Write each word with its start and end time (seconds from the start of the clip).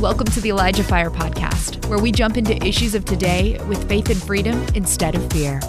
Welcome 0.00 0.28
to 0.28 0.40
the 0.40 0.48
Elijah 0.48 0.82
Fire 0.82 1.10
Podcast, 1.10 1.84
where 1.90 1.98
we 1.98 2.10
jump 2.10 2.38
into 2.38 2.56
issues 2.66 2.94
of 2.94 3.04
today 3.04 3.60
with 3.68 3.86
faith 3.86 4.08
and 4.08 4.16
freedom 4.16 4.64
instead 4.74 5.14
of 5.14 5.30
fear. 5.30 5.60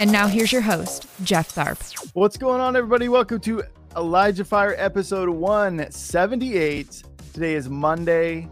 And 0.00 0.10
now 0.10 0.26
here's 0.26 0.50
your 0.50 0.62
host, 0.62 1.06
Jeff 1.22 1.54
Tharp. 1.54 2.10
What's 2.14 2.38
going 2.38 2.62
on, 2.62 2.76
everybody? 2.76 3.10
Welcome 3.10 3.40
to 3.40 3.62
Elijah 3.94 4.46
Fire 4.46 4.74
episode 4.78 5.28
178. 5.28 7.02
Today 7.34 7.52
is 7.52 7.68
Monday, 7.68 8.48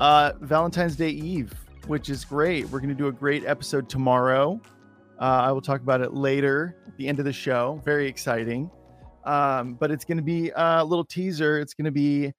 uh, 0.00 0.32
Valentine's 0.40 0.96
Day 0.96 1.10
Eve, 1.10 1.52
which 1.86 2.10
is 2.10 2.24
great. 2.24 2.68
We're 2.68 2.80
going 2.80 2.88
to 2.88 2.96
do 2.96 3.06
a 3.06 3.12
great 3.12 3.44
episode 3.44 3.88
tomorrow. 3.88 4.60
Uh, 5.20 5.22
I 5.22 5.52
will 5.52 5.62
talk 5.62 5.82
about 5.82 6.00
it 6.00 6.14
later 6.14 6.76
at 6.88 6.96
the 6.96 7.06
end 7.06 7.20
of 7.20 7.26
the 7.26 7.32
show. 7.32 7.80
Very 7.84 8.08
exciting. 8.08 8.72
Um, 9.24 9.74
but 9.74 9.92
it's 9.92 10.04
going 10.04 10.18
to 10.18 10.24
be 10.24 10.50
a 10.56 10.84
little 10.84 11.04
teaser. 11.04 11.60
It's 11.60 11.74
going 11.74 11.84
to 11.84 11.92
be 11.92 12.32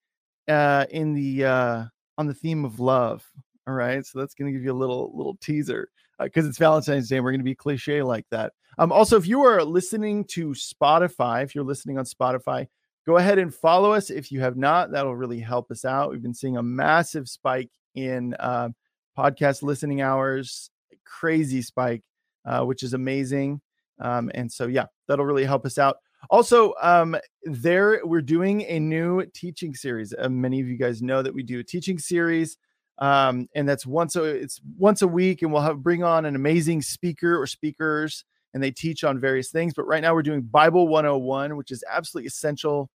uh, 0.47 0.85
in 0.89 1.13
the 1.13 1.45
uh, 1.45 1.83
on 2.17 2.27
the 2.27 2.33
theme 2.33 2.65
of 2.65 2.79
love. 2.79 3.25
All 3.67 3.73
right, 3.73 4.05
so 4.05 4.19
that's 4.19 4.33
going 4.33 4.51
to 4.51 4.57
give 4.57 4.63
you 4.63 4.71
a 4.71 4.73
little 4.73 5.11
little 5.15 5.37
teaser 5.41 5.89
because 6.19 6.45
uh, 6.45 6.49
it's 6.49 6.57
Valentine's 6.57 7.09
Day. 7.09 7.17
and 7.17 7.25
We're 7.25 7.31
going 7.31 7.41
to 7.41 7.45
be 7.45 7.55
cliche 7.55 8.01
like 8.01 8.25
that. 8.31 8.53
Um, 8.77 8.91
also, 8.91 9.17
if 9.17 9.27
you 9.27 9.43
are 9.43 9.63
listening 9.63 10.23
to 10.25 10.49
Spotify, 10.49 11.43
if 11.43 11.55
you're 11.55 11.63
listening 11.63 11.97
on 11.97 12.05
Spotify, 12.05 12.67
go 13.05 13.17
ahead 13.17 13.39
and 13.39 13.53
follow 13.53 13.91
us. 13.91 14.09
If 14.09 14.31
you 14.31 14.39
have 14.41 14.57
not, 14.57 14.91
that'll 14.91 15.15
really 15.15 15.39
help 15.39 15.71
us 15.71 15.83
out. 15.83 16.11
We've 16.11 16.21
been 16.21 16.33
seeing 16.33 16.57
a 16.57 16.63
massive 16.63 17.27
spike 17.27 17.71
in 17.95 18.35
uh, 18.39 18.69
podcast 19.17 19.63
listening 19.63 20.01
hours, 20.01 20.69
crazy 21.05 21.61
spike, 21.61 22.03
uh, 22.45 22.63
which 22.63 22.83
is 22.83 22.93
amazing. 22.93 23.61
Um, 23.99 24.29
and 24.35 24.51
so, 24.51 24.67
yeah, 24.67 24.85
that'll 25.07 25.25
really 25.25 25.45
help 25.45 25.65
us 25.65 25.77
out. 25.79 25.97
Also, 26.29 26.73
um, 26.81 27.15
there 27.43 28.01
we're 28.03 28.21
doing 28.21 28.61
a 28.63 28.79
new 28.79 29.25
teaching 29.33 29.73
series. 29.73 30.13
Uh, 30.17 30.29
many 30.29 30.59
of 30.59 30.67
you 30.67 30.77
guys 30.77 31.01
know 31.01 31.21
that 31.21 31.33
we 31.33 31.43
do 31.43 31.59
a 31.59 31.63
teaching 31.63 31.97
series, 31.97 32.57
um, 32.99 33.47
and 33.55 33.67
that's 33.67 33.85
once 33.85 34.15
a 34.15 34.23
it's 34.23 34.59
once 34.77 35.01
a 35.01 35.07
week, 35.07 35.41
and 35.41 35.51
we'll 35.51 35.61
have 35.61 35.77
bring 35.77 36.03
on 36.03 36.25
an 36.25 36.35
amazing 36.35 36.81
speaker 36.81 37.39
or 37.39 37.47
speakers, 37.47 38.25
and 38.53 38.61
they 38.61 38.71
teach 38.71 39.03
on 39.03 39.19
various 39.19 39.49
things. 39.51 39.73
But 39.73 39.87
right 39.87 40.01
now, 40.01 40.13
we're 40.13 40.23
doing 40.23 40.41
Bible 40.41 40.87
101, 40.87 41.55
which 41.55 41.71
is 41.71 41.83
absolutely 41.89 42.27
essential. 42.27 42.89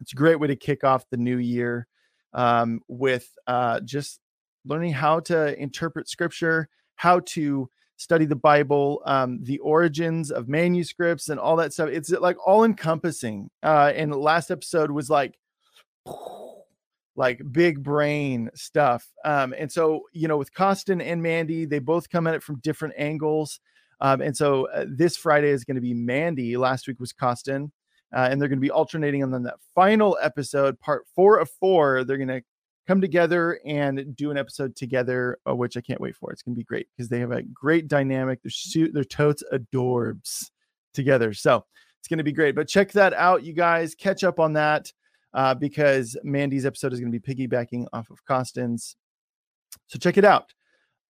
It's 0.00 0.12
a 0.12 0.16
great 0.16 0.40
way 0.40 0.48
to 0.48 0.56
kick 0.56 0.82
off 0.82 1.04
the 1.10 1.16
new 1.18 1.38
year 1.38 1.86
um, 2.32 2.80
with 2.88 3.30
uh, 3.46 3.80
just 3.80 4.20
learning 4.64 4.92
how 4.92 5.20
to 5.20 5.60
interpret 5.60 6.08
Scripture, 6.08 6.68
how 6.96 7.20
to 7.20 7.68
study 8.00 8.24
the 8.24 8.34
Bible, 8.34 9.02
um, 9.04 9.40
the 9.42 9.58
origins 9.58 10.30
of 10.30 10.48
manuscripts, 10.48 11.28
and 11.28 11.38
all 11.38 11.54
that 11.56 11.74
stuff. 11.74 11.90
It's 11.90 12.08
like 12.10 12.36
all 12.46 12.64
encompassing. 12.64 13.50
Uh, 13.62 13.92
and 13.94 14.10
the 14.10 14.16
last 14.16 14.50
episode 14.50 14.90
was 14.90 15.10
like, 15.10 15.38
like 17.16 17.42
big 17.52 17.82
brain 17.82 18.48
stuff. 18.54 19.06
Um, 19.26 19.54
and 19.56 19.70
so, 19.70 20.04
you 20.14 20.28
know, 20.28 20.38
with 20.38 20.54
Costin 20.54 21.02
and 21.02 21.22
Mandy, 21.22 21.66
they 21.66 21.78
both 21.78 22.08
come 22.08 22.26
at 22.26 22.34
it 22.34 22.42
from 22.42 22.60
different 22.60 22.94
angles. 22.96 23.60
Um, 24.00 24.22
and 24.22 24.34
so 24.34 24.66
uh, 24.70 24.86
this 24.88 25.18
Friday 25.18 25.50
is 25.50 25.64
going 25.64 25.74
to 25.74 25.82
be 25.82 25.92
Mandy. 25.92 26.56
Last 26.56 26.88
week 26.88 27.00
was 27.00 27.12
Costin. 27.12 27.70
Uh, 28.16 28.28
and 28.30 28.40
they're 28.40 28.48
going 28.48 28.58
to 28.58 28.62
be 28.62 28.70
alternating. 28.70 29.22
And 29.22 29.32
then 29.32 29.42
that 29.42 29.60
final 29.74 30.16
episode, 30.22 30.80
part 30.80 31.04
four 31.14 31.36
of 31.36 31.50
four, 31.60 32.02
they're 32.02 32.16
going 32.16 32.28
to 32.28 32.42
come 32.90 33.00
together 33.00 33.60
and 33.64 34.16
do 34.16 34.32
an 34.32 34.36
episode 34.36 34.74
together, 34.74 35.38
uh, 35.48 35.54
which 35.54 35.76
I 35.76 35.80
can't 35.80 36.00
wait 36.00 36.16
for. 36.16 36.32
It's 36.32 36.42
going 36.42 36.56
to 36.56 36.58
be 36.58 36.64
great 36.64 36.88
because 36.90 37.08
they 37.08 37.20
have 37.20 37.30
a 37.30 37.42
great 37.42 37.86
dynamic. 37.86 38.40
They're, 38.42 39.04
totes 39.04 39.44
adorbs 39.52 40.50
together. 40.92 41.32
So 41.32 41.64
it's 42.00 42.08
going 42.08 42.18
to 42.18 42.24
be 42.24 42.32
great. 42.32 42.56
But 42.56 42.66
check 42.66 42.90
that 42.92 43.14
out, 43.14 43.44
you 43.44 43.52
guys. 43.52 43.94
Catch 43.94 44.24
up 44.24 44.40
on 44.40 44.54
that 44.54 44.92
uh, 45.34 45.54
because 45.54 46.16
Mandy's 46.24 46.66
episode 46.66 46.92
is 46.92 46.98
going 46.98 47.12
to 47.12 47.20
be 47.20 47.34
piggybacking 47.34 47.86
off 47.92 48.10
of 48.10 48.24
Costin's. 48.24 48.96
So 49.86 50.00
check 50.00 50.18
it 50.18 50.24
out. 50.24 50.52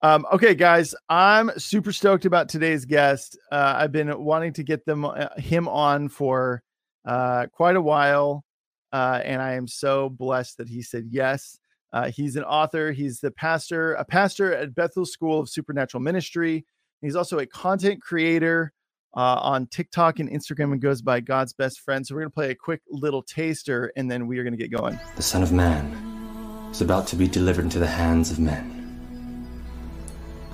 Um, 0.02 0.26
okay, 0.34 0.54
guys, 0.54 0.94
I'm 1.08 1.50
super 1.56 1.92
stoked 1.92 2.26
about 2.26 2.50
today's 2.50 2.84
guest. 2.84 3.38
Uh, 3.50 3.72
I've 3.78 3.92
been 3.92 4.22
wanting 4.22 4.52
to 4.52 4.62
get 4.62 4.84
them 4.84 5.06
uh, 5.06 5.28
him 5.38 5.66
on 5.66 6.10
for 6.10 6.62
uh, 7.06 7.46
quite 7.50 7.76
a 7.76 7.82
while, 7.82 8.44
uh, 8.92 9.22
and 9.24 9.40
I 9.40 9.54
am 9.54 9.66
so 9.66 10.10
blessed 10.10 10.58
that 10.58 10.68
he 10.68 10.82
said 10.82 11.06
yes. 11.08 11.58
Uh, 11.92 12.10
he's 12.10 12.36
an 12.36 12.44
author. 12.44 12.92
He's 12.92 13.20
the 13.20 13.30
pastor, 13.30 13.94
a 13.94 14.04
pastor 14.04 14.54
at 14.54 14.74
Bethel 14.74 15.04
School 15.04 15.40
of 15.40 15.48
Supernatural 15.48 16.02
Ministry. 16.02 16.64
He's 17.00 17.16
also 17.16 17.38
a 17.38 17.46
content 17.46 18.00
creator 18.02 18.72
uh, 19.16 19.40
on 19.40 19.66
TikTok 19.66 20.20
and 20.20 20.30
Instagram 20.30 20.72
and 20.72 20.80
goes 20.80 21.02
by 21.02 21.20
God's 21.20 21.52
best 21.52 21.80
friend. 21.80 22.06
So 22.06 22.14
we're 22.14 22.22
going 22.22 22.30
to 22.30 22.34
play 22.34 22.50
a 22.50 22.54
quick 22.54 22.82
little 22.88 23.22
taster 23.22 23.92
and 23.96 24.10
then 24.10 24.26
we 24.26 24.38
are 24.38 24.44
going 24.44 24.56
to 24.56 24.58
get 24.58 24.70
going. 24.70 24.98
The 25.16 25.22
Son 25.22 25.42
of 25.42 25.52
Man 25.52 26.68
is 26.70 26.80
about 26.80 27.06
to 27.08 27.16
be 27.16 27.26
delivered 27.26 27.64
into 27.64 27.78
the 27.78 27.86
hands 27.86 28.30
of 28.30 28.38
men. 28.38 28.76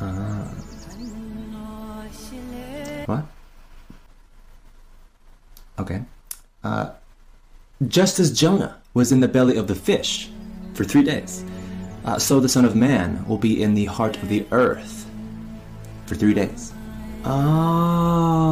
Uh, 0.01 0.45
what? 3.07 3.25
Okay. 5.79 6.03
Uh, 6.65 6.91
just 7.89 8.19
as 8.19 8.33
Jonah 8.33 8.81
was 8.95 9.13
in 9.13 9.21
the 9.21 9.29
belly 9.29 9.59
of 9.59 9.67
the 9.67 9.75
fish 9.75 10.31
for 10.76 10.84
three 10.84 11.03
days. 11.03 11.44
Uh, 12.04 12.19
so 12.19 12.38
the 12.38 12.48
Son 12.48 12.64
of 12.64 12.76
Man 12.76 13.26
will 13.26 13.38
be 13.38 13.62
in 13.62 13.75
the 13.75 13.87
heart 13.87 14.16
of 14.19 14.28
the 14.28 14.47
earth 14.53 15.06
for 16.06 16.14
three 16.14 16.34
days. 16.34 16.72
Oh, 17.25 18.47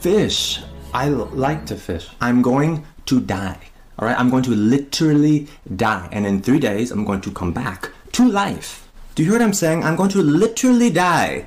fish. 0.00 0.60
I 0.94 1.08
like 1.08 1.66
to 1.66 1.76
fish. 1.76 2.08
I'm 2.20 2.40
going 2.42 2.86
to 3.06 3.20
die. 3.20 3.60
All 3.98 4.08
right, 4.08 4.18
I'm 4.18 4.30
going 4.30 4.42
to 4.44 4.52
literally 4.52 5.46
die. 5.76 6.08
And 6.10 6.26
in 6.26 6.40
three 6.40 6.58
days, 6.58 6.90
I'm 6.90 7.04
going 7.04 7.20
to 7.20 7.30
come 7.30 7.52
back 7.52 7.90
to 8.12 8.26
life. 8.26 8.88
Do 9.14 9.22
you 9.22 9.30
hear 9.30 9.38
what 9.38 9.44
I'm 9.44 9.52
saying? 9.52 9.84
I'm 9.84 9.96
going 9.96 10.08
to 10.10 10.22
literally 10.22 10.88
die. 10.88 11.46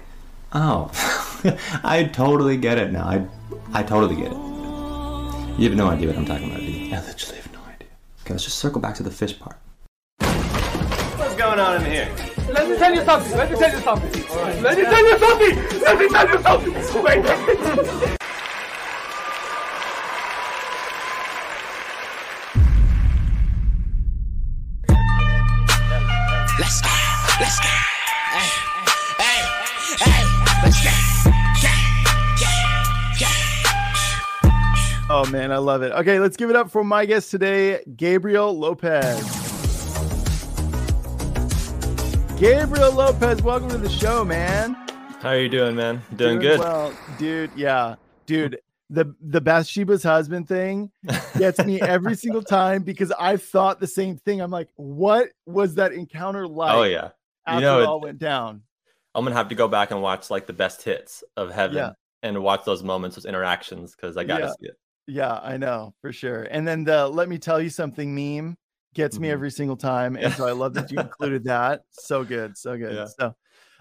Oh, 0.54 0.92
I 1.84 2.04
totally 2.04 2.58
get 2.58 2.78
it 2.78 2.92
now. 2.92 3.06
I, 3.06 3.26
I 3.74 3.82
totally 3.82 4.16
get 4.16 4.32
it. 4.32 4.38
You 5.58 5.70
have 5.70 5.76
no 5.76 5.90
idea 5.90 6.08
what 6.08 6.18
I'm 6.18 6.26
talking 6.26 6.52
about, 6.52 6.60
do 6.60 6.66
you? 6.72 6.94
I 6.94 7.04
literally 7.06 7.40
Okay, 8.24 8.36
let's 8.36 8.46
just 8.46 8.58
circle 8.58 8.80
back 8.80 8.96
to 8.96 9.04
the 9.04 9.12
fish 9.12 9.38
part. 9.38 9.58
What's 11.18 11.36
going 11.36 11.60
on 11.60 11.84
in 11.84 11.92
here? 11.92 12.10
Let 12.54 12.70
me 12.70 12.78
tell 12.78 12.96
you 12.96 13.04
something. 13.04 13.38
Let 13.38 13.52
me 13.52 13.58
tell 13.58 13.70
you 13.70 13.82
something. 13.82 14.24
Right. 14.38 14.62
Let 14.62 14.78
me 14.78 14.84
tell 14.86 15.06
you 15.06 15.20
something. 15.20 15.82
Let 15.82 16.00
me 16.00 16.08
tell 16.08 16.30
you 16.30 16.42
something. 16.42 17.04
Wait. 17.04 18.18
Oh 35.16 35.30
man, 35.30 35.52
I 35.52 35.58
love 35.58 35.84
it. 35.84 35.92
Okay, 35.92 36.20
let's 36.20 36.36
give 36.36 36.50
it 36.50 36.56
up 36.56 36.72
for 36.72 36.84
my 36.84 37.06
guest 37.06 37.30
today, 37.30 37.84
Gabriel 37.96 38.58
Lopez. 38.58 39.22
Gabriel 42.40 42.92
Lopez, 42.92 43.44
welcome 43.44 43.70
to 43.70 43.78
the 43.78 43.90
show, 43.90 44.26
man. 44.26 44.74
How 45.20 45.30
are 45.30 45.40
you 45.40 45.50
doing, 45.50 45.76
man? 45.76 46.02
Doing, 46.16 46.18
doing 46.18 46.40
good. 46.40 46.60
Well, 46.62 46.98
dude, 47.20 47.52
yeah. 47.56 47.94
Dude, 48.26 48.60
the 48.90 49.14
the 49.22 49.40
Bathsheba's 49.40 50.02
husband 50.02 50.48
thing 50.48 50.90
gets 51.38 51.64
me 51.64 51.80
every 51.80 52.16
single 52.16 52.42
time 52.42 52.82
because 52.82 53.12
I've 53.12 53.44
thought 53.44 53.80
the 53.80 53.86
same 53.86 54.18
thing. 54.18 54.42
I'm 54.42 54.50
like, 54.50 54.70
what 54.78 55.28
was 55.46 55.76
that 55.76 55.94
encounter 55.94 56.48
like? 56.48 56.74
Oh 56.74 56.84
yeah. 56.84 57.10
After 57.46 57.60
you 57.60 57.68
know, 57.68 57.82
it 57.82 57.86
all 57.86 58.02
went 58.02 58.18
down. 58.18 58.64
I'm 59.14 59.24
gonna 59.24 59.36
have 59.36 59.50
to 59.50 59.56
go 59.56 59.68
back 59.68 59.92
and 59.92 60.02
watch 60.02 60.32
like 60.32 60.48
the 60.48 60.54
best 60.54 60.82
hits 60.82 61.24
of 61.38 61.52
heaven 61.52 61.78
yeah. 61.78 61.92
and 62.24 62.42
watch 62.42 62.66
those 62.66 62.82
moments, 62.82 63.16
those 63.16 63.26
interactions, 63.26 63.96
because 63.96 64.18
I 64.18 64.24
gotta 64.24 64.46
yeah. 64.46 64.54
see 64.60 64.70
it. 64.70 64.78
Yeah, 65.08 65.40
I 65.42 65.58
know 65.58 65.94
for 66.02 66.14
sure. 66.14 66.44
And 66.44 66.68
then 66.68 66.84
the 66.84 67.08
let 67.08 67.30
me 67.30 67.38
tell 67.38 67.62
you 67.62 67.70
something 67.70 68.14
meme 68.14 68.56
gets 68.94 69.20
me 69.20 69.28
mm-hmm. 69.28 69.34
every 69.34 69.52
single 69.52 69.76
time. 69.76 70.16
And 70.16 70.34
so 70.34 70.48
I 70.48 70.52
love 70.52 70.74
that 70.76 70.92
you 70.92 71.00
included 71.00 71.44
that. 71.46 71.82
So 71.92 72.24
good. 72.24 72.58
So 72.58 72.78
good. 72.78 72.96
Yeah. 72.96 73.08
So 73.20 73.36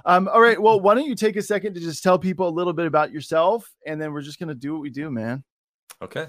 um, 0.04 0.28
all 0.28 0.40
right. 0.40 0.60
Well, 0.60 0.80
why 0.82 0.94
don't 0.94 1.06
you 1.06 1.14
take 1.14 1.36
a 1.36 1.42
second 1.42 1.74
to 1.74 1.80
just 1.80 2.02
tell 2.02 2.18
people 2.18 2.48
a 2.48 2.50
little 2.50 2.72
bit 2.72 2.86
about 2.86 3.12
yourself 3.12 3.70
and 3.86 4.00
then 4.00 4.12
we're 4.12 4.22
just 4.22 4.38
gonna 4.38 4.54
do 4.54 4.72
what 4.72 4.82
we 4.82 4.90
do, 4.90 5.10
man. 5.10 5.44
Okay. 6.00 6.26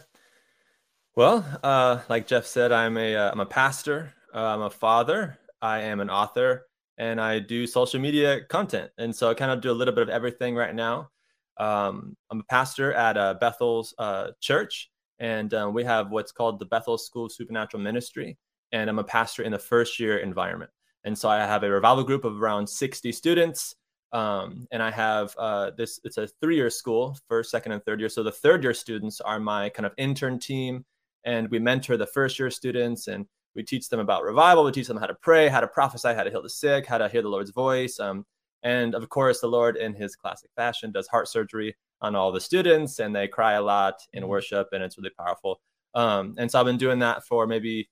Well, 1.16 1.45
uh, 1.63 2.00
like 2.10 2.28
Jeff 2.28 2.45
said, 2.45 2.72
I'm 2.72 2.98
a 2.98 3.16
am 3.16 3.40
uh, 3.40 3.44
a 3.44 3.45
pastor, 3.45 4.13
uh, 4.34 4.40
I'm 4.40 4.62
a 4.63 4.69
father, 4.69 5.38
I 5.62 5.81
am 5.81 6.00
an 6.00 6.10
author, 6.10 6.66
and 6.98 7.22
I 7.22 7.38
do 7.40 7.68
social 7.68 8.00
media 8.00 8.42
content. 8.45 8.90
And 8.98 9.16
so 9.16 9.30
I 9.30 9.36
kind 9.36 9.51
of 9.51 9.62
do 9.62 9.72
a 9.72 9.74
little 9.74 9.94
bit 9.94 10.01
of 10.01 10.10
everything 10.10 10.56
right 10.56 10.74
now. 10.74 11.10
Um, 11.57 12.15
I'm 12.31 12.39
a 12.39 12.44
pastor 12.44 12.94
at 12.94 13.17
uh, 13.17 13.35
Bethel's 13.39 13.94
uh, 13.97 14.31
church, 14.39 14.89
and 15.19 15.53
um, 15.53 15.73
we 15.73 15.83
have 15.83 16.11
what's 16.11 16.31
called 16.31 16.59
the 16.59 16.65
Bethel 16.65 16.97
School 16.97 17.25
of 17.25 17.31
Supernatural 17.31 17.81
Ministry. 17.81 18.38
And 18.71 18.89
I'm 18.89 19.00
a 19.00 19.03
pastor 19.03 19.44
in 19.44 19.51
the 19.51 19.59
first 19.59 20.00
year 20.00 20.17
environment. 20.17 20.71
And 21.03 21.17
so 21.17 21.29
I 21.29 21.38
have 21.38 21.63
a 21.63 21.69
revival 21.69 22.03
group 22.03 22.25
of 22.25 22.41
around 22.41 22.67
60 22.67 23.11
students. 23.11 23.75
Um, 24.13 24.67
and 24.71 24.81
I 24.81 24.91
have 24.91 25.35
uh, 25.38 25.71
this, 25.77 26.00
it's 26.03 26.17
a 26.17 26.27
three 26.41 26.55
year 26.55 26.69
school, 26.69 27.17
first, 27.27 27.51
second, 27.51 27.71
and 27.71 27.83
third 27.83 27.99
year. 27.99 28.09
So 28.09 28.23
the 28.23 28.31
third 28.31 28.63
year 28.63 28.73
students 28.73 29.21
are 29.21 29.39
my 29.39 29.69
kind 29.69 29.85
of 29.85 29.94
intern 29.97 30.39
team. 30.39 30.85
And 31.23 31.49
we 31.49 31.59
mentor 31.59 31.97
the 31.97 32.07
first 32.07 32.38
year 32.39 32.49
students 32.49 33.07
and 33.07 33.25
we 33.56 33.63
teach 33.63 33.89
them 33.89 33.99
about 33.99 34.23
revival. 34.23 34.63
We 34.63 34.71
teach 34.71 34.88
them 34.88 34.97
how 34.97 35.06
to 35.06 35.15
pray, 35.15 35.47
how 35.47 35.61
to 35.61 35.67
prophesy, 35.67 36.13
how 36.13 36.23
to 36.23 36.29
heal 36.29 36.41
the 36.41 36.49
sick, 36.49 36.85
how 36.85 36.97
to 36.97 37.07
hear 37.07 37.21
the 37.21 37.29
Lord's 37.29 37.51
voice. 37.51 37.99
Um, 37.99 38.25
and 38.63 38.95
of 38.95 39.07
course, 39.10 39.42
the 39.42 39.48
Lord, 39.48 39.77
in 39.77 39.94
his 39.94 40.15
classic 40.15 40.50
fashion, 40.56 40.92
does 40.92 41.07
heart 41.07 41.27
surgery 41.27 41.75
on 42.01 42.15
all 42.15 42.31
the 42.31 42.42
students, 42.42 43.00
and 43.00 43.15
they 43.15 43.27
cry 43.27 43.54
a 43.54 43.62
lot 43.62 43.95
in 44.13 44.27
worship, 44.27 44.69
and 44.71 44.83
it's 44.83 44.98
really 44.98 45.12
powerful. 45.18 45.62
Um, 45.94 46.36
and 46.38 46.50
so 46.50 46.60
I've 46.60 46.65
been 46.65 46.77
doing 46.77 47.00
that 47.00 47.25
for 47.25 47.45
maybe 47.45 47.89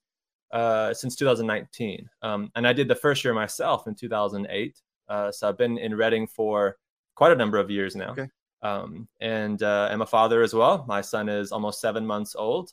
uh, 0.52 0.94
since 0.94 1.16
2019. 1.16 2.10
Um, 2.22 2.52
and 2.56 2.68
I 2.68 2.74
did 2.74 2.88
the 2.88 2.96
first 2.96 3.24
year 3.24 3.34
myself 3.34 3.88
in 3.88 3.96
2008. 3.96 4.82
Uh, 5.08 5.32
so 5.32 5.48
I've 5.48 5.58
been 5.58 5.78
in 5.78 5.96
Redding 5.96 6.28
for 6.28 6.78
quite 7.16 7.32
a 7.32 7.36
number 7.36 7.58
of 7.58 7.70
years 7.70 7.96
now. 7.96 8.12
Okay. 8.12 8.28
Um, 8.62 9.08
and 9.20 9.62
uh, 9.64 9.90
I'm 9.92 10.02
a 10.02 10.06
father 10.06 10.42
as 10.42 10.54
well. 10.54 10.86
My 10.88 11.02
son 11.02 11.30
is 11.30 11.52
almost 11.52 11.82
seven 11.82 12.06
months 12.06 12.36
old. 12.36 12.72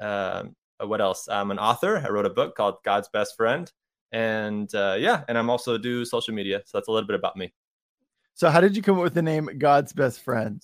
Um, 0.00 0.54
what 0.80 1.00
else? 1.00 1.28
I'm 1.28 1.50
an 1.50 1.58
author. 1.58 2.02
I 2.04 2.08
wrote 2.08 2.26
a 2.26 2.30
book 2.30 2.54
called 2.54 2.76
God's 2.84 3.08
Best 3.08 3.36
Friend. 3.36 3.70
And 4.12 4.72
uh, 4.74 4.96
yeah, 4.98 5.24
and 5.28 5.36
I'm 5.36 5.50
also 5.50 5.78
do 5.78 6.04
social 6.04 6.34
media. 6.34 6.62
So 6.64 6.78
that's 6.78 6.88
a 6.88 6.92
little 6.92 7.06
bit 7.06 7.16
about 7.16 7.36
me. 7.36 7.52
So 8.34 8.50
how 8.50 8.60
did 8.60 8.76
you 8.76 8.82
come 8.82 8.96
up 8.96 9.02
with 9.02 9.14
the 9.14 9.22
name 9.22 9.50
God's 9.58 9.92
Best 9.92 10.20
Friend? 10.20 10.62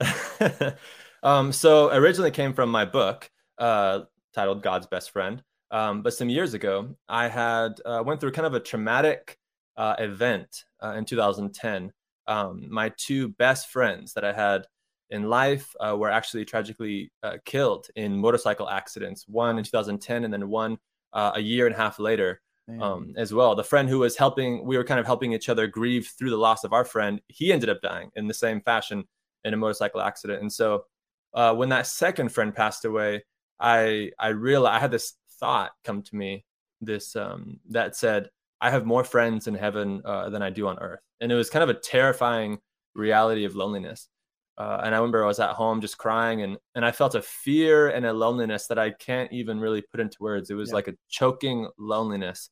um, 1.22 1.52
so 1.52 1.92
originally 1.92 2.30
came 2.30 2.54
from 2.54 2.70
my 2.70 2.84
book 2.84 3.30
uh, 3.58 4.00
titled 4.34 4.62
God's 4.62 4.86
Best 4.86 5.10
Friend. 5.10 5.42
Um, 5.70 6.02
but 6.02 6.14
some 6.14 6.30
years 6.30 6.54
ago, 6.54 6.96
I 7.08 7.28
had 7.28 7.80
uh, 7.84 8.02
went 8.04 8.20
through 8.20 8.32
kind 8.32 8.46
of 8.46 8.54
a 8.54 8.60
traumatic 8.60 9.38
uh, 9.76 9.96
event 9.98 10.64
uh, 10.82 10.94
in 10.96 11.04
2010. 11.04 11.92
Um, 12.26 12.66
my 12.70 12.90
two 12.96 13.28
best 13.30 13.68
friends 13.68 14.14
that 14.14 14.24
I 14.24 14.32
had 14.32 14.66
in 15.10 15.28
life 15.28 15.74
uh, 15.80 15.96
were 15.96 16.10
actually 16.10 16.44
tragically 16.44 17.10
uh, 17.22 17.38
killed 17.44 17.88
in 17.96 18.18
motorcycle 18.18 18.68
accidents. 18.68 19.26
One 19.28 19.58
in 19.58 19.64
2010, 19.64 20.24
and 20.24 20.32
then 20.32 20.48
one 20.48 20.78
uh, 21.12 21.32
a 21.34 21.40
year 21.40 21.66
and 21.66 21.74
a 21.74 21.78
half 21.78 21.98
later 21.98 22.40
um, 22.80 23.14
as 23.16 23.32
well. 23.32 23.54
The 23.54 23.64
friend 23.64 23.88
who 23.88 24.00
was 24.00 24.16
helping, 24.16 24.64
we 24.64 24.76
were 24.76 24.84
kind 24.84 25.00
of 25.00 25.06
helping 25.06 25.32
each 25.32 25.48
other 25.48 25.66
grieve 25.66 26.10
through 26.18 26.30
the 26.30 26.36
loss 26.36 26.64
of 26.64 26.72
our 26.72 26.84
friend. 26.84 27.20
He 27.28 27.52
ended 27.52 27.68
up 27.68 27.80
dying 27.82 28.10
in 28.16 28.26
the 28.26 28.34
same 28.34 28.60
fashion 28.60 29.04
in 29.44 29.54
a 29.54 29.56
motorcycle 29.56 30.00
accident. 30.00 30.42
And 30.42 30.52
so 30.52 30.84
when 31.32 31.68
that 31.70 31.86
second 31.86 32.30
friend 32.30 32.54
passed 32.54 32.84
away, 32.84 33.22
I 33.60 34.12
I 34.18 34.28
realized 34.28 34.76
I 34.76 34.80
had 34.80 34.90
this 34.90 35.14
thought 35.40 35.72
come 35.84 36.02
to 36.02 36.16
me 36.16 36.44
this 36.80 37.16
um, 37.16 37.60
that 37.70 37.96
said 37.96 38.30
I 38.60 38.70
have 38.70 38.86
more 38.86 39.04
friends 39.04 39.46
in 39.46 39.54
heaven 39.54 40.02
uh, 40.04 40.30
than 40.30 40.42
I 40.42 40.50
do 40.50 40.66
on 40.68 40.78
earth, 40.78 41.00
and 41.20 41.30
it 41.30 41.34
was 41.34 41.50
kind 41.50 41.62
of 41.62 41.68
a 41.68 41.78
terrifying 41.80 42.58
reality 42.94 43.44
of 43.44 43.56
loneliness. 43.56 44.08
Uh, 44.56 44.80
and 44.82 44.92
I 44.92 44.98
remember 44.98 45.22
I 45.22 45.28
was 45.28 45.38
at 45.38 45.50
home 45.50 45.80
just 45.80 45.98
crying, 45.98 46.42
and 46.42 46.56
and 46.74 46.84
I 46.84 46.92
felt 46.92 47.14
a 47.14 47.22
fear 47.22 47.88
and 47.88 48.06
a 48.06 48.12
loneliness 48.12 48.66
that 48.68 48.78
I 48.78 48.90
can't 48.90 49.32
even 49.32 49.60
really 49.60 49.82
put 49.82 50.00
into 50.00 50.16
words. 50.20 50.50
It 50.50 50.54
was 50.54 50.70
yeah. 50.70 50.74
like 50.74 50.88
a 50.88 50.94
choking 51.08 51.68
loneliness. 51.78 52.50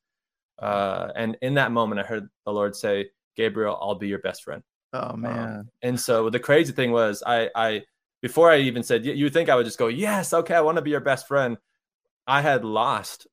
Uh, 0.59 1.09
and 1.15 1.37
in 1.43 1.55
that 1.55 1.73
moment, 1.73 2.01
I 2.01 2.05
heard 2.05 2.29
the 2.45 2.53
Lord 2.53 2.75
say, 2.75 3.11
"Gabriel, 3.37 3.79
I'll 3.81 3.95
be 3.95 4.09
your 4.09 4.21
best 4.21 4.43
friend." 4.43 4.63
Oh 4.93 5.11
um, 5.11 5.21
man! 5.21 5.49
Um, 5.49 5.71
and 5.83 6.01
so 6.01 6.31
the 6.31 6.41
crazy 6.41 6.73
thing 6.73 6.93
was, 6.93 7.23
I 7.27 7.51
I 7.55 7.83
before 8.23 8.51
I 8.51 8.59
even 8.59 8.83
said, 8.83 9.05
you 9.05 9.25
would 9.25 9.33
think 9.33 9.49
I 9.49 9.57
would 9.57 9.67
just 9.67 9.79
go, 9.79 9.89
"Yes, 9.89 10.33
okay, 10.33 10.55
I 10.55 10.61
want 10.61 10.77
to 10.77 10.83
be 10.83 10.91
your 10.91 11.01
best 11.01 11.29
friend." 11.29 11.59
I 12.27 12.41
had 12.41 12.65
lost 12.65 13.27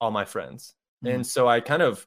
all 0.00 0.10
my 0.10 0.24
friends. 0.24 0.74
Mm-hmm. 1.04 1.16
And 1.16 1.26
so 1.26 1.48
I 1.48 1.60
kind 1.60 1.82
of 1.82 2.06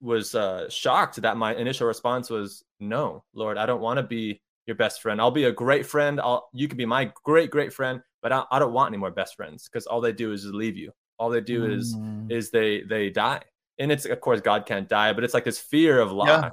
was 0.00 0.34
uh, 0.34 0.68
shocked 0.68 1.22
that 1.22 1.36
my 1.36 1.54
initial 1.54 1.86
response 1.86 2.28
was, 2.28 2.64
no, 2.80 3.24
Lord, 3.34 3.56
I 3.56 3.66
don't 3.66 3.80
want 3.80 3.98
to 3.98 4.02
be 4.02 4.40
your 4.66 4.76
best 4.76 5.00
friend. 5.00 5.20
I'll 5.20 5.30
be 5.30 5.44
a 5.44 5.52
great 5.52 5.86
friend. 5.86 6.20
I'll, 6.20 6.48
you 6.52 6.68
can 6.68 6.76
be 6.76 6.86
my 6.86 7.12
great, 7.24 7.50
great 7.50 7.72
friend, 7.72 8.00
but 8.20 8.32
I, 8.32 8.44
I 8.50 8.58
don't 8.58 8.72
want 8.72 8.90
any 8.90 8.98
more 8.98 9.10
best 9.10 9.36
friends 9.36 9.68
because 9.68 9.86
all 9.86 10.00
they 10.00 10.12
do 10.12 10.32
is 10.32 10.44
leave 10.46 10.76
you. 10.76 10.92
All 11.18 11.30
they 11.30 11.40
do 11.40 11.62
mm-hmm. 11.62 11.72
is, 11.72 11.96
mm. 11.96 12.30
is 12.32 12.50
they, 12.50 12.82
they 12.82 13.10
die. 13.10 13.42
And 13.78 13.90
it's, 13.90 14.04
of 14.04 14.20
course, 14.20 14.40
God 14.40 14.66
can't 14.66 14.88
die, 14.88 15.12
but 15.12 15.24
it's 15.24 15.34
like 15.34 15.44
this 15.44 15.58
fear 15.58 16.00
of 16.00 16.12
loss 16.12 16.28
yeah. 16.28 16.50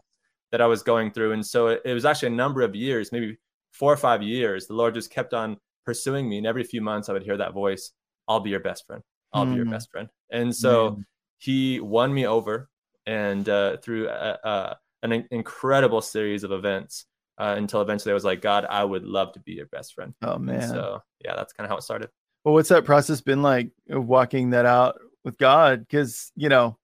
that 0.51 0.61
I 0.61 0.67
was 0.67 0.83
going 0.83 1.11
through. 1.11 1.33
And 1.33 1.45
so 1.45 1.67
it, 1.67 1.81
it 1.85 1.93
was 1.93 2.05
actually 2.05 2.29
a 2.29 2.35
number 2.35 2.61
of 2.61 2.75
years, 2.75 3.11
maybe 3.11 3.37
four 3.71 3.91
or 3.91 3.97
five 3.97 4.23
years. 4.23 4.67
The 4.67 4.73
Lord 4.73 4.93
just 4.93 5.11
kept 5.11 5.33
on 5.33 5.57
pursuing 5.85 6.29
me. 6.29 6.37
And 6.37 6.47
every 6.47 6.63
few 6.63 6.81
months 6.81 7.09
I 7.09 7.13
would 7.13 7.23
hear 7.23 7.37
that 7.37 7.53
voice 7.53 7.91
I'll 8.29 8.39
be 8.39 8.51
your 8.51 8.61
best 8.61 8.85
friend. 8.85 9.01
I'll 9.33 9.45
mm. 9.45 9.49
be 9.49 9.55
your 9.55 9.65
hmm. 9.65 9.71
best 9.71 9.91
friend. 9.91 10.07
And 10.31 10.55
so 10.55 10.91
Man. 10.91 11.05
he 11.39 11.79
won 11.79 12.13
me 12.13 12.27
over, 12.27 12.69
and 13.05 13.49
uh, 13.49 13.77
through 13.77 14.07
a, 14.07 14.37
a, 14.43 14.77
an 15.03 15.27
incredible 15.31 16.01
series 16.01 16.43
of 16.43 16.51
events, 16.51 17.05
uh, 17.39 17.55
until 17.57 17.81
eventually 17.81 18.11
I 18.11 18.13
was 18.13 18.23
like, 18.23 18.41
God, 18.41 18.65
I 18.69 18.83
would 18.83 19.03
love 19.03 19.33
to 19.33 19.39
be 19.39 19.53
your 19.53 19.65
best 19.65 19.95
friend. 19.95 20.13
Oh 20.21 20.37
man! 20.37 20.61
And 20.61 20.69
so 20.69 21.01
yeah, 21.25 21.35
that's 21.35 21.53
kind 21.53 21.65
of 21.65 21.71
how 21.71 21.77
it 21.77 21.83
started. 21.83 22.09
Well, 22.45 22.53
what's 22.53 22.69
that 22.69 22.85
process 22.85 23.19
been 23.19 23.41
like 23.41 23.71
of 23.89 24.05
walking 24.05 24.51
that 24.51 24.65
out 24.65 24.99
with 25.23 25.37
God? 25.37 25.79
Because 25.79 26.31
you 26.35 26.49
know, 26.49 26.77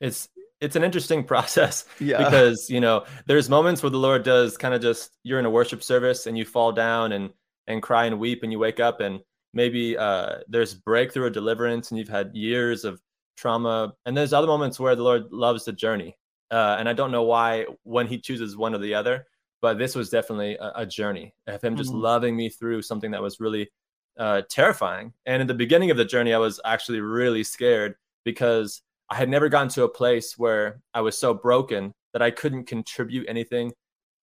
it's 0.00 0.28
it's 0.60 0.76
an 0.76 0.84
interesting 0.84 1.24
process 1.32 1.84
yeah. 2.00 2.18
because 2.18 2.68
you 2.70 2.80
know 2.80 3.04
there's 3.26 3.48
moments 3.48 3.82
where 3.82 3.90
the 3.90 3.98
lord 3.98 4.22
does 4.22 4.56
kind 4.56 4.74
of 4.74 4.80
just 4.80 5.16
you're 5.22 5.38
in 5.38 5.46
a 5.46 5.50
worship 5.50 5.82
service 5.82 6.26
and 6.26 6.36
you 6.36 6.44
fall 6.44 6.72
down 6.72 7.12
and 7.12 7.30
and 7.66 7.82
cry 7.82 8.04
and 8.06 8.18
weep 8.18 8.42
and 8.42 8.52
you 8.52 8.58
wake 8.58 8.80
up 8.80 9.00
and 9.00 9.20
maybe 9.52 9.96
uh, 9.96 10.36
there's 10.48 10.74
breakthrough 10.74 11.24
or 11.24 11.30
deliverance 11.30 11.90
and 11.90 11.98
you've 11.98 12.08
had 12.08 12.30
years 12.34 12.84
of 12.84 13.00
trauma 13.36 13.92
and 14.04 14.16
there's 14.16 14.32
other 14.32 14.46
moments 14.46 14.80
where 14.80 14.96
the 14.96 15.02
lord 15.02 15.24
loves 15.30 15.64
the 15.64 15.72
journey 15.72 16.16
uh, 16.50 16.76
and 16.78 16.88
i 16.88 16.92
don't 16.92 17.12
know 17.12 17.24
why 17.24 17.66
when 17.82 18.06
he 18.06 18.18
chooses 18.18 18.56
one 18.56 18.74
or 18.74 18.78
the 18.78 18.94
other 18.94 19.26
but 19.60 19.78
this 19.78 19.94
was 19.94 20.10
definitely 20.10 20.56
a, 20.56 20.72
a 20.76 20.86
journey 20.86 21.34
of 21.46 21.62
him 21.62 21.76
just 21.76 21.90
mm-hmm. 21.90 22.00
loving 22.00 22.36
me 22.36 22.48
through 22.48 22.80
something 22.80 23.10
that 23.10 23.22
was 23.22 23.40
really 23.40 23.70
uh, 24.18 24.40
terrifying 24.48 25.12
and 25.26 25.42
in 25.42 25.46
the 25.46 25.52
beginning 25.52 25.90
of 25.90 25.98
the 25.98 26.04
journey 26.04 26.32
i 26.32 26.38
was 26.38 26.58
actually 26.64 27.00
really 27.00 27.44
scared 27.44 27.94
because 28.24 28.80
i 29.10 29.14
had 29.14 29.28
never 29.28 29.48
gotten 29.48 29.68
to 29.68 29.84
a 29.84 29.88
place 29.88 30.36
where 30.36 30.80
i 30.94 31.00
was 31.00 31.16
so 31.18 31.34
broken 31.34 31.92
that 32.12 32.22
i 32.22 32.30
couldn't 32.30 32.64
contribute 32.64 33.26
anything 33.28 33.72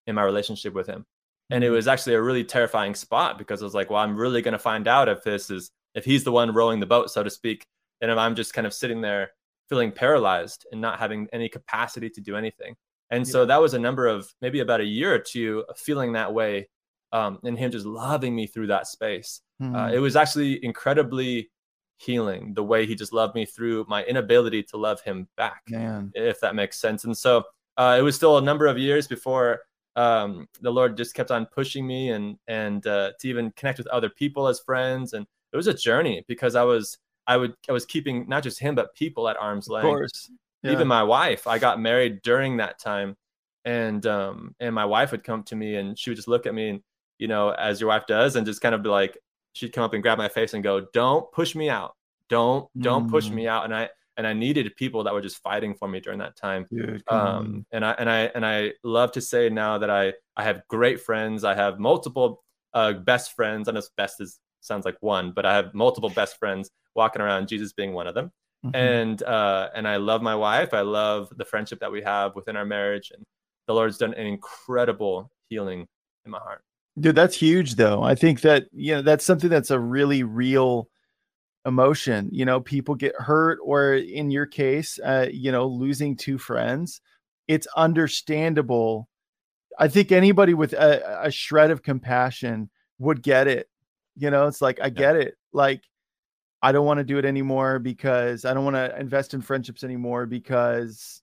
in 0.08 0.16
my 0.16 0.24
relationship 0.24 0.74
with 0.74 0.88
him 0.88 1.06
and 1.50 1.64
it 1.64 1.70
was 1.70 1.88
actually 1.88 2.16
a 2.16 2.22
really 2.22 2.44
terrifying 2.44 2.96
spot 2.96 3.38
because 3.38 3.62
I 3.62 3.66
was 3.66 3.74
like, 3.74 3.90
well, 3.90 4.00
I'm 4.00 4.16
really 4.16 4.42
going 4.42 4.54
to 4.54 4.60
find 4.60 4.88
out 4.88 5.10
if 5.10 5.24
this 5.24 5.50
is 5.50 5.70
if 5.94 6.06
he's 6.06 6.24
the 6.24 6.32
one 6.32 6.54
rowing 6.54 6.80
the 6.80 6.86
boat, 6.86 7.12
so 7.12 7.22
to 7.22 7.30
speak, 7.30 7.66
and 8.02 8.10
if 8.10 8.18
I'm 8.18 8.36
just 8.36 8.54
kind 8.54 8.66
of 8.66 8.74
sitting 8.74 9.02
there 9.02 9.32
feeling 9.70 9.92
paralyzed 9.92 10.66
and 10.72 10.82
not 10.82 11.00
having 11.00 11.28
any 11.32 11.50
capacity 11.50 12.10
to 12.10 12.22
do 12.22 12.36
anything. 12.36 12.76
And 13.12 13.28
so 13.28 13.46
that 13.46 13.62
was 13.62 13.76
a 13.76 13.80
number 13.80 14.08
of 14.08 14.28
maybe 14.42 14.60
about 14.60 14.82
a 14.82 14.86
year 14.86 15.14
or 15.14 15.20
two 15.20 15.64
of 15.70 15.78
feeling 15.78 16.14
that 16.14 16.34
way, 16.34 16.70
um, 17.12 17.38
and 17.44 17.58
him 17.58 17.70
just 17.70 17.86
loving 17.86 18.36
me 18.36 18.48
through 18.48 18.68
that 18.68 18.88
space. 18.88 19.42
Mm-hmm. 19.62 19.76
Uh, 19.76 19.92
it 19.92 20.00
was 20.00 20.16
actually 20.16 20.64
incredibly 20.66 21.52
healing 22.04 22.54
the 22.54 22.64
way 22.64 22.86
he 22.86 22.96
just 22.96 23.14
loved 23.14 23.36
me 23.36 23.46
through 23.46 23.86
my 23.88 24.04
inability 24.04 24.64
to 24.64 24.78
love 24.78 25.02
him 25.02 25.28
back, 25.38 25.62
Man. 25.70 26.12
if 26.16 26.40
that 26.42 26.56
makes 26.56 26.80
sense. 26.80 27.04
And 27.04 27.18
so 27.18 27.44
uh, 27.78 27.96
it 28.00 28.02
was 28.02 28.16
still 28.16 28.38
a 28.38 28.42
number 28.42 28.68
of 28.68 28.78
years 28.78 29.08
before 29.08 29.62
um, 29.96 30.48
the 30.62 30.72
Lord 30.72 30.98
just 30.98 31.14
kept 31.14 31.32
on 31.32 31.46
pushing 31.46 31.86
me 31.86 32.10
and 32.10 32.38
and 32.48 32.86
uh, 32.88 33.12
to 33.20 33.28
even 33.28 33.52
connect 33.52 33.78
with 33.78 33.88
other 33.88 34.10
people 34.10 34.48
as 34.48 34.60
friends, 34.60 35.14
and 35.14 35.26
it 35.52 35.58
was 35.58 35.68
a 35.68 35.74
journey 35.74 36.26
because 36.28 36.56
I 36.56 36.64
was 36.64 36.98
I 37.28 37.38
would 37.38 37.54
I 37.70 37.72
was 37.72 37.86
keeping 37.86 38.28
not 38.28 38.44
just 38.44 38.60
him 38.60 38.76
but 38.76 38.96
people 38.96 39.28
at 39.30 39.38
arm's 39.38 39.68
length. 39.68 40.30
Yeah. 40.64 40.72
even 40.72 40.88
my 40.88 41.04
wife. 41.04 41.46
I 41.46 41.60
got 41.60 41.80
married 41.80 42.22
during 42.24 42.58
that 42.58 42.80
time, 42.80 43.16
and 43.66 44.06
um 44.06 44.56
and 44.60 44.74
my 44.74 44.86
wife 44.86 45.12
would 45.12 45.24
come 45.24 45.44
to 45.44 45.56
me 45.56 45.76
and 45.76 45.98
she 45.98 46.10
would 46.10 46.16
just 46.16 46.28
look 46.28 46.46
at 46.46 46.54
me 46.54 46.70
and 46.70 46.82
you 47.20 47.28
know 47.28 47.52
as 47.52 47.80
your 47.80 47.90
wife 47.90 48.08
does 48.08 48.36
and 48.36 48.46
just 48.46 48.62
kind 48.62 48.74
of 48.74 48.82
be 48.82 48.90
like 48.90 49.18
she'd 49.54 49.74
come 49.74 49.84
up 49.84 49.94
and 49.94 50.04
grab 50.04 50.18
my 50.18 50.30
face 50.30 50.54
and 50.54 50.64
go, 50.64 50.88
"Don't 50.94 51.32
push 51.32 51.56
me 51.56 51.70
out. 51.70 51.96
Don't 52.30 52.68
don't 52.80 53.08
mm. 53.08 53.12
push 53.12 53.30
me 53.30 53.48
out." 53.48 53.66
And 53.66 53.74
I 53.74 53.90
and 54.18 54.28
I 54.28 54.34
needed 54.34 54.76
people 54.76 55.04
that 55.04 55.14
were 55.14 55.22
just 55.22 55.42
fighting 55.42 55.74
for 55.74 55.88
me 55.88 56.00
during 56.00 56.20
that 56.20 56.36
time. 56.36 56.68
Um, 57.08 57.66
and 57.72 57.86
I 57.86 57.92
and 57.94 58.10
I 58.10 58.20
and 58.36 58.46
I 58.46 58.74
love 58.84 59.12
to 59.14 59.22
say 59.22 59.50
now 59.50 59.78
that 59.78 59.90
I 59.90 60.14
I 60.36 60.44
have 60.44 60.68
great 60.68 61.02
friends. 61.02 61.44
I 61.44 61.56
have 61.56 61.80
multiple 61.80 62.44
uh, 62.74 62.94
best 62.94 63.36
friends. 63.36 63.68
I 63.68 63.72
know 63.72 63.82
best 63.98 64.22
is 64.22 64.40
sounds 64.62 64.86
like 64.86 64.98
one, 65.02 65.32
but 65.32 65.46
I 65.46 65.56
have 65.56 65.74
multiple 65.74 66.10
best 66.10 66.38
friends 66.38 66.70
walking 66.96 67.22
around. 67.22 67.48
Jesus 67.48 67.74
being 67.74 67.94
one 67.94 68.08
of 68.08 68.16
them. 68.16 68.32
Mm-hmm. 68.66 68.76
And 68.76 69.24
uh, 69.24 69.70
and 69.76 69.88
I 69.88 69.98
love 69.98 70.22
my 70.22 70.36
wife. 70.36 70.74
I 70.74 70.82
love 70.82 71.30
the 71.36 71.46
friendship 71.46 71.80
that 71.80 71.92
we 71.92 72.02
have 72.02 72.36
within 72.36 72.56
our 72.56 72.66
marriage, 72.66 73.12
and 73.14 73.24
the 73.68 73.74
Lord's 73.74 73.98
done 73.98 74.14
an 74.14 74.26
incredible 74.26 75.32
healing 75.50 75.88
in 76.26 76.32
my 76.32 76.40
heart. 76.40 76.64
Dude, 77.00 77.16
that's 77.16 77.36
huge, 77.36 77.76
though. 77.76 78.04
I 78.04 78.16
think 78.16 78.42
that 78.42 78.66
you 78.72 78.96
know 78.96 79.02
that's 79.02 79.26
something 79.26 79.50
that's 79.50 79.72
a 79.72 79.80
really 79.80 80.24
real 80.24 80.90
emotion 81.66 82.28
you 82.34 82.44
know 82.44 82.60
people 82.60 82.94
get 82.94 83.16
hurt 83.16 83.58
or 83.64 83.94
in 83.94 84.30
your 84.30 84.46
case 84.46 85.00
uh, 85.06 85.28
you 85.32 85.52
know 85.52 85.66
losing 85.66 86.16
two 86.16 86.38
friends. 86.38 87.02
It's 87.48 87.68
understandable. 87.76 89.10
I 89.80 89.88
think 89.88 90.12
anybody 90.12 90.54
with 90.54 90.74
a, 90.74 91.22
a 91.26 91.32
shred 91.32 91.72
of 91.72 91.82
compassion 91.84 92.70
would 93.00 93.24
get 93.24 93.48
it 93.48 93.70
you 94.16 94.30
know? 94.30 94.48
It's 94.48 94.62
like 94.62 94.80
i 94.82 94.90
get 94.90 95.16
it. 95.16 95.36
Like 95.52 95.82
i 96.62 96.72
don't 96.72 96.86
want 96.86 97.00
to 97.00 97.04
do 97.04 97.18
it 97.18 97.26
anymore 97.26 97.78
because 97.78 98.46
i 98.46 98.54
don't 98.54 98.64
want 98.64 98.78
to 98.78 98.98
invest 98.98 99.34
in 99.34 99.42
friendships 99.42 99.84
anymore 99.84 100.26
because 100.26 101.22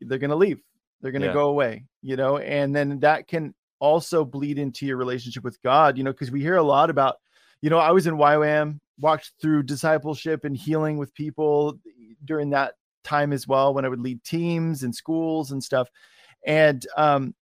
they're 0.00 0.18
going 0.18 0.30
to 0.30 0.36
leave. 0.36 0.60
They're 1.00 1.12
going 1.12 1.22
to 1.22 1.28
yeah. 1.28 1.34
go 1.34 1.48
away 1.48 1.86
you 2.06 2.14
know? 2.16 2.38
And 2.38 2.74
then 2.74 3.00
that 3.00 3.26
can 3.26 3.52
also 3.78 4.24
bleed 4.24 4.58
into 4.58 4.86
your 4.86 4.96
relationship 4.96 5.44
with 5.44 5.60
god 5.62 5.96
you 5.98 6.04
know 6.04 6.12
because 6.12 6.30
we 6.30 6.40
hear 6.40 6.56
a 6.56 6.62
lot 6.62 6.90
about 6.90 7.16
you 7.60 7.70
know 7.70 7.78
i 7.78 7.90
was 7.90 8.06
in 8.06 8.14
ywam 8.16 8.78
walked 8.98 9.32
through 9.40 9.62
discipleship 9.62 10.44
and 10.44 10.56
healing 10.56 10.96
with 10.96 11.14
people 11.14 11.78
during 12.24 12.50
that 12.50 12.74
time 13.04 13.32
as 13.32 13.46
well 13.46 13.72
when 13.72 13.84
I 13.84 13.88
would 13.88 14.00
lead 14.00 14.22
teams 14.24 14.82
and 14.82 14.94
schools 14.94 15.52
and 15.52 15.62
stuff. 15.62 15.88
And 16.46 16.84
um, 16.96 17.34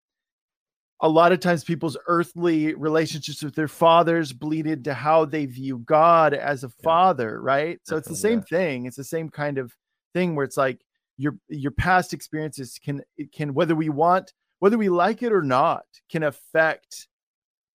a 1.00 1.08
lot 1.08 1.32
of 1.32 1.40
times 1.40 1.64
people's 1.64 1.96
earthly 2.06 2.74
relationships 2.74 3.42
with 3.42 3.54
their 3.54 3.68
fathers 3.68 4.32
bleed 4.32 4.66
into 4.66 4.94
how 4.94 5.24
they 5.24 5.46
view 5.46 5.78
God 5.78 6.34
as 6.34 6.64
a 6.64 6.68
father, 6.68 7.40
right? 7.40 7.80
So 7.84 7.96
it's 7.96 8.08
the 8.08 8.14
same 8.16 8.40
Definitely, 8.40 8.66
thing. 8.66 8.86
It's 8.86 8.96
the 8.96 9.04
same 9.04 9.28
kind 9.28 9.58
of 9.58 9.74
thing 10.12 10.36
where 10.36 10.44
it's 10.44 10.56
like 10.56 10.80
your 11.16 11.36
your 11.48 11.70
past 11.70 12.12
experiences 12.12 12.78
can 12.82 13.00
it 13.16 13.32
can 13.32 13.54
whether 13.54 13.74
we 13.74 13.88
want 13.88 14.32
whether 14.64 14.78
we 14.78 14.88
like 14.88 15.22
it 15.22 15.30
or 15.30 15.42
not 15.42 15.84
can 16.10 16.22
affect 16.22 17.06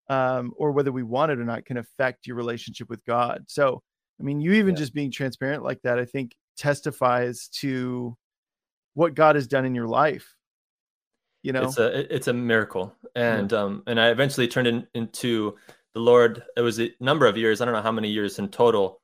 um 0.08 0.52
or 0.58 0.72
whether 0.72 0.92
we 0.92 1.04
want 1.04 1.32
it 1.32 1.38
or 1.38 1.44
not 1.44 1.64
can 1.64 1.78
affect 1.78 2.26
your 2.26 2.36
relationship 2.36 2.90
with 2.90 3.06
God. 3.06 3.44
So 3.48 3.84
I 4.20 4.24
mean 4.24 4.42
you 4.42 4.54
even 4.54 4.74
Yeah. 4.74 4.80
just 4.80 4.96
being 4.96 5.12
transparent 5.12 5.62
like 5.62 5.80
that 5.84 6.00
I 6.00 6.06
think 6.06 6.36
testifies 6.58 7.48
to 7.62 8.18
what 8.96 9.14
God 9.14 9.36
has 9.36 9.46
done 9.46 9.66
in 9.66 9.76
your 9.76 9.86
life. 9.86 10.34
You 11.44 11.54
know? 11.54 11.62
it's 11.62 11.78
a 11.78 12.16
it's 12.16 12.28
a 12.28 12.34
miracle 12.34 12.92
and 13.14 13.54
um 13.54 13.84
and 13.86 14.02
i 14.02 14.10
eventually 14.10 14.48
turned 14.48 14.68
in, 14.68 14.88
into 14.96 15.56
the 15.94 16.00
lord 16.00 16.42
it 16.58 16.62
was 16.62 16.80
a 16.80 16.92
number 17.00 17.28
of 17.28 17.38
years 17.38 17.62
i 17.62 17.66
don't 17.66 17.76
know 17.76 17.84
how 17.84 17.92
many 17.92 18.10
years 18.10 18.40
in 18.40 18.50
total 18.50 19.00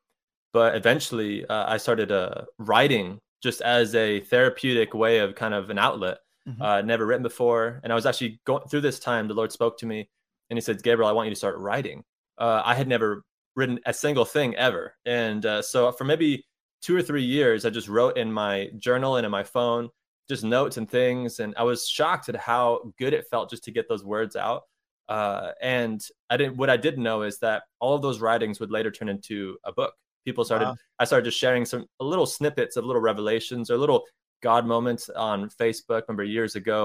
but 0.53 0.75
eventually 0.75 1.45
uh, 1.45 1.71
i 1.71 1.77
started 1.77 2.11
uh, 2.11 2.45
writing 2.57 3.19
just 3.43 3.61
as 3.61 3.93
a 3.93 4.21
therapeutic 4.21 4.95
way 4.95 5.19
of 5.19 5.35
kind 5.35 5.53
of 5.53 5.69
an 5.69 5.77
outlet 5.77 6.17
Mhm. 6.47 6.61
uh, 6.61 6.81
never 6.81 7.05
written 7.05 7.23
before. 7.23 7.79
And 7.83 7.91
i 7.91 7.95
was 7.95 8.05
actually 8.05 8.39
going 8.45 8.67
through 8.67 8.81
this 8.81 8.99
time 8.99 9.27
the 9.27 9.33
lord 9.33 9.51
spoke 9.51 9.77
to 9.79 9.85
me 9.85 10.09
and 10.49 10.57
he 10.57 10.61
said 10.61 10.83
gabriel 10.83 11.09
i 11.09 11.11
want 11.11 11.25
you 11.27 11.31
to 11.33 11.35
start 11.35 11.57
writing. 11.57 12.03
Uh, 12.37 12.61
i 12.65 12.75
had 12.75 12.87
never 12.87 13.23
written 13.55 13.79
a 13.85 13.93
single 13.93 14.25
thing 14.25 14.55
ever. 14.55 14.93
And 15.05 15.45
uh, 15.45 15.61
so 15.61 15.91
for 15.91 16.03
maybe 16.03 16.45
two 16.81 16.95
or 16.95 17.01
three 17.01 17.23
years 17.23 17.65
i 17.65 17.69
just 17.69 17.87
wrote 17.87 18.17
in 18.17 18.31
my 18.31 18.69
journal 18.77 19.15
and 19.17 19.25
in 19.25 19.31
my 19.31 19.43
phone 19.43 19.89
just 20.29 20.43
notes 20.43 20.77
and 20.77 20.89
things. 20.89 21.39
And 21.39 21.53
i 21.57 21.63
was 21.63 21.87
shocked 21.87 22.29
at 22.29 22.35
how 22.35 22.91
good 22.99 23.13
it 23.13 23.25
felt 23.31 23.49
just 23.49 23.63
to 23.65 23.71
get 23.71 23.87
those 23.89 24.03
words 24.03 24.35
out. 24.35 24.63
Uh, 25.09 25.51
and 25.61 26.01
i 26.29 26.37
didn't 26.37 26.57
what 26.57 26.69
i 26.69 26.77
didn't 26.77 27.03
know 27.03 27.21
is 27.23 27.37
that 27.39 27.63
all 27.79 27.93
of 27.95 28.01
those 28.01 28.19
writings 28.19 28.59
would 28.59 28.71
later 28.71 28.91
turn 28.91 29.09
into 29.09 29.57
a 29.63 29.71
book. 29.71 29.93
People 30.25 30.43
started 30.45 30.65
Wow. 30.65 30.75
i 30.99 31.05
started 31.05 31.25
just 31.25 31.37
sharing 31.39 31.63
some 31.65 31.85
little 31.99 32.25
snippets 32.25 32.75
of 32.77 32.85
little 32.85 33.01
revelations 33.01 33.69
or 33.71 33.77
little 33.77 34.03
god 34.49 34.63
moments 34.75 35.09
on 35.09 35.49
facebook 35.49 36.03
remember 36.07 36.23
years 36.23 36.55
ago 36.55 36.79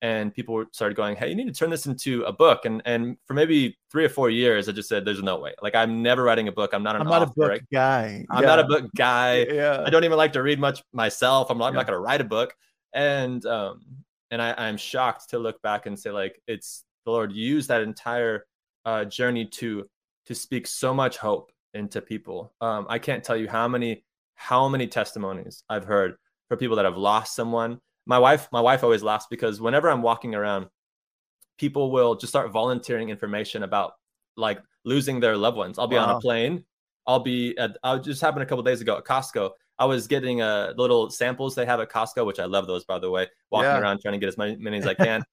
and 0.00 0.32
people 0.34 0.64
started 0.72 0.96
going 0.96 1.14
hey 1.14 1.28
you 1.28 1.34
need 1.34 1.46
to 1.46 1.52
turn 1.60 1.70
this 1.70 1.86
into 1.86 2.22
a 2.24 2.32
book 2.32 2.64
and 2.64 2.80
and 2.92 3.16
for 3.26 3.34
maybe 3.34 3.76
three 3.90 4.04
or 4.04 4.08
four 4.08 4.30
years 4.30 4.68
i 4.68 4.72
just 4.72 4.88
said 4.88 5.04
there's 5.04 5.22
no 5.22 5.38
way 5.44 5.52
like 5.66 5.74
i'm 5.74 6.02
never 6.02 6.22
writing 6.22 6.48
a 6.48 6.52
book 6.60 6.70
i'm 6.72 6.82
not 6.82 6.96
an 6.96 7.02
I'm 7.02 7.08
not 7.16 7.22
a 7.22 7.32
book 7.40 7.60
guy. 7.70 8.24
i'm 8.30 8.44
not 8.52 8.58
a 8.58 8.64
book 8.64 8.86
guy 8.96 9.44
Yeah. 9.60 9.82
I 9.86 9.90
don't 9.90 10.04
even 10.08 10.16
like 10.16 10.32
to 10.38 10.42
read 10.42 10.58
much 10.58 10.78
myself. 10.92 11.50
I'm, 11.50 11.58
not- 11.58 11.66
I'm 11.68 11.74
Yeah. 11.74 11.80
not 11.80 11.86
going 11.88 11.98
to 12.00 12.04
write 12.08 12.20
a 12.20 12.30
book. 12.36 12.50
And 12.94 13.44
um, 13.46 13.74
and 14.30 14.40
I, 14.46 14.54
I'm 14.64 14.76
shocked 14.76 15.30
to 15.30 15.38
look 15.38 15.60
back 15.62 15.86
and 15.86 15.98
say 15.98 16.10
like 16.10 16.34
it's 16.46 16.84
the 17.04 17.10
Lord 17.16 17.30
used 17.32 17.68
that 17.68 17.82
entire 17.82 18.46
uh, 18.90 19.04
journey 19.18 19.44
to 19.60 19.88
to 20.28 20.34
speak 20.34 20.66
so 20.66 20.92
much 21.02 21.16
hope 21.18 21.52
into 21.74 22.00
people. 22.00 22.52
Um, 22.60 22.86
I 22.88 22.98
can't 22.98 23.22
tell 23.24 23.36
you 23.36 23.48
how 23.48 23.66
many 23.68 24.04
how 24.34 24.68
many 24.68 24.86
testimonies 24.86 25.64
I've 25.68 25.84
heard 25.84 26.16
for 26.52 26.58
people 26.58 26.76
that 26.76 26.84
have 26.84 26.98
lost 26.98 27.34
someone. 27.34 27.80
My 28.04 28.18
wife 28.18 28.46
my 28.52 28.60
wife 28.60 28.84
always 28.84 29.02
laughs 29.02 29.26
because 29.30 29.58
whenever 29.58 29.88
I'm 29.88 30.02
walking 30.02 30.34
around, 30.34 30.66
people 31.56 31.90
will 31.90 32.14
just 32.14 32.30
start 32.30 32.52
volunteering 32.52 33.08
information 33.08 33.62
about 33.62 33.92
like 34.36 34.60
losing 34.84 35.18
their 35.18 35.34
loved 35.34 35.56
ones. 35.56 35.78
I'll 35.78 35.86
be 35.86 35.96
on 35.96 36.10
a 36.10 36.20
plane. 36.20 36.64
I'll 37.06 37.20
be 37.20 37.56
at, 37.56 37.78
I 37.82 37.96
just 37.96 38.20
happened 38.20 38.42
a 38.42 38.46
couple 38.46 38.62
days 38.64 38.82
ago 38.82 38.98
at 38.98 39.04
Costco. 39.04 39.50
I 39.78 39.86
was 39.86 40.06
getting 40.06 40.42
uh 40.42 40.74
little 40.76 41.08
samples 41.08 41.54
they 41.54 41.64
have 41.64 41.80
at 41.80 41.90
Costco, 41.90 42.26
which 42.26 42.38
I 42.38 42.44
love 42.44 42.66
those 42.66 42.84
by 42.84 42.98
the 42.98 43.10
way. 43.10 43.28
Walking 43.50 43.70
Yeah. 43.70 43.78
around 43.78 44.02
trying 44.02 44.12
to 44.12 44.18
get 44.18 44.28
as 44.28 44.36
many, 44.36 44.56
many 44.56 44.76
as 44.76 44.86
I 44.86 44.92
can. 45.08 45.24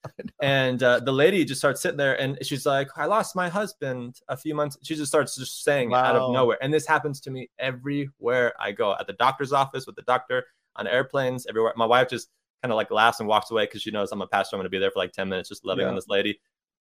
and 0.42 0.82
uh, 0.82 1.02
the 1.02 1.12
lady 1.12 1.44
just 1.44 1.60
starts 1.60 1.82
sitting 1.82 1.98
there 1.98 2.18
and 2.22 2.38
she's 2.44 2.66
like, 2.66 2.88
I 2.96 3.08
lost 3.08 3.36
my 3.36 3.50
husband 3.50 4.22
a 4.30 4.38
few 4.38 4.56
months. 4.56 4.78
She 4.84 4.96
just 4.96 5.10
starts 5.12 5.36
just 5.36 5.66
saying 5.66 5.92
it 5.92 5.96
out 5.96 6.16
of 6.16 6.32
nowhere. 6.32 6.58
And 6.62 6.74
this 6.74 6.88
happens 6.88 7.20
to 7.22 7.30
me 7.32 7.50
everywhere 7.60 8.54
I 8.58 8.72
go 8.72 8.96
at 8.98 9.06
the 9.08 9.14
doctor's 9.14 9.52
office 9.52 9.86
with 9.86 9.98
the 9.98 10.04
doctor, 10.04 10.46
on 10.80 10.88
airplanes, 10.88 11.46
everywhere. 11.48 11.74
My 11.76 11.86
wife 11.86 12.10
just 12.10 12.30
kind 12.64 12.72
of 12.72 12.76
like 12.76 12.92
laughs 12.92 13.20
and 13.20 13.30
walks 13.30 13.52
away 13.52 13.66
because 13.66 13.82
she 13.82 13.92
knows 13.92 14.12
I'm 14.12 14.22
a 14.22 14.28
pastor. 14.28 14.56
I'm 14.56 14.60
going 14.60 14.66
to 14.66 14.70
be 14.70 14.80
there 14.80 14.92
for 14.92 15.00
like 15.00 15.12
10 15.14 15.30
minutes, 15.30 15.50
just 15.50 15.66
loving 15.66 15.84
Yeah. 15.84 15.90
on 15.90 15.96
this 15.96 16.08
lady. 16.08 16.40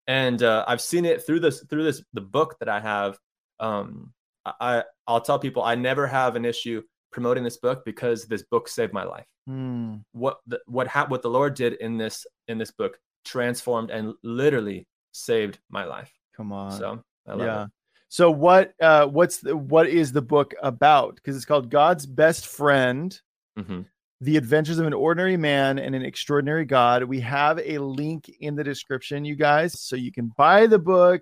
And 0.08 0.42
uh, 0.42 0.64
I've 0.68 0.82
seen 0.82 1.06
it 1.06 1.26
through 1.26 1.42
this, 1.42 1.64
through 1.70 1.84
this, 1.84 2.02
the 2.14 2.22
book 2.22 2.56
that 2.60 2.70
I 2.70 2.80
have. 2.80 3.18
Um, 3.60 4.14
I, 4.46 4.84
I'll 5.08 5.22
tell 5.22 5.38
people 5.40 5.64
I 5.64 5.76
never 5.76 6.08
have 6.08 6.36
an 6.36 6.46
issue 6.46 6.82
promoting 7.12 7.44
this 7.44 7.58
book 7.58 7.84
because 7.84 8.26
this 8.26 8.44
book 8.44 8.68
saved 8.68 8.94
my 8.94 9.04
life 9.04 9.26
Hmm. 9.48 9.96
what 10.12 10.40
the, 10.46 10.60
what 10.68 10.88
hap- 10.88 11.10
what 11.10 11.22
the 11.22 11.30
Lord 11.30 11.54
did 11.56 11.74
in 11.74 11.98
this 11.98 12.26
in 12.50 12.58
this 12.58 12.72
book 12.72 13.00
transformed 13.24 13.92
and 13.92 14.14
literally 14.24 14.88
saved 15.14 15.60
my 15.70 15.86
life. 15.86 16.12
Come 16.36 16.52
on. 16.52 16.72
So 16.72 17.02
I 17.28 17.32
love 17.32 17.40
yeah. 17.48 17.64
it. 17.64 17.70
So 18.10 18.30
what 18.30 18.74
uh 18.82 19.06
what's 19.08 19.38
the, 19.40 19.56
what 19.56 19.88
is 19.88 20.12
the 20.12 20.22
book 20.22 20.54
about? 20.62 21.16
Because 21.16 21.36
it's 21.38 21.46
called 21.46 21.70
God's 21.70 22.06
Best 22.06 22.48
Friend: 22.48 23.20
Mhm. 23.58 23.86
The 24.22 24.38
Adventures 24.38 24.80
of 24.80 24.88
an 24.88 24.94
Ordinary 24.94 25.38
Man 25.38 25.78
and 25.78 25.96
an 25.96 26.02
Extraordinary 26.02 26.66
God. 26.66 27.04
We 27.04 27.20
have 27.22 27.60
a 27.60 27.78
link 27.78 28.30
in 28.40 28.56
the 28.56 28.64
description, 28.64 29.26
you 29.26 29.36
guys, 29.36 29.80
so 29.80 29.96
you 29.96 30.12
can 30.12 30.32
buy 30.38 30.68
the 30.68 30.80
book. 30.80 31.22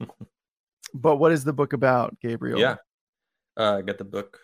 but 0.94 1.16
what 1.16 1.32
is 1.32 1.44
the 1.44 1.52
book 1.52 1.72
about, 1.72 2.18
Gabriel? 2.20 2.58
Yeah, 2.58 2.76
uh, 3.56 3.76
I 3.78 3.82
got 3.82 3.98
the 3.98 4.04
book 4.04 4.40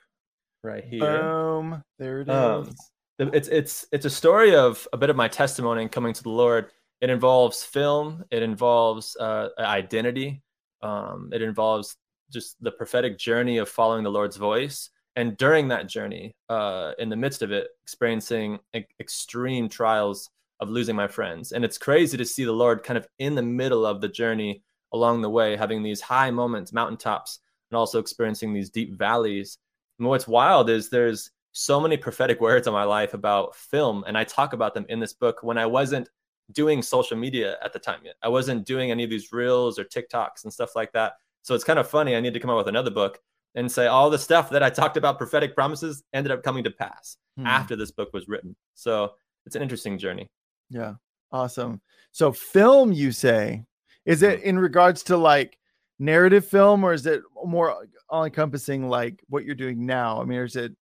right 0.63 0.85
here. 0.85 1.01
Boom. 1.01 1.83
There 1.99 2.21
it 2.21 2.29
is. 2.29 2.35
Um, 2.35 2.75
it's 3.19 3.49
it's 3.49 3.87
it's 3.93 4.07
a 4.07 4.11
story 4.11 4.55
of 4.55 4.89
a 4.93 4.97
bit 4.97 5.11
of 5.11 5.17
my 5.17 5.29
testimony 5.29 5.83
and 5.83 5.93
coming 5.93 6.13
to 6.15 6.23
the 6.23 6.31
Lord. 6.31 6.71
It 7.01 7.11
involves 7.11 7.63
film. 7.65 8.25
It 8.31 8.43
involves 8.43 9.17
uh, 9.17 9.49
identity. 9.59 10.43
Um, 10.83 11.31
it 11.33 11.43
involves 11.43 11.97
just 12.33 12.57
the 12.63 12.71
prophetic 12.73 13.19
journey 13.19 13.59
of 13.59 13.69
following 13.69 14.03
the 14.03 14.11
Lord's 14.11 14.37
voice. 14.37 14.89
And 15.17 15.37
during 15.37 15.69
that 15.69 15.89
journey, 15.89 16.35
uh, 16.49 16.93
in 16.99 17.09
the 17.09 17.17
midst 17.17 17.43
of 17.43 17.53
it, 17.53 17.69
experiencing 17.83 18.59
e- 18.75 18.85
extreme 18.99 19.69
trials 19.69 20.31
of 20.61 20.71
losing 20.71 20.97
my 20.97 21.09
friends. 21.09 21.53
And 21.53 21.65
it's 21.65 21.77
crazy 21.77 22.17
to 22.17 22.25
see 22.25 22.45
the 22.45 22.53
Lord 22.53 22.83
kind 22.83 22.97
of 22.97 23.07
in 23.19 23.35
the 23.35 23.43
middle 23.43 23.85
of 23.85 24.01
the 24.01 24.09
journey 24.09 24.63
along 24.93 25.21
the 25.21 25.31
way, 25.31 25.57
having 25.57 25.83
these 25.83 26.01
high 26.01 26.31
moments, 26.31 26.73
mountaintops, 26.73 27.41
and 27.71 27.77
also 27.77 27.99
experiencing 27.99 28.53
these 28.53 28.71
deep 28.71 28.97
valleys. 28.97 29.59
And 29.99 30.09
what's 30.09 30.29
wild 30.29 30.71
is 30.71 30.89
there's 30.89 31.31
so 31.53 31.81
many 31.81 31.97
prophetic 31.97 32.41
words 32.41 32.67
in 32.67 32.73
my 32.73 32.85
life 32.85 33.13
about 33.13 33.55
film, 33.57 34.05
and 34.07 34.17
I 34.17 34.25
talk 34.25 34.53
about 34.53 34.73
them 34.73 34.87
in 34.89 35.01
this 35.01 35.13
book 35.13 35.43
when 35.43 35.59
I 35.59 35.67
wasn't 35.67 36.09
doing 36.53 36.83
social 36.83 37.17
media 37.17 37.57
at 37.63 37.73
the 37.73 37.79
time 37.79 38.01
yet. 38.05 38.15
I 38.23 38.29
wasn't 38.29 38.67
doing 38.67 38.91
any 38.91 39.05
of 39.05 39.11
these 39.11 39.33
reels 39.33 39.79
or 39.79 39.85
TikToks 39.85 40.45
and 40.45 40.53
stuff 40.53 40.77
like 40.77 40.93
that. 40.93 41.15
So 41.43 41.55
it's 41.55 41.65
kind 41.65 41.79
of 41.79 41.89
funny. 41.89 42.15
I 42.15 42.21
need 42.21 42.35
to 42.35 42.41
come 42.41 42.51
up 42.51 42.59
with 42.59 42.69
another 42.69 42.91
book 42.91 43.21
and 43.55 43.71
say 43.71 43.87
all 43.87 44.09
the 44.11 44.19
stuff 44.19 44.51
that 44.51 44.63
I 44.63 44.71
talked 44.71 44.97
about 44.97 45.19
prophetic 45.19 45.55
promises 45.55 46.03
ended 46.13 46.33
up 46.33 46.43
coming 46.43 46.65
to 46.65 46.71
pass 46.71 47.17
Hmm. 47.39 47.47
after 47.47 47.77
this 47.77 47.91
book 47.91 48.11
was 48.13 48.29
written. 48.29 48.55
So 48.75 49.13
it's 49.47 49.57
an 49.57 49.63
interesting 49.63 49.99
journey. 49.99 50.29
Yeah. 50.71 50.95
Awesome. 51.31 51.81
So 52.13 52.31
film, 52.33 52.93
you 52.93 53.11
say, 53.13 53.65
is 54.05 54.23
it 54.23 54.43
in 54.43 54.59
regards 54.59 55.03
to 55.05 55.17
like 55.17 55.59
narrative 55.99 56.47
film 56.47 56.85
or 56.85 56.93
is 56.93 57.07
it 57.07 57.23
more 57.45 57.87
all 58.11 58.25
encompassing 58.25 58.89
like 58.89 59.23
what 59.29 59.45
you're 59.45 59.55
doing 59.55 59.87
now? 59.87 60.21
I 60.21 60.25
mean, 60.25 60.41
is 60.41 60.57
it 60.57 60.75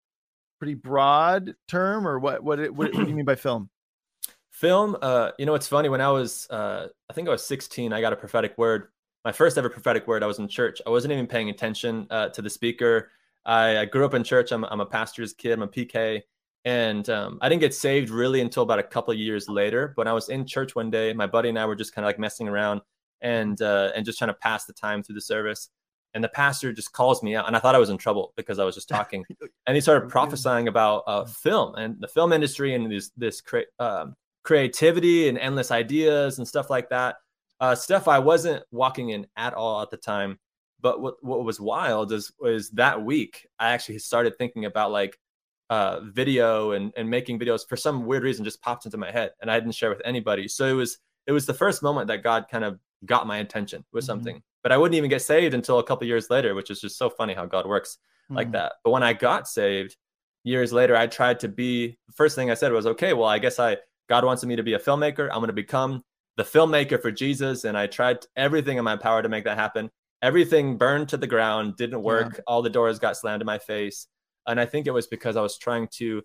pretty 0.59 0.73
broad 0.73 1.53
term 1.67 2.07
or 2.07 2.17
what, 2.19 2.43
what, 2.43 2.59
it- 2.59 2.73
what, 2.73 2.93
what 2.95 3.03
do 3.03 3.09
you 3.09 3.15
mean 3.15 3.25
by 3.25 3.35
film? 3.35 3.69
Film, 4.51 4.97
uh, 5.01 5.31
you 5.39 5.45
know, 5.45 5.55
it's 5.55 5.69
funny. 5.69 5.87
When 5.87 6.01
I 6.01 6.09
was, 6.11 6.45
uh, 6.49 6.87
I 7.09 7.13
think 7.13 7.29
I 7.29 7.31
was 7.31 7.45
16, 7.45 7.93
I 7.93 8.01
got 8.01 8.11
a 8.11 8.17
prophetic 8.17 8.57
word. 8.57 8.89
My 9.29 9.33
first 9.33 9.59
ever 9.59 9.69
prophetic 9.69 10.07
word. 10.07 10.23
I 10.23 10.25
was 10.25 10.39
in 10.39 10.47
church. 10.47 10.81
I 10.87 10.89
wasn't 10.89 11.11
even 11.11 11.27
paying 11.27 11.51
attention 11.51 12.07
uh, 12.09 12.29
to 12.29 12.41
the 12.41 12.49
speaker. 12.49 13.11
I, 13.45 13.77
I 13.77 13.85
grew 13.85 14.03
up 14.03 14.15
in 14.15 14.23
church. 14.23 14.51
I'm, 14.51 14.63
I'm 14.63 14.79
a 14.79 14.87
pastor's 14.87 15.33
kid. 15.33 15.51
I'm 15.51 15.61
a 15.61 15.67
PK, 15.67 16.23
and 16.65 17.07
um, 17.11 17.37
I 17.39 17.47
didn't 17.47 17.61
get 17.61 17.75
saved 17.75 18.09
really 18.09 18.41
until 18.41 18.63
about 18.63 18.79
a 18.79 18.83
couple 18.83 19.13
of 19.13 19.19
years 19.19 19.47
later. 19.47 19.93
But 19.95 20.07
I 20.07 20.13
was 20.13 20.29
in 20.29 20.47
church 20.47 20.73
one 20.73 20.89
day. 20.89 21.13
My 21.13 21.27
buddy 21.27 21.49
and 21.49 21.59
I 21.59 21.67
were 21.67 21.75
just 21.75 21.93
kind 21.93 22.05
of 22.05 22.09
like 22.09 22.17
messing 22.17 22.47
around 22.47 22.81
and 23.21 23.61
uh, 23.61 23.91
and 23.95 24.03
just 24.03 24.17
trying 24.17 24.29
to 24.29 24.33
pass 24.33 24.65
the 24.65 24.73
time 24.73 25.03
through 25.03 25.13
the 25.13 25.21
service. 25.21 25.69
And 26.15 26.23
the 26.23 26.29
pastor 26.29 26.73
just 26.73 26.91
calls 26.91 27.21
me 27.21 27.35
out, 27.35 27.45
and 27.45 27.55
I 27.55 27.59
thought 27.59 27.75
I 27.75 27.79
was 27.79 27.91
in 27.91 27.99
trouble 27.99 28.33
because 28.35 28.57
I 28.57 28.63
was 28.63 28.73
just 28.73 28.89
talking. 28.97 29.23
and 29.67 29.75
he 29.75 29.81
started 29.81 30.09
prophesying 30.09 30.67
about 30.67 31.03
uh, 31.05 31.25
film 31.25 31.75
and 31.75 31.97
the 31.99 32.07
film 32.07 32.33
industry 32.33 32.73
and 32.73 32.91
this 32.91 33.11
this 33.15 33.41
cre- 33.41 33.69
um, 33.77 34.15
creativity 34.41 35.29
and 35.29 35.37
endless 35.37 35.69
ideas 35.69 36.39
and 36.39 36.47
stuff 36.47 36.71
like 36.71 36.89
that. 36.89 37.17
Uh, 37.59 37.75
stuff 37.75 38.07
I 38.07 38.19
wasn't 38.19 38.63
walking 38.71 39.09
in 39.09 39.27
at 39.35 39.53
all 39.53 39.81
at 39.81 39.89
the 39.89 39.97
time. 39.97 40.39
But 40.81 41.01
what 41.01 41.15
what 41.21 41.43
was 41.43 41.59
wild 41.59 42.11
is 42.13 42.31
was 42.39 42.69
that 42.71 43.03
week 43.03 43.45
I 43.59 43.71
actually 43.71 43.99
started 43.99 44.37
thinking 44.37 44.63
about 44.65 44.91
like 44.91 45.19
uh, 45.69 45.99
video 46.01 46.71
and 46.71 46.93
and 46.95 47.09
making 47.09 47.37
videos 47.39 47.67
for 47.67 47.75
some 47.75 48.05
weird 48.05 48.23
reason 48.23 48.45
just 48.45 48.61
popped 48.61 48.85
into 48.85 48.97
my 48.97 49.11
head 49.11 49.31
and 49.41 49.51
I 49.51 49.59
didn't 49.59 49.75
share 49.75 49.89
with 49.89 50.01
anybody. 50.05 50.47
So 50.47 50.65
it 50.67 50.73
was 50.73 50.99
it 51.27 51.31
was 51.33 51.45
the 51.45 51.53
first 51.53 51.83
moment 51.83 52.07
that 52.07 52.23
God 52.23 52.45
kind 52.49 52.63
of 52.63 52.79
got 53.05 53.27
my 53.27 53.37
attention 53.39 53.83
with 53.91 54.03
Mhm. 54.03 54.07
something. 54.07 54.43
But 54.63 54.71
I 54.71 54.77
wouldn't 54.77 54.95
even 54.95 55.09
get 55.09 55.21
saved 55.21 55.53
until 55.53 55.79
a 55.79 55.83
couple 55.83 56.07
years 56.07 56.29
later, 56.29 56.55
which 56.55 56.71
is 56.71 56.79
just 56.81 56.97
so 56.97 57.09
funny 57.09 57.33
how 57.33 57.45
God 57.45 57.65
works 57.67 57.97
like 58.29 58.47
Mhm. 58.49 58.53
that. 58.53 58.73
But 58.83 58.91
when 58.91 59.03
I 59.03 59.13
got 59.13 59.47
saved 59.47 59.95
years 60.43 60.71
later, 60.73 60.95
I 60.95 61.07
tried 61.07 61.39
to 61.41 61.47
be 61.49 61.97
the 62.07 62.13
first 62.13 62.35
thing 62.35 62.49
I 62.49 62.55
said 62.55 62.71
was, 62.71 62.87
okay, 62.87 63.13
well, 63.13 63.27
I 63.27 63.37
guess 63.39 63.59
I 63.59 63.77
God 64.07 64.23
wants 64.25 64.43
me 64.45 64.55
to 64.55 64.63
be 64.63 64.73
a 64.73 64.79
filmmaker. 64.79 65.29
I'm 65.29 65.37
going 65.39 65.47
to 65.47 65.53
become 65.53 66.03
the 66.39 66.45
filmmaker 66.45 67.01
for 67.01 67.11
Jesus. 67.11 67.65
And 67.65 67.77
I 67.77 67.87
tried 67.87 68.25
everything 68.37 68.77
in 68.77 68.85
my 68.85 68.95
power 68.95 69.21
to 69.21 69.27
make 69.27 69.43
that 69.43 69.57
happen. 69.57 69.91
Everything 70.21 70.77
burned 70.77 71.09
to 71.09 71.17
the 71.17 71.27
ground, 71.27 71.75
didn't 71.75 72.01
work. 72.01 72.41
All 72.47 72.61
the 72.61 72.69
doors 72.69 72.97
got 72.97 73.17
slammed 73.17 73.41
in 73.41 73.45
my 73.45 73.57
face. 73.57 74.07
And 74.47 74.57
I 74.57 74.65
think 74.65 74.87
it 74.87 74.91
was 74.91 75.05
because 75.07 75.35
I 75.35 75.41
was 75.41 75.57
trying 75.57 75.89
to 75.97 76.23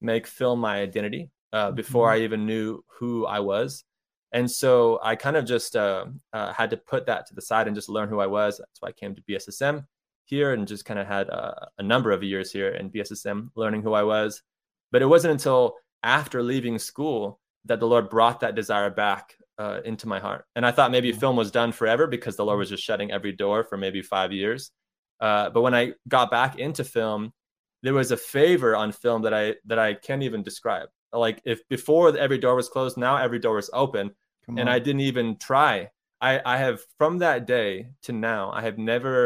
make 0.00 0.26
film 0.26 0.58
my 0.58 0.80
identity 0.80 1.30
uh, 1.52 1.70
before 1.70 2.08
Mhm. 2.08 2.12
I 2.12 2.18
even 2.18 2.44
knew 2.44 2.84
who 2.98 3.24
I 3.24 3.38
was. 3.38 3.84
And 4.32 4.50
so 4.50 4.98
I 5.00 5.14
kind 5.14 5.36
of 5.36 5.44
just 5.44 5.76
uh, 5.76 6.06
uh, 6.32 6.52
had 6.52 6.70
to 6.70 6.76
put 6.76 7.06
that 7.06 7.26
to 7.26 7.34
the 7.34 7.42
side 7.42 7.68
and 7.68 7.76
just 7.76 7.88
learn 7.88 8.08
who 8.08 8.18
I 8.18 8.26
was. 8.26 8.58
That's 8.58 8.80
why 8.80 8.88
I 8.88 8.92
came 8.92 9.14
to 9.14 9.22
BSSM 9.22 9.86
here 10.24 10.54
and 10.54 10.66
just 10.66 10.84
kind 10.84 10.98
of 10.98 11.06
had 11.06 11.30
uh, 11.30 11.54
a 11.78 11.82
number 11.82 12.10
of 12.10 12.22
years 12.24 12.50
here 12.50 12.70
in 12.70 12.90
BSSM 12.90 13.50
learning 13.54 13.82
who 13.82 13.92
I 13.92 14.02
was. 14.02 14.42
But 14.90 15.02
it 15.02 15.06
wasn't 15.06 15.32
until 15.32 15.76
after 16.02 16.42
leaving 16.42 16.78
school 16.80 17.38
that 17.66 17.78
the 17.78 17.86
Lord 17.86 18.10
brought 18.10 18.40
that 18.40 18.56
desire 18.56 18.90
back 18.90 19.36
uh, 19.62 19.80
into 19.90 20.06
my 20.14 20.20
heart. 20.26 20.42
And 20.56 20.64
I 20.68 20.72
thought 20.72 20.90
maybe 20.96 21.12
Mhm. 21.12 21.20
film 21.20 21.36
was 21.42 21.50
done 21.60 21.72
forever 21.80 22.04
because 22.16 22.34
the 22.36 22.44
Lord 22.48 22.58
was 22.62 22.70
just 22.74 22.84
shutting 22.88 23.10
every 23.12 23.32
door 23.44 23.58
for 23.68 23.76
maybe 23.84 24.02
five 24.16 24.30
years. 24.32 24.60
Uh, 25.26 25.50
but 25.54 25.62
when 25.66 25.74
I 25.74 25.84
got 26.08 26.30
back 26.38 26.52
into 26.58 26.84
film, 26.84 27.32
there 27.84 27.94
was 27.94 28.10
a 28.12 28.16
favor 28.16 28.74
on 28.82 28.88
film 29.04 29.22
that 29.22 29.34
I 29.42 29.44
that 29.70 29.78
I 29.78 29.90
can't 30.06 30.22
even 30.28 30.42
describe. 30.42 30.88
Like 31.12 31.38
if 31.44 31.58
before 31.68 32.16
every 32.16 32.38
door 32.38 32.54
was 32.60 32.68
closed, 32.74 32.96
now 32.96 33.14
every 33.26 33.38
door 33.46 33.58
is 33.58 33.70
open, 33.84 34.06
and. 34.58 34.68
I 34.74 34.78
didn't 34.86 35.06
even 35.10 35.36
try. 35.50 35.90
I 36.20 36.32
I 36.54 36.56
have 36.64 36.78
from 36.98 37.18
that 37.18 37.46
day 37.46 37.70
to 38.04 38.12
now, 38.12 38.42
I 38.58 38.62
have 38.68 38.78
never 38.78 39.16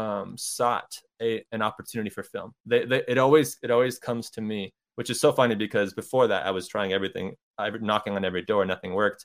um, 0.00 0.36
sought 0.36 0.92
a 1.20 1.30
an 1.52 1.62
opportunity 1.68 2.10
for 2.10 2.22
film. 2.34 2.48
They, 2.70 2.84
they 2.90 3.02
it 3.12 3.18
always 3.18 3.48
it 3.62 3.70
always 3.70 3.98
comes 4.08 4.30
to 4.30 4.40
me, 4.40 4.60
which 4.96 5.10
is 5.10 5.20
so 5.20 5.30
funny 5.32 5.54
because 5.54 5.94
before 6.02 6.26
that 6.28 6.46
I 6.46 6.50
was 6.50 6.66
trying 6.68 6.92
everything, 6.92 7.26
I 7.58 7.70
knocking 7.70 8.14
on 8.16 8.24
every 8.24 8.42
door, 8.42 8.64
nothing 8.64 8.94
worked. 8.94 9.22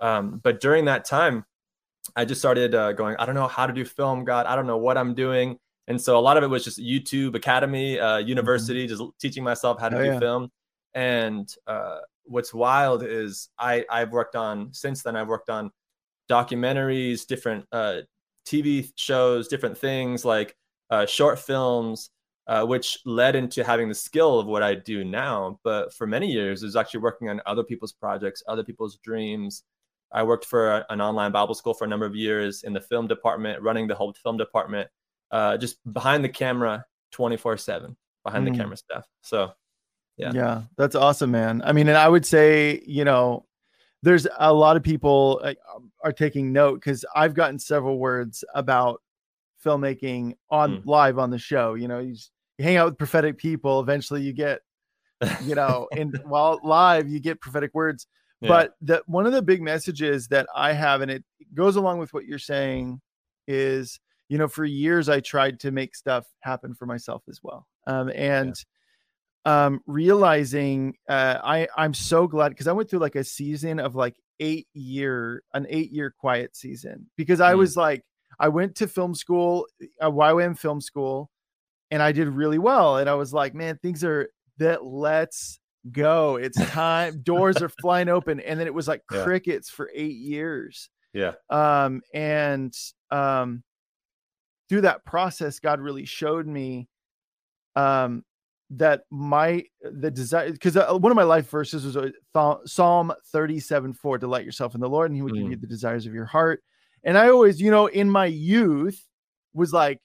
Um, 0.00 0.40
but 0.42 0.60
during 0.60 0.84
that 0.86 1.04
time, 1.04 1.44
I 2.16 2.24
just 2.24 2.40
started 2.40 2.74
uh, 2.74 2.92
going. 2.92 3.16
I 3.16 3.26
don't 3.26 3.34
know 3.34 3.48
how 3.48 3.66
to 3.66 3.72
do 3.72 3.84
film, 3.84 4.24
God. 4.24 4.46
I 4.46 4.56
don't 4.56 4.66
know 4.66 4.76
what 4.76 4.98
I'm 4.98 5.14
doing. 5.14 5.58
And 5.86 6.00
so 6.00 6.18
a 6.18 6.20
lot 6.20 6.36
of 6.36 6.42
it 6.42 6.48
was 6.48 6.64
just 6.64 6.78
YouTube 6.78 7.34
Academy, 7.34 7.98
uh, 8.00 8.18
university, 8.18 8.86
just 8.86 9.02
teaching 9.20 9.44
myself 9.44 9.78
how 9.80 9.88
to 9.90 9.96
Oh, 9.96 10.02
do 10.02 10.06
yeah. 10.06 10.18
film. 10.18 10.50
And 10.94 11.52
uh, 11.66 11.98
what's 12.24 12.54
wild 12.54 13.02
is 13.02 13.48
I 13.58 13.84
I've 13.90 14.10
worked 14.12 14.36
on 14.36 14.72
since 14.72 15.02
then. 15.02 15.16
I've 15.16 15.28
worked 15.28 15.50
on 15.50 15.70
documentaries, 16.30 17.26
different 17.26 17.66
uh, 17.72 17.98
TV 18.46 18.90
shows, 18.96 19.48
different 19.48 19.76
things 19.76 20.24
like 20.24 20.54
uh, 20.90 21.06
short 21.06 21.38
films, 21.38 22.10
uh, 22.46 22.64
which 22.64 22.98
led 23.04 23.36
into 23.36 23.64
having 23.64 23.88
the 23.88 23.94
skill 23.94 24.38
of 24.38 24.46
what 24.46 24.62
I 24.62 24.74
do 24.74 25.04
now. 25.04 25.58
But 25.64 25.92
for 25.94 26.06
many 26.06 26.30
years, 26.30 26.62
was 26.62 26.76
actually 26.76 27.00
working 27.00 27.28
on 27.28 27.40
other 27.46 27.62
people's 27.64 27.92
projects, 27.92 28.42
other 28.46 28.64
people's 28.64 28.98
dreams. 28.98 29.64
I 30.12 30.22
worked 30.22 30.44
for 30.44 30.84
an 30.90 31.00
online 31.00 31.32
Bible 31.32 31.54
school 31.54 31.74
for 31.74 31.84
a 31.84 31.88
number 31.88 32.06
of 32.06 32.14
years 32.14 32.62
in 32.62 32.72
the 32.72 32.80
film 32.80 33.06
department, 33.08 33.60
running 33.62 33.86
the 33.88 33.94
whole 33.94 34.12
film 34.12 34.36
department, 34.36 34.88
uh, 35.30 35.56
just 35.56 35.76
behind 35.92 36.24
the 36.24 36.28
camera, 36.28 36.84
twenty 37.10 37.36
four 37.36 37.56
seven, 37.56 37.96
behind 38.24 38.46
Mm. 38.46 38.52
the 38.52 38.58
camera 38.58 38.76
stuff. 38.76 39.06
So 39.22 39.52
yeah. 40.16 40.30
yeah 40.32 40.62
that's 40.76 40.94
awesome 40.94 41.32
man 41.32 41.60
i 41.64 41.72
mean 41.72 41.88
and 41.88 41.96
i 41.98 42.08
would 42.08 42.24
say 42.24 42.80
you 42.86 43.04
know 43.04 43.44
there's 44.04 44.28
a 44.38 44.52
lot 44.52 44.76
of 44.76 44.82
people 44.84 45.40
uh, 45.42 45.54
are 46.04 46.12
taking 46.12 46.52
note 46.52 46.74
because 46.76 47.04
i've 47.16 47.34
gotten 47.34 47.58
several 47.58 47.98
words 47.98 48.44
about 48.54 49.02
filmmaking 49.64 50.34
on 50.50 50.76
Mm. 50.78 50.86
live 50.86 51.18
on 51.18 51.30
the 51.30 51.38
show 51.38 51.74
you 51.74 51.88
know 51.88 51.98
you, 51.98 52.12
just, 52.12 52.30
you 52.58 52.64
hang 52.64 52.76
out 52.76 52.86
with 52.86 52.96
prophetic 52.98 53.36
people 53.38 53.80
eventually 53.80 54.22
you 54.22 54.32
get 54.32 54.60
you 55.42 55.56
know 55.56 55.88
in 55.96 56.12
while 56.26 56.60
live 56.62 57.08
you 57.08 57.18
get 57.18 57.40
prophetic 57.40 57.72
words 57.74 58.06
Yeah. 58.44 58.48
but 58.48 58.74
the 58.80 59.02
one 59.06 59.26
of 59.26 59.32
the 59.32 59.42
big 59.42 59.60
messages 59.62 60.28
that 60.28 60.46
i 60.54 60.72
have 60.72 61.00
and 61.02 61.10
it 61.10 61.24
goes 61.54 61.76
along 61.76 61.98
with 61.98 62.12
what 62.14 62.24
you're 62.26 62.38
saying 62.38 63.00
is 63.48 63.98
you 64.28 64.38
know 64.38 64.48
for 64.48 64.64
years 64.64 65.08
i 65.08 65.20
tried 65.20 65.58
to 65.60 65.70
make 65.70 65.94
stuff 65.96 66.26
happen 66.40 66.74
for 66.74 66.86
myself 66.86 67.22
as 67.28 67.40
well 67.42 67.66
um, 67.86 68.10
and 68.14 68.54
um 69.46 69.80
realizing 69.86 70.94
uh 71.08 71.38
i 71.44 71.68
i'm 71.76 71.92
so 71.94 72.26
glad 72.26 72.48
because 72.50 72.66
i 72.66 72.72
went 72.72 72.88
through 72.88 72.98
like 72.98 73.16
a 73.16 73.24
season 73.24 73.78
of 73.78 73.94
like 73.94 74.16
eight 74.40 74.66
year 74.72 75.42
an 75.52 75.66
eight 75.68 75.90
year 75.92 76.14
quiet 76.18 76.56
season 76.56 77.06
because 77.16 77.40
i 77.40 77.52
Mm. 77.52 77.58
was 77.58 77.76
like 77.76 78.02
i 78.38 78.48
went 78.48 78.74
to 78.76 78.88
film 78.88 79.14
school 79.14 79.66
a 80.00 80.08
ym 80.10 80.54
film 80.54 80.80
school 80.80 81.30
and 81.90 82.02
i 82.02 82.10
did 82.10 82.28
really 82.28 82.58
well 82.58 82.96
and 82.98 83.08
i 83.10 83.14
was 83.14 83.32
like 83.34 83.54
man 83.54 83.78
things 83.82 84.02
are 84.02 84.28
that 84.58 84.84
let's 84.84 85.60
go 85.92 86.36
it's 86.36 86.56
time 86.66 87.20
doors 87.22 87.60
are 87.60 87.68
flying 87.68 88.08
open 88.08 88.40
and 88.40 88.58
then 88.58 88.66
it 88.66 88.74
was 88.74 88.88
like 88.88 89.02
Yeah. 89.10 89.22
crickets 89.22 89.68
for 89.70 89.90
eight 89.94 90.16
years 90.16 90.88
yeah, 91.12 91.32
um 91.50 92.00
and 92.12 92.74
um 93.10 93.62
through 94.68 94.80
that 94.82 95.04
process 95.04 95.58
god 95.60 95.80
really 95.80 96.04
showed 96.04 96.46
me 96.46 96.88
um 97.76 98.24
that 98.70 99.02
my 99.10 99.62
the 99.82 100.10
desire 100.10 100.50
because 100.50 100.76
uh, 100.76 100.96
one 100.96 101.12
of 101.12 101.16
my 101.16 101.22
life 101.22 101.48
verses 101.50 101.84
was 101.84 101.96
uh, 101.96 102.56
psalm 102.64 103.12
37 103.26 103.92
4 103.92 104.18
delight 104.18 104.44
yourself 104.44 104.74
in 104.74 104.80
the 104.80 104.88
lord 104.88 105.10
and 105.10 105.16
he 105.16 105.22
would 105.22 105.34
give 105.34 105.44
Mm. 105.44 105.50
you 105.50 105.56
the 105.56 105.66
desires 105.66 106.06
of 106.06 106.14
your 106.14 106.24
heart 106.24 106.64
and 107.04 107.18
i 107.18 107.28
always 107.28 107.60
you 107.60 107.70
know 107.70 107.86
in 107.86 108.08
my 108.08 108.26
youth 108.26 109.04
was 109.52 109.72
like 109.72 110.00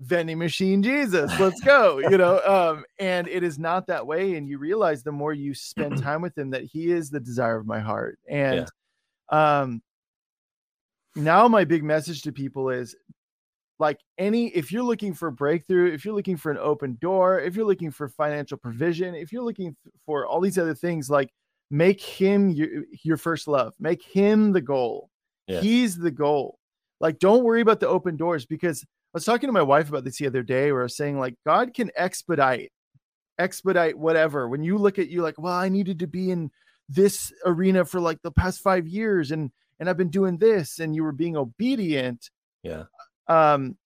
vending 0.00 0.38
machine 0.38 0.82
jesus 0.82 1.30
let's 1.40 1.60
go 1.62 1.98
you 1.98 2.18
know 2.18 2.40
um 2.44 2.84
and 2.98 3.26
it 3.28 3.42
is 3.42 3.58
not 3.58 3.86
that 3.86 4.06
way 4.06 4.34
and 4.34 4.48
you 4.48 4.58
realize 4.58 5.02
the 5.02 5.12
more 5.12 5.32
you 5.32 5.54
spend 5.54 5.96
time 6.02 6.20
with 6.20 6.36
him 6.36 6.50
that 6.50 6.64
he 6.64 6.90
is 6.90 7.08
the 7.08 7.20
desire 7.20 7.56
of 7.56 7.66
my 7.66 7.80
heart 7.80 8.18
and 8.28 8.70
um 9.30 9.82
now 11.14 11.48
my 11.48 11.64
big 11.64 11.82
message 11.82 12.22
to 12.22 12.30
people 12.30 12.68
is 12.68 12.94
like 13.78 13.98
any 14.18 14.48
if 14.48 14.70
you're 14.70 14.82
looking 14.82 15.14
for 15.14 15.30
breakthrough 15.30 15.92
if 15.92 16.04
you're 16.04 16.14
looking 16.14 16.36
for 16.36 16.50
an 16.50 16.58
open 16.58 16.98
door 17.00 17.40
if 17.40 17.56
you're 17.56 17.66
looking 17.66 17.90
for 17.90 18.08
financial 18.08 18.58
provision 18.58 19.14
if 19.14 19.32
you're 19.32 19.42
looking 19.42 19.74
for 20.04 20.26
all 20.26 20.40
these 20.40 20.58
other 20.58 20.74
things 20.74 21.08
like 21.08 21.30
make 21.70 22.00
him 22.00 22.50
your, 22.50 22.84
your 23.02 23.16
first 23.16 23.48
love 23.48 23.72
make 23.78 24.02
him 24.02 24.52
the 24.52 24.60
goal. 24.60 25.10
He's 25.60 25.96
the 25.96 26.10
goal. 26.10 26.58
Like 27.00 27.18
don't 27.18 27.44
worry 27.44 27.60
about 27.60 27.80
the 27.80 27.88
open 27.88 28.16
doors 28.16 28.46
because 28.46 28.84
was 29.16 29.24
talking 29.24 29.48
to 29.48 29.52
my 29.52 29.62
wife 29.62 29.88
about 29.88 30.04
this 30.04 30.18
the 30.18 30.26
other 30.26 30.42
day 30.42 30.70
where 30.72 30.82
i 30.82 30.84
was 30.84 30.96
saying 30.96 31.18
like 31.18 31.34
god 31.46 31.72
can 31.74 31.90
expedite 31.96 32.70
expedite 33.38 33.98
whatever. 33.98 34.48
When 34.48 34.62
you 34.62 34.78
look 34.78 34.98
at 34.98 35.08
you 35.08 35.22
like 35.22 35.38
well 35.38 35.52
i 35.52 35.68
needed 35.68 35.98
to 36.00 36.06
be 36.06 36.30
in 36.30 36.50
this 36.88 37.32
arena 37.44 37.84
for 37.84 38.00
like 38.00 38.20
the 38.22 38.30
past 38.30 38.60
five 38.60 38.86
years 38.86 39.30
and 39.30 39.50
and 39.78 39.88
i've 39.90 39.96
been 39.96 40.08
doing 40.10 40.38
this 40.38 40.78
and 40.78 40.94
you 40.94 41.02
were 41.02 41.12
being 41.12 41.36
obedient 41.36 42.30
yeah, 42.62 42.84
um 43.28 43.76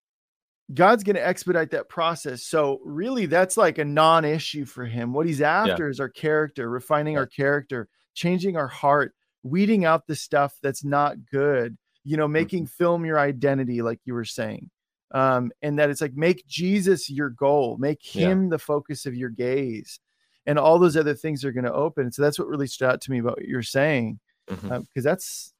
god's 0.72 1.02
going 1.02 1.16
to 1.16 1.26
expedite 1.26 1.72
that 1.72 1.88
process. 1.88 2.44
So 2.44 2.78
really 2.84 3.26
that's 3.26 3.56
like 3.56 3.78
a 3.78 3.84
non-issue 3.84 4.64
for 4.66 4.84
him. 4.86 5.12
What 5.12 5.26
he's 5.26 5.40
after 5.42 5.88
is 5.88 5.98
our 5.98 6.08
character 6.08 6.70
refining 6.70 7.14
Yeah. 7.14 7.20
our 7.20 7.26
character 7.26 7.88
changing 8.14 8.56
our 8.56 8.68
heart 8.68 9.12
weeding 9.42 9.84
out 9.84 10.06
the 10.06 10.14
stuff 10.14 10.54
that's 10.62 10.84
not 10.84 11.16
good 11.30 11.76
you 12.04 12.16
know 12.16 12.28
making 12.28 12.66
film 12.66 13.04
your 13.04 13.18
identity 13.18 13.82
like 13.82 13.98
you 14.04 14.14
were 14.14 14.24
saying 14.24 14.70
um 15.12 15.50
and 15.62 15.78
that 15.78 15.90
it's 15.90 16.00
like 16.00 16.14
make 16.14 16.46
jesus 16.46 17.10
your 17.10 17.30
goal 17.30 17.76
make 17.78 17.98
Yeah. 18.14 18.28
him 18.28 18.48
the 18.48 18.58
focus 18.58 19.06
of 19.06 19.14
your 19.14 19.30
gaze 19.30 19.98
and 20.46 20.58
all 20.58 20.78
those 20.78 20.96
other 20.96 21.14
things 21.14 21.44
are 21.44 21.52
going 21.52 21.64
to 21.64 21.72
open 21.72 22.10
so 22.12 22.22
that's 22.22 22.38
what 22.38 22.48
really 22.48 22.66
stood 22.66 22.88
out 22.88 23.00
to 23.02 23.10
me 23.10 23.18
about 23.18 23.36
what 23.36 23.46
you're 23.48 23.62
saying 23.62 24.18
because 24.56 25.04
that's 25.04 25.52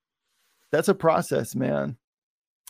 that's 0.73 0.89
a 0.89 0.95
process 0.95 1.55
man 1.55 1.97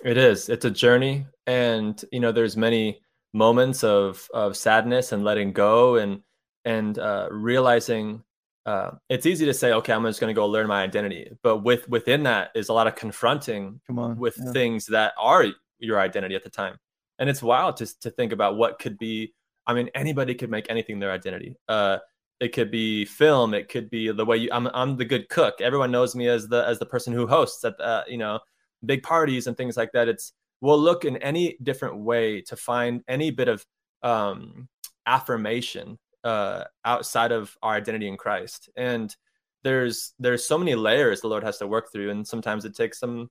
It 0.04 0.16
is. 0.16 0.48
It's 0.48 0.64
a 0.64 0.70
journey, 0.70 1.26
and 1.46 2.02
you 2.10 2.20
know, 2.20 2.32
there's 2.32 2.56
many 2.56 3.02
moments 3.34 3.84
of 3.84 4.26
of 4.32 4.56
sadness 4.56 5.12
and 5.12 5.22
letting 5.24 5.52
go, 5.52 5.96
and 5.96 6.22
and 6.64 6.98
uh, 6.98 7.28
realizing 7.30 8.22
uh, 8.64 8.92
it's 9.10 9.26
easy 9.26 9.44
to 9.44 9.52
say, 9.52 9.72
okay, 9.72 9.92
I'm 9.92 10.04
just 10.04 10.20
going 10.20 10.34
to 10.34 10.38
go 10.40 10.46
learn 10.46 10.66
my 10.68 10.82
identity, 10.82 11.30
but 11.42 11.58
with 11.58 11.86
within 11.90 12.22
that 12.22 12.50
is 12.54 12.70
a 12.70 12.72
lot 12.72 12.86
of 12.86 12.94
confronting 12.94 13.80
come 13.86 13.98
on 13.98 14.16
with 14.16 14.36
Yeah. 14.38 14.52
things 14.52 14.86
that 14.86 15.12
are 15.18 15.44
your 15.80 16.00
identity 16.00 16.34
at 16.34 16.44
the 16.44 16.50
time, 16.50 16.78
and 17.18 17.28
it's 17.28 17.42
wild 17.42 17.76
to 17.78 17.98
to 18.00 18.10
think 18.10 18.32
about 18.32 18.56
what 18.56 18.78
could 18.78 18.98
be. 18.98 19.32
I 19.66 19.74
mean, 19.74 19.90
anybody 19.94 20.34
could 20.34 20.50
make 20.50 20.66
anything 20.70 20.98
their 20.98 21.12
identity. 21.12 21.56
Uh, 21.68 21.98
it 22.40 22.52
could 22.54 22.70
be 22.70 23.04
film. 23.04 23.52
It 23.54 23.68
could 23.68 23.90
be 23.90 24.10
the 24.10 24.24
way 24.24 24.38
you. 24.38 24.48
I'm 24.52 24.68
I'm 24.72 24.96
the 24.96 25.04
good 25.04 25.28
cook. 25.28 25.60
Everyone 25.60 25.90
knows 25.90 26.14
me 26.16 26.26
as 26.28 26.48
the 26.48 26.66
as 26.66 26.78
the 26.78 26.86
person 26.86 27.12
who 27.12 27.26
hosts 27.26 27.64
at 27.64 27.78
uh, 27.80 28.04
you 28.08 28.16
know 28.16 28.40
big 28.84 29.02
parties 29.02 29.46
and 29.46 29.56
things 29.56 29.76
like 29.76 29.92
that. 29.92 30.08
It's 30.08 30.32
we'll 30.60 30.80
look 30.80 31.04
in 31.04 31.18
any 31.18 31.56
different 31.62 31.98
way 31.98 32.40
to 32.42 32.56
find 32.56 33.02
any 33.08 33.30
bit 33.30 33.48
of 33.48 33.64
um, 34.02 34.68
affirmation 35.06 35.98
uh, 36.24 36.64
outside 36.84 37.32
of 37.32 37.56
our 37.62 37.74
identity 37.74 38.08
in 38.08 38.16
Christ. 38.16 38.70
And 38.76 39.14
there's 39.62 40.14
there's 40.18 40.46
so 40.46 40.56
many 40.56 40.74
layers 40.74 41.20
the 41.20 41.28
Lord 41.28 41.44
has 41.44 41.58
to 41.58 41.66
work 41.66 41.92
through, 41.92 42.10
and 42.10 42.26
sometimes 42.26 42.64
it 42.64 42.74
takes 42.74 42.98
some 42.98 43.28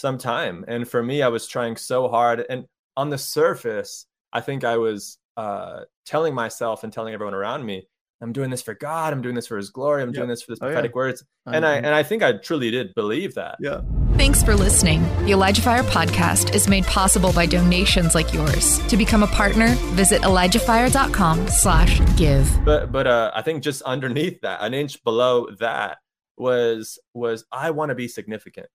some 0.00 0.18
time. 0.18 0.64
And 0.66 0.88
for 0.88 1.02
me, 1.02 1.22
I 1.22 1.28
was 1.28 1.46
trying 1.46 1.76
so 1.76 2.08
hard. 2.08 2.44
And 2.48 2.64
on 2.96 3.10
the 3.10 3.18
surface, 3.18 4.06
I 4.32 4.40
think 4.40 4.64
I 4.64 4.76
was 4.78 5.18
uh, 5.36 5.80
telling 6.06 6.34
myself 6.34 6.82
and 6.84 6.92
telling 6.92 7.14
everyone 7.14 7.34
around 7.34 7.64
me, 7.64 7.86
I'm 8.22 8.32
doing 8.32 8.50
this 8.50 8.60
for 8.60 8.74
God. 8.74 9.14
I'm 9.14 9.22
doing 9.22 9.34
this 9.34 9.46
for 9.46 9.56
His 9.56 9.70
glory. 9.70 10.02
I'm 10.02 10.08
Yep. 10.08 10.14
doing 10.14 10.28
this 10.28 10.42
for 10.42 10.52
this 10.52 10.58
Oh, 10.60 10.66
yeah. 10.66 10.72
prophetic 10.72 10.94
words. 10.94 11.24
And 11.46 11.64
I 11.64 11.76
Mhm. 11.76 11.84
and 11.84 11.94
I 11.94 12.02
think 12.02 12.22
I 12.22 12.32
truly 12.32 12.70
did 12.70 12.94
believe 12.94 13.34
that. 13.36 13.56
Yeah. 13.60 13.80
Thanks 14.18 14.42
for 14.42 14.54
listening. 14.54 15.00
The 15.24 15.32
Elijah 15.32 15.62
Fire 15.62 15.82
podcast 15.82 16.54
is 16.54 16.68
made 16.68 16.84
possible 16.84 17.32
by 17.32 17.46
donations 17.46 18.14
like 18.14 18.34
yours. 18.34 18.78
To 18.88 18.98
become 18.98 19.22
a 19.22 19.26
partner, 19.28 19.68
visit 19.96 20.20
elijahfire.com 20.22 21.48
slash 21.48 22.00
give. 22.18 22.46
But 22.66 22.92
but 22.92 23.06
uh, 23.06 23.30
I 23.34 23.40
think 23.40 23.62
just 23.62 23.80
underneath 23.82 24.42
that, 24.42 24.60
an 24.62 24.74
inch 24.74 25.02
below 25.02 25.48
that 25.58 25.96
was 26.36 26.98
was 27.14 27.46
I 27.50 27.70
want 27.70 27.88
to 27.88 27.94
be 27.94 28.08
significant. 28.08 28.66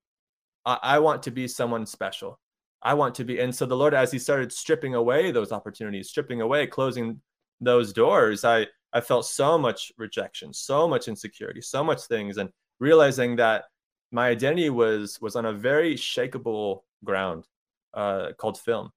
I, 0.66 0.78
I 0.82 0.98
want 0.98 1.22
to 1.22 1.30
be 1.30 1.48
someone 1.48 1.86
special. 1.86 2.38
I 2.82 2.92
want 2.94 3.14
to 3.16 3.24
be. 3.24 3.40
And 3.40 3.54
so 3.54 3.64
the 3.64 3.76
Lord, 3.76 3.94
as 3.94 4.12
He 4.12 4.18
started 4.18 4.52
stripping 4.52 4.94
away 4.94 5.30
those 5.30 5.52
opportunities, 5.52 6.10
stripping 6.10 6.42
away, 6.42 6.66
closing 6.66 7.20
those 7.60 7.92
doors, 7.92 8.44
I 8.44 8.66
I 8.92 9.00
felt 9.00 9.26
so 9.26 9.58
much 9.58 9.92
rejection, 9.96 10.52
so 10.52 10.86
much 10.88 11.08
insecurity, 11.08 11.60
so 11.62 11.82
much 11.82 12.02
things, 12.02 12.36
and 12.36 12.50
realizing 12.80 13.36
that 13.36 13.64
my 14.12 14.28
identity 14.28 14.70
was 14.70 15.20
was 15.20 15.36
on 15.36 15.46
a 15.46 15.52
very 15.52 15.94
shakable 15.94 16.82
ground 17.04 17.46
uh, 17.94 18.32
called 18.38 18.58
film. 18.58 18.90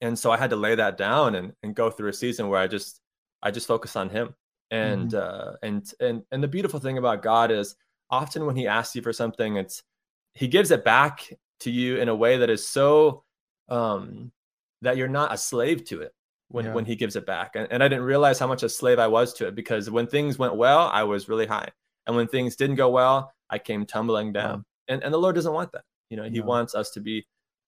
And 0.00 0.18
so 0.18 0.30
I 0.30 0.36
had 0.36 0.50
to 0.50 0.56
lay 0.56 0.74
that 0.74 0.96
down 0.96 1.34
and, 1.34 1.52
and 1.62 1.74
go 1.74 1.90
through 1.90 2.08
a 2.08 2.14
season 2.14 2.48
where 2.48 2.60
I 2.60 2.66
just 2.66 3.00
I 3.42 3.50
just 3.50 3.66
focus 3.66 3.96
on 3.96 4.10
Him. 4.10 4.34
And 4.70 5.14
uh, 5.14 5.52
and 5.62 5.92
and 6.00 6.22
and 6.30 6.42
the 6.42 6.48
beautiful 6.48 6.80
thing 6.80 6.98
about 6.98 7.22
God 7.22 7.50
is 7.50 7.74
often 8.10 8.46
when 8.46 8.56
He 8.56 8.68
asks 8.68 8.94
you 8.94 9.02
for 9.02 9.12
something, 9.12 9.56
it's 9.56 9.82
He 10.34 10.48
gives 10.48 10.70
it 10.70 10.84
back 10.84 11.32
to 11.60 11.70
you 11.70 11.96
in 11.98 12.08
a 12.08 12.14
way 12.14 12.38
that 12.38 12.50
is 12.50 12.66
so 12.66 13.24
um, 13.68 14.32
that 14.82 14.96
you're 14.96 15.08
not 15.08 15.32
a 15.32 15.36
slave 15.36 15.84
to 15.86 16.00
it 16.00 16.12
when 16.48 16.64
Yeah. 16.66 16.74
when 16.74 16.84
He 16.84 16.96
gives 16.96 17.16
it 17.16 17.26
back. 17.26 17.56
And, 17.56 17.68
and 17.70 17.82
I 17.82 17.88
didn't 17.88 18.04
realize 18.04 18.38
how 18.38 18.46
much 18.46 18.62
a 18.62 18.68
slave 18.68 18.98
I 18.98 19.08
was 19.08 19.32
to 19.34 19.46
it 19.48 19.54
because 19.54 19.90
when 19.90 20.06
things 20.06 20.38
went 20.38 20.56
well, 20.56 20.88
I 20.92 21.02
was 21.04 21.28
really 21.28 21.46
high, 21.46 21.68
and 22.06 22.16
when 22.16 22.26
things 22.28 22.56
didn't 22.56 22.76
go 22.76 22.88
well, 22.90 23.32
I 23.50 23.58
came 23.58 23.84
tumbling 23.86 24.32
down. 24.32 24.64
And 24.88 25.02
and 25.04 25.12
the 25.12 25.18
Lord 25.18 25.34
doesn't 25.34 25.52
want 25.52 25.72
that. 25.72 25.84
You 26.08 26.16
know, 26.16 26.24
He 26.24 26.38
No. 26.40 26.46
wants 26.46 26.74
us 26.74 26.90
to 26.92 27.00
be 27.00 27.26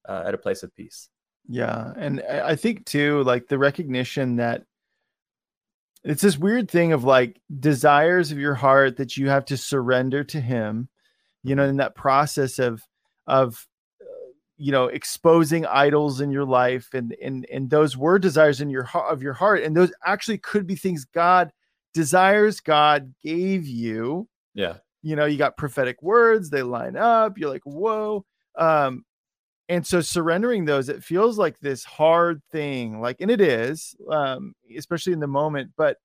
uh, 0.08 0.24
at 0.26 0.34
a 0.34 0.38
place 0.38 0.62
of 0.62 0.74
peace. 0.74 1.08
Yeah, 1.48 1.92
and 1.96 2.22
I 2.28 2.50
I 2.50 2.56
think 2.56 2.86
too, 2.86 3.22
like 3.24 3.48
the 3.48 3.58
recognition 3.58 4.36
that 4.36 4.64
it's 6.04 6.22
this 6.22 6.36
weird 6.38 6.68
thing 6.70 6.92
of 6.92 7.04
like 7.04 7.40
desires 7.60 8.32
of 8.32 8.38
your 8.38 8.54
heart 8.54 8.96
that 8.96 9.16
you 9.16 9.28
have 9.28 9.44
to 9.46 9.56
surrender 9.56 10.24
to 10.24 10.40
Him. 10.40 10.88
You 11.42 11.54
know, 11.54 11.64
in 11.64 11.76
that 11.78 11.94
process 11.94 12.58
of 12.58 12.82
of 13.26 13.66
uh, 14.00 14.04
you 14.56 14.72
know 14.72 14.86
exposing 14.86 15.66
idols 15.66 16.20
in 16.20 16.30
your 16.30 16.44
life, 16.44 16.88
and 16.94 17.14
and 17.22 17.46
and 17.52 17.70
those 17.70 17.96
were 17.96 18.18
desires 18.18 18.60
in 18.60 18.70
your 18.70 18.84
heart 18.84 19.12
of 19.12 19.22
your 19.22 19.32
heart, 19.34 19.62
and 19.62 19.76
those 19.76 19.92
actually 20.04 20.38
could 20.38 20.66
be 20.66 20.76
things 20.76 21.04
God 21.04 21.52
desires 21.94 22.60
God 22.60 23.14
gave 23.22 23.66
you. 23.66 24.28
Yeah. 24.54 24.76
you 25.02 25.16
know 25.16 25.24
you 25.24 25.38
got 25.38 25.56
prophetic 25.56 26.02
words 26.02 26.50
they 26.50 26.62
line 26.62 26.96
up 26.96 27.38
you're 27.38 27.50
like 27.50 27.62
whoa. 27.64 28.24
Um 28.56 29.04
and 29.68 29.86
so 29.86 30.00
surrendering 30.00 30.64
those 30.64 30.88
it 30.88 31.02
feels 31.02 31.38
like 31.38 31.58
this 31.60 31.84
hard 31.84 32.42
thing 32.52 33.00
like 33.00 33.16
and 33.20 33.30
it 33.30 33.40
is 33.40 33.94
um 34.10 34.54
especially 34.76 35.12
in 35.12 35.20
the 35.20 35.26
moment 35.26 35.70
but 35.76 35.96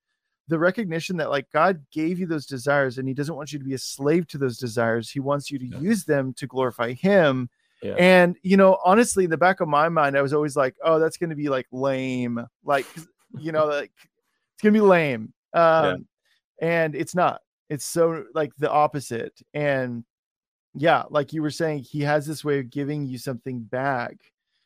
the 0.50 0.58
recognition 0.60 1.18
that 1.18 1.30
like 1.30 1.50
god 1.52 1.84
gave 1.92 2.20
you 2.20 2.26
those 2.26 2.46
desires 2.46 2.98
and 2.98 3.08
he 3.08 3.14
doesn't 3.14 3.36
want 3.36 3.52
you 3.52 3.60
to 3.60 3.66
be 3.66 3.74
a 3.74 3.78
slave 3.78 4.28
to 4.28 4.38
those 4.38 4.58
desires. 4.58 5.10
He 5.10 5.20
wants 5.20 5.52
you 5.52 5.60
to 5.60 5.66
Yeah. 5.68 5.80
use 5.80 6.06
them 6.06 6.34
to 6.36 6.48
glorify 6.48 6.94
him. 6.94 7.50
Yeah. 7.84 7.96
and 8.00 8.36
you 8.42 8.58
know 8.58 8.80
honestly 8.84 9.26
in 9.26 9.30
the 9.30 9.38
back 9.38 9.60
of 9.60 9.68
my 9.68 9.88
mind 9.88 10.18
i 10.18 10.22
was 10.24 10.34
always 10.34 10.56
like 10.56 10.76
oh 10.84 10.98
that's 10.98 11.18
going 11.18 11.30
to 11.30 11.36
be 11.36 11.48
like 11.50 11.68
lame. 11.72 12.44
Like 12.64 12.88
you 13.38 13.52
know 13.52 13.66
like 13.66 13.92
it's 14.54 14.62
going 14.64 14.74
to 14.74 14.80
be 14.80 14.86
lame. 14.86 15.34
Um 15.54 16.08
and 16.60 16.96
it's 16.96 17.14
not. 17.14 17.42
It's 17.70 17.86
so 17.86 18.24
like 18.34 18.52
the 18.58 18.72
opposite. 18.72 19.40
And 19.54 20.04
yeah 20.74 21.04
like 21.10 21.34
you 21.34 21.42
were 21.42 21.52
saying 21.52 21.80
he 21.84 22.02
has 22.02 22.26
this 22.26 22.44
way 22.44 22.60
of 22.60 22.70
giving 22.70 23.06
you 23.06 23.18
something 23.18 23.60
back 23.62 24.16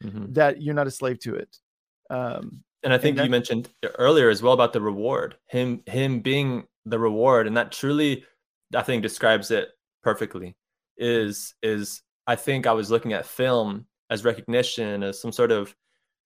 Mhm. 0.03 0.33
that 0.33 0.61
you're 0.61 0.73
not 0.75 0.87
a 0.87 0.91
slave 0.91 1.19
to 1.21 1.35
it. 1.35 1.57
Um 2.09 2.63
and 2.83 2.93
I 2.93 2.97
think 2.97 3.17
that- 3.17 3.23
you 3.25 3.29
mentioned 3.29 3.69
earlier 3.97 4.29
as 4.29 4.41
well 4.41 4.53
about 4.53 4.73
the 4.73 4.81
reward, 4.81 5.35
him 5.47 5.83
him 5.87 6.19
being 6.21 6.67
the 6.85 6.99
reward, 6.99 7.47
and 7.47 7.55
that 7.57 7.71
truly, 7.71 8.25
I 8.75 8.81
think, 8.81 9.03
describes 9.03 9.51
it 9.51 9.69
perfectly. 10.03 10.55
Is 10.97 11.53
is 11.63 12.01
I 12.27 12.35
think 12.35 12.67
I 12.67 12.73
was 12.73 12.91
looking 12.91 13.13
at 13.13 13.25
film 13.25 13.87
as 14.09 14.23
recognition, 14.25 15.03
as 15.03 15.19
some 15.21 15.31
sort 15.31 15.51
of, 15.51 15.75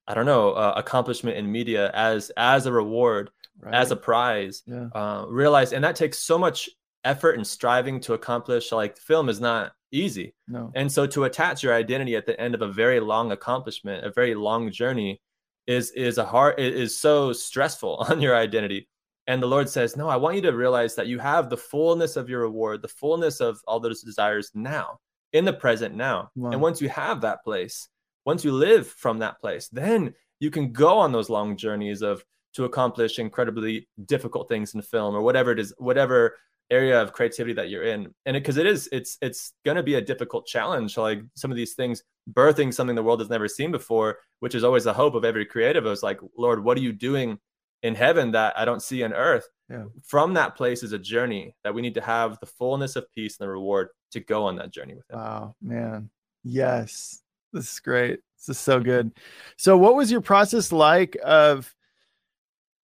I 0.08 0.14
don't 0.14 0.26
know, 0.26 0.52
uh, 0.52 0.74
accomplishment 0.76 1.38
in 1.38 1.52
media 1.52 1.92
as 1.94 2.32
as 2.36 2.66
a 2.66 2.72
reward, 2.72 3.30
as 3.74 3.92
a 3.92 3.96
prize. 3.96 4.64
yeah 4.66 4.88
Uh, 4.94 5.26
realize, 5.30 5.72
and 5.74 5.84
that 5.84 5.96
takes 5.96 6.20
so 6.20 6.38
much 6.38 6.70
effort 7.04 7.36
and 7.36 7.46
striving 7.46 8.00
to 8.02 8.14
accomplish. 8.14 8.72
Like 8.72 8.98
film 8.98 9.30
is 9.30 9.40
not 9.40 9.74
easy. 9.92 10.34
no 10.48 10.72
And 10.76 10.92
so 10.92 11.06
to 11.08 11.24
attach 11.26 11.64
your 11.64 11.74
identity 11.74 12.16
at 12.16 12.26
the 12.26 12.40
end 12.42 12.54
of 12.56 12.62
a 12.62 12.68
very 12.68 13.00
long 13.00 13.32
accomplishment, 13.32 14.04
a 14.06 14.12
very 14.12 14.36
long 14.36 14.72
journey 14.72 15.22
is 15.68 15.92
is 15.92 16.18
a 16.18 16.26
hard 16.26 16.60
it 16.60 16.76
is 16.76 16.98
so 16.98 17.34
stressful 17.34 17.96
on 18.10 18.22
your 18.22 18.36
identity. 18.36 18.88
And 19.28 19.42
the 19.42 19.48
Lord 19.48 19.68
says, 19.68 19.98
"No, 19.98 20.08
I 20.08 20.18
want 20.18 20.36
you 20.36 20.42
to 20.44 20.54
realize 20.54 20.96
that 20.96 21.08
you 21.08 21.18
have 21.18 21.50
the 21.50 21.58
fullness 21.58 22.16
of 22.16 22.30
your 22.30 22.42
reward, 22.42 22.82
the 22.84 22.88
fullness 22.88 23.42
of 23.42 23.60
all 23.68 23.80
those 23.80 24.04
desires 24.04 24.52
now, 24.54 25.00
in 25.34 25.46
the 25.46 25.54
present 25.54 25.96
now. 25.96 26.30
Wow. 26.36 26.52
And 26.52 26.62
once 26.62 26.82
you 26.82 26.90
have 26.90 27.22
that 27.22 27.44
place, 27.44 27.90
once 28.26 28.46
you 28.46 28.52
live 28.52 28.88
from 28.88 29.20
that 29.20 29.40
place, 29.40 29.68
then 29.68 30.14
you 30.40 30.50
can 30.50 30.72
go 30.72 30.98
on 30.98 31.12
those 31.12 31.30
long 31.30 31.58
journeys 31.58 32.02
of 32.02 32.24
to 32.54 32.64
accomplish 32.64 33.20
incredibly 33.20 33.88
difficult 34.06 34.48
things 34.48 34.74
in 34.74 34.82
film 34.82 35.14
or 35.14 35.22
whatever 35.22 35.52
it 35.52 35.60
is, 35.60 35.74
whatever 35.78 36.38
area 36.72 37.02
of 37.02 37.14
creativity 37.14 37.54
that 37.54 37.70
you're 37.70 37.84
in. 37.84 38.14
And 38.26 38.34
because 38.34 38.58
it 38.58 38.66
is 38.66 38.90
it's 38.92 39.18
it's 39.22 39.54
going 39.64 39.78
to 39.78 39.84
be 39.84 39.96
a 39.96 40.02
difficult 40.02 40.46
challenge 40.48 40.98
like 40.98 41.22
some 41.36 41.52
of 41.52 41.58
these 41.58 41.74
things 41.74 42.04
birthing 42.34 42.74
something 42.74 42.96
the 42.96 43.04
world 43.04 43.20
has 43.20 43.30
never 43.30 43.48
seen 43.48 43.72
before 43.72 44.18
which 44.40 44.56
is 44.56 44.64
always 44.64 44.84
the 44.86 44.94
hope 44.94 45.14
of 45.14 45.24
every 45.24 45.46
creative 45.46 45.86
is 45.86 46.02
like 46.02 46.20
lord 46.38 46.64
what 46.64 46.76
are 46.76 46.82
you 46.82 46.92
doing 46.92 47.38
in 47.84 47.94
heaven 47.94 48.32
that 48.32 48.58
i 48.58 48.66
don't 48.66 48.82
see 48.82 49.04
on 49.04 49.14
earth? 49.14 49.48
Yeah. 49.70 49.86
from 50.04 50.36
that 50.36 50.56
place 50.56 50.84
is 50.84 50.92
a 50.92 51.00
journey 51.00 51.56
that 51.64 51.74
we 51.74 51.82
need 51.82 51.96
to 51.96 52.02
have 52.02 52.40
the 52.40 52.46
fullness 52.46 52.96
of 52.96 53.12
peace 53.12 53.40
and 53.40 53.46
the 53.46 53.52
reward 53.52 53.90
to 54.12 54.20
go 54.20 54.46
on 54.46 54.56
that 54.58 54.72
journey 54.72 54.94
with 54.94 55.10
him. 55.10 55.18
Wow 55.18 55.56
man. 55.62 56.10
Yes. 56.44 57.22
This 57.52 57.74
is 57.74 57.80
great. 57.80 58.20
This 58.38 58.58
is 58.58 58.60
so 58.60 58.80
good. 58.80 59.12
So 59.58 59.78
what 59.78 59.96
was 59.96 60.12
your 60.12 60.22
process 60.22 60.72
like 60.72 61.18
of 61.24 61.74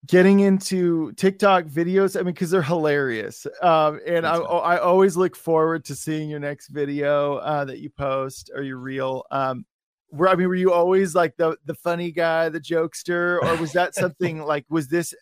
getting 0.07 0.39
into 0.39 1.11
TikTok 1.13 1.65
videos. 1.65 2.15
I 2.15 2.23
mean, 2.23 2.33
because 2.33 2.51
they're 2.51 2.61
hilarious. 2.61 3.45
Um, 3.61 3.99
and 4.05 4.25
I, 4.25 4.37
I 4.37 4.77
always 4.79 5.15
look 5.15 5.35
forward 5.35 5.85
to 5.85 5.95
seeing 5.95 6.29
your 6.29 6.39
next 6.39 6.69
video 6.69 7.35
uh, 7.35 7.65
that 7.65 7.79
you 7.79 7.89
post 7.89 8.51
or 8.53 8.63
your 8.63 8.77
reel. 8.77 9.23
Um, 9.31 9.65
were 10.11 10.27
I 10.27 10.35
mean, 10.35 10.47
were 10.47 10.55
you 10.55 10.73
always 10.73 11.15
like 11.15 11.37
the 11.37 11.57
the 11.65 11.75
funny 11.75 12.11
guy, 12.11 12.49
the 12.49 12.59
jokester, 12.59 13.41
or 13.41 13.55
was 13.57 13.71
that 13.73 13.95
something 13.95 14.41
like 14.43 14.65
was 14.69 14.87
this 14.87 15.13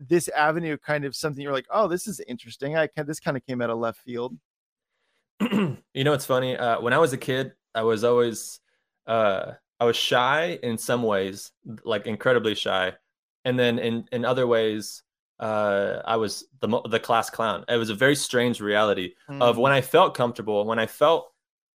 this 0.00 0.28
avenue 0.28 0.76
kind 0.76 1.04
of 1.04 1.14
something 1.14 1.42
you're 1.42 1.52
like, 1.52 1.66
oh, 1.70 1.88
this 1.88 2.06
is 2.06 2.20
interesting. 2.28 2.76
I 2.76 2.86
can 2.86 3.06
this 3.06 3.20
kind 3.20 3.36
of 3.36 3.44
came 3.46 3.60
out 3.60 3.70
of 3.70 3.78
left 3.78 4.00
field. 4.00 4.36
you 5.40 5.78
know, 5.94 6.12
it's 6.12 6.26
funny. 6.26 6.56
Uh, 6.56 6.80
when 6.80 6.92
I 6.92 6.98
was 6.98 7.12
a 7.12 7.18
kid, 7.18 7.52
I 7.74 7.82
was 7.82 8.04
always 8.04 8.60
uh, 9.06 9.52
I 9.78 9.84
was 9.84 9.96
shy 9.96 10.58
in 10.62 10.78
some 10.78 11.02
ways, 11.02 11.52
like 11.84 12.06
incredibly 12.06 12.54
shy, 12.54 12.94
and 13.48 13.58
then 13.58 13.78
in 13.78 13.94
in 14.12 14.24
other 14.24 14.46
ways, 14.46 15.02
uh, 15.40 16.00
I 16.04 16.16
was 16.16 16.44
the 16.60 16.68
the 16.94 17.00
class 17.08 17.30
clown. 17.30 17.64
It 17.68 17.76
was 17.76 17.90
a 17.90 17.94
very 18.04 18.16
strange 18.16 18.60
reality 18.60 19.08
of 19.28 19.56
Mm. 19.56 19.60
when 19.62 19.72
I 19.72 19.80
felt 19.80 20.14
comfortable, 20.22 20.64
when 20.70 20.78
I 20.78 20.86
felt 20.86 21.22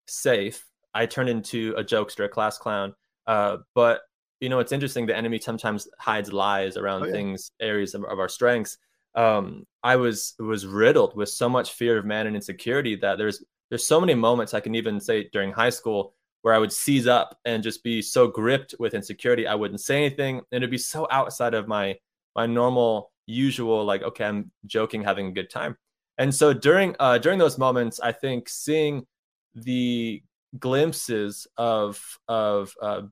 safe, 0.07 0.59
I 0.95 1.07
turned 1.07 1.29
into 1.29 1.75
a 1.77 1.85
jokester, 1.85 2.25
a 2.25 2.29
class 2.29 2.59
clown. 2.59 2.95
Uh, 3.27 3.59
but 3.75 4.03
you 4.41 4.49
know, 4.49 4.59
it's 4.59 4.73
interesting. 4.73 5.07
The 5.07 5.17
enemy 5.17 5.39
sometimes 5.39 5.89
hides 5.99 6.33
lies 6.33 6.77
around 6.77 7.03
Oh, 7.03 7.07
yeah. 7.07 7.13
things, 7.13 7.53
areas 7.61 7.95
of, 7.95 8.03
of 8.05 8.19
our 8.19 8.29
strengths. 8.29 8.77
Um, 9.15 9.67
I 9.83 9.95
was 9.97 10.35
was 10.39 10.67
riddled 10.67 11.15
with 11.17 11.29
so 11.29 11.49
much 11.49 11.73
fear 11.73 11.99
of 11.99 12.05
man 12.05 12.27
and 12.27 12.35
insecurity 12.37 12.97
that 12.97 13.19
there's 13.19 13.39
there's 13.69 13.87
so 13.87 14.01
many 14.01 14.15
moments 14.15 14.53
I 14.55 14.61
can 14.61 14.75
even 14.75 15.01
say 15.01 15.29
during 15.33 15.53
high 15.53 15.71
school 15.71 16.15
where 16.43 16.55
I 16.55 16.59
would 16.59 16.73
seize 16.73 17.07
up 17.07 17.39
and 17.45 17.63
just 17.63 17.83
be 17.83 18.03
so 18.03 18.29
gripped 18.29 18.75
with 18.79 18.95
insecurity 18.95 19.47
I 19.47 19.55
wouldn't 19.55 19.81
say 19.81 20.05
anything, 20.05 20.39
and 20.39 20.47
it'd 20.53 20.71
be 20.71 20.79
so 20.79 21.07
outside 21.11 21.55
of 21.55 21.69
my 21.69 21.97
my 22.37 22.47
normal 22.47 23.11
usual 23.27 23.85
like 23.85 24.03
okay 24.03 24.25
I'm 24.25 24.51
joking 24.67 25.03
having 25.03 25.29
a 25.29 25.33
good 25.33 25.51
time. 25.51 25.77
And 26.19 26.35
so 26.35 26.53
during 26.53 26.95
uh, 27.01 27.19
during 27.19 27.39
those 27.39 27.59
moments, 27.59 28.01
I 28.01 28.13
think 28.13 28.49
seeing 28.49 29.07
the 29.55 30.23
glimpses 30.59 31.47
of 31.57 32.01
of 32.29 32.75
uh, 32.81 33.03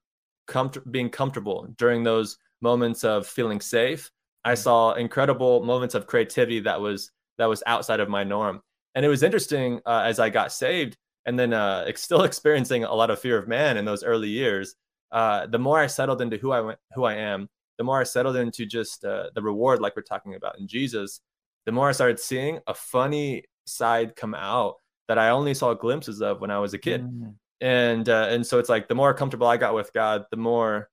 comfort 0.46 0.90
being 0.90 1.08
comfortable 1.08 1.68
during 1.76 2.02
those 2.02 2.36
moments 2.60 3.04
of 3.04 3.26
feeling 3.26 3.60
safe, 3.60 4.10
I 4.44 4.54
saw 4.54 4.92
incredible 4.92 5.64
moments 5.64 5.94
of 5.94 6.06
creativity 6.06 6.60
that 6.60 6.80
was 6.80 7.10
that 7.38 7.46
was 7.46 7.62
outside 7.66 8.00
of 8.00 8.08
my 8.08 8.24
norm. 8.24 8.60
And 8.94 9.04
it 9.04 9.08
was 9.08 9.22
interesting 9.22 9.80
uh, 9.86 10.02
as 10.04 10.18
I 10.18 10.30
got 10.30 10.52
saved 10.52 10.96
and 11.26 11.38
then 11.38 11.52
uh, 11.52 11.90
still 11.96 12.22
experiencing 12.24 12.84
a 12.84 12.94
lot 12.94 13.10
of 13.10 13.18
fear 13.18 13.38
of 13.38 13.48
man 13.48 13.76
in 13.76 13.84
those 13.84 14.04
early 14.04 14.28
years. 14.28 14.74
Uh, 15.12 15.46
the 15.46 15.58
more 15.58 15.78
I 15.78 15.86
settled 15.86 16.22
into 16.22 16.36
who 16.36 16.52
I 16.52 16.60
went, 16.60 16.78
who 16.94 17.04
I 17.04 17.14
am, 17.14 17.48
the 17.78 17.84
more 17.84 18.00
I 18.00 18.04
settled 18.04 18.36
into 18.36 18.66
just 18.66 19.04
uh, 19.04 19.30
the 19.34 19.42
reward, 19.42 19.80
like 19.80 19.96
we're 19.96 20.02
talking 20.02 20.34
about 20.34 20.58
in 20.58 20.68
Jesus. 20.68 21.20
The 21.66 21.72
more 21.72 21.88
I 21.88 21.92
started 21.92 22.20
seeing 22.20 22.60
a 22.66 22.74
funny 22.74 23.44
side 23.66 24.16
come 24.16 24.34
out 24.34 24.76
that 25.08 25.18
I 25.18 25.30
only 25.30 25.54
saw 25.54 25.74
glimpses 25.74 26.22
of 26.22 26.40
when 26.40 26.50
I 26.50 26.58
was 26.58 26.74
a 26.74 26.78
kid. 26.78 27.02
Mm. 27.02 27.34
And 27.60 28.08
uh, 28.08 28.28
and 28.30 28.46
so 28.46 28.58
it's 28.58 28.68
like 28.68 28.88
the 28.88 28.94
more 28.94 29.12
comfortable 29.12 29.46
I 29.46 29.56
got 29.56 29.74
with 29.74 29.92
God, 29.92 30.24
the 30.30 30.36
more 30.36 30.88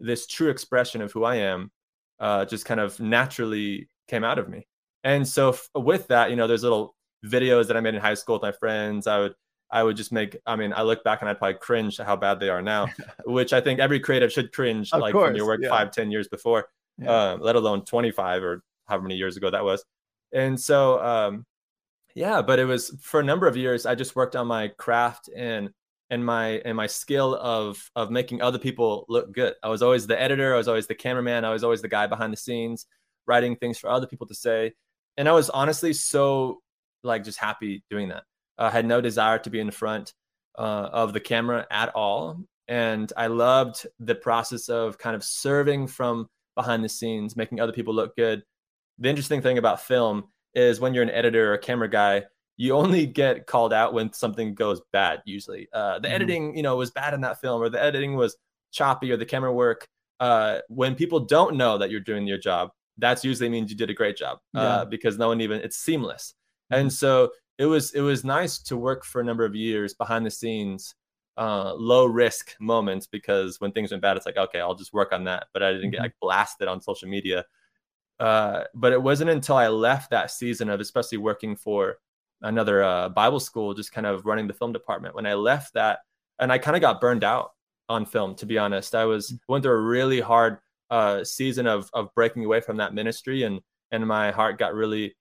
this 0.00 0.26
true 0.26 0.50
expression 0.50 1.02
of 1.02 1.12
who 1.12 1.24
I 1.24 1.36
am 1.36 1.70
uh, 2.18 2.44
just 2.44 2.64
kind 2.64 2.80
of 2.80 2.98
naturally 3.00 3.88
came 4.08 4.24
out 4.24 4.38
of 4.38 4.48
me. 4.48 4.66
And 5.04 5.26
so 5.26 5.50
f- 5.50 5.68
with 5.74 6.08
that, 6.08 6.30
you 6.30 6.36
know, 6.36 6.46
there's 6.46 6.62
little 6.62 6.94
videos 7.24 7.66
that 7.68 7.76
I 7.76 7.80
made 7.80 7.94
in 7.94 8.00
high 8.00 8.14
school 8.14 8.36
with 8.36 8.42
my 8.42 8.52
friends. 8.52 9.06
I 9.06 9.18
would 9.18 9.34
I 9.72 9.82
would 9.82 9.96
just 9.96 10.12
make. 10.12 10.36
I 10.46 10.56
mean, 10.56 10.72
I 10.72 10.82
look 10.82 11.04
back 11.04 11.20
and 11.22 11.28
I'd 11.28 11.38
probably 11.38 11.58
cringe 11.58 12.00
at 12.00 12.06
how 12.06 12.16
bad 12.16 12.40
they 12.40 12.48
are 12.48 12.62
now, 12.62 12.88
which 13.24 13.52
I 13.52 13.60
think 13.60 13.80
every 13.80 14.00
creative 14.00 14.32
should 14.32 14.52
cringe 14.52 14.92
Of 14.92 15.00
like 15.00 15.12
course, 15.12 15.28
from 15.28 15.36
your 15.36 15.46
work 15.46 15.60
yeah. 15.62 15.68
five, 15.68 15.90
ten 15.92 16.10
years 16.10 16.28
before, 16.28 16.68
Yeah. 16.98 17.32
um, 17.32 17.40
let 17.40 17.56
alone 17.56 17.84
25 17.84 18.42
or 18.42 18.62
however 18.86 19.04
many 19.04 19.16
years 19.16 19.36
ago 19.36 19.50
that 19.50 19.64
was. 19.64 19.84
And 20.32 20.60
so, 20.60 21.00
um, 21.02 21.46
yeah, 22.14 22.42
but 22.42 22.58
it 22.58 22.64
was 22.64 22.94
for 23.00 23.20
a 23.20 23.24
number 23.24 23.46
of 23.46 23.56
years. 23.56 23.86
I 23.86 23.94
just 23.94 24.16
worked 24.16 24.34
on 24.36 24.46
my 24.46 24.68
craft 24.68 25.28
and 25.34 25.70
and 26.10 26.24
my 26.26 26.60
and 26.64 26.76
my 26.76 26.88
skill 26.88 27.36
of 27.36 27.88
of 27.94 28.10
making 28.10 28.42
other 28.42 28.58
people 28.58 29.04
look 29.08 29.32
good. 29.32 29.54
I 29.62 29.68
was 29.68 29.82
always 29.82 30.08
the 30.08 30.20
editor. 30.20 30.52
I 30.54 30.56
was 30.56 30.66
always 30.66 30.88
the 30.88 30.94
cameraman. 30.96 31.44
I 31.44 31.52
was 31.52 31.62
always 31.62 31.82
the 31.82 31.88
guy 31.88 32.08
behind 32.08 32.32
the 32.32 32.36
scenes, 32.36 32.86
writing 33.26 33.54
things 33.56 33.78
for 33.78 33.88
other 33.88 34.08
people 34.08 34.26
to 34.26 34.34
say. 34.34 34.72
And 35.16 35.28
I 35.28 35.32
was 35.32 35.50
honestly 35.50 35.92
so 35.92 36.60
like 37.04 37.22
just 37.22 37.38
happy 37.38 37.84
doing 37.90 38.08
that. 38.08 38.24
I 38.60 38.70
had 38.70 38.86
no 38.86 39.00
desire 39.00 39.38
to 39.40 39.50
be 39.50 39.58
in 39.60 39.70
front 39.70 40.12
uh, 40.58 40.88
of 40.92 41.12
the 41.12 41.20
camera 41.20 41.66
at 41.70 41.88
all. 41.94 42.44
And 42.68 43.12
I 43.16 43.26
loved 43.26 43.86
the 43.98 44.14
process 44.14 44.68
of 44.68 44.98
kind 44.98 45.16
of 45.16 45.24
serving 45.24 45.88
from 45.88 46.28
behind 46.54 46.84
the 46.84 46.88
scenes, 46.88 47.36
making 47.36 47.60
other 47.60 47.72
people 47.72 47.94
look 47.94 48.14
good. 48.16 48.42
The 48.98 49.08
interesting 49.08 49.42
thing 49.42 49.58
about 49.58 49.80
film 49.80 50.24
is 50.54 50.78
when 50.78 50.94
you're 50.94 51.02
an 51.02 51.10
editor 51.10 51.50
or 51.50 51.54
a 51.54 51.58
camera 51.58 51.88
guy, 51.88 52.24
you 52.56 52.74
only 52.74 53.06
get 53.06 53.46
called 53.46 53.72
out 53.72 53.94
when 53.94 54.12
something 54.12 54.54
goes 54.54 54.80
bad. 54.92 55.22
Usually, 55.24 55.68
uh, 55.72 55.98
the 56.00 56.08
Mhm. 56.08 56.12
editing, 56.12 56.56
you 56.56 56.62
know, 56.62 56.76
was 56.76 56.90
bad 56.90 57.14
in 57.14 57.22
that 57.22 57.40
film, 57.40 57.62
or 57.62 57.70
the 57.70 57.82
editing 57.82 58.14
was 58.14 58.36
choppy, 58.70 59.10
or 59.10 59.16
the 59.16 59.24
camera 59.26 59.52
work. 59.52 59.88
Uh, 60.20 60.58
when 60.68 60.94
people 60.94 61.20
don't 61.20 61.56
know 61.56 61.78
that 61.78 61.90
you're 61.90 62.00
doing 62.00 62.26
your 62.26 62.36
job, 62.38 62.70
that's 62.98 63.24
usually 63.24 63.48
means 63.48 63.70
you 63.70 63.76
did 63.76 63.88
a 63.88 63.94
great 63.94 64.16
job 64.16 64.38
Yeah. 64.52 64.60
uh, 64.60 64.84
because 64.84 65.16
no 65.16 65.28
one 65.28 65.40
even 65.40 65.60
it's 65.62 65.78
seamless. 65.78 66.34
And 66.68 66.92
so 66.92 67.30
it 67.60 67.66
was 67.66 67.92
it 67.94 68.00
was 68.02 68.24
nice 68.24 68.58
to 68.64 68.76
work 68.76 69.04
for 69.04 69.20
a 69.20 69.24
number 69.24 69.44
of 69.44 69.54
years 69.54 69.94
behind 69.94 70.26
the 70.26 70.30
scenes, 70.30 70.94
uh, 71.38 71.74
low 71.74 72.06
risk 72.06 72.56
moments 72.60 73.06
because 73.06 73.60
when 73.60 73.72
things 73.72 73.90
went 73.92 74.02
bad, 74.02 74.16
it's 74.16 74.26
like 74.26 74.38
okay, 74.38 74.60
I'll 74.60 74.74
just 74.74 74.92
work 74.94 75.12
on 75.12 75.24
that. 75.24 75.48
But 75.54 75.62
I 75.62 75.72
didn't 75.72 75.90
get 75.92 76.00
Mhm. 76.00 76.04
like 76.04 76.14
blasted 76.22 76.68
on 76.68 76.80
social 76.80 77.08
media. 77.08 77.44
Uh, 78.18 78.64
but 78.74 78.92
it 78.92 79.02
wasn't 79.02 79.30
until 79.30 79.56
I 79.56 79.68
left 79.68 80.10
that 80.10 80.30
season 80.30 80.68
of 80.70 80.80
especially 80.80 81.18
working 81.18 81.56
for 81.56 81.98
another 82.42 82.82
uh, 82.82 83.08
Bible 83.10 83.40
school, 83.40 83.74
just 83.74 83.92
kind 83.92 84.06
of 84.06 84.26
running 84.26 84.46
the 84.46 84.54
film 84.54 84.72
department. 84.72 85.14
When 85.14 85.26
I 85.26 85.34
left 85.34 85.74
that, 85.74 86.00
and 86.38 86.52
I 86.52 86.58
kind 86.58 86.76
of 86.76 86.80
got 86.82 87.00
burned 87.00 87.24
out 87.24 87.52
on 87.88 88.06
film. 88.06 88.34
To 88.36 88.46
be 88.46 88.58
honest, 88.58 88.94
I 88.94 89.04
was 89.06 89.34
went 89.48 89.64
through 89.64 89.72
a 89.74 89.80
really 89.80 90.20
hard 90.20 90.58
uh, 90.90 91.24
season 91.24 91.66
of 91.66 91.90
of 91.94 92.14
breaking 92.14 92.44
away 92.44 92.60
from 92.60 92.76
that 92.78 92.94
ministry, 92.94 93.42
and 93.44 93.60
and 93.92 94.06
my 94.06 94.30
heart 94.32 94.58
got 94.58 94.74
really 94.74 95.14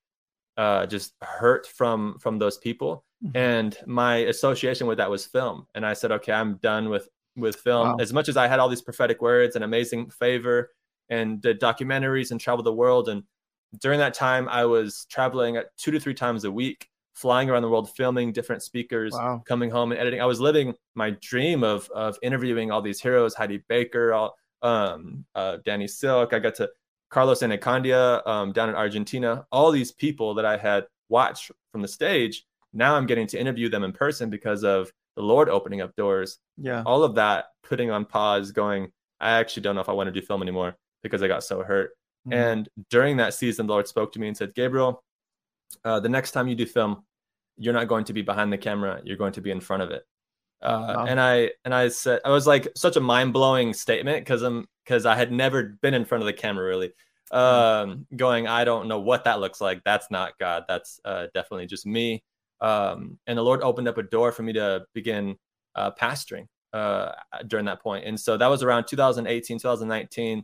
uh, 0.60 0.86
just 0.86 1.14
hurt 1.22 1.66
from 1.68 2.18
from 2.20 2.38
those 2.38 2.58
people. 2.58 3.06
Mhm. 3.24 3.32
And 3.36 3.78
my 3.86 4.18
association 4.34 4.88
with 4.88 4.98
that 4.98 5.10
was 5.10 5.26
film. 5.26 5.66
And 5.76 5.86
I 5.86 5.94
said, 5.94 6.12
okay, 6.18 6.34
I'm 6.34 6.56
done 6.58 6.90
with 6.90 7.08
with 7.38 7.56
film. 7.58 7.88
Wow. 7.90 7.98
As 8.00 8.12
much 8.12 8.28
as 8.28 8.36
I 8.38 8.48
had 8.48 8.60
all 8.60 8.68
these 8.70 8.82
prophetic 8.82 9.22
words 9.22 9.56
and 9.56 9.64
amazing 9.64 10.10
favor 10.10 10.72
and 11.10 11.42
did 11.42 11.60
documentaries 11.62 12.32
and 12.32 12.40
traveled 12.42 12.66
the 12.66 12.74
world, 12.84 13.08
and 13.10 13.24
during 13.82 14.00
that 14.00 14.14
time, 14.14 14.50
I 14.50 14.66
was 14.66 15.06
traveling 15.10 15.56
at 15.56 15.66
two 15.78 15.92
to 15.92 16.00
three 16.00 16.14
times 16.16 16.44
a 16.44 16.52
week, 16.52 16.90
flying 17.14 17.50
around 17.50 17.62
the 17.62 17.70
world, 17.70 17.90
filming 17.96 18.34
different 18.34 18.62
speakers, 18.64 19.14
Wow. 19.14 19.42
coming 19.46 19.70
home 19.70 19.92
and 19.92 20.02
editing. 20.02 20.22
I 20.22 20.26
was 20.26 20.42
living 20.42 20.76
my 20.96 21.12
dream 21.32 21.64
of 21.64 21.90
of 21.92 22.18
interviewing 22.22 22.72
all 22.72 22.82
these 22.82 23.00
heroes, 23.02 23.34
Heidi 23.36 23.60
Baker, 23.70 24.14
all 24.14 24.36
um, 24.62 25.24
uh, 25.36 25.58
Danny 25.64 25.88
Silk. 25.88 26.34
I 26.34 26.40
got 26.40 26.56
to 26.56 26.70
Carlos 27.10 27.42
Anacondia 27.42 28.26
um, 28.28 28.52
down 28.52 28.70
in 28.70 28.76
Argentina. 28.76 29.46
All 29.52 29.72
these 29.72 29.92
people 29.92 30.34
that 30.36 30.46
I 30.46 30.58
had 30.58 30.86
watched 31.10 31.52
from 31.72 31.82
the 31.82 31.88
stage. 31.88 32.46
Now 32.74 32.96
I'm 32.96 33.08
getting 33.08 33.28
to 33.28 33.40
interview 33.40 33.68
them 33.70 33.84
in 33.84 33.92
person 33.92 34.30
because 34.30 34.64
of 34.64 34.92
the 35.16 35.24
Lord 35.24 35.50
opening 35.50 35.82
up 35.82 35.96
doors. 35.96 36.38
Yeah. 36.58 36.84
All 36.86 37.04
of 37.04 37.16
that 37.16 37.46
putting 37.64 37.90
on 37.90 38.06
pause, 38.06 38.52
going, 38.52 38.92
I 39.20 39.32
actually 39.32 39.64
don't 39.64 39.76
know 39.76 39.82
if 39.82 39.90
I 39.90 39.94
want 39.94 40.08
to 40.08 40.12
do 40.12 40.26
film 40.26 40.42
anymore 40.42 40.76
because 41.02 41.24
I 41.24 41.28
got 41.28 41.44
so 41.44 41.64
hurt. 41.64 41.92
Mhm. 42.28 42.34
And 42.36 42.70
during 42.90 43.18
that 43.18 43.34
season, 43.34 43.66
the 43.66 43.74
Lord 43.74 43.88
spoke 43.88 44.12
to 44.14 44.20
me 44.20 44.28
and 44.28 44.38
said, 44.38 44.54
Gabriel, 44.54 45.04
uh, 45.84 46.00
the 46.00 46.10
next 46.10 46.32
time 46.32 46.48
you 46.48 46.56
do 46.56 46.66
film, 46.66 47.04
you're 47.58 47.74
not 47.74 47.88
going 47.88 48.06
to 48.06 48.14
be 48.14 48.22
behind 48.22 48.54
the 48.54 48.58
camera. 48.58 49.02
You're 49.04 49.18
going 49.18 49.34
to 49.34 49.42
be 49.42 49.52
in 49.52 49.60
front 49.60 49.84
of 49.84 49.92
it. 49.92 50.04
Uh, 50.62 50.94
Wow. 50.96 51.06
And 51.06 51.20
I 51.20 51.52
and 51.66 51.74
I 51.74 51.88
said 51.88 52.20
I 52.26 52.30
was 52.30 52.46
like 52.46 52.68
such 52.76 52.98
a 52.98 53.00
mind 53.02 53.34
blowing 53.34 53.74
statement 53.74 54.20
because 54.26 54.42
I'm 54.42 54.68
because 54.90 55.06
I 55.06 55.16
had 55.16 55.32
never 55.32 55.78
been 55.84 55.94
in 55.94 56.04
front 56.04 56.24
of 56.24 56.26
the 56.26 56.34
camera 56.34 56.66
really. 56.66 56.92
Um, 57.32 58.08
going, 58.16 58.48
I 58.48 58.64
don't 58.64 58.88
know 58.88 59.00
what 59.00 59.26
that 59.26 59.40
looks 59.40 59.62
like. 59.62 59.84
That's 59.86 60.10
not 60.10 60.34
God. 60.40 60.64
That's 60.68 61.00
uh, 61.06 61.28
definitely 61.36 61.68
just 61.68 61.86
me. 61.86 62.24
Um, 62.60 63.20
and 63.28 63.38
the 63.38 63.44
Lord 63.44 63.62
opened 63.62 63.88
up 63.88 64.00
a 64.00 64.04
door 64.04 64.32
for 64.32 64.42
me 64.42 64.54
to 64.54 64.86
begin 64.96 65.36
uh, 65.76 65.92
pastoring 65.92 66.48
uh, 66.74 67.12
during 67.46 67.68
that 67.68 67.84
point. 67.84 68.06
And 68.06 68.20
so 68.20 68.36
that 68.36 68.48
was 68.48 68.64
around 68.64 68.86
2018, 68.88 69.60
2019. 69.60 70.44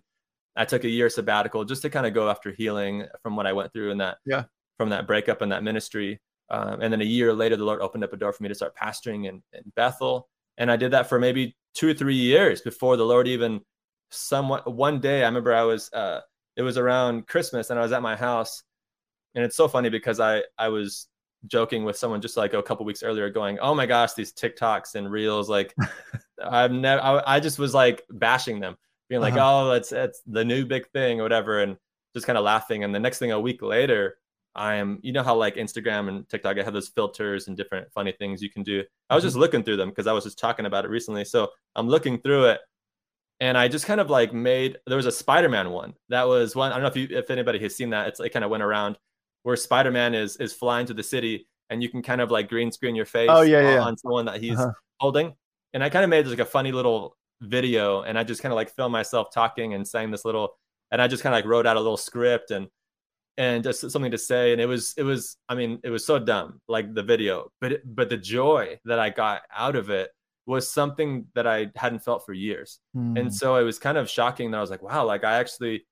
I 0.55 0.63
took 0.65 0.83
a 0.83 0.89
year 0.89 1.09
sabbatical 1.09 1.65
just 1.65 1.81
to 1.81 1.89
kind 1.89 2.05
of 2.05 2.13
go 2.13 2.29
after 2.29 2.51
healing 2.51 3.05
from 3.23 3.35
what 3.35 3.47
I 3.47 3.53
went 3.53 3.73
through 3.73 3.89
in 3.89 3.97
that 3.97 4.19
Yeah. 4.25 4.43
from 4.77 4.89
that 4.89 5.07
breakup 5.07 5.41
and 5.41 5.51
that 5.51 5.63
ministry. 5.63 6.21
Um, 6.51 6.81
and 6.81 6.93
then 6.93 7.01
a 7.01 7.05
year 7.05 7.33
later, 7.33 7.57
the 7.57 7.65
Lord 7.65 7.81
opened 7.81 8.03
up 8.03 8.13
a 8.13 8.17
door 8.17 8.31
for 8.31 8.43
me 8.43 8.49
to 8.49 8.55
start 8.55 8.75
pastoring 8.77 9.25
in, 9.25 9.41
in 9.53 9.63
Bethel. 9.75 10.29
And 10.59 10.69
I 10.69 10.77
did 10.77 10.91
that 10.91 11.09
for 11.09 11.19
maybe 11.19 11.57
two 11.73 11.89
or 11.89 11.95
three 11.95 12.15
years 12.15 12.61
before 12.61 12.95
the 12.95 13.03
Lord 13.05 13.27
even 13.27 13.61
somewhat. 14.11 14.71
One 14.71 14.99
day, 14.99 15.23
I 15.23 15.27
remember 15.27 15.53
I 15.53 15.63
was, 15.63 15.91
uh, 15.93 16.21
it 16.55 16.61
was 16.61 16.77
around 16.77 17.27
Christmas 17.27 17.69
and 17.69 17.79
I 17.79 17.83
was 17.83 17.91
at 17.91 18.01
my 18.01 18.15
house. 18.15 18.63
And 19.33 19.43
it's 19.43 19.57
so 19.57 19.67
funny 19.67 19.89
because 19.89 20.19
I, 20.19 20.43
I 20.57 20.69
was 20.69 21.07
joking 21.47 21.83
with 21.83 21.97
someone 21.97 22.21
just 22.21 22.37
like 22.37 22.53
a 22.53 22.63
couple 22.63 22.85
weeks 22.85 23.03
earlier 23.03 23.29
going, 23.29 23.59
oh 23.59 23.75
my 23.75 23.85
gosh, 23.85 24.13
these 24.13 24.33
TikToks 24.33 24.95
and 24.95 25.11
reels, 25.11 25.49
like 25.49 25.75
I've 26.43 26.71
never, 26.71 27.01
I, 27.01 27.35
I 27.35 27.39
just 27.39 27.59
was 27.59 27.73
like 27.73 28.03
bashing 28.09 28.59
them, 28.59 28.77
being 29.09 29.21
like, 29.21 29.33
Uh-huh. 29.33 29.69
oh, 29.69 29.71
it's, 29.71 29.91
it's 29.91 30.21
the 30.25 30.45
new 30.45 30.65
big 30.65 30.87
thing 30.91 31.19
or 31.19 31.23
whatever. 31.23 31.61
And 31.61 31.77
just 32.13 32.25
kind 32.25 32.37
of 32.37 32.45
laughing. 32.45 32.83
And 32.83 32.95
the 32.95 32.99
next 32.99 33.19
thing, 33.19 33.33
a 33.33 33.39
week 33.39 33.61
later, 33.61 34.17
I 34.55 34.75
am, 34.75 34.99
you 35.03 35.11
know 35.11 35.21
how 35.21 35.35
like 35.35 35.55
Instagram 35.55 36.07
and 36.07 36.27
TikTok, 36.29 36.57
I 36.57 36.63
have 36.63 36.73
those 36.73 36.87
filters 36.87 37.49
and 37.49 37.57
different 37.57 37.91
funny 37.91 38.13
things 38.13 38.41
you 38.41 38.49
can 38.49 38.63
do. 38.63 38.83
I 39.09 39.15
was 39.15 39.23
just 39.25 39.35
looking 39.35 39.63
through 39.63 39.75
them 39.75 39.89
because 39.89 40.07
I 40.07 40.13
was 40.13 40.23
just 40.23 40.39
talking 40.39 40.65
about 40.65 40.85
it 40.85 40.87
recently. 40.89 41.25
So 41.25 41.49
I'm 41.75 41.89
looking 41.89 42.19
through 42.21 42.45
it 42.45 42.61
and 43.39 43.57
I 43.57 43.67
just 43.67 43.85
kind 43.85 43.99
of 43.99 44.09
like 44.09 44.33
made, 44.33 44.77
there 44.87 44.97
was 44.97 45.05
a 45.05 45.11
Spider-Man 45.11 45.69
one 45.71 45.93
that 46.09 46.27
was 46.27 46.55
one, 46.55 46.71
I 46.71 46.75
don't 46.75 46.83
know 46.83 46.87
if 46.89 46.95
you, 46.97 47.07
if 47.17 47.29
anybody 47.29 47.59
has 47.59 47.75
seen 47.75 47.89
that. 47.91 48.07
It's 48.07 48.19
it 48.19 48.29
kind 48.29 48.45
of 48.45 48.51
went 48.51 48.63
around 48.63 48.97
where 49.43 49.55
Spider-Man 49.55 50.13
is, 50.13 50.37
is 50.37 50.53
flying 50.53 50.85
to 50.87 50.93
the 50.93 51.03
city 51.03 51.47
and 51.69 51.81
you 51.83 51.89
can 51.89 52.01
kind 52.01 52.21
of 52.21 52.31
like 52.31 52.47
green 52.49 52.71
screen 52.71 52.95
your 52.95 53.05
face 53.05 53.29
Oh, 53.31 53.41
yeah, 53.41 53.61
yeah, 53.61 53.67
on, 53.67 53.73
yeah. 53.73 53.81
on 53.81 53.97
someone 53.97 54.25
that 54.25 54.41
he's 54.41 54.57
Uh-huh. 54.59 54.71
holding. 54.99 55.33
And 55.73 55.83
I 55.83 55.89
kind 55.89 56.03
of 56.03 56.09
made 56.09 56.27
like 56.27 56.39
a 56.39 56.45
funny 56.45 56.71
little 56.71 57.17
video 57.41 58.01
and 58.03 58.17
I 58.17 58.23
just 58.23 58.41
kind 58.41 58.51
of 58.53 58.55
like 58.55 58.73
filmed 58.73 58.93
myself 58.93 59.27
talking 59.33 59.73
and 59.73 59.85
saying 59.87 60.11
this 60.11 60.23
little, 60.25 60.57
and 60.91 61.01
I 61.01 61.07
just 61.07 61.21
kind 61.23 61.35
of 61.35 61.37
like 61.37 61.45
wrote 61.45 61.67
out 61.67 61.75
a 61.77 61.79
little 61.81 61.97
script 61.97 62.51
and 62.51 62.67
and 63.37 63.65
just 63.65 63.81
something 63.91 64.11
to 64.11 64.17
say 64.17 64.53
and 64.53 64.61
it 64.61 64.65
was 64.65 64.93
it 64.95 65.03
was 65.03 65.35
i 65.49 65.55
mean 65.55 65.77
it 65.83 65.89
was 65.89 66.05
so 66.05 66.17
dumb 66.17 66.61
like 66.69 66.93
the 66.93 67.03
video 67.03 67.51
but 67.59 67.73
it, 67.73 67.81
but 67.95 68.07
the 68.07 68.15
joy 68.15 68.79
that 68.85 68.97
i 68.97 69.09
got 69.09 69.41
out 69.53 69.75
of 69.75 69.89
it 69.89 70.09
was 70.45 70.71
something 70.71 71.25
that 71.33 71.47
i 71.47 71.67
hadn't 71.75 72.03
felt 72.03 72.25
for 72.25 72.33
years. 72.33 72.79
Mm. 72.95 73.19
and 73.19 73.33
so 73.33 73.55
it 73.55 73.63
was 73.63 73.79
kind 73.79 73.97
of 73.97 74.09
shocking 74.09 74.51
that 74.51 74.57
i 74.57 74.61
was 74.61 74.69
like 74.69 74.83
wow 74.83 75.05
like 75.05 75.23
i 75.23 75.37
actually 75.37 75.85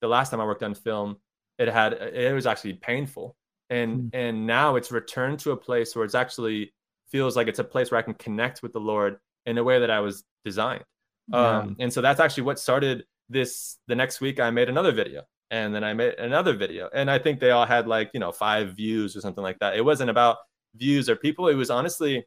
the 0.00 0.08
last 0.08 0.30
time 0.30 0.40
i 0.40 0.44
worked 0.44 0.62
on 0.62 0.74
film 0.74 1.16
it 1.60 1.68
had 1.68 1.92
it 1.92 2.32
was 2.34 2.46
actually 2.46 2.72
painful. 2.72 3.36
And 3.68 4.10
and 4.14 4.46
now 4.46 4.74
it's 4.76 4.90
returned 4.90 5.38
to 5.40 5.52
a 5.52 5.56
place 5.56 5.94
where 5.94 6.04
it's 6.04 6.16
actually 6.16 6.72
feels 7.12 7.36
like 7.36 7.46
it's 7.46 7.60
a 7.60 7.64
place 7.64 7.90
where 7.90 7.98
i 7.98 8.02
can 8.02 8.14
connect 8.14 8.62
with 8.62 8.72
the 8.72 8.80
lord 8.80 9.18
in 9.46 9.58
a 9.58 9.64
way 9.64 9.78
that 9.78 9.90
i 9.90 10.00
was 10.00 10.24
designed. 10.44 10.84
Yeah. 11.28 11.58
um 11.58 11.76
and 11.78 11.92
so 11.92 12.00
that's 12.00 12.18
actually 12.18 12.44
what 12.44 12.58
started 12.58 13.04
this 13.28 13.76
the 13.86 13.94
next 13.94 14.20
week 14.20 14.40
i 14.40 14.50
made 14.50 14.68
another 14.68 14.90
video 14.90 15.22
and 15.50 15.72
then 15.72 15.84
i 15.84 15.92
made 15.92 16.14
another 16.14 16.54
video. 16.56 16.88
And 16.92 17.10
i 17.10 17.18
think 17.18 17.38
they 17.38 17.50
all 17.50 17.66
had 17.66 17.86
like 17.86 18.10
you 18.14 18.20
know 18.20 18.32
five 18.32 18.74
views 18.74 19.14
or 19.14 19.20
something 19.20 19.44
like 19.44 19.58
that. 19.60 19.76
It 19.76 19.84
wasn't 19.84 20.10
about 20.10 20.38
views 20.74 21.08
or 21.10 21.14
people. 21.14 21.46
It 21.48 21.54
was 21.54 21.70
honestly 21.70 22.24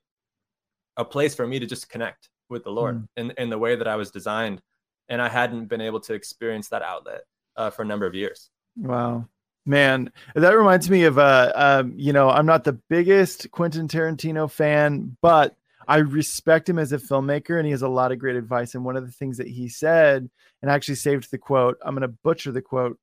a 0.98 1.06
place 1.06 1.34
for 1.36 1.46
me 1.48 1.60
to 1.60 1.66
just 1.66 1.90
connect 1.90 2.30
with 2.50 2.64
the 2.64 2.72
lord 2.72 2.96
Mm. 2.96 3.08
in, 3.18 3.34
in 3.38 3.50
the 3.50 3.58
way 3.58 3.76
that 3.76 3.88
i 3.88 3.96
was 3.96 4.12
designed 4.12 4.62
and 5.10 5.22
i 5.22 5.30
hadn't 5.30 5.66
been 5.66 5.82
able 5.82 6.00
to 6.02 6.14
experience 6.14 6.70
that 6.70 6.82
outlet 6.82 7.22
uh, 7.56 7.70
for 7.70 7.82
a 7.82 7.86
number 7.86 8.06
of 8.06 8.14
years 8.16 8.50
Wow. 8.76 9.28
Man, 9.66 10.12
that 10.36 10.58
reminds 10.58 10.90
me 10.90 11.04
of 11.04 11.18
uh, 11.18 11.52
um, 11.56 11.94
you 11.96 12.12
know, 12.12 12.30
I'm 12.30 12.46
not 12.46 12.64
the 12.66 12.74
biggest 12.90 13.50
Quentin 13.52 13.88
Tarantino 13.88 14.52
fan, 14.52 15.16
but 15.22 15.56
I 15.88 15.98
respect 15.98 16.68
him 16.68 16.80
as 16.80 16.92
a 16.92 16.98
filmmaker 16.98 17.58
and 17.58 17.66
he 17.66 17.72
has 17.72 17.82
a 17.82 17.88
lot 17.88 18.12
of 18.12 18.20
great 18.20 18.36
advice. 18.36 18.76
And 18.76 18.84
one 18.84 18.98
of 18.98 19.06
the 19.06 19.12
things 19.14 19.38
that 19.38 19.48
he 19.48 19.70
said, 19.70 20.30
and 20.62 20.70
I 20.72 20.74
actually 20.74 20.96
saved 20.96 21.30
the 21.32 21.38
quote, 21.38 21.78
I'm 21.86 21.94
going 21.96 22.02
to 22.02 22.18
butcher 22.24 22.52
the 22.52 22.62
quote 22.62 22.98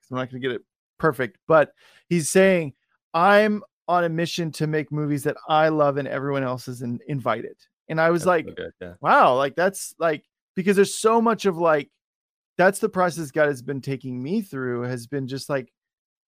because 0.00 0.10
I'm 0.10 0.16
not 0.16 0.30
going 0.30 0.40
to 0.40 0.48
get 0.48 0.54
it 0.54 0.62
perfect, 0.98 1.36
but 1.48 1.72
he's 2.08 2.30
saying, 2.30 2.72
I'm 3.12 3.62
on 3.88 4.04
a 4.04 4.08
mission 4.08 4.50
to 4.52 4.66
make 4.66 4.90
movies 4.90 5.22
that 5.24 5.36
I 5.48 5.68
love 5.68 5.96
and 5.96 6.08
everyone 6.08 6.42
else 6.42 6.68
is 6.68 6.82
in, 6.82 6.98
invited. 7.08 7.56
And 7.88 8.00
I 8.00 8.10
was 8.10 8.22
That's 8.22 8.26
like, 8.46 8.56
good, 8.56 8.72
yeah. 8.80 8.94
wow, 9.00 9.36
like 9.36 9.54
that's 9.54 9.94
like, 9.98 10.24
because 10.56 10.74
there's 10.76 10.98
so 10.98 11.20
much 11.22 11.46
of 11.46 11.56
like, 11.56 11.90
that's 12.58 12.78
the 12.80 12.88
process 12.88 13.30
God 13.30 13.46
has 13.48 13.62
been 13.62 13.80
taking 13.80 14.20
me 14.22 14.40
through 14.42 14.82
has 14.82 15.06
been 15.06 15.28
just 15.28 15.48
like, 15.48 15.72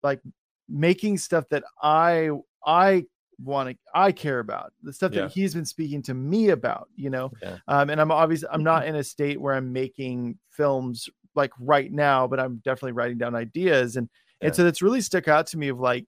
like 0.03 0.21
making 0.69 1.17
stuff 1.17 1.45
that 1.49 1.63
I, 1.81 2.29
I 2.65 3.05
want 3.39 3.69
to 3.69 3.77
i 3.93 4.11
care 4.11 4.39
about 4.39 4.73
the 4.81 4.91
stuff 4.91 5.11
Yeah. 5.13 5.21
that 5.23 5.31
he's 5.31 5.53
been 5.53 5.63
speaking 5.63 6.01
to 6.03 6.15
me 6.15 6.49
about 6.49 6.89
you 6.95 7.11
know 7.11 7.31
Yeah. 7.39 7.57
um 7.67 7.91
and 7.91 8.01
i'm 8.01 8.11
obviously 8.11 8.47
i'm 8.51 8.63
not 8.63 8.87
in 8.87 8.95
a 8.95 9.03
state 9.03 9.39
where 9.39 9.53
i'm 9.53 9.71
making 9.71 10.39
films 10.49 11.07
like 11.35 11.51
right 11.59 11.91
now 11.91 12.25
but 12.25 12.39
i'm 12.39 12.55
definitely 12.65 12.93
writing 12.93 13.19
down 13.19 13.35
ideas 13.35 13.95
and 13.95 14.09
and 14.41 14.55
so 14.55 14.63
that's 14.63 14.81
really 14.81 15.01
stuck 15.01 15.27
out 15.27 15.45
to 15.47 15.57
me 15.59 15.67
of 15.67 15.79
like 15.79 16.07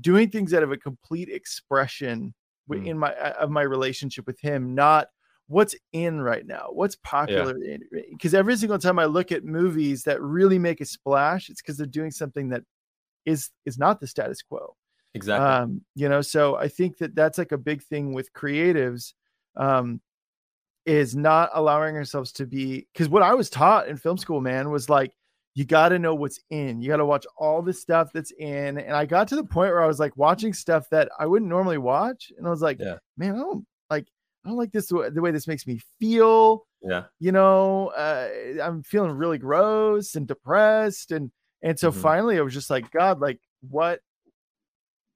doing 0.00 0.30
things 0.30 0.54
out 0.54 0.62
of 0.62 0.72
a 0.72 0.76
complete 0.76 1.28
expression 1.28 2.34
Mm. 2.70 2.86
in 2.86 2.98
my 2.98 3.12
uh, 3.14 3.32
of 3.40 3.50
my 3.50 3.62
relationship 3.62 4.26
with 4.28 4.38
him 4.40 4.76
not 4.76 5.08
what's 5.48 5.74
in 5.92 6.20
right 6.20 6.46
now 6.46 6.68
what's 6.70 6.94
popular 7.02 7.54
because 8.12 8.32
every 8.32 8.54
single 8.56 8.78
time 8.78 8.96
i 9.00 9.06
look 9.06 9.32
at 9.32 9.44
movies 9.44 10.04
that 10.04 10.22
really 10.22 10.56
make 10.56 10.80
a 10.80 10.84
splash 10.84 11.48
it's 11.48 11.60
because 11.60 11.76
they're 11.76 11.86
doing 11.86 12.12
something 12.12 12.48
that 12.50 12.62
is 13.26 13.50
is 13.66 13.76
not 13.76 13.98
the 13.98 14.06
status 14.06 14.40
quo 14.42 14.76
Exactly. 15.14 15.44
um 15.48 15.80
you 15.96 16.08
know 16.08 16.20
so 16.20 16.54
i 16.56 16.68
think 16.68 16.96
that 16.98 17.12
that's 17.16 17.38
like 17.38 17.50
a 17.50 17.58
big 17.58 17.82
thing 17.82 18.12
with 18.12 18.32
creatives 18.34 19.14
um 19.56 20.00
is 20.86 21.16
not 21.16 21.50
allowing 21.54 21.96
ourselves 21.96 22.30
to 22.30 22.46
be 22.46 22.86
because 22.92 23.08
what 23.08 23.22
i 23.22 23.34
was 23.34 23.50
taught 23.50 23.88
in 23.88 23.96
film 23.96 24.16
school 24.16 24.40
man 24.40 24.70
was 24.70 24.88
like 24.88 25.12
you 25.54 25.64
got 25.64 25.88
to 25.90 25.98
know 25.98 26.14
what's 26.14 26.38
in 26.50 26.80
you 26.80 26.88
got 26.88 26.98
to 26.98 27.04
watch 27.04 27.26
all 27.36 27.60
the 27.60 27.72
stuff 27.72 28.10
that's 28.14 28.30
in 28.38 28.78
and 28.78 28.92
i 28.94 29.04
got 29.04 29.26
to 29.28 29.36
the 29.36 29.42
point 29.44 29.72
where 29.72 29.82
i 29.82 29.86
was 29.86 29.98
like 29.98 30.16
watching 30.16 30.52
stuff 30.52 30.88
that 30.90 31.08
i 31.18 31.26
wouldn't 31.26 31.48
normally 31.50 31.78
watch 31.78 32.30
and 32.38 32.46
i 32.46 32.50
was 32.50 32.62
like 32.62 32.78
Yeah. 32.78 32.96
man 33.16 33.34
i 33.34 33.38
don't 33.38 33.66
like 33.90 34.06
i 34.44 34.48
don't 34.48 34.58
like 34.58 34.70
this 34.72 34.86
the 34.88 35.10
way- 35.20 35.30
this 35.32 35.48
makes 35.48 35.66
me 35.66 35.80
feel 35.98 36.66
yeah. 36.82 37.04
you 37.18 37.32
know 37.32 37.88
uh, 37.88 38.28
i'm 38.62 38.82
feeling 38.84 39.10
really 39.12 39.38
gross 39.38 40.14
and 40.14 40.26
depressed 40.28 41.10
and 41.12 41.30
and 41.62 41.78
so 41.78 41.90
Mhm. 41.90 42.00
finally 42.00 42.38
i 42.38 42.42
was 42.42 42.54
just 42.54 42.70
like 42.70 42.90
god 42.92 43.20
like 43.20 43.40
what 43.68 44.00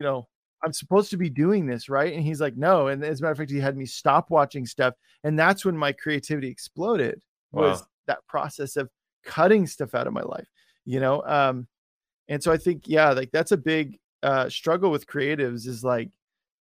you 0.00 0.04
know 0.06 0.26
i'm 0.64 0.72
supposed 0.72 1.10
to 1.10 1.16
be 1.16 1.30
doing 1.30 1.64
this 1.66 1.88
right 1.88 2.12
and 2.12 2.22
he's 2.24 2.40
like 2.40 2.56
no 2.56 2.88
and 2.88 3.04
as 3.04 3.20
a 3.20 3.22
matter 3.22 3.32
of 3.32 3.38
fact 3.38 3.50
he 3.50 3.60
had 3.60 3.76
me 3.76 3.86
stop 3.86 4.30
watching 4.30 4.66
stuff 4.66 4.94
and 5.22 5.38
that's 5.38 5.64
when 5.64 5.76
my 5.76 5.92
creativity 5.92 6.48
exploded 6.48 7.20
was 7.52 7.80
Wow. 7.80 7.86
that 8.08 8.18
process 8.26 8.76
of 8.76 8.90
cutting 9.24 9.66
stuff 9.66 9.94
out 9.94 10.06
of 10.06 10.12
my 10.12 10.22
life 10.22 10.48
you 10.84 11.00
know 11.00 11.22
um 11.24 11.66
and 12.28 12.42
so 12.42 12.52
i 12.52 12.56
think 12.56 12.82
yeah 12.86 13.10
like 13.10 13.30
that's 13.32 13.52
a 13.52 13.56
big 13.56 13.98
uh 14.22 14.48
struggle 14.48 14.90
with 14.90 15.06
creatives 15.06 15.66
is 15.66 15.84
like 15.84 16.10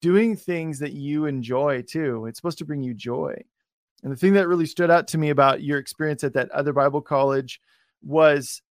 doing 0.01 0.35
things 0.35 0.79
that 0.79 0.93
you 0.93 1.25
enjoy 1.25 1.81
too 1.81 2.25
it's 2.25 2.37
supposed 2.37 2.57
to 2.57 2.65
bring 2.65 2.81
you 2.81 2.93
joy 2.93 3.35
and 4.03 4.11
the 4.11 4.15
thing 4.15 4.33
that 4.33 4.47
really 4.47 4.65
stood 4.65 4.89
out 4.89 5.07
to 5.09 5.17
me 5.17 5.29
about 5.29 5.61
your 5.61 5.77
experience 5.77 6.23
at 6.23 6.33
that 6.33 6.49
other 6.51 6.73
Bible 6.73 7.01
college 7.01 7.61
was, 8.01 8.61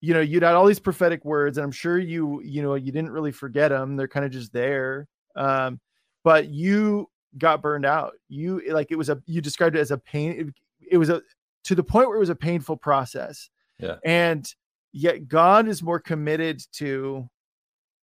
you 0.00 0.14
know, 0.14 0.20
you'd 0.20 0.42
had 0.42 0.54
all 0.54 0.66
these 0.66 0.78
prophetic 0.78 1.24
words, 1.24 1.58
and 1.58 1.64
I'm 1.64 1.72
sure 1.72 1.98
you, 1.98 2.40
you 2.42 2.62
know, 2.62 2.74
you 2.74 2.92
didn't 2.92 3.10
really 3.10 3.32
forget 3.32 3.70
them. 3.70 3.96
They're 3.96 4.08
kind 4.08 4.24
of 4.24 4.30
just 4.30 4.52
there. 4.52 5.08
Um, 5.34 5.80
but 6.22 6.48
you 6.50 7.10
got 7.36 7.62
burned 7.62 7.84
out. 7.84 8.12
You 8.28 8.62
like 8.72 8.88
it 8.90 8.96
was 8.96 9.08
a 9.08 9.20
you 9.26 9.40
described 9.40 9.76
it 9.76 9.80
as 9.80 9.90
a 9.90 9.98
pain. 9.98 10.32
It, 10.32 10.54
it 10.92 10.98
was 10.98 11.10
a 11.10 11.22
to 11.64 11.74
the 11.74 11.84
point 11.84 12.08
where 12.08 12.16
it 12.16 12.20
was 12.20 12.30
a 12.30 12.34
painful 12.34 12.76
process. 12.76 13.50
Yeah. 13.78 13.96
And 14.04 14.46
yet 14.92 15.28
God 15.28 15.68
is 15.68 15.82
more 15.82 16.00
committed 16.00 16.62
to 16.72 17.28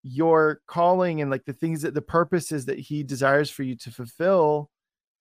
your 0.03 0.61
calling 0.67 1.21
and 1.21 1.29
like 1.29 1.45
the 1.45 1.53
things 1.53 1.81
that 1.81 1.93
the 1.93 2.01
purposes 2.01 2.65
that 2.65 2.79
he 2.79 3.03
desires 3.03 3.49
for 3.49 3.63
you 3.63 3.75
to 3.75 3.91
fulfill 3.91 4.69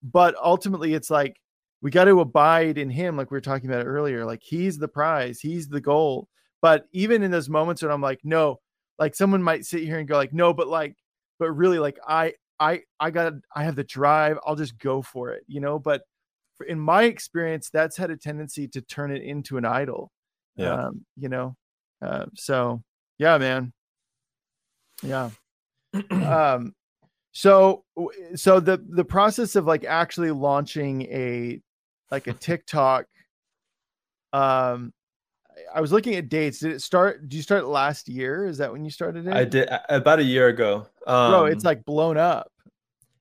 but 0.03 0.35
ultimately 0.43 0.95
it's 0.95 1.11
like 1.11 1.41
we 1.83 1.91
got 1.91 2.05
to 2.05 2.21
abide 2.21 2.79
in 2.79 2.89
him 2.89 3.17
like 3.17 3.31
we 3.31 3.37
were 3.37 3.41
talking 3.41 3.69
about 3.69 3.87
earlier 3.87 4.25
like 4.25 4.43
he's 4.43 4.79
the 4.79 4.87
prize 4.87 5.41
he's 5.41 5.69
the 5.69 5.81
goal 5.81 6.29
but 6.63 6.87
even 6.93 7.23
in 7.23 7.31
those 7.31 7.49
moments 7.49 7.83
when 7.83 7.91
i'm 7.91 8.01
like 8.01 8.21
no 8.23 8.61
like 8.99 9.15
someone 9.15 9.43
might 9.43 9.65
sit 9.65 9.83
here 9.83 9.99
and 9.99 10.09
go 10.09 10.17
like 10.17 10.33
no 10.33 10.53
but 10.53 10.69
like 10.69 10.95
but 11.39 11.51
really 11.51 11.79
like 11.79 11.99
i 12.07 12.33
i 12.61 12.81
i 13.01 13.11
got 13.11 13.33
i 13.55 13.65
have 13.65 13.77
the 13.77 13.85
drive 13.85 14.39
i'll 14.47 14.57
just 14.57 14.79
go 14.79 15.03
for 15.03 15.33
it 15.33 15.43
you 15.49 15.61
know 15.61 15.79
but 15.79 16.03
in 16.69 16.79
my 16.81 17.05
experience 17.05 17.71
that's 17.71 17.97
had 17.97 18.11
a 18.11 18.17
tendency 18.17 18.67
to 18.69 18.81
turn 18.81 19.11
it 19.11 19.23
into 19.23 19.57
an 19.59 19.65
idol 19.65 20.11
Yeah. 20.57 20.87
um 20.87 21.05
you 21.17 21.29
know? 21.29 21.57
Uh, 22.03 22.27
so 22.35 22.83
yeah 23.19 23.39
man. 23.39 23.73
Yeah. 25.03 25.31
Um 26.11 26.75
so 27.33 27.85
so 28.35 28.61
the 28.61 28.83
the 28.89 29.05
process 29.05 29.57
of 29.57 29.67
like 29.67 29.85
actually 29.85 30.31
launching 30.31 31.03
a 31.03 31.61
like 32.11 32.27
a 32.27 32.33
tiktok 32.47 33.05
um 34.33 34.93
i 35.75 35.81
was 35.81 35.93
looking 35.93 36.15
at 36.17 36.29
dates. 36.29 36.59
Did 36.61 36.73
it 36.73 36.83
start 36.83 37.23
did 37.23 37.35
you 37.35 37.43
start 37.43 37.67
last 37.67 38.09
year? 38.09 38.47
Is 38.47 38.59
that 38.59 38.73
when 38.73 38.85
you 38.85 38.91
started 38.91 39.27
it? 39.27 39.33
I 39.33 39.45
did 39.45 39.69
about 39.89 40.19
a 40.19 40.23
year 40.25 40.49
ago. 40.49 40.87
Um, 41.07 41.31
bro 41.33 41.45
it's 41.47 41.65
like 41.65 41.85
blown 41.85 42.17
up. 42.19 42.51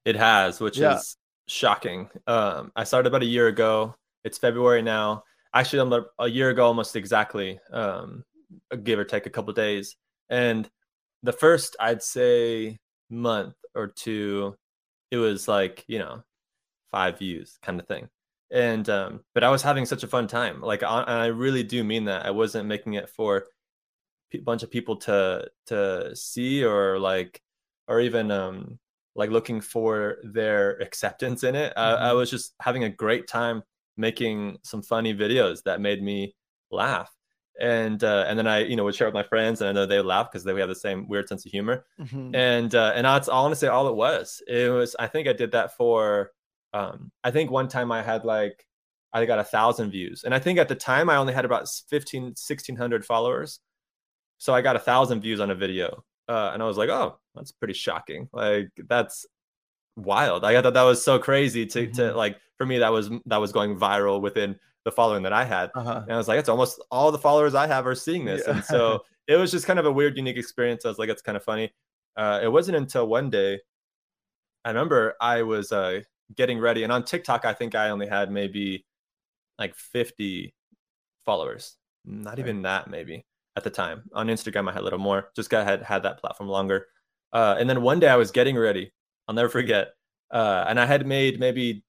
It 0.05 0.15
has, 0.15 0.59
which 0.59 0.77
Yeah. 0.77 0.97
is 0.97 1.17
shocking. 1.47 2.09
Um, 2.27 2.71
I 2.75 2.83
started 2.83 3.07
about 3.07 3.23
a 3.23 3.27
year 3.27 3.47
ago. 3.47 3.95
It's 4.23 4.37
February 4.37 4.81
now. 4.81 5.23
Actually, 5.53 5.79
I'm 5.79 6.05
a 6.19 6.27
year 6.27 6.49
ago 6.49 6.65
almost 6.65 6.95
exactly, 6.95 7.59
um, 7.71 8.23
give 8.83 8.99
or 8.99 9.05
take 9.05 9.25
a 9.25 9.29
couple 9.29 9.53
days. 9.53 9.95
And 10.29 10.69
the 11.23 11.31
first, 11.31 11.75
I'd 11.79 12.03
say, 12.03 12.77
month 13.09 13.55
or 13.73 13.87
two, 13.87 14.55
it 15.11 15.17
was 15.17 15.47
like 15.47 15.83
you 15.87 15.99
know, 15.99 16.23
five 16.91 17.19
views 17.19 17.57
kind 17.61 17.79
of 17.79 17.87
thing. 17.87 18.09
And 18.51 18.87
um, 18.89 19.21
but 19.33 19.43
I 19.43 19.49
was 19.49 19.61
having 19.61 19.85
such 19.85 20.03
a 20.03 20.07
fun 20.07 20.27
time. 20.27 20.61
Like, 20.61 20.83
I, 20.83 21.03
I 21.03 21.25
really 21.27 21.63
do 21.63 21.83
mean 21.83 22.05
that. 22.05 22.25
I 22.25 22.31
wasn't 22.31 22.67
making 22.67 22.93
it 22.93 23.09
for 23.09 23.45
a 24.33 24.37
bunch 24.39 24.63
of 24.63 24.71
people 24.71 24.97
to 24.97 25.47
to 25.67 26.15
see 26.15 26.63
or 26.63 26.99
like 26.99 27.41
or 27.87 27.99
even 28.01 28.31
um 28.31 28.79
like 29.15 29.29
looking 29.29 29.61
for 29.61 30.17
their 30.23 30.71
acceptance 30.81 31.43
in 31.43 31.55
it. 31.55 31.73
I, 31.77 31.91
I 32.09 32.13
was 32.13 32.29
just 32.29 32.53
having 32.61 32.83
a 32.83 32.89
great 32.89 33.27
time 33.27 33.63
making 33.97 34.57
some 34.63 34.81
funny 34.81 35.13
videos 35.13 35.63
that 35.63 35.79
made 35.79 36.03
me 36.03 36.35
laugh. 36.71 37.09
And 37.59 38.03
uh, 38.03 38.25
and 38.27 38.37
then 38.37 38.47
I 38.47 38.65
you 38.65 38.75
know 38.75 38.83
would 38.83 38.95
share 38.95 39.07
with 39.07 39.13
my 39.13 39.23
friends 39.23 39.61
and 39.61 39.69
I 39.69 39.71
know 39.71 39.85
they 39.85 39.97
would 39.97 40.05
laugh 40.05 40.29
because 40.29 40.43
they 40.43 40.53
we 40.53 40.59
have 40.59 40.67
the 40.67 40.75
same 40.75 41.07
weird 41.07 41.29
sense 41.29 41.45
of 41.45 41.51
humor. 41.51 41.85
Mhm. 41.99 42.35
And 42.35 42.75
uh, 42.75 42.91
and 42.93 43.05
that's 43.05 43.29
honestly 43.29 43.69
all 43.69 43.87
it 43.87 43.95
was. 43.95 44.41
It 44.47 44.69
was 44.69 44.95
I 44.99 45.07
think 45.07 45.29
I 45.29 45.33
did 45.33 45.51
that 45.53 45.77
for 45.77 46.31
um 46.73 47.11
I 47.23 47.31
think 47.31 47.51
one 47.51 47.69
time 47.69 47.93
I 47.93 48.01
had 48.03 48.25
like 48.25 48.67
I 49.13 49.25
got 49.25 49.39
a 49.39 49.45
thousand 49.45 49.91
views. 49.91 50.25
And 50.25 50.35
I 50.35 50.39
think 50.39 50.59
at 50.59 50.67
the 50.67 50.75
time 50.75 51.09
I 51.09 51.15
only 51.15 51.31
had 51.31 51.45
about 51.45 51.69
15, 51.89 52.33
1600 52.35 53.05
followers. 53.05 53.61
So 54.39 54.53
I 54.53 54.61
got 54.61 54.75
a 54.75 54.79
thousand 54.79 55.21
views 55.21 55.39
on 55.39 55.49
a 55.49 55.55
video. 55.55 56.03
Uh, 56.27 56.51
and 56.53 56.61
I 56.61 56.65
was 56.65 56.77
like, 56.77 56.89
oh, 56.89 57.19
that's 57.35 57.51
pretty 57.51 57.73
shocking. 57.73 58.29
Like 58.33 58.69
that's 58.87 59.25
wild. 59.95 60.43
I 60.43 60.59
thought 60.61 60.73
that 60.73 60.83
was 60.83 61.03
so 61.03 61.19
crazy 61.19 61.65
to, 61.67 61.87
to 61.87 62.01
Mhm. 62.01 62.15
like, 62.15 62.37
for 62.57 62.65
me, 62.65 62.79
that 62.79 62.91
was, 62.91 63.09
that 63.27 63.37
was 63.37 63.51
going 63.51 63.77
viral 63.77 64.21
within 64.21 64.57
the 64.85 64.91
following 64.91 65.23
that 65.23 65.33
I 65.33 65.43
had. 65.43 65.71
uh-huh 65.75 66.01
And 66.03 66.11
I 66.13 66.17
was 66.17 66.27
like, 66.27 66.39
it's 66.39 66.49
almost 66.49 66.81
all 66.91 67.11
the 67.11 67.17
followers 67.17 67.55
I 67.55 67.67
have 67.67 67.85
are 67.87 67.95
seeing 67.95 68.25
this. 68.25 68.43
Yeah. 68.47 68.55
And 68.55 68.63
so 68.65 69.03
it 69.27 69.35
was 69.35 69.51
just 69.51 69.65
kind 69.67 69.79
of 69.79 69.85
a 69.85 69.91
weird, 69.91 70.17
unique 70.17 70.37
experience. 70.37 70.85
I 70.85 70.89
was 70.89 70.99
like, 70.99 71.09
it's 71.09 71.21
kind 71.21 71.35
of 71.35 71.43
funny. 71.43 71.73
Uh, 72.15 72.39
it 72.43 72.47
wasn't 72.51 72.77
until 72.77 73.07
one 73.07 73.29
day, 73.29 73.59
I 74.63 74.69
remember 74.69 75.15
I 75.21 75.43
was 75.43 75.71
uh, 75.71 76.01
getting 76.35 76.59
ready, 76.59 76.83
and 76.83 76.91
on 76.91 77.03
TikTok, 77.03 77.45
I 77.45 77.53
think 77.53 77.75
I 77.75 77.89
only 77.89 78.07
had 78.07 78.31
maybe 78.31 78.85
like 79.59 79.75
50 79.75 80.53
followers, 81.25 81.75
not 82.05 82.39
even 82.39 82.63
that, 82.63 82.89
maybe 82.89 83.25
at 83.55 83.63
the 83.63 83.69
time. 83.69 84.03
On 84.13 84.27
Instagram, 84.27 84.69
I 84.69 84.73
had 84.73 84.81
a 84.81 84.83
little 84.83 84.99
more. 84.99 85.29
Just 85.35 85.49
got 85.49 85.65
had 85.65 85.83
had 85.83 86.03
that 86.03 86.19
platform 86.19 86.49
longer. 86.49 86.87
Uh, 87.33 87.55
and 87.59 87.69
then 87.69 87.81
one 87.81 87.99
day 87.99 88.07
I 88.07 88.15
was 88.15 88.31
getting 88.31 88.57
ready. 88.57 88.91
I'll 89.27 89.35
never 89.35 89.49
forget. 89.49 89.93
Uh, 90.31 90.65
and 90.67 90.79
I 90.79 90.85
had 90.85 91.05
made 91.05 91.39
maybe 91.39 91.83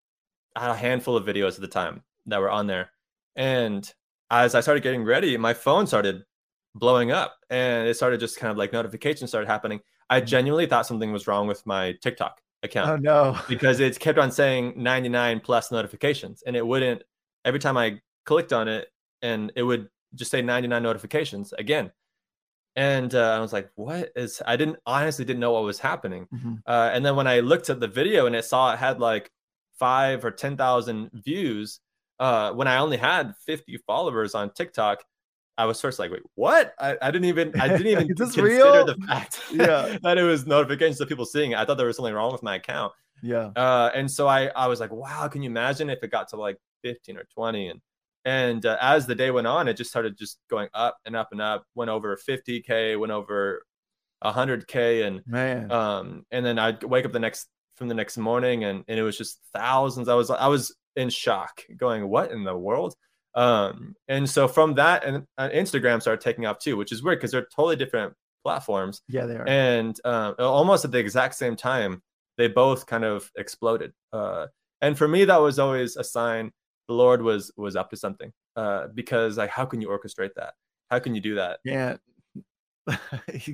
a 0.54 0.74
handful 0.74 1.16
of 1.16 1.24
videos 1.24 1.54
at 1.54 1.60
the 1.60 1.68
time 1.68 2.02
that 2.26 2.40
were 2.40 2.50
on 2.50 2.66
there. 2.66 2.90
And 3.34 3.90
as 4.30 4.54
I 4.54 4.60
started 4.60 4.82
getting 4.82 5.04
ready, 5.04 5.36
my 5.36 5.54
phone 5.54 5.86
started 5.86 6.24
blowing 6.74 7.10
up 7.10 7.36
and 7.50 7.88
it 7.88 7.94
started 7.96 8.20
just 8.20 8.38
kind 8.38 8.50
of 8.50 8.56
like 8.56 8.72
notifications 8.72 9.30
started 9.30 9.46
happening. 9.46 9.80
I 10.08 10.20
genuinely 10.20 10.66
thought 10.66 10.86
something 10.86 11.12
was 11.12 11.26
wrong 11.26 11.46
with 11.46 11.64
my 11.66 11.92
TikTok 12.02 12.40
account 12.62 12.90
oh 12.90 12.96
no 12.96 13.38
because 13.48 13.80
it 13.80 13.98
kept 13.98 14.18
on 14.18 14.30
saying 14.30 14.72
99 14.76 15.40
plus 15.40 15.70
notifications 15.70 16.42
and 16.46 16.56
it 16.56 16.66
wouldn't 16.66 17.02
every 17.44 17.60
time 17.60 17.76
I 17.76 18.00
clicked 18.24 18.52
on 18.52 18.66
it 18.66 18.88
and 19.22 19.52
it 19.56 19.62
would 19.62 19.88
just 20.16 20.30
say 20.30 20.42
99 20.42 20.82
notifications 20.82 21.52
again. 21.52 21.92
and 22.74 23.14
uh, 23.14 23.30
I 23.36 23.38
was 23.40 23.52
like, 23.52 23.70
"What 23.74 24.10
is?" 24.16 24.42
I 24.46 24.56
didn't 24.56 24.78
honestly 24.84 25.24
didn't 25.24 25.40
know 25.40 25.52
what 25.52 25.62
was 25.64 25.78
happening. 25.78 26.26
Mhm. 26.34 26.58
Uh, 26.66 26.90
and 26.92 27.04
then 27.04 27.16
when 27.16 27.26
I 27.26 27.40
looked 27.40 27.70
at 27.70 27.80
the 27.80 27.88
video 27.88 28.26
and 28.26 28.36
it 28.36 28.44
saw 28.44 28.72
it 28.72 28.78
had 28.78 29.00
like 29.00 29.30
five 29.78 30.24
or 30.24 30.30
ten 30.30 30.56
thousand 30.56 31.10
views, 31.14 31.80
uh, 32.20 32.52
when 32.52 32.68
I 32.68 32.76
only 32.78 32.98
had 32.98 33.32
fifty 33.46 33.78
followers 33.86 34.34
on 34.34 34.50
TikTok, 34.52 35.02
I 35.56 35.64
was 35.64 35.80
first 35.80 35.98
like, 35.98 36.10
"Wait, 36.10 36.22
what?" 36.34 36.74
I, 36.78 36.96
I 37.00 37.10
didn't 37.10 37.28
even 37.28 37.58
I 37.58 37.68
didn't 37.68 37.86
even 37.86 38.08
consider 38.14 38.42
real? 38.46 38.84
the 38.84 38.96
fact 39.06 39.40
Yeah. 39.52 39.96
that 40.02 40.18
it 40.18 40.22
was 40.24 40.46
notifications 40.46 41.00
of 41.00 41.08
people 41.08 41.24
seeing 41.24 41.52
it. 41.52 41.58
I 41.58 41.64
thought 41.64 41.78
there 41.78 41.86
was 41.86 41.96
something 41.96 42.12
wrong 42.14 42.32
with 42.32 42.42
my 42.42 42.56
account. 42.56 42.92
Yeah. 43.22 43.52
Uh, 43.56 43.90
and 43.94 44.10
so 44.10 44.26
I, 44.28 44.48
I 44.48 44.66
was 44.66 44.80
like, 44.80 44.92
wow, 44.92 45.26
can 45.28 45.42
you 45.42 45.48
imagine 45.48 45.88
if 45.88 46.02
it 46.02 46.10
got 46.10 46.28
to 46.28 46.36
like 46.36 46.58
15 46.84 47.16
or 47.16 47.24
20? 47.34 47.68
And, 47.68 47.80
and 48.26 48.66
uh, 48.66 48.76
as 48.80 49.06
the 49.06 49.14
day 49.14 49.30
went 49.30 49.46
on, 49.46 49.68
it 49.68 49.76
just 49.76 49.88
started 49.88 50.18
just 50.18 50.38
going 50.50 50.68
up 50.74 50.98
and 51.06 51.14
up 51.14 51.28
and 51.30 51.40
up, 51.40 51.64
went 51.76 51.90
over 51.90 52.18
50K, 52.28 52.98
went 52.98 53.12
over 53.12 53.62
100K. 54.24 55.06
And, 55.06 55.22
Man. 55.26 55.70
um, 55.70 56.26
and 56.32 56.44
then 56.44 56.58
I'd 56.58 56.82
wake 56.82 57.06
up 57.06 57.12
the 57.12 57.20
next, 57.20 57.46
from 57.76 57.86
the 57.86 57.94
next 57.94 58.18
morning 58.18 58.64
and, 58.64 58.82
and 58.88 58.98
it 58.98 59.04
was 59.04 59.16
just 59.16 59.38
thousands. 59.54 60.08
I 60.08 60.14
was, 60.14 60.30
I 60.30 60.48
was 60.48 60.74
in 60.96 61.08
shock 61.08 61.62
going, 61.76 62.08
what 62.08 62.32
in 62.32 62.42
the 62.42 62.56
world? 62.56 62.94
Um, 63.36 63.94
and 64.08 64.28
so 64.28 64.48
from 64.48 64.74
that 64.74 65.04
and 65.04 65.24
uh, 65.38 65.48
Instagram 65.54 66.00
started 66.00 66.20
taking 66.20 66.46
off 66.46 66.58
too, 66.58 66.76
which 66.76 66.90
is 66.90 67.04
weird 67.04 67.20
because 67.20 67.30
they're 67.30 67.46
totally 67.54 67.76
different 67.76 68.12
platforms 68.42 69.02
yeah, 69.08 69.26
they 69.26 69.34
are. 69.34 69.48
and 69.48 70.00
um, 70.04 70.34
almost 70.38 70.84
at 70.84 70.92
the 70.92 70.98
exact 70.98 71.34
same 71.34 71.56
time 71.56 72.00
they 72.38 72.46
both 72.46 72.86
kind 72.86 73.04
of 73.04 73.28
exploded 73.36 73.92
uh, 74.12 74.46
and 74.80 74.96
for 74.96 75.08
me 75.08 75.24
that 75.24 75.40
was 75.40 75.58
always 75.58 75.96
a 75.96 76.04
sign 76.04 76.52
the 76.88 76.94
lord 76.94 77.22
was 77.22 77.52
was 77.56 77.76
up 77.76 77.90
to 77.90 77.96
something 77.96 78.32
uh, 78.56 78.86
because 78.94 79.36
like 79.38 79.50
how 79.50 79.64
can 79.64 79.80
you 79.80 79.88
orchestrate 79.88 80.34
that 80.36 80.54
how 80.90 80.98
can 80.98 81.14
you 81.14 81.20
do 81.20 81.34
that 81.34 81.60
Can't. 81.66 82.00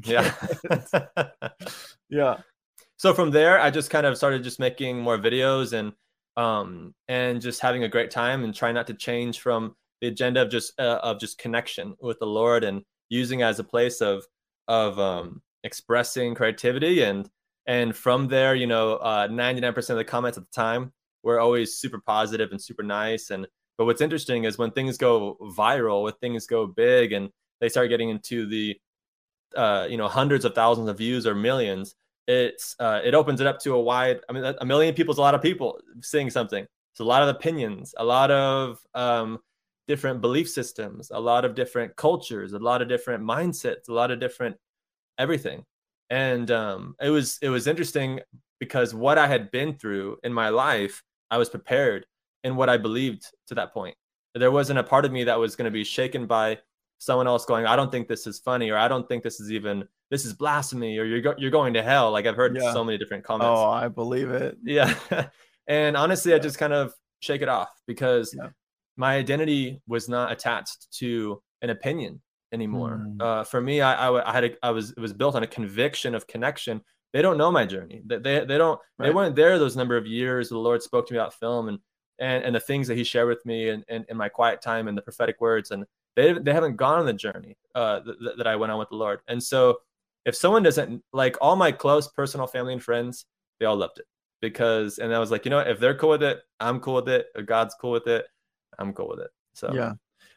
Yeah. 0.05 0.33
Yeah. 2.11 2.37
so 2.97 3.15
from 3.15 3.31
there 3.31 3.59
i 3.59 3.71
just 3.71 3.89
kind 3.89 4.05
of 4.05 4.19
started 4.19 4.43
just 4.45 4.61
making 4.61 5.01
more 5.01 5.17
videos 5.17 5.73
and 5.73 5.93
um 6.37 6.95
and 7.09 7.41
just 7.41 7.61
having 7.61 7.85
a 7.85 7.89
great 7.89 8.11
time 8.11 8.45
and 8.45 8.55
trying 8.55 8.75
not 8.75 8.87
to 8.89 8.95
change 8.95 9.41
from 9.41 9.75
the 10.03 10.09
agenda 10.09 10.43
of 10.43 10.51
just 10.51 10.79
uh, 10.79 11.01
of 11.03 11.19
just 11.19 11.39
connection 11.39 11.95
with 12.01 12.19
the 12.19 12.27
lord 12.27 12.65
and 12.65 12.83
using 13.09 13.41
it 13.41 13.45
as 13.45 13.59
a 13.59 13.65
place 13.65 14.03
of 14.03 14.25
of 14.69 14.99
um 14.99 15.41
expressing 15.65 16.35
creativity 16.35 17.03
and 17.03 17.31
and 17.67 17.97
from 17.97 18.29
there 18.29 18.55
you 18.55 18.67
know 18.67 18.95
uh 18.97 19.27
99% 19.29 19.91
of 19.91 19.97
the 19.97 20.05
comments 20.05 20.37
at 20.37 20.45
the 20.45 20.51
time 20.55 20.93
were 21.23 21.41
always 21.41 21.79
super 21.79 22.01
positive 22.01 22.51
and 22.51 22.61
super 22.61 22.83
nice. 22.83 23.31
And 23.31 23.47
but 23.79 23.87
what's 23.87 24.01
interesting 24.01 24.45
is 24.45 24.59
when 24.59 24.71
things 24.71 24.97
go 24.97 25.37
viral 25.57 26.05
when 26.05 26.13
things 26.15 26.47
go 26.47 26.67
big 26.67 27.13
and 27.13 27.31
they 27.61 27.69
start 27.69 27.89
getting 27.89 28.11
into 28.11 28.47
the 28.47 28.77
uh 29.57 29.87
you 29.89 29.97
know 29.97 30.09
hundreds 30.09 30.45
of 30.45 30.55
thousands 30.55 30.89
of 30.89 30.99
views 30.99 31.27
or 31.27 31.35
millions 31.35 31.95
it's 32.29 32.77
uh, 32.79 33.01
it 33.03 33.15
opens 33.15 33.41
it 33.41 33.47
up 33.49 33.59
to 33.59 33.75
a 33.75 33.81
wide 33.81 34.21
i 34.29 34.33
mean 34.33 34.45
a 34.45 34.65
million 34.65 34.95
people 34.95 35.13
is 35.13 35.19
a 35.19 35.21
lot 35.21 35.35
of 35.35 35.43
people 35.43 35.81
seeing 36.01 36.31
something. 36.31 36.65
It's 36.93 37.01
a 37.01 37.05
lot 37.05 37.23
of 37.23 37.29
opinions 37.29 37.95
a 37.97 38.05
lot 38.05 38.31
of 38.31 38.79
um, 38.95 39.39
different 39.89 40.21
belief 40.21 40.49
systems 40.49 41.11
a 41.11 41.19
lot 41.19 41.45
of 41.45 41.55
different 41.55 41.97
cultures 41.97 42.53
a 42.53 42.59
lot 42.59 42.83
of 42.83 42.89
different 42.89 43.25
mindsets 43.25 43.89
a 43.89 43.93
lot 43.93 44.11
of 44.11 44.21
different 44.21 44.57
everything. 45.19 45.65
And 46.11 46.51
um, 46.51 46.95
it 47.01 47.11
was 47.11 47.39
it 47.43 47.49
was 47.49 47.67
interesting 47.67 48.21
because 48.61 48.95
what 48.95 49.19
i 49.19 49.27
had 49.27 49.51
been 49.51 49.75
through 49.77 50.19
in 50.23 50.33
my 50.33 50.51
life 50.51 51.03
i 51.33 51.37
was 51.37 51.49
prepared 51.49 52.07
in 52.45 52.55
what 52.57 52.69
i 52.69 52.77
believed 52.77 53.25
to 53.49 53.55
that 53.57 53.73
point 53.73 53.97
there 54.35 54.51
wasn't 54.53 54.79
a 54.79 54.83
part 54.85 55.05
of 55.05 55.11
me 55.13 55.25
that 55.25 55.39
was 55.39 55.57
going 55.57 55.65
to 55.67 55.71
be 55.71 55.85
shaken 55.85 56.27
by 56.27 56.57
someone 56.99 57.27
else 57.27 57.45
going 57.45 57.67
i 57.67 57.75
don't 57.75 57.91
think 57.91 58.07
this 58.07 58.27
is 58.27 58.39
funny 58.39 58.71
or 58.71 58.77
i 58.79 58.87
don't 58.87 59.09
think 59.09 59.23
this 59.25 59.41
is 59.41 59.51
even 59.51 59.87
this 60.11 60.25
is 60.25 60.33
blasphemy 60.35 60.97
or 60.99 61.05
you're, 61.05 61.21
go- 61.21 61.35
you're 61.39 61.51
going 61.51 61.75
to 61.75 61.83
hell 61.83 62.11
like 62.13 62.27
i've 62.27 62.37
heard 62.37 62.55
Yeah. 62.57 62.73
so 62.73 62.85
many 62.85 62.97
different 62.99 63.25
comments 63.25 63.49
Oh, 63.59 63.71
I 63.71 63.89
believe 63.89 64.31
it. 64.31 64.57
yeah 64.65 64.95
and 65.67 65.97
honestly 65.97 66.33
i 66.35 66.39
just 66.39 66.59
kind 66.59 66.73
of 66.73 66.93
shake 67.21 67.43
it 67.43 67.49
off 67.49 67.71
because 67.87 68.35
Yeah. 68.37 68.49
my 68.97 69.17
identity 69.17 69.81
was 69.89 70.09
not 70.09 70.31
attached 70.33 70.93
to 71.01 71.43
an 71.63 71.71
opinion 71.71 72.21
anymore 72.53 73.01
Mm. 73.05 73.23
uh, 73.23 73.45
for 73.45 73.61
me 73.61 73.81
I 73.81 73.91
I 74.11 74.33
had 74.33 74.45
a, 74.45 74.51
i 74.65 74.71
was 74.71 74.91
it 74.93 75.01
was 75.01 75.13
built 75.13 75.35
on 75.35 75.43
a 75.43 75.47
conviction 75.47 76.15
of 76.15 76.27
connection 76.27 76.83
they 77.13 77.23
don't 77.23 77.39
know 77.39 77.53
my 77.53 77.67
journey. 77.67 78.03
They, 78.07 78.19
they, 78.19 78.45
they 78.45 78.59
don't 78.59 78.81
they 78.99 79.11
weren't 79.11 79.37
there 79.37 79.59
those 79.59 79.77
number 79.77 79.97
of 79.97 80.07
years 80.07 80.49
the 80.49 80.59
lord 80.59 80.83
spoke 80.83 81.07
to 81.09 81.15
me 81.15 81.19
about 81.19 81.35
film 81.35 81.69
and 81.69 81.79
and, 82.19 82.45
and 82.45 82.55
the 82.55 82.61
things 82.61 82.87
that 82.89 82.97
he 82.97 83.05
shared 83.05 83.29
with 83.29 83.45
me 83.45 83.71
and 83.71 83.85
in, 83.89 84.05
in 84.09 84.17
my 84.17 84.29
quiet 84.29 84.63
time 84.63 84.89
and 84.89 84.97
the 84.97 85.03
prophetic 85.03 85.41
words. 85.41 85.73
And 85.73 85.85
they, 86.15 86.33
they 86.33 86.53
haven't 86.53 86.77
gone 86.77 87.01
on 87.01 87.07
the 87.07 87.13
journey 87.13 87.57
uh, 87.75 88.01
th- 88.01 88.37
that 88.37 88.47
i 88.47 88.55
went 88.55 88.71
on 88.71 88.79
with 88.79 88.91
the 88.91 88.97
lord. 88.97 89.21
And 89.29 89.43
so 89.43 89.79
if 90.25 90.37
someone 90.37 90.63
doesn't 90.63 91.03
like 91.13 91.37
all 91.41 91.57
my 91.57 91.73
close 91.73 92.09
personal 92.09 92.47
family 92.47 92.73
and 92.73 92.83
friends 92.83 93.27
they 93.59 93.67
all 93.67 93.77
loved 93.77 93.99
it 93.99 94.07
because 94.41 94.99
and 94.99 95.13
i 95.13 95.19
was 95.19 95.31
like 95.33 95.45
you 95.45 95.51
know 95.51 95.57
what, 95.57 95.69
if 95.69 95.81
they're 95.81 95.97
cool 95.97 96.11
with 96.11 96.23
it 96.23 96.41
i'm 96.61 96.79
cool 96.81 96.95
with 96.95 97.09
it. 97.09 97.27
If 97.35 97.47
god's 97.47 97.75
cool 97.81 97.91
with 97.91 98.07
it 98.07 98.27
i'm 98.79 98.93
cool 98.93 99.09
with 99.09 99.21
it. 99.21 99.31
So 99.55 99.73
Yeah. 99.75 99.95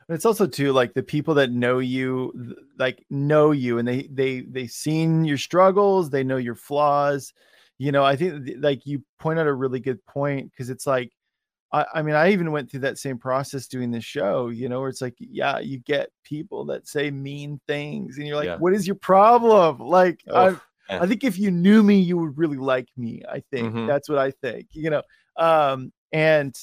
It's 0.07 0.25
also 0.25 0.45
too 0.45 0.71
like 0.71 0.93
the 0.93 1.01
people 1.03 1.33
that 1.35 1.51
know 1.51 1.79
you, 1.79 2.55
like 2.77 3.03
know 3.09 3.51
you, 3.51 3.79
and 3.79 3.87
they 3.87 4.03
they 4.11 4.41
they 4.41 4.67
seen 4.67 5.25
your 5.25 5.37
struggles, 5.37 6.09
they 6.11 6.23
know 6.23 6.37
your 6.37 6.55
flaws. 6.55 7.33
You 7.79 7.91
know, 7.91 8.03
I 8.05 8.15
think 8.15 8.47
like 8.59 8.85
you 8.85 9.03
point 9.19 9.39
out 9.39 9.47
a 9.47 9.53
really 9.53 9.79
good 9.79 10.05
point 10.05 10.51
because 10.51 10.69
it's 10.69 10.85
like, 10.87 11.11
I, 11.73 11.85
I 11.95 12.01
mean, 12.03 12.15
I 12.15 12.31
even 12.31 12.51
went 12.51 12.71
through 12.71 12.81
that 12.81 12.99
same 12.99 13.17
process 13.19 13.67
doing 13.67 13.91
this 13.91 14.05
show. 14.05 14.49
You 14.49 14.69
know, 14.69 14.79
where 14.81 14.89
it's 14.89 15.01
like, 15.01 15.15
yeah, 15.19 15.59
you 15.59 15.79
get 15.79 16.09
people 16.23 16.65
that 16.67 16.87
say 16.87 17.11
mean 17.11 17.59
things, 17.67 18.17
and 18.17 18.27
you're 18.27 18.37
like, 18.37 18.47
Yeah. 18.47 18.57
what 18.57 18.73
is 18.73 18.87
your 18.87 18.95
problem? 18.97 19.79
Like, 19.79 20.21
I, 20.33 20.49
Oh, 20.49 20.59
yeah. 20.89 21.03
I 21.03 21.07
think 21.07 21.23
if 21.23 21.39
you 21.39 21.51
knew 21.51 21.83
me, 21.83 21.99
you 21.99 22.17
would 22.17 22.37
really 22.37 22.57
like 22.57 22.89
me. 22.97 23.21
I 23.29 23.41
think 23.51 23.67
Mhm. 23.67 23.87
that's 23.87 24.07
what 24.09 24.19
I 24.19 24.31
think. 24.31 24.67
You 24.73 24.91
know, 24.91 25.03
um, 25.37 25.91
and 26.11 26.55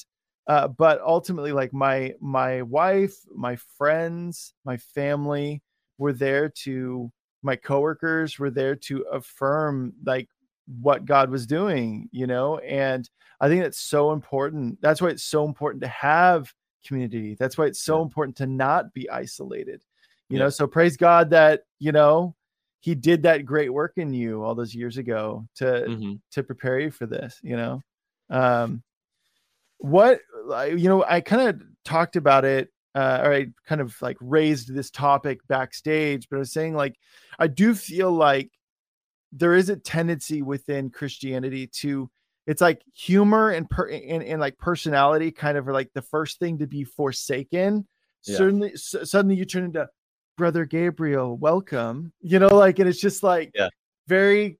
uh, 0.47 0.67
but 0.67 1.01
ultimately, 1.01 1.51
like 1.51 1.73
my 1.73 2.13
my 2.19 2.61
wife, 2.63 3.15
my 3.33 3.55
friends, 3.77 4.53
my 4.65 4.77
family 4.77 5.61
were 5.97 6.13
there 6.13 6.49
to 6.49 7.11
my 7.43 7.55
coworkers 7.55 8.39
were 8.39 8.49
there 8.49 8.75
to 8.75 9.01
affirm 9.11 9.93
like 10.05 10.27
what 10.81 11.05
God 11.05 11.29
was 11.29 11.45
doing. 11.45 12.09
You 12.11 12.27
know, 12.27 12.57
and 12.59 13.09
I 13.39 13.47
think 13.47 13.63
that's 13.63 13.79
so 13.79 14.11
important. 14.11 14.81
That's 14.81 15.01
why 15.01 15.09
it's 15.09 15.23
so 15.23 15.45
important 15.45 15.81
to 15.83 15.89
have 15.89 16.53
community. 16.85 17.35
That's 17.39 17.57
why 17.57 17.65
it's 17.65 17.81
so 17.81 17.97
Yeah. 17.97 18.03
important 18.03 18.37
to 18.37 18.45
not 18.45 18.93
be 18.93 19.09
isolated. 19.09 19.81
You 20.29 20.39
know, 20.39 20.49
so 20.49 20.67
praise 20.67 20.97
God 20.97 21.29
that 21.31 21.63
you 21.79 21.91
know 21.91 22.35
he 22.79 22.95
did 22.95 23.23
that 23.23 23.45
great 23.45 23.71
work 23.71 23.93
in 23.97 24.13
you 24.13 24.43
all 24.43 24.55
those 24.55 24.75
years 24.75 24.97
ago 24.97 25.47
to 25.55 25.63
mhm. 25.87 26.19
to 26.31 26.43
prepare 26.43 26.79
you 26.79 26.91
for 26.91 27.05
this 27.05 27.39
you 27.43 27.55
know 27.55 27.81
um 28.29 28.83
what 29.83 30.21
you 30.69 30.87
know 30.87 31.03
i 31.09 31.19
kind 31.19 31.49
of 31.49 31.61
talked 31.83 32.15
about 32.15 32.45
it 32.45 32.69
uh 32.95 33.19
or 33.21 33.33
i 33.33 33.45
kind 33.67 33.81
of 33.81 33.93
like 34.01 34.15
raised 34.21 34.73
this 34.73 34.89
topic 34.89 35.39
backstage 35.49 36.29
but 36.29 36.37
i 36.37 36.39
was 36.39 36.53
saying 36.53 36.73
like 36.73 36.95
i 37.37 37.47
do 37.47 37.75
feel 37.75 38.09
like 38.09 38.49
there 39.33 39.55
is 39.55 39.67
a 39.67 39.75
tendency 39.75 40.41
within 40.41 40.89
christianity 40.89 41.67
to 41.67 42.09
it's 42.47 42.61
like 42.61 42.81
humor 42.95 43.49
and 43.49 43.69
per 43.69 43.89
and, 43.89 44.23
and 44.23 44.39
like 44.39 44.57
personality 44.57 45.31
kind 45.31 45.57
of 45.57 45.67
are 45.67 45.73
like 45.73 45.91
the 45.93 46.01
first 46.01 46.39
thing 46.39 46.57
to 46.59 46.65
be 46.65 46.85
forsaken 46.85 47.85
Yeah. 48.25 48.37
certainly 48.37 48.71
s- 48.71 48.95
suddenly 49.03 49.35
you 49.35 49.43
turn 49.43 49.65
into 49.65 49.85
brother 50.37 50.63
gabriel 50.63 51.35
welcome 51.35 52.13
you 52.21 52.39
know 52.39 52.55
like 52.55 52.79
and 52.79 52.87
it's 52.87 53.01
just 53.01 53.21
like 53.21 53.51
Yeah. 53.53 53.67
very 54.07 54.59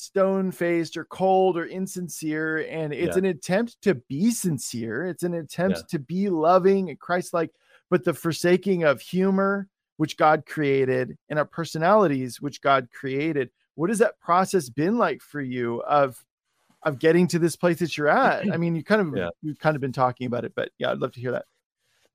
stone 0.00 0.50
faced 0.50 0.96
or 0.96 1.04
cold 1.04 1.56
or 1.56 1.66
insincere 1.66 2.58
and 2.68 2.92
it's 2.92 3.16
Yeah. 3.16 3.18
an 3.18 3.24
attempt 3.26 3.80
to 3.82 3.94
be 3.94 4.30
sincere 4.30 5.06
it's 5.06 5.22
an 5.22 5.34
attempt 5.34 5.78
Yeah. 5.78 5.82
to 5.90 5.98
be 5.98 6.28
loving 6.28 6.88
and 6.90 6.98
christ 6.98 7.32
like 7.34 7.50
but 7.90 8.04
the 8.04 8.14
forsaking 8.14 8.84
of 8.84 9.00
humor 9.00 9.68
which 9.98 10.16
god 10.16 10.44
created 10.46 11.16
and 11.28 11.38
our 11.38 11.44
personalities 11.44 12.40
which 12.40 12.60
god 12.60 12.88
created 12.90 13.50
what 13.74 13.90
has 13.90 13.98
that 13.98 14.18
process 14.20 14.68
been 14.68 14.96
like 14.98 15.20
for 15.22 15.40
you 15.40 15.80
of 15.82 16.24
of 16.82 16.98
getting 16.98 17.26
to 17.28 17.38
this 17.38 17.56
place 17.56 17.78
that 17.80 17.96
you're 17.96 18.08
at 18.08 18.50
i 18.52 18.56
mean 18.56 18.74
you 18.74 18.82
kind 18.82 19.00
of 19.02 19.16
Yeah. 19.16 19.28
you've 19.42 19.58
kind 19.58 19.76
of 19.76 19.80
been 19.82 19.92
talking 19.92 20.26
about 20.26 20.44
it 20.44 20.52
but 20.54 20.70
yeah 20.78 20.90
i'd 20.90 20.98
love 20.98 21.12
to 21.12 21.20
hear 21.20 21.32
that 21.32 21.44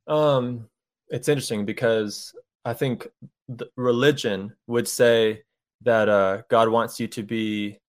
Um, 0.07 0.69
it's 1.09 1.27
interesting 1.29 1.65
because 1.65 2.33
I 2.63 2.73
think 2.73 3.07
the 3.47 3.69
religion 3.75 4.55
would 4.67 4.87
say 4.87 5.43
that 5.85 6.09
uh, 6.09 6.41
God 6.49 6.69
wants 6.69 6.99
you 6.99 7.07
to 7.07 7.23
be 7.23 7.79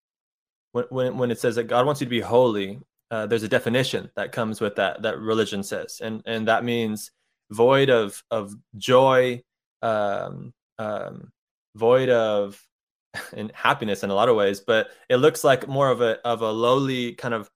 when 0.72 0.84
when 0.90 1.18
when 1.18 1.30
it 1.30 1.40
says 1.40 1.57
that 1.57 1.64
God 1.64 1.86
wants 1.86 2.01
you 2.01 2.07
to 2.07 2.11
be 2.11 2.20
holy. 2.20 2.78
Uh, 3.11 3.26
there's 3.26 3.44
a 3.44 3.49
definition 3.49 4.11
that 4.16 4.32
comes 4.32 4.61
with 4.61 4.76
that 4.76 5.03
that 5.03 5.18
religion 5.18 5.62
says, 5.62 6.01
and 6.03 6.22
and 6.26 6.49
that 6.49 6.64
means 6.64 7.11
void 7.51 7.88
of 7.88 8.22
of 8.30 8.55
joy, 8.76 9.42
um, 9.82 10.53
um, 10.78 11.30
void 11.74 12.09
of 12.09 12.61
and 13.36 13.51
happiness 13.53 14.03
in 14.03 14.11
a 14.11 14.14
lot 14.14 14.28
of 14.28 14.36
ways. 14.36 14.61
But 14.61 14.88
it 15.09 15.16
looks 15.16 15.44
like 15.44 15.68
more 15.68 15.90
of 15.90 16.01
a 16.01 16.18
of 16.26 16.42
a 16.42 16.51
lowly 16.51 17.14
kind 17.14 17.34
of 17.34 17.51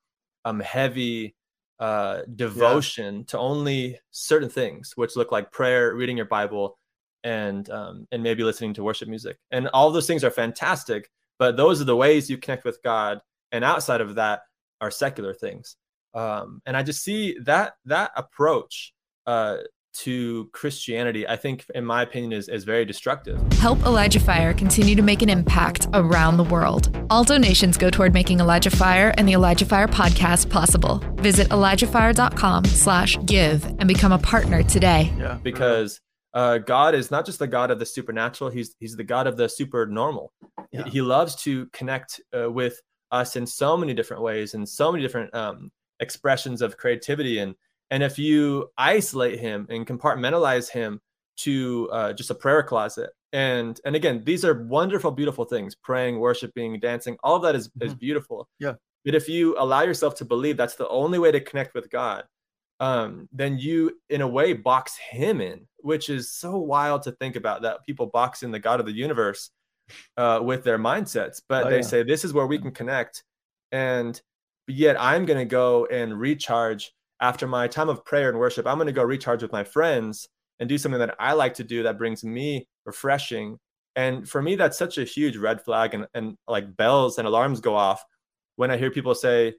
um 0.45 0.61
heavy 0.61 1.35
uh 1.79 2.23
devotion 2.35 3.25
to 3.25 3.39
only 3.39 3.99
certain 4.11 4.49
things 4.49 4.93
which 4.97 5.17
look 5.17 5.33
like 5.33 5.51
prayer 5.51 5.95
reading 5.95 6.17
your 6.17 6.27
bible 6.27 6.79
and 7.25 7.69
um, 7.71 8.07
and 8.13 8.23
maybe 8.23 8.43
listening 8.43 8.75
to 8.75 8.83
worship 8.83 9.09
music 9.09 9.37
and 9.51 9.69
all 9.69 9.91
those 9.91 10.07
things 10.07 10.25
are 10.25 10.31
fantastic 10.31 11.11
but 11.39 11.57
those 11.57 11.81
are 11.81 11.85
the 11.85 11.97
ways 11.97 12.31
you 12.31 12.39
connect 12.39 12.65
with 12.65 12.79
god 12.83 13.21
and 13.53 13.65
outside 13.65 14.01
of 14.01 14.15
that 14.15 14.41
are 14.81 14.91
secular 14.91 15.35
things 15.35 15.77
um, 16.15 16.61
and 16.67 16.77
i 16.77 16.83
just 16.83 17.03
see 17.03 17.37
that 17.41 17.75
that 17.85 18.11
approach 18.17 18.93
uh, 19.27 19.59
to 19.93 20.49
Christianity, 20.53 21.27
I 21.27 21.37
think, 21.37 21.67
in 21.75 21.85
my 21.85 22.03
opinion, 22.03 22.33
is, 22.33 22.49
is 22.49 22.65
very 22.65 22.85
destructive. 22.85 23.41
Help 23.55 23.81
Elijah 23.81 24.21
Fire 24.21 24.55
continue 24.55 24.95
to 24.95 25.03
make 25.03 25.23
an 25.23 25.29
impact 25.29 25.89
around 25.93 26.37
the 26.37 26.45
world. 26.45 26.97
All 27.11 27.25
donations 27.25 27.77
go 27.77 27.91
toward 27.91 28.13
making 28.13 28.41
Elijah 28.41 28.71
Fire 28.71 29.13
and 29.17 29.29
the 29.29 29.33
Elijah 29.33 29.67
Fire 29.67 29.89
podcast 29.89 30.51
possible. 30.51 31.03
Visit 31.17 31.49
ElijahFire.com 31.49 32.65
slash 32.67 33.19
give 33.25 33.65
and 33.65 33.89
become 33.89 34.13
a 34.13 34.19
partner 34.19 34.63
today. 34.63 35.13
Yeah. 35.19 35.39
Because 35.43 36.01
uh, 36.35 36.59
God 36.59 36.95
is 36.95 37.11
not 37.11 37.27
just 37.27 37.39
the 37.39 37.47
God 37.47 37.71
of 37.71 37.79
the 37.79 37.87
supernatural, 37.87 38.51
he's, 38.51 38.75
he's 38.79 38.97
the 38.97 39.05
God 39.05 39.27
of 39.27 39.37
the 39.37 39.49
super 39.49 39.87
normal. 39.87 40.33
Yeah. 40.73 40.85
He 40.85 41.01
loves 41.03 41.35
to 41.43 41.67
connect 41.67 42.21
uh, 42.37 42.51
with 42.51 42.81
us 43.11 43.37
in 43.37 43.47
so 43.47 43.77
many 43.77 43.95
different 43.95 44.23
ways 44.23 44.55
and 44.55 44.69
so 44.69 44.93
many 44.93 45.03
different 45.03 45.35
um, 45.35 45.71
expressions 46.01 46.63
of 46.63 46.77
creativity 46.77 47.39
and 47.39 47.55
and 47.91 48.03
if 48.03 48.19
you 48.19 48.71
isolate 48.79 49.41
him 49.41 49.67
and 49.69 49.87
compartmentalize 49.87 50.71
him 50.71 51.01
to 51.39 51.89
uh, 51.93 52.13
just 52.13 52.31
a 52.31 52.35
prayer 52.35 52.63
closet, 52.63 53.11
and 53.33 53.81
and 53.85 53.97
again, 53.97 54.23
these 54.25 54.45
are 54.45 54.63
wonderful, 54.65 55.11
beautiful 55.11 55.45
things: 55.45 55.75
praying, 55.75 56.19
worshiping, 56.19 56.79
dancing. 56.79 57.17
All 57.25 57.37
of 57.37 57.43
that 57.43 57.55
is, 57.57 57.69
is 57.81 57.95
Mhm. 57.95 57.99
beautiful. 57.99 58.49
Yeah. 58.59 58.75
But 59.05 59.15
if 59.15 59.29
you 59.29 59.57
allow 59.59 59.83
yourself 59.83 60.15
to 60.17 60.25
believe 60.25 60.57
that's 60.57 60.77
the 60.77 60.89
only 60.89 61.19
way 61.19 61.33
to 61.33 61.41
connect 61.41 61.75
with 61.75 61.91
God, 61.91 62.25
um, 62.81 63.29
then 63.33 63.59
you, 63.59 64.01
in 64.09 64.23
a 64.23 64.27
way, 64.27 64.55
box 64.55 64.97
Him 64.97 65.41
in, 65.41 65.67
which 65.79 66.09
is 66.09 66.33
so 66.33 66.57
wild 66.57 67.03
to 67.03 67.13
think 67.13 67.37
about. 67.37 67.63
That 67.63 67.85
people 67.87 68.07
box 68.07 68.43
in 68.43 68.51
the 68.51 68.59
God 68.59 68.81
of 68.81 68.87
the 68.87 68.93
universe 68.93 69.51
uh, 70.17 70.41
with 70.43 70.65
their 70.65 70.79
mindsets, 70.79 71.41
but 71.49 71.67
Oh, 71.67 71.71
they 71.71 71.77
yeah. 71.77 71.83
say 71.83 72.03
this 72.03 72.25
is 72.25 72.33
where 72.33 72.47
we 72.47 72.59
can 72.59 72.73
connect, 72.73 73.23
and 73.71 74.21
yet 74.67 75.01
I'm 75.01 75.27
going 75.27 75.39
to 75.39 75.45
go 75.45 75.87
and 75.87 76.19
recharge 76.19 76.93
after 77.21 77.47
my 77.47 77.69
time 77.69 77.91
of 77.91 78.05
prayer 78.05 78.31
and 78.31 78.39
worship. 78.39 78.67
I'm 78.67 78.79
going 78.79 78.87
to 78.87 78.93
go 78.93 79.03
recharge 79.03 79.43
with 79.43 79.53
my 79.53 79.65
friends 79.65 80.27
and 80.59 80.69
do 80.69 80.79
something 80.79 81.01
that 81.01 81.17
I 81.19 81.35
like 81.35 81.55
to 81.55 81.65
do 81.65 81.83
that 81.83 81.99
brings 81.99 82.25
me 82.25 82.67
refreshing. 82.87 83.59
And 83.97 84.29
for 84.29 84.41
me, 84.41 84.57
that's 84.57 84.79
such 84.79 84.99
a 84.99 85.05
huge 85.05 85.37
red 85.37 85.63
flag, 85.63 85.93
and, 85.95 86.07
and 86.15 86.37
like 86.49 86.77
bells 86.77 87.19
and 87.19 87.27
alarms 87.29 87.61
go 87.61 87.75
off 87.75 88.03
when 88.57 88.71
I 88.71 88.77
hear 88.79 88.91
people 88.91 89.15
say, 89.15 89.55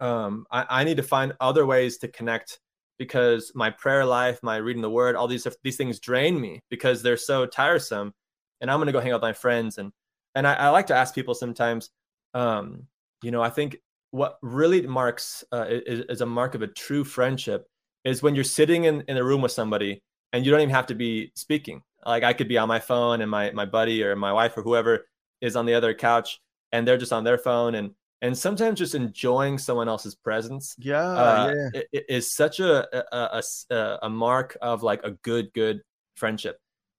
um, 0.00 0.46
I, 0.50 0.66
I 0.68 0.84
need 0.84 0.96
to 0.96 1.02
find 1.02 1.32
other 1.40 1.66
ways 1.66 1.98
to 1.98 2.08
connect 2.08 2.58
because 2.98 3.52
my 3.54 3.70
prayer 3.70 4.04
life, 4.04 4.40
my 4.42 4.56
reading 4.56 4.82
the 4.82 4.90
word, 4.90 5.16
all 5.16 5.28
these 5.28 5.46
these 5.62 5.76
things 5.76 6.00
drain 6.00 6.40
me 6.40 6.60
because 6.70 7.02
they're 7.02 7.16
so 7.16 7.46
tiresome. 7.46 8.12
And 8.60 8.70
I'm 8.70 8.78
gonna 8.78 8.92
go 8.92 9.00
hang 9.00 9.12
out 9.12 9.16
with 9.16 9.22
my 9.22 9.32
friends. 9.32 9.78
And 9.78 9.92
and 10.34 10.46
I, 10.46 10.54
I 10.54 10.68
like 10.70 10.86
to 10.88 10.94
ask 10.94 11.14
people 11.14 11.34
sometimes, 11.34 11.90
um, 12.34 12.86
you 13.22 13.30
know, 13.30 13.42
I 13.42 13.50
think 13.50 13.78
what 14.10 14.38
really 14.42 14.86
marks 14.86 15.44
uh, 15.52 15.66
is, 15.68 16.04
is 16.08 16.20
a 16.20 16.26
mark 16.26 16.54
of 16.54 16.62
a 16.62 16.68
true 16.68 17.04
friendship 17.04 17.66
is 18.04 18.22
when 18.22 18.34
you're 18.34 18.44
sitting 18.44 18.84
in, 18.84 19.02
in 19.08 19.16
a 19.16 19.24
room 19.24 19.42
with 19.42 19.50
somebody 19.50 20.02
and 20.32 20.44
you 20.44 20.52
don't 20.52 20.60
even 20.60 20.74
have 20.74 20.86
to 20.86 20.94
be 20.94 21.32
speaking. 21.34 21.82
Like 22.06 22.22
I 22.22 22.32
could 22.32 22.48
be 22.48 22.58
on 22.58 22.68
my 22.68 22.80
phone 22.80 23.22
and 23.22 23.30
my 23.30 23.50
my 23.52 23.64
buddy 23.64 24.02
or 24.04 24.14
my 24.14 24.32
wife 24.32 24.56
or 24.56 24.62
whoever 24.62 25.06
is 25.40 25.56
on 25.56 25.66
the 25.66 25.74
other 25.74 25.94
couch 25.94 26.40
and 26.72 26.86
they're 26.86 26.98
just 26.98 27.12
on 27.12 27.24
their 27.24 27.38
phone 27.38 27.74
and 27.74 27.92
and 28.24 28.36
sometimes 28.36 28.78
just 28.78 28.94
enjoying 28.94 29.58
someone 29.58 29.88
else's 29.88 30.14
presence 30.14 30.74
Yeah. 30.78 31.00
uh, 31.24 31.54
yeah. 31.54 31.80
i- 31.80 31.98
i- 31.98 32.04
is 32.08 32.32
such 32.32 32.58
a 32.60 34.08
mark 34.10 34.56
of 34.62 34.82
like 34.82 35.02
a 35.04 35.12
good 35.22 35.52
good 35.54 35.82
friendship 36.16 36.58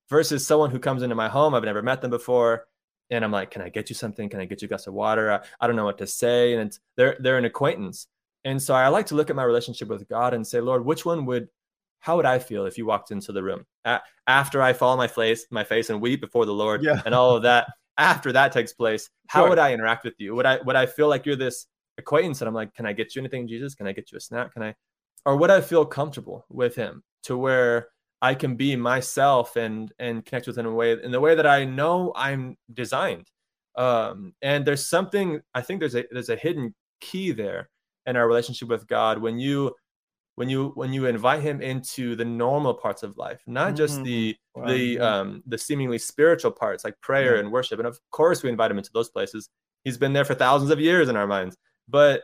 versus 0.09 0.45
someone 0.45 0.71
who 0.71 0.79
comes 0.79 1.01
into 1.03 1.15
my 1.15 1.27
home 1.29 1.53
i've 1.53 1.63
never 1.63 1.81
met 1.81 2.01
them 2.01 2.11
before 2.11 2.67
and 3.09 3.23
i'm 3.25 3.31
like 3.31 3.49
can 3.51 3.61
i 3.61 3.69
get 3.69 3.89
you 3.89 3.95
something 3.95 4.29
can 4.29 4.39
i 4.39 4.45
get 4.45 4.61
you 4.61 4.67
a 4.67 4.69
glass 4.69 4.87
of 4.87 4.93
water 4.93 5.31
i, 5.31 5.39
I 5.59 5.67
don't 5.67 5.75
know 5.75 5.85
what 5.85 5.97
to 5.99 6.07
say 6.07 6.53
and 6.53 6.61
it's 6.67 6.79
they're 6.97 7.17
they're 7.19 7.37
an 7.37 7.45
acquaintance 7.45 8.07
and 8.43 8.61
so 8.61 8.73
i 8.73 8.87
like 8.89 9.07
to 9.07 9.15
look 9.15 9.29
at 9.29 9.35
my 9.35 9.43
relationship 9.43 9.87
with 9.87 10.07
god 10.07 10.33
and 10.33 10.45
say 10.45 10.59
lord 10.61 10.85
which 10.85 11.05
one 11.05 11.25
would 11.25 11.47
how 12.01 12.17
would 12.17 12.25
i 12.25 12.37
feel 12.39 12.65
if 12.65 12.77
you 12.77 12.85
walked 12.85 13.11
into 13.11 13.31
the 13.31 13.41
room 13.41 13.65
A- 13.85 14.01
after 14.27 14.61
i 14.61 14.73
fall 14.73 14.91
on 14.91 14.97
my 14.97 15.07
face 15.07 15.45
my 15.49 15.63
face 15.63 15.89
and 15.89 16.01
weep 16.01 16.21
before 16.21 16.45
the 16.45 16.53
lord 16.53 16.83
Yeah. 16.83 17.01
and 17.05 17.15
all 17.15 17.35
of 17.35 17.43
that 17.43 17.67
after 17.97 18.31
that 18.31 18.51
takes 18.51 18.73
place 18.73 19.09
how 19.27 19.41
Sure. 19.41 19.49
would 19.49 19.59
i 19.59 19.73
interact 19.73 20.03
with 20.03 20.15
you 20.17 20.35
would 20.35 20.45
i 20.45 20.59
would 20.65 20.75
i 20.75 20.85
feel 20.85 21.07
like 21.07 21.25
you're 21.25 21.35
this 21.35 21.67
acquaintance 21.97 22.41
and 22.41 22.47
I'm 22.47 22.53
like, 22.53 22.73
can 22.73 22.85
I 22.85 22.93
get 22.93 23.15
you 23.15 23.21
anything, 23.21 23.47
Jesus? 23.47 23.75
Can 23.75 23.87
I 23.87 23.91
get 23.91 24.11
you 24.11 24.17
a 24.17 24.21
snack? 24.21 24.53
Can 24.53 24.63
I, 24.63 24.75
or 25.25 25.37
would 25.37 25.51
I 25.51 25.61
feel 25.61 25.85
comfortable 25.85 26.45
with 26.49 26.75
him 26.75 27.03
to 27.23 27.37
where 27.37 27.89
I 28.21 28.35
can 28.35 28.55
be 28.55 28.75
myself 28.75 29.55
and 29.55 29.91
and 29.99 30.25
connect 30.25 30.47
with 30.47 30.57
him 30.57 30.65
in 30.65 30.71
a 30.71 30.75
way 30.75 30.93
in 31.03 31.11
the 31.11 31.19
way 31.19 31.35
that 31.35 31.45
I 31.47 31.65
know 31.65 32.13
I'm 32.15 32.57
designed. 32.73 33.29
Um, 33.75 34.33
and 34.41 34.65
there's 34.65 34.87
something 34.87 35.41
I 35.53 35.61
think 35.61 35.79
there's 35.79 35.95
a 35.95 36.05
there's 36.11 36.29
a 36.29 36.35
hidden 36.35 36.73
key 37.01 37.31
there 37.31 37.69
in 38.05 38.15
our 38.15 38.27
relationship 38.27 38.69
with 38.69 38.87
God 38.87 39.19
when 39.19 39.37
you 39.39 39.73
when 40.35 40.49
you 40.49 40.69
when 40.75 40.91
you 40.93 41.05
invite 41.05 41.41
him 41.41 41.61
into 41.61 42.15
the 42.15 42.25
normal 42.25 42.73
parts 42.73 43.03
of 43.03 43.17
life, 43.17 43.41
not 43.47 43.75
just 43.75 44.03
the 44.03 44.35
Wow, 44.53 44.67
the 44.67 44.99
um 44.99 45.43
the 45.45 45.57
seemingly 45.57 45.97
spiritual 45.97 46.51
parts 46.51 46.83
like 46.83 46.99
prayer 47.01 47.35
Yeah. 47.35 47.41
and 47.41 47.51
worship. 47.51 47.79
And 47.79 47.87
of 47.87 47.99
course 48.11 48.43
we 48.43 48.49
invite 48.49 48.71
him 48.71 48.77
into 48.77 48.91
those 48.93 49.09
places. 49.09 49.49
He's 49.83 49.97
been 49.97 50.13
there 50.13 50.25
for 50.25 50.35
thousands 50.35 50.71
of 50.71 50.79
years 50.79 51.09
in 51.09 51.15
our 51.17 51.27
minds. 51.27 51.57
But 51.87 52.23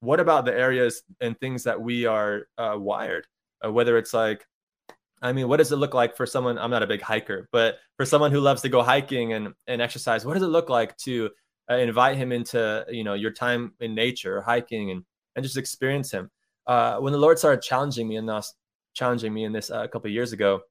what 0.00 0.20
about 0.20 0.44
the 0.44 0.52
areas 0.52 1.02
and 1.20 1.38
things 1.38 1.64
that 1.64 1.80
we 1.80 2.06
are 2.06 2.46
uh, 2.58 2.76
wired? 2.78 3.26
Uh, 3.64 3.70
whether 3.70 3.96
it's 3.96 4.12
like 4.12 4.44
i 5.22 5.32
mean 5.32 5.46
what 5.46 5.58
does 5.58 5.70
it 5.70 5.76
look 5.76 5.94
like 5.94 6.16
for 6.16 6.26
someone 6.26 6.58
i'm 6.58 6.68
not 6.70 6.82
a 6.82 6.86
big 6.86 7.00
hiker 7.00 7.48
but 7.52 7.76
for 7.96 8.04
someone 8.04 8.32
who 8.32 8.40
loves 8.40 8.60
to 8.60 8.68
go 8.68 8.82
hiking 8.82 9.34
and 9.34 9.54
and 9.68 9.80
exercise 9.80 10.26
what 10.26 10.34
does 10.34 10.42
it 10.42 10.48
look 10.48 10.68
like 10.68 10.96
to 10.96 11.30
uh, 11.70 11.76
invite 11.76 12.16
him 12.16 12.32
into 12.32 12.84
you 12.90 13.04
know 13.04 13.14
your 13.14 13.30
time 13.30 13.72
in 13.78 13.94
nature 13.94 14.40
hiking 14.42 14.90
and 14.90 15.04
and 15.36 15.44
just 15.44 15.56
experience 15.56 16.10
him 16.10 16.28
uh, 16.66 16.96
when 16.98 17.12
the 17.12 17.18
lord 17.18 17.38
started 17.38 17.62
challenging 17.62 18.08
me 18.08 18.16
in 18.16 18.26
this 18.26 18.54
challenging 18.94 19.32
me 19.32 19.44
in 19.44 19.52
this 19.52 19.70
uh, 19.70 19.82
a 19.82 19.88
couple 19.88 20.10
years 20.10 20.32
ago 20.32 20.62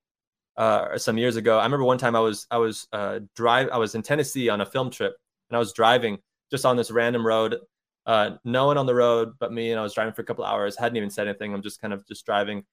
uh, 0.57 0.87
or 0.91 0.97
some 0.97 1.17
years 1.17 1.35
ago. 1.35 1.59
I 1.59 1.63
remember 1.63 1.85
one 1.85 1.97
time 1.97 2.15
I 2.15 2.19
was 2.19 2.47
I 2.51 2.57
was 2.57 2.87
uh, 2.91 3.19
drive 3.35 3.69
I 3.71 3.77
was 3.77 3.95
in 3.95 4.01
Tennessee 4.01 4.49
on 4.49 4.61
a 4.61 4.65
film 4.65 4.89
trip, 4.89 5.15
and 5.49 5.55
I 5.55 5.59
was 5.59 5.73
driving 5.73 6.19
just 6.51 6.65
on 6.65 6.75
this 6.75 6.91
random 6.91 7.25
road, 7.25 7.57
uh, 8.05 8.31
no 8.43 8.65
one 8.65 8.77
on 8.77 8.85
the 8.85 8.95
road 8.95 9.33
but 9.39 9.53
me, 9.53 9.71
and 9.71 9.79
I 9.79 9.83
was 9.83 9.93
driving 9.93 10.13
for 10.13 10.21
a 10.21 10.25
couple 10.25 10.43
hours. 10.43 10.77
hadn't 10.77 10.97
even 10.97 11.09
said 11.09 11.27
anything. 11.27 11.53
I'm 11.53 11.61
just 11.61 11.81
kind 11.81 11.93
of 11.93 12.05
just 12.07 12.25
driving, 12.25 12.63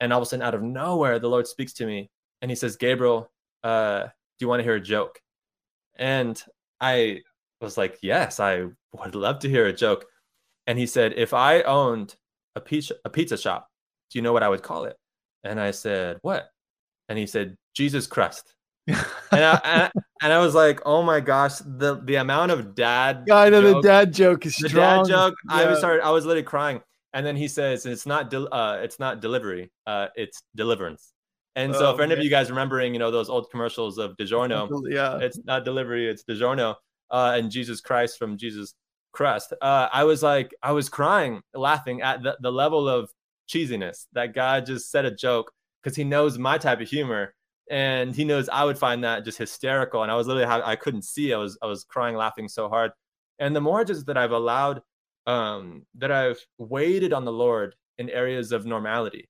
and 0.00 0.12
all 0.12 0.20
of 0.20 0.22
a 0.22 0.26
sudden, 0.26 0.44
out 0.44 0.54
of 0.54 0.62
nowhere, 0.62 1.18
the 1.18 1.28
Lord 1.28 1.46
speaks 1.46 1.72
to 1.74 1.86
me, 1.86 2.10
and 2.42 2.50
He 2.50 2.56
says, 2.56 2.76
"Gabriel, 2.76 3.30
uh, 3.62 4.04
do 4.04 4.10
you 4.44 4.48
want 4.48 4.60
to 4.60 4.64
hear 4.64 4.76
a 4.76 4.80
joke?" 4.80 5.20
And 5.96 6.42
I 6.80 7.22
was 7.60 7.76
like, 7.78 7.98
"Yes, 8.02 8.40
I 8.40 8.66
would 8.92 9.14
love 9.14 9.40
to 9.40 9.48
hear 9.48 9.66
a 9.66 9.72
joke." 9.72 10.06
And 10.66 10.78
He 10.78 10.86
said, 10.86 11.14
"If 11.16 11.34
I 11.34 11.62
owned 11.62 12.16
a 12.56 12.60
pizza 12.60 12.94
a 13.04 13.10
pizza 13.10 13.36
shop, 13.36 13.68
do 14.10 14.18
you 14.18 14.22
know 14.22 14.32
what 14.32 14.42
I 14.42 14.48
would 14.48 14.62
call 14.62 14.84
it?" 14.84 14.96
And 15.44 15.60
I 15.60 15.70
said, 15.70 16.18
"What?" 16.22 16.50
and 17.08 17.18
he 17.18 17.26
said 17.26 17.56
Jesus 17.74 18.06
Crust. 18.06 18.54
and, 18.88 18.96
I, 19.32 19.60
and, 19.64 19.82
I, 19.82 19.90
and 20.22 20.32
I 20.32 20.38
was 20.38 20.54
like, 20.54 20.80
oh 20.86 21.02
my 21.02 21.20
gosh, 21.20 21.58
the 21.58 22.00
the 22.04 22.16
amount 22.16 22.52
of 22.52 22.74
dad 22.74 23.24
Yeah, 23.26 23.36
I 23.36 23.50
know 23.50 23.60
the 23.60 23.82
dad 23.82 24.12
joke 24.12 24.46
is 24.46 24.56
the 24.56 24.68
strong. 24.68 25.06
dad 25.08 25.12
joke. 25.12 25.34
I 25.50 25.66
was 25.66 25.74
Yeah. 25.76 25.78
started, 25.78 26.04
I 26.04 26.10
was 26.10 26.24
literally 26.24 26.44
crying. 26.44 26.80
And 27.12 27.24
then 27.24 27.36
he 27.36 27.48
says, 27.48 27.86
it's 27.86 28.04
not 28.06 28.30
del- 28.30 28.52
uh, 28.52 28.78
it's 28.82 28.98
not 28.98 29.20
delivery, 29.20 29.70
uh, 29.86 30.08
it's 30.16 30.42
deliverance. 30.54 31.12
And 31.54 31.74
so, 31.74 31.92
Oh, 31.92 31.96
for 31.96 32.02
any 32.02 32.12
of 32.12 32.20
you 32.20 32.28
guys 32.28 32.50
remembering, 32.50 32.92
you 32.92 32.98
know, 32.98 33.10
those 33.10 33.30
old 33.30 33.50
commercials 33.50 33.96
of 33.96 34.14
DiGiorno, 34.18 34.68
Yeah. 34.90 35.18
it's 35.18 35.38
not 35.44 35.64
delivery, 35.64 36.08
it's 36.10 36.22
DiGiorno, 36.24 36.74
uh, 37.10 37.32
and 37.36 37.50
Jesus 37.50 37.80
Crust 37.80 38.18
from 38.18 38.36
Jesus 38.36 38.74
Christ. 39.16 39.52
Uh, 39.60 39.88
I 40.00 40.04
was 40.04 40.22
like, 40.22 40.54
I 40.62 40.72
was 40.72 40.88
crying, 40.88 41.40
laughing 41.54 42.02
at 42.02 42.22
the, 42.22 42.36
the 42.40 42.52
level 42.52 42.88
of 42.88 43.10
cheesiness 43.48 44.06
that 44.12 44.34
God 44.34 44.66
just 44.66 44.90
said 44.90 45.04
a 45.04 45.10
joke 45.26 45.50
because 45.82 45.96
He 45.96 46.04
knows 46.04 46.38
my 46.38 46.58
type 46.58 46.80
of 46.80 46.88
humor, 46.88 47.34
and 47.70 48.14
He 48.14 48.24
knows 48.24 48.48
I 48.48 48.64
would 48.64 48.78
find 48.78 49.02
that 49.04 49.24
just 49.24 49.38
hysterical. 49.38 50.02
And 50.02 50.12
I 50.12 50.16
was 50.16 50.26
literally, 50.26 50.46
I 50.46 50.76
couldn't 50.76 51.04
see, 51.04 51.32
I 51.32 51.38
was, 51.38 51.58
I 51.62 51.66
was 51.66 51.84
crying, 51.84 52.16
laughing 52.16 52.48
so 52.48 52.68
hard. 52.68 52.90
And 53.38 53.54
the 53.54 53.60
more 53.60 53.84
just 53.84 54.06
that 54.06 54.16
I've 54.16 54.32
allowed, 54.32 54.82
um, 55.26 55.86
that 55.96 56.12
I've 56.12 56.40
waited 56.58 57.12
on 57.12 57.24
the 57.24 57.32
Lord 57.32 57.74
in 57.98 58.10
areas 58.10 58.52
of 58.52 58.66
normality, 58.66 59.28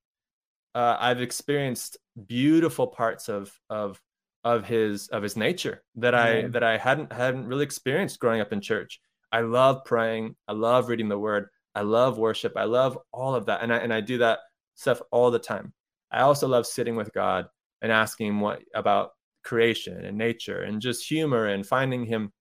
uh, 0.74 0.96
I've 0.98 1.22
experienced 1.22 1.96
beautiful 2.26 2.86
parts 2.88 3.28
of 3.28 3.52
of 3.70 4.00
of 4.44 4.64
his 4.64 5.08
of 5.08 5.22
his 5.22 5.36
nature 5.36 5.82
that 5.96 6.14
I 6.14 6.40
Yeah. 6.40 6.48
that 6.48 6.62
I 6.62 6.76
hadn't 6.78 7.12
hadn't 7.12 7.46
really 7.46 7.64
experienced 7.64 8.20
growing 8.20 8.40
up 8.40 8.52
in 8.52 8.60
church. 8.60 9.00
I 9.32 9.40
love 9.40 9.84
praying. 9.84 10.36
I 10.48 10.52
love 10.52 10.88
reading 10.88 11.08
the 11.08 11.18
Word. 11.18 11.48
I 11.74 11.82
love 11.82 12.18
worship. 12.18 12.54
I 12.56 12.64
love 12.64 12.98
all 13.12 13.34
of 13.34 13.46
that, 13.46 13.62
and 13.62 13.72
I 13.72 13.78
and 13.78 13.92
I 13.92 14.00
do 14.00 14.18
that 14.18 14.40
stuff 14.74 15.00
all 15.10 15.30
the 15.30 15.38
time. 15.38 15.72
I 16.10 16.20
also 16.20 16.48
love 16.48 16.66
sitting 16.66 16.96
with 16.96 17.12
God 17.12 17.46
and 17.82 17.92
asking 17.92 18.40
what 18.40 18.62
about 18.74 19.10
creation 19.44 20.04
and 20.04 20.16
nature 20.16 20.62
and 20.62 20.80
just 20.80 21.06
humor 21.06 21.46
and 21.46 21.66
finding 21.66 22.04
Him 22.04 22.32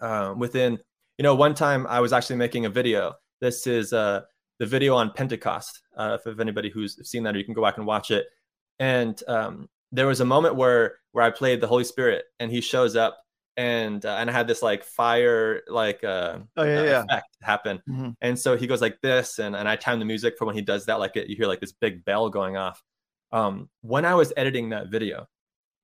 uh, 0.00 0.34
within. 0.36 0.78
You 1.18 1.22
know, 1.24 1.34
one 1.34 1.54
time 1.54 1.86
I 1.88 2.00
was 2.00 2.12
actually 2.12 2.36
making 2.36 2.64
a 2.64 2.70
video. 2.70 3.14
This 3.40 3.66
is 3.66 3.92
uh, 3.92 4.22
the 4.58 4.66
video 4.66 4.94
on 4.94 5.12
Pentecost. 5.12 5.82
Uh, 5.96 6.18
if, 6.18 6.26
if 6.32 6.40
anybody 6.40 6.70
who's 6.70 6.96
seen 7.08 7.24
that, 7.24 7.34
or 7.34 7.38
you 7.38 7.44
can 7.44 7.54
go 7.54 7.62
back 7.62 7.78
and 7.78 7.86
watch 7.86 8.10
it. 8.10 8.26
And 8.78 9.20
um, 9.26 9.68
there 9.92 10.06
was 10.06 10.20
a 10.20 10.24
moment 10.24 10.56
where 10.56 10.98
where 11.12 11.24
I 11.24 11.30
played 11.30 11.60
the 11.60 11.66
Holy 11.66 11.84
Spirit 11.84 12.24
and 12.38 12.50
he 12.50 12.60
shows 12.60 12.94
up 12.94 13.18
and 13.60 14.04
uh, 14.06 14.16
and 14.20 14.30
I 14.30 14.32
had 14.32 14.46
this 14.46 14.62
like 14.62 14.82
fire 14.84 15.62
like 15.68 16.02
uh, 16.04 16.38
Oh, 16.56 16.62
yeah, 16.64 16.80
uh, 16.80 16.84
yeah. 16.84 17.02
effect 17.04 17.26
happen. 17.42 17.82
Mhm. 17.88 18.14
And 18.20 18.38
so 18.38 18.56
he 18.56 18.66
goes 18.66 18.80
like 18.80 18.96
this 19.02 19.38
and 19.38 19.54
and 19.54 19.68
I 19.68 19.76
time 19.76 19.98
the 19.98 20.04
music 20.14 20.36
for 20.38 20.44
when 20.46 20.54
he 20.54 20.62
does 20.62 20.86
that 20.86 20.98
like 20.98 21.16
it, 21.16 21.28
you 21.28 21.36
hear 21.36 21.46
like 21.46 21.60
this 21.60 21.72
big 21.72 22.04
bell 22.04 22.30
going 22.30 22.56
off. 22.56 22.82
Um 23.32 23.68
when 23.82 24.04
I 24.04 24.14
was 24.14 24.32
editing 24.36 24.70
that 24.70 24.88
video, 24.88 25.26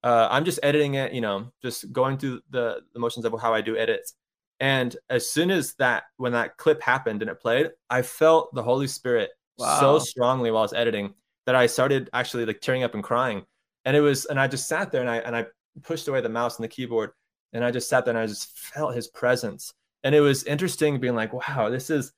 uh 0.03 0.29
I'm 0.31 0.45
just 0.45 0.61
editing 0.63 0.95
it, 0.95 1.13
you 1.13 1.21
know, 1.21 1.53
just 1.63 1.93
going 1.93 2.17
through 2.19 2.41
the 2.51 2.67
the 2.95 3.01
motions 3.01 3.25
of 3.27 3.35
how 3.41 3.53
I 3.53 3.61
do 3.61 3.77
edits. 3.77 4.15
And 4.59 4.97
as 5.11 5.31
soon 5.31 5.51
as 5.51 5.75
that 5.75 6.05
when 6.17 6.33
that 6.33 6.57
clip 6.57 6.81
happened 6.83 7.21
and 7.23 7.31
it 7.31 7.41
played, 7.41 7.71
I 7.91 8.01
felt 8.03 8.55
the 8.55 8.63
Holy 8.63 8.87
Spirit 8.89 9.31
Wow. 9.59 9.81
so 9.81 9.99
strongly 9.99 10.51
while 10.51 10.63
I 10.65 10.69
was 10.71 10.73
editing 10.75 11.15
that 11.47 11.55
I 11.55 11.67
started 11.67 12.09
actually 12.13 12.45
like 12.47 12.61
tearing 12.61 12.85
up 12.85 12.95
and 12.95 13.03
crying. 13.05 13.45
And 13.85 13.97
it 13.97 14.01
was, 14.01 14.25
and 14.27 14.39
I 14.41 14.49
just 14.49 14.67
sat 14.69 14.91
there 14.93 15.01
and 15.01 15.09
I 15.11 15.19
and 15.27 15.35
I 15.37 15.47
pushed 15.83 16.09
away 16.09 16.21
the 16.21 16.29
mouse 16.29 16.57
and 16.59 16.65
the 16.65 16.69
keyboard, 16.77 17.11
and 17.57 17.65
I 17.65 17.71
just 17.73 17.89
sat 17.89 18.05
there 18.05 18.13
and 18.13 18.19
I 18.23 18.27
just 18.27 18.57
felt 18.57 18.95
His 18.95 19.09
presence. 19.09 19.73
And 20.05 20.15
it 20.15 20.21
was 20.21 20.45
interesting 20.45 21.01
being 21.01 21.15
like, 21.17 21.33
wow, 21.33 21.69
this 21.71 21.91
is. 21.91 22.13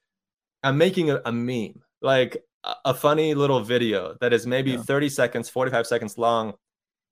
I'm 0.63 0.77
making 0.77 1.11
a, 1.11 1.21
a 1.25 1.33
meme, 1.33 1.83
like 2.03 2.37
a, 2.65 2.75
a 2.87 2.95
funny 2.95 3.35
little 3.35 3.61
video 3.61 4.17
that 4.21 4.33
is 4.33 4.47
maybe 4.47 4.73
Yeah. 4.73 4.83
30 4.83 5.09
seconds, 5.09 5.49
45 5.49 5.87
seconds 5.87 6.19
long, 6.19 6.55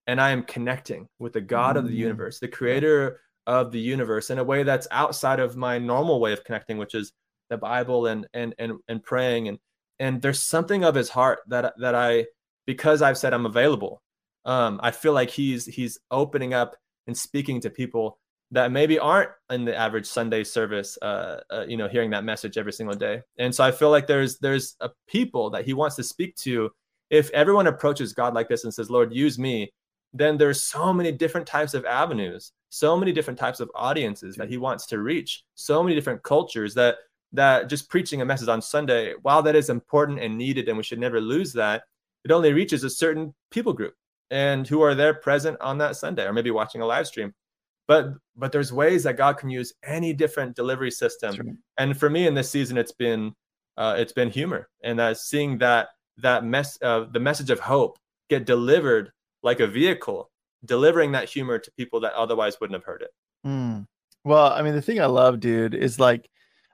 and 0.06 0.20
I 0.20 0.30
am 0.30 0.42
connecting 0.42 1.08
with 1.18 1.32
the 1.32 1.40
God 1.40 1.76
of 1.76 1.84
the 1.84 1.94
Mm. 1.94 1.98
universe, 2.08 2.40
the 2.40 2.48
Creator 2.48 3.20
of 3.46 3.70
the 3.70 3.78
universe, 3.78 4.30
in 4.30 4.38
a 4.38 4.44
way 4.44 4.64
that's 4.64 4.88
outside 4.90 5.38
of 5.40 5.56
my 5.56 5.78
normal 5.78 6.18
way 6.20 6.32
of 6.32 6.42
connecting, 6.44 6.76
which 6.78 6.94
is 6.94 7.12
the 7.48 7.56
Bible 7.56 8.06
and 8.06 8.26
and 8.34 8.54
and 8.58 8.72
and 8.88 9.02
praying 9.02 9.46
and 9.48 9.58
and 10.00 10.20
there's 10.20 10.42
something 10.42 10.84
of 10.84 10.94
his 10.96 11.08
heart 11.08 11.38
that 11.46 11.72
that 11.78 11.94
I 11.94 12.26
because 12.66 13.00
I've 13.02 13.16
said 13.16 13.32
I'm 13.32 13.46
available. 13.46 14.02
Um, 14.44 14.80
I 14.82 14.90
feel 14.90 15.12
like 15.12 15.30
he's 15.30 15.64
he's 15.66 15.98
opening 16.10 16.52
up 16.54 16.76
and 17.06 17.16
speaking 17.16 17.60
to 17.60 17.70
people 17.70 18.18
that 18.52 18.70
maybe 18.70 18.98
aren't 18.98 19.30
in 19.50 19.64
the 19.64 19.76
average 19.76 20.06
Sunday 20.06 20.44
service, 20.44 20.96
uh, 21.02 21.40
uh, 21.50 21.64
you 21.66 21.76
know, 21.76 21.88
hearing 21.88 22.10
that 22.10 22.24
message 22.24 22.56
every 22.56 22.72
single 22.72 22.94
day. 22.94 23.22
And 23.38 23.54
so 23.54 23.64
I 23.64 23.72
feel 23.72 23.90
like 23.90 24.06
there's 24.06 24.38
there's 24.38 24.76
a 24.80 24.90
people 25.08 25.50
that 25.50 25.64
he 25.64 25.72
wants 25.72 25.96
to 25.96 26.02
speak 26.02 26.36
to. 26.36 26.70
If 27.10 27.30
everyone 27.30 27.66
approaches 27.66 28.12
God 28.12 28.34
like 28.34 28.48
this 28.48 28.64
and 28.64 28.72
says, 28.72 28.90
"Lord, 28.90 29.12
use 29.12 29.38
me," 29.38 29.72
then 30.12 30.38
there's 30.38 30.62
so 30.62 30.92
many 30.92 31.12
different 31.12 31.46
types 31.46 31.74
of 31.74 31.84
avenues, 31.84 32.52
so 32.68 32.96
many 32.96 33.12
different 33.12 33.38
types 33.38 33.60
of 33.60 33.70
audiences 33.74 34.36
that 34.36 34.48
he 34.48 34.58
wants 34.58 34.86
to 34.86 34.98
reach, 35.00 35.44
so 35.54 35.82
many 35.82 35.94
different 35.94 36.22
cultures 36.22 36.74
that 36.74 36.96
that 37.32 37.68
just 37.68 37.90
preaching 37.90 38.22
a 38.22 38.24
message 38.24 38.48
on 38.48 38.62
Sunday, 38.62 39.14
while 39.22 39.42
that 39.42 39.56
is 39.56 39.70
important 39.70 40.20
and 40.20 40.38
needed, 40.38 40.68
and 40.68 40.76
we 40.76 40.84
should 40.84 41.00
never 41.00 41.20
lose 41.20 41.52
that, 41.52 41.82
it 42.24 42.30
only 42.30 42.52
reaches 42.52 42.84
a 42.84 42.90
certain 42.90 43.34
people 43.50 43.72
group 43.72 43.94
and 44.30 44.66
who 44.66 44.82
are 44.82 44.94
there 44.94 45.14
present 45.14 45.56
on 45.60 45.78
that 45.78 45.96
Sunday 45.96 46.24
or 46.24 46.32
maybe 46.32 46.50
watching 46.50 46.80
a 46.80 46.86
live 46.86 47.06
stream. 47.06 47.32
But 47.88 48.14
but 48.36 48.52
there's 48.52 48.72
ways 48.72 49.04
that 49.04 49.16
God 49.16 49.38
can 49.38 49.48
use 49.48 49.72
any 49.84 50.12
different 50.12 50.56
delivery 50.56 50.90
system. 50.90 51.36
Right. 51.36 51.56
And 51.78 51.98
for 51.98 52.10
me 52.10 52.26
in 52.26 52.34
this 52.34 52.50
season, 52.50 52.76
it's 52.76 52.92
been 52.92 53.32
uh, 53.76 53.94
it's 53.98 54.12
been 54.12 54.30
humor 54.30 54.68
and 54.82 55.00
uh, 55.00 55.14
seeing 55.14 55.58
that 55.58 55.88
that 56.18 56.44
mess 56.44 56.78
uh, 56.82 57.04
the 57.12 57.20
message 57.20 57.50
of 57.50 57.60
hope 57.60 57.98
get 58.28 58.44
delivered 58.44 59.12
like 59.42 59.60
a 59.60 59.66
vehicle, 59.66 60.30
delivering 60.64 61.12
that 61.12 61.28
humor 61.28 61.58
to 61.58 61.70
people 61.72 62.00
that 62.00 62.12
otherwise 62.14 62.60
wouldn't 62.60 62.74
have 62.74 62.84
heard 62.84 63.02
it. 63.02 63.10
Mm. 63.46 63.86
Well, 64.24 64.52
I 64.52 64.62
mean, 64.62 64.74
the 64.74 64.82
thing 64.82 65.00
I 65.00 65.06
love, 65.06 65.38
dude, 65.38 65.74
is 65.74 66.00
like 66.00 66.28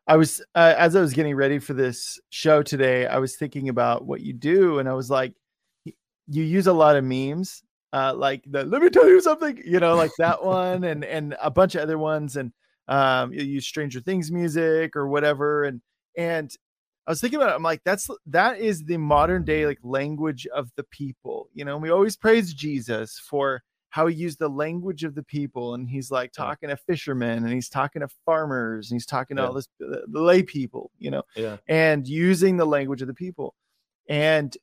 I 0.06 0.16
was 0.16 0.40
uh, 0.54 0.74
as 0.78 0.96
I 0.96 1.00
was 1.00 1.12
getting 1.12 1.36
ready 1.36 1.58
for 1.58 1.74
this 1.74 2.18
show 2.30 2.62
today, 2.62 3.06
I 3.06 3.18
was 3.18 3.36
thinking 3.36 3.68
about 3.68 4.06
what 4.06 4.22
you 4.22 4.32
do, 4.32 4.78
and 4.78 4.88
I 4.88 4.94
was 4.94 5.10
like, 5.10 5.34
you 6.32 6.42
use 6.44 6.66
a 6.66 6.72
lot 6.72 6.96
of 6.96 7.04
memes, 7.04 7.62
uh, 7.92 8.14
like 8.14 8.42
the 8.46 8.64
"Let 8.64 8.82
me 8.82 8.90
tell 8.90 9.08
you 9.08 9.20
something," 9.20 9.60
you 9.64 9.80
know, 9.80 9.94
like 9.96 10.12
that 10.18 10.42
one, 10.44 10.84
and 10.90 11.04
and 11.04 11.36
a 11.42 11.50
bunch 11.50 11.74
of 11.74 11.82
other 11.82 11.98
ones, 11.98 12.36
and 12.36 12.52
um, 12.88 13.32
you 13.32 13.42
use 13.42 13.66
Stranger 13.66 14.00
Things 14.00 14.30
music 14.32 14.96
or 14.96 15.08
whatever, 15.08 15.64
and 15.64 15.80
and 16.16 16.50
I 17.06 17.10
was 17.10 17.20
thinking 17.20 17.38
about 17.40 17.50
it. 17.50 17.56
I'm 17.56 17.62
like, 17.62 17.82
that's 17.84 18.08
that 18.26 18.58
is 18.60 18.84
the 18.84 18.96
modern 18.96 19.44
day 19.44 19.66
like 19.66 19.78
language 19.82 20.46
of 20.54 20.70
the 20.76 20.84
people, 20.84 21.48
you 21.52 21.64
know. 21.64 21.74
And 21.74 21.82
we 21.82 21.90
always 21.90 22.16
praise 22.16 22.54
Jesus 22.54 23.18
for 23.18 23.62
how 23.90 24.06
he 24.06 24.14
used 24.16 24.38
the 24.38 24.48
language 24.48 25.04
of 25.04 25.14
the 25.14 25.22
people 25.22 25.74
and 25.74 25.86
he's 25.86 26.10
like 26.10 26.32
talking 26.32 26.70
to 26.70 26.76
fishermen 26.78 27.44
and 27.44 27.52
he's 27.52 27.68
talking 27.68 28.00
to 28.00 28.08
farmers 28.24 28.90
and 28.90 28.96
he's 28.96 29.04
talking 29.04 29.36
to 29.36 29.42
Yeah. 29.42 29.48
all 29.48 29.52
this 29.52 29.68
the, 29.78 30.04
the 30.10 30.18
lay 30.22 30.42
people 30.42 30.90
you 30.98 31.10
know 31.10 31.22
Yeah. 31.36 31.58
and 31.68 32.08
using 32.08 32.56
the 32.56 32.64
language 32.64 33.02
of 33.02 33.08
the 33.08 33.12
people 33.12 33.54
and 34.08 34.56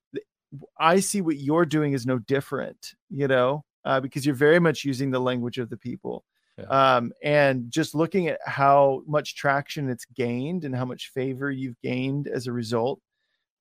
i 0.80 1.00
see 1.00 1.22
what 1.22 1.38
you're 1.38 1.66
doing 1.66 1.94
is 1.94 2.06
no 2.06 2.20
different 2.20 2.94
you 3.10 3.28
know 3.28 3.64
uh, 3.86 4.00
because 4.00 4.26
you're 4.26 4.36
very 4.36 4.60
much 4.60 4.84
using 4.84 5.10
the 5.10 5.20
language 5.20 5.58
of 5.58 5.70
the 5.70 5.78
people 5.78 6.26
Yeah. 6.58 6.66
um, 6.66 7.14
and 7.24 7.72
just 7.72 7.96
looking 7.96 8.28
at 8.28 8.40
how 8.46 9.04
much 9.08 9.36
traction 9.36 9.90
it's 9.90 10.06
gained 10.06 10.66
and 10.66 10.76
how 10.76 10.86
much 10.86 11.12
favor 11.14 11.50
you've 11.52 11.80
gained 11.82 12.28
as 12.28 12.48
a 12.48 12.52
result 12.52 13.00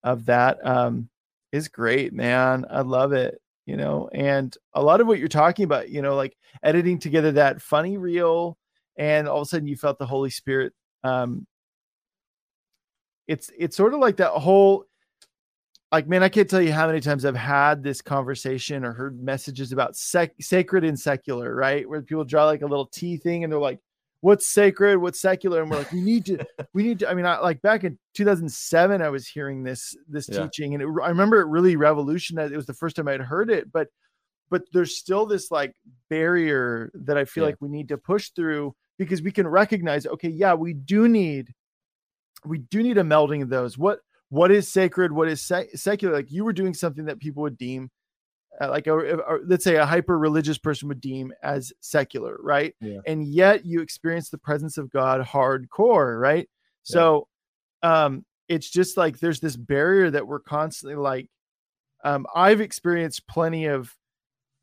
of 0.03 0.25
that 0.25 0.65
um, 0.65 1.09
is 1.51 1.67
great 1.67 2.13
man 2.13 2.65
i 2.69 2.81
love 2.81 3.13
it 3.13 3.39
you 3.65 3.77
know 3.77 4.09
and 4.13 4.57
a 4.73 4.81
lot 4.81 4.99
of 4.99 5.07
what 5.07 5.19
you're 5.19 5.27
talking 5.27 5.63
about 5.63 5.89
you 5.89 6.01
know 6.01 6.15
like 6.15 6.35
editing 6.63 6.99
together 6.99 7.31
that 7.31 7.61
funny 7.61 7.97
reel 7.97 8.57
and 8.97 9.27
all 9.27 9.41
of 9.41 9.43
a 9.43 9.49
sudden 9.49 9.67
you 9.67 9.77
felt 9.77 9.97
the 9.99 10.05
holy 10.05 10.29
spirit 10.29 10.73
um 11.03 11.45
it's 13.27 13.51
it's 13.57 13.77
sort 13.77 13.93
of 13.93 13.99
like 13.99 14.17
that 14.17 14.31
whole 14.31 14.85
like 15.91 16.07
man 16.07 16.23
i 16.23 16.29
can't 16.29 16.49
tell 16.49 16.61
you 16.61 16.71
how 16.71 16.87
many 16.87 16.99
times 16.99 17.25
i've 17.25 17.35
had 17.35 17.81
this 17.83 18.01
conversation 18.01 18.83
or 18.85 18.93
heard 18.93 19.21
messages 19.21 19.71
about 19.71 19.95
sec- 19.95 20.35
sacred 20.39 20.83
and 20.83 20.99
secular 20.99 21.55
right 21.55 21.87
where 21.87 22.01
people 22.01 22.23
draw 22.23 22.45
like 22.45 22.61
a 22.61 22.65
little 22.67 22.85
t 22.87 23.17
thing 23.17 23.43
and 23.43 23.51
they're 23.51 23.59
like 23.59 23.79
what's 24.21 24.47
sacred 24.47 24.97
what's 24.97 25.21
secular 25.21 25.61
and 25.61 25.71
we're 25.71 25.77
like 25.77 25.91
we 25.91 26.01
need 26.01 26.25
to 26.25 26.37
we 26.73 26.83
need 26.83 26.99
to 26.99 27.09
i 27.09 27.13
mean 27.13 27.25
I, 27.25 27.39
like 27.39 27.61
back 27.61 27.83
in 27.83 27.97
2007 28.15 29.01
i 29.01 29.09
was 29.09 29.27
hearing 29.27 29.63
this 29.63 29.95
this 30.07 30.27
Yeah. 30.29 30.43
teaching 30.43 30.73
and 30.73 30.83
it, 30.83 30.87
i 31.03 31.09
remember 31.09 31.39
it 31.41 31.47
really 31.47 31.75
revolutionized 31.75 32.51
it 32.53 32.57
was 32.57 32.65
the 32.65 32.73
first 32.73 32.95
time 32.95 33.07
i'd 33.07 33.21
heard 33.21 33.49
it 33.49 33.71
but 33.71 33.87
but 34.49 34.63
there's 34.73 34.97
still 34.97 35.25
this 35.25 35.51
like 35.51 35.73
barrier 36.09 36.91
that 36.93 37.17
i 37.17 37.25
feel 37.25 37.43
Yeah. 37.43 37.49
like 37.49 37.57
we 37.61 37.69
need 37.69 37.87
to 37.89 37.97
push 37.97 38.29
through 38.31 38.75
because 38.97 39.21
we 39.21 39.31
can 39.31 39.47
recognize 39.47 40.05
okay 40.05 40.29
yeah 40.29 40.53
we 40.53 40.73
do 40.73 41.07
need 41.07 41.53
we 42.45 42.57
do 42.59 42.83
need 42.83 42.97
a 42.97 43.03
melding 43.03 43.41
of 43.41 43.49
those 43.49 43.77
what 43.77 43.99
what 44.29 44.51
is 44.51 44.67
sacred 44.71 45.11
what 45.11 45.27
is 45.27 45.41
sec- 45.41 45.69
secular 45.75 46.13
like 46.15 46.31
you 46.31 46.43
were 46.43 46.53
doing 46.53 46.73
something 46.73 47.05
that 47.05 47.19
people 47.19 47.41
would 47.43 47.57
deem 47.57 47.89
uh, 48.61 48.69
like 48.69 48.87
a, 48.87 49.17
a- 49.17 49.39
let's 49.45 49.63
say 49.63 49.75
a 49.75 49.85
hyper 49.85 50.17
religious 50.19 50.57
person 50.57 50.87
would 50.87 51.01
deem 51.01 51.33
as 51.43 51.71
secular 51.79 52.37
right? 52.41 52.75
Yeah. 52.81 52.99
and 53.07 53.25
yet 53.25 53.65
you 53.65 53.81
experience 53.81 54.29
the 54.29 54.37
presence 54.37 54.77
of 54.77 54.89
god 54.91 55.21
hardcore 55.25 56.19
right? 56.19 56.47
So 56.83 57.27
um 57.83 58.25
it's 58.47 58.69
just 58.69 58.97
like 58.97 59.19
there's 59.19 59.39
this 59.39 59.55
barrier 59.55 60.09
that 60.11 60.27
we're 60.27 60.39
constantly 60.39 60.95
like 60.95 61.29
um 62.03 62.25
i've 62.35 62.61
experienced 62.61 63.27
plenty 63.27 63.65
of 63.65 63.93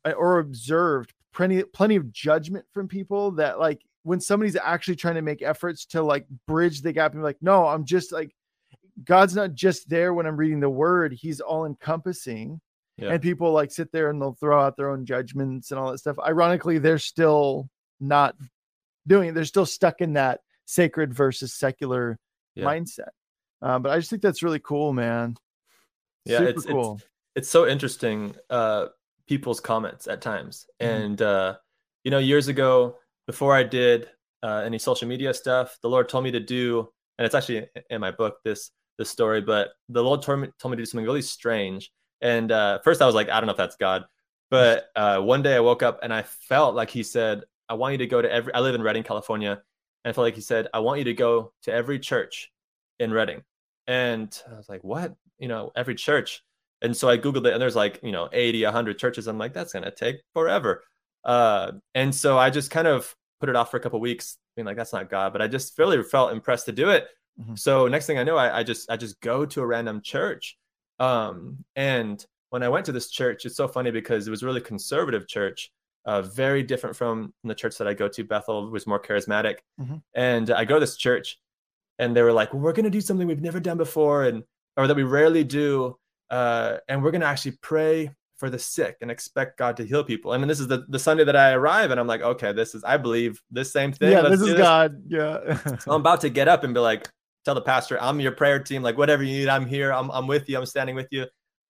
uh, 0.05 0.11
or 0.11 0.39
observed 0.39 1.13
plenty 1.33 1.63
plenty 1.63 1.95
of 1.95 2.11
judgment 2.11 2.65
from 2.73 2.87
people 2.87 3.31
that 3.31 3.59
like 3.59 3.81
when 4.03 4.19
somebody's 4.19 4.55
actually 4.55 4.95
trying 4.95 5.15
to 5.15 5.21
make 5.21 5.41
efforts 5.41 5.85
to 5.85 6.01
like 6.01 6.25
bridge 6.47 6.81
the 6.81 6.91
gap 6.93 7.11
and 7.13 7.21
be 7.21 7.23
like 7.23 7.37
no 7.41 7.65
i'm 7.67 7.85
just 7.85 8.11
like 8.11 8.35
god's 9.03 9.35
not 9.35 9.53
just 9.53 9.87
there 9.89 10.13
when 10.13 10.25
i'm 10.25 10.37
reading 10.37 10.59
the 10.59 10.69
word 10.69 11.13
he's 11.13 11.39
all 11.39 11.65
encompassing 11.65 12.59
Yeah. 12.97 13.11
and 13.11 13.21
people 13.21 13.51
like 13.51 13.71
sit 13.71 13.91
there 13.91 14.09
and 14.09 14.19
they'll 14.21 14.33
throw 14.39 14.59
out 14.59 14.75
their 14.75 14.89
own 14.89 15.05
judgments 15.05 15.69
and 15.71 15.79
all 15.79 15.91
that 15.91 15.99
stuff. 15.99 16.17
Ironically 16.25 16.79
they're 16.79 16.97
still 16.97 17.69
not 17.99 18.35
doing 19.05 19.29
it. 19.29 19.35
They're 19.35 19.45
still 19.45 19.65
stuck 19.67 20.01
in 20.01 20.13
that 20.13 20.41
sacred 20.65 21.13
versus 21.13 21.53
secular 21.53 22.17
Yeah. 22.55 22.65
mindset. 22.65 23.09
Um, 23.61 23.81
but 23.83 23.91
i 23.91 23.97
just 23.99 24.09
think 24.09 24.21
that's 24.23 24.41
really 24.43 24.59
cool 24.59 24.93
man. 24.93 25.35
Yeah, 26.25 26.39
Super 26.39 26.49
it's- 26.49 26.65
it's- 26.65 26.73
cool. 26.73 26.99
it's 27.35 27.49
so 27.49 27.67
interesting 27.67 28.35
uh 28.49 28.87
people's 29.27 29.59
comments 29.59 30.07
at 30.07 30.21
times. 30.21 30.65
Mhm. 30.81 30.87
and 30.87 31.21
uh 31.21 31.57
you 32.03 32.09
know 32.11 32.17
years 32.19 32.47
ago 32.47 32.97
before 33.27 33.53
i 33.55 33.61
did 33.63 34.09
uh 34.43 34.61
any 34.65 34.79
social 34.79 35.07
media 35.07 35.33
stuff 35.33 35.77
the 35.83 35.89
lord 35.89 36.07
told 36.09 36.23
me 36.23 36.31
to 36.31 36.39
do 36.39 36.89
and 37.17 37.25
it's 37.25 37.35
actually 37.35 37.67
in 37.89 37.99
my 38.01 38.11
book 38.11 38.37
this 38.43 38.71
this 38.97 39.09
story 39.09 39.41
but 39.41 39.69
the 39.89 40.03
lord 40.03 40.21
told 40.21 40.39
me 40.39 40.47
told 40.59 40.71
me 40.71 40.75
to 40.75 40.81
do 40.81 40.85
something 40.85 41.05
really 41.05 41.21
strange 41.21 41.91
and 42.21 42.51
uh 42.51 42.79
first 42.83 43.01
i 43.01 43.05
was 43.05 43.15
like 43.15 43.29
i 43.29 43.39
don't 43.39 43.47
know 43.47 43.51
if 43.51 43.57
that's 43.57 43.75
god 43.75 44.05
but 44.49 44.87
uh 44.95 45.19
one 45.19 45.41
day 45.41 45.55
i 45.55 45.59
woke 45.59 45.83
up 45.83 45.99
and 46.03 46.13
i 46.13 46.23
felt 46.23 46.75
like 46.75 46.89
he 46.89 47.03
said 47.03 47.43
i 47.69 47.73
want 47.73 47.91
you 47.93 47.97
to 47.97 48.07
go 48.07 48.21
to 48.21 48.31
every 48.31 48.53
i 48.53 48.59
live 48.59 48.75
in 48.75 48.81
redding 48.81 49.03
california 49.03 49.51
and 49.51 50.09
i 50.09 50.13
felt 50.13 50.23
like 50.23 50.35
he 50.35 50.41
said 50.41 50.67
i 50.73 50.79
want 50.79 50.99
you 50.99 51.05
to 51.05 51.13
go 51.13 51.51
to 51.63 51.71
every 51.71 51.99
church 51.99 52.51
in 52.99 53.11
redding 53.11 53.43
and 53.87 54.41
i 54.51 54.55
was 54.55 54.69
like 54.69 54.83
what 54.83 55.15
you 55.37 55.47
know 55.47 55.71
every 55.75 55.95
church 55.95 56.43
and 56.81 56.95
so 56.95 57.09
I 57.09 57.17
Googled 57.17 57.45
it 57.47 57.53
and 57.53 57.61
there's 57.61 57.75
like, 57.75 57.99
you 58.03 58.11
know, 58.11 58.29
80, 58.31 58.63
100 58.65 58.99
churches. 58.99 59.27
I'm 59.27 59.37
like, 59.37 59.53
that's 59.53 59.73
going 59.73 59.85
to 59.85 59.91
take 59.91 60.17
forever. 60.33 60.83
Uh, 61.23 61.73
and 61.95 62.13
so 62.13 62.37
I 62.37 62.49
just 62.49 62.71
kind 62.71 62.87
of 62.87 63.13
put 63.39 63.49
it 63.49 63.55
off 63.55 63.71
for 63.71 63.77
a 63.77 63.79
couple 63.79 63.99
weeks, 63.99 64.37
being 64.55 64.65
like, 64.65 64.77
that's 64.77 64.93
not 64.93 65.09
God. 65.09 65.33
But 65.33 65.41
I 65.41 65.47
just 65.47 65.77
really 65.77 66.01
felt 66.03 66.31
impressed 66.31 66.65
to 66.65 66.71
do 66.71 66.89
it. 66.89 67.07
Mhm. 67.39 67.57
So 67.57 67.87
next 67.87 68.05
thing 68.07 68.17
I 68.17 68.23
know, 68.23 68.37
I, 68.37 68.59
I 68.59 68.63
just 68.63 68.89
I 68.89 68.97
just 68.97 69.19
go 69.21 69.45
to 69.45 69.61
a 69.61 69.65
random 69.65 70.01
church. 70.01 70.57
Um, 70.99 71.63
and 71.75 72.25
when 72.49 72.63
I 72.63 72.69
went 72.69 72.85
to 72.87 72.91
this 72.91 73.09
church, 73.09 73.45
it's 73.45 73.55
so 73.57 73.67
funny 73.67 73.91
because 73.91 74.27
it 74.27 74.31
was 74.31 74.41
a 74.41 74.45
really 74.45 74.61
conservative 74.61 75.27
church, 75.27 75.69
uh, 76.05 76.21
very 76.23 76.63
different 76.63 76.95
from 76.95 77.33
the 77.43 77.53
church 77.53 77.77
that 77.77 77.87
I 77.87 77.93
go 77.93 78.07
to. 78.07 78.23
Bethel 78.23 78.69
was 78.71 78.87
more 78.87 78.99
charismatic, 78.99 79.57
Mhm. 79.79 80.01
and 80.15 80.49
I 80.51 80.65
go 80.65 80.75
to 80.75 80.79
this 80.79 80.97
church, 80.97 81.39
and 81.99 82.15
they 82.15 82.21
were 82.23 82.33
like, 82.33 82.53
well, 82.53 82.61
"We're 82.63 82.73
going 82.73 82.85
to 82.85 82.89
do 82.89 83.01
something 83.01 83.27
we've 83.27 83.41
never 83.41 83.59
done 83.59 83.77
before, 83.77 84.23
and 84.23 84.43
or 84.77 84.87
that 84.87 84.95
we 84.95 85.03
rarely 85.03 85.43
do, 85.43 85.97
uh, 86.31 86.77
and 86.87 87.03
we're 87.03 87.11
going 87.11 87.21
to 87.21 87.27
actually 87.27 87.57
pray 87.61 88.11
for 88.37 88.49
the 88.51 88.59
sick 88.59 88.97
and 89.01 89.09
expect 89.11 89.57
God 89.57 89.77
to 89.77 89.83
heal 89.85 90.03
people." 90.03 90.33
And 90.33 90.41
then 90.41 90.47
this 90.47 90.59
is 90.59 90.67
the 90.67 90.85
the 90.89 90.99
Sunday 90.99 91.25
that 91.25 91.35
I 91.35 91.51
arrive, 91.51 91.91
and 91.91 91.99
I'm 91.99 92.07
like, 92.07 92.21
"Okay, 92.21 92.53
this 92.53 92.73
is 92.73 92.83
I 92.83 92.97
believe 92.97 93.41
this 93.51 93.71
same 93.71 93.91
thing. 93.91 94.11
yeah, 94.13 94.21
Let's 94.21 94.39
this 94.41 94.49
is 94.49 94.55
God. 94.55 95.03
Yeah. 95.07 95.57
so 95.79 95.91
I'm 95.93 96.01
about 96.01 96.21
to 96.21 96.29
get 96.29 96.47
up 96.47 96.63
and 96.63 96.73
be 96.73 96.79
like, 96.79 97.07
tell 97.47 97.55
the 97.55 97.61
pastor, 97.61 97.97
I'm 98.01 98.19
your 98.19 98.33
prayer 98.33 98.59
team. 98.59 98.83
Like, 98.83 98.97
whatever 98.97 99.23
you 99.23 99.39
need, 99.39 99.47
I'm 99.47 99.65
here. 99.65 99.93
I'm, 99.93 100.11
I'm 100.11 100.27
with 100.27 100.49
you. 100.49 100.57
I'm 100.57 100.65
standing 100.65 100.97
with 100.97 101.07
you. 101.11 101.27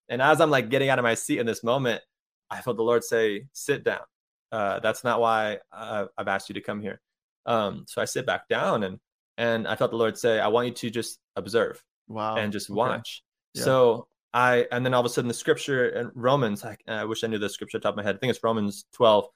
And 0.10 0.24
as 0.24 0.42
I'm 0.42 0.50
like 0.50 0.70
getting 0.70 0.90
out 0.90 0.98
of 0.98 1.04
my 1.04 1.14
seat 1.14 1.38
in 1.38 1.46
this 1.46 1.64
moment, 1.64 2.02
I 2.50 2.62
felt 2.62 2.78
the 2.78 2.84
Lord 2.84 3.04
say, 3.04 3.46
sit 3.54 3.84
down. 3.84 4.02
Uh, 4.52 4.80
that's 4.80 5.04
not 5.04 5.22
why 5.22 5.60
uh, 5.72 6.06
I've 6.18 6.28
asked 6.28 6.50
you 6.50 6.56
to 6.56 6.62
come 6.62 6.82
here. 6.82 7.00
Um, 7.46 7.86
so 7.88 8.02
I 8.02 8.06
sit 8.06 8.26
back 8.26 8.48
down 8.48 8.86
and, 8.86 8.98
and 9.38 9.68
I 9.68 9.76
felt 9.76 9.92
the 9.92 9.98
Lord 9.98 10.18
say, 10.18 10.40
I 10.40 10.48
want 10.48 10.68
you 10.68 10.74
to 10.74 10.90
just 10.90 11.20
observe 11.36 11.84
wow. 12.08 12.38
and 12.38 12.52
just 12.52 12.72
okay. 12.72 12.76
watch. 12.76 13.22
Yeah. 13.54 13.64
So 13.64 14.08
I, 14.34 14.66
and 14.72 14.84
then 14.84 14.96
all 14.96 15.02
of 15.02 15.06
a 15.06 15.10
sudden 15.10 15.28
the 15.28 15.34
scripture 15.36 15.90
in 15.90 16.12
Romans, 16.16 16.66
I, 16.66 16.76
I 16.88 17.06
wish 17.06 17.24
I 17.24 17.28
knew 17.28 17.38
the 17.38 17.50
scripture 17.50 17.78
top 17.78 17.94
of 17.94 17.98
my 17.98 18.04
head. 18.04 18.16
I 18.16 18.18
think 18.18 18.32
it's 18.32 18.44
Romans 18.44 18.86
12, 18.94 19.28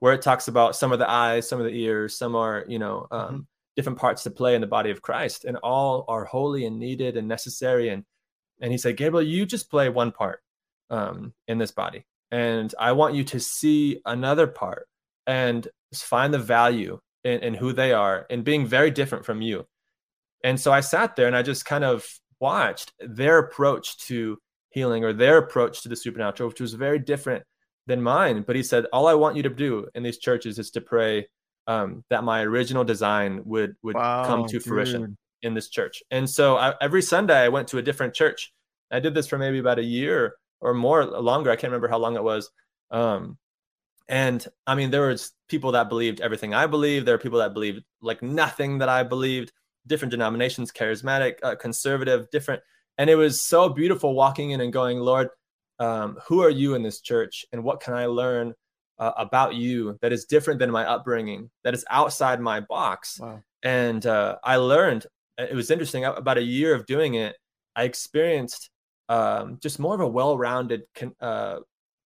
where 0.00 0.12
it 0.12 0.20
talks 0.20 0.48
about 0.48 0.76
some 0.76 0.92
of 0.92 0.98
the 0.98 1.08
eyes, 1.08 1.48
some 1.48 1.60
of 1.60 1.64
the 1.64 1.72
ears, 1.72 2.14
some 2.14 2.36
are, 2.36 2.66
you 2.68 2.78
know, 2.78 3.06
um, 3.10 3.20
Mm-hmm. 3.20 3.40
Different 3.76 3.98
parts 3.98 4.22
to 4.22 4.30
play 4.30 4.54
in 4.54 4.60
the 4.60 4.66
body 4.66 4.90
of 4.90 5.02
Christ, 5.02 5.44
and 5.44 5.56
all 5.58 6.04
are 6.08 6.24
holy 6.24 6.66
and 6.66 6.78
needed 6.78 7.16
and 7.16 7.28
necessary. 7.28 7.88
And 7.88 8.04
and 8.60 8.70
he 8.70 8.78
said, 8.78 8.96
Gabriel, 8.96 9.26
you 9.26 9.46
just 9.46 9.70
play 9.70 9.88
one 9.88 10.12
part 10.12 10.42
um, 10.90 11.32
in 11.48 11.58
this 11.58 11.72
body, 11.72 12.04
and 12.30 12.74
I 12.78 12.92
want 12.92 13.14
you 13.14 13.24
to 13.24 13.40
see 13.40 14.00
another 14.04 14.46
part 14.46 14.88
and 15.26 15.66
find 15.94 16.32
the 16.32 16.38
value 16.38 17.00
in, 17.24 17.40
in 17.40 17.54
who 17.54 17.72
they 17.72 17.92
are 17.92 18.26
and 18.30 18.44
being 18.44 18.66
very 18.66 18.90
different 18.90 19.24
from 19.24 19.42
you. 19.42 19.66
And 20.44 20.58
so 20.58 20.72
I 20.72 20.80
sat 20.80 21.14
there 21.14 21.26
and 21.26 21.36
I 21.36 21.42
just 21.42 21.64
kind 21.64 21.84
of 21.84 22.04
watched 22.40 22.92
their 22.98 23.38
approach 23.38 23.98
to 24.08 24.38
healing 24.70 25.04
or 25.04 25.12
their 25.12 25.38
approach 25.38 25.82
to 25.82 25.88
the 25.88 25.96
supernatural, 25.96 26.48
which 26.48 26.60
was 26.60 26.74
very 26.74 26.98
different 26.98 27.44
than 27.86 28.02
mine. 28.02 28.42
But 28.46 28.56
he 28.56 28.62
said, 28.62 28.86
all 28.92 29.06
I 29.06 29.14
want 29.14 29.36
you 29.36 29.42
to 29.44 29.50
do 29.50 29.88
in 29.94 30.02
these 30.02 30.18
churches 30.18 30.58
is 30.58 30.70
to 30.72 30.80
pray 30.80 31.28
um, 31.66 32.04
that 32.10 32.24
my 32.24 32.42
original 32.42 32.84
design 32.84 33.42
would 33.44 33.76
would 33.82 33.94
come 33.94 34.40
Wow, 34.40 34.46
to 34.46 34.60
fruition 34.60 35.16
in 35.42 35.54
this 35.54 35.68
church. 35.68 36.02
And 36.10 36.28
so 36.28 36.56
I, 36.56 36.74
every 36.80 37.02
Sunday 37.02 37.38
I 37.38 37.48
went 37.48 37.68
to 37.68 37.78
a 37.78 37.82
different 37.82 38.14
church. 38.14 38.52
I 38.90 39.00
did 39.00 39.14
this 39.14 39.26
for 39.26 39.38
maybe 39.38 39.58
about 39.58 39.78
a 39.78 39.84
year 39.84 40.34
or 40.60 40.74
more 40.74 41.04
longer. 41.04 41.50
I 41.50 41.56
can't 41.56 41.70
remember 41.70 41.88
how 41.88 41.98
long 41.98 42.16
it 42.16 42.22
was. 42.22 42.50
Um, 42.90 43.38
and 44.08 44.46
I 44.66 44.74
mean, 44.74 44.90
there 44.90 45.08
was 45.08 45.32
people 45.48 45.72
that 45.72 45.88
believed 45.88 46.20
everything 46.20 46.54
I 46.54 46.66
believed. 46.66 47.06
There 47.06 47.14
are 47.14 47.18
people 47.18 47.38
that 47.38 47.54
believed 47.54 47.82
like 48.00 48.22
nothing 48.22 48.78
that 48.78 48.88
I 48.88 49.02
believed. 49.02 49.52
Different 49.86 50.10
denominations, 50.10 50.70
charismatic, 50.70 51.36
uh, 51.42 51.56
conservative, 51.56 52.30
different. 52.30 52.62
And 52.98 53.10
it 53.10 53.16
was 53.16 53.40
so 53.40 53.68
beautiful 53.68 54.14
walking 54.14 54.50
in 54.50 54.60
and 54.60 54.72
going, 54.72 54.98
Lord, 55.00 55.28
um, 55.78 56.18
who 56.26 56.42
are 56.42 56.50
you 56.50 56.74
in 56.74 56.82
this 56.82 57.00
church, 57.00 57.44
and 57.52 57.64
what 57.64 57.80
can 57.80 57.94
I 57.94 58.06
learn 58.06 58.54
uh, 58.98 59.12
about 59.16 59.54
you 59.54 59.98
that 60.02 60.12
is 60.12 60.24
different 60.26 60.58
than 60.60 60.70
my 60.70 60.84
upbringing, 60.86 61.50
that 61.64 61.74
is 61.74 61.84
outside 61.90 62.40
my 62.40 62.60
box? 62.60 63.18
Wow. 63.20 63.42
and 63.62 64.04
uh, 64.06 64.36
I 64.44 64.56
learned. 64.56 65.06
It 65.38 65.54
was 65.54 65.70
interesting. 65.70 66.04
About 66.04 66.36
a 66.38 66.42
year 66.42 66.74
of 66.74 66.84
doing 66.86 67.14
it, 67.14 67.36
I 67.74 67.84
experienced 67.84 68.70
um, 69.08 69.58
just 69.62 69.78
more 69.78 69.94
of 69.94 70.00
a 70.00 70.06
well-rounded 70.06 70.82
con- 70.94 71.14
uh, 71.20 71.60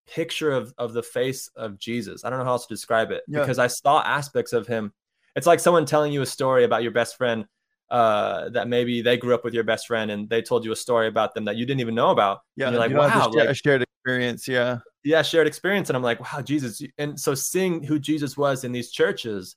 picture 0.08 0.52
of 0.52 0.74
of 0.78 0.94
the 0.94 1.02
face 1.04 1.50
of 1.56 1.80
Jesus. 1.80 2.26
I 2.26 2.30
don't 2.30 2.40
know 2.40 2.46
how 2.46 2.52
else 2.52 2.68
to 2.68 2.74
describe 2.74 3.12
it 3.12 3.24
Yeah. 3.28 3.40
because 3.40 3.60
I 3.60 3.68
saw 3.68 4.02
aspects 4.04 4.52
of 4.54 4.68
him. 4.68 4.92
It's 5.36 5.48
like 5.48 5.60
someone 5.62 5.86
telling 5.86 6.12
you 6.14 6.22
a 6.22 6.26
story 6.26 6.64
about 6.66 6.84
your 6.84 6.92
best 6.92 7.18
friend 7.18 7.46
uh, 7.90 8.50
that 8.50 8.68
maybe 8.68 9.02
they 9.02 9.18
grew 9.18 9.34
up 9.34 9.44
with 9.44 9.54
your 9.54 9.64
best 9.64 9.88
friend 9.88 10.12
and 10.12 10.30
they 10.30 10.42
told 10.42 10.66
you 10.66 10.72
a 10.72 10.76
story 10.76 11.08
about 11.08 11.34
them 11.34 11.46
that 11.46 11.56
you 11.56 11.66
didn't 11.66 11.82
even 11.82 11.96
know 11.96 12.10
about. 12.12 12.42
Yeah. 12.56 12.68
and 12.68 12.74
you're 12.74 12.82
like, 12.82 12.90
you 12.92 12.98
don't 12.98 13.10
wow, 13.10 13.32
share- 13.32 13.40
like, 13.42 13.50
a 13.50 13.54
shared 13.54 13.82
experience. 13.82 14.48
Yeah. 14.48 14.80
Yeah, 15.04 15.22
shared 15.22 15.48
experience. 15.48 15.90
And 15.90 15.98
I'm 15.98 16.04
like, 16.04 16.20
wow, 16.20 16.42
Jesus. 16.42 16.82
And 16.98 17.20
so 17.20 17.36
seeing 17.36 17.84
who 17.84 18.00
Jesus 18.00 18.38
was 18.38 18.64
in 18.64 18.72
these 18.72 18.92
churches 18.92 19.56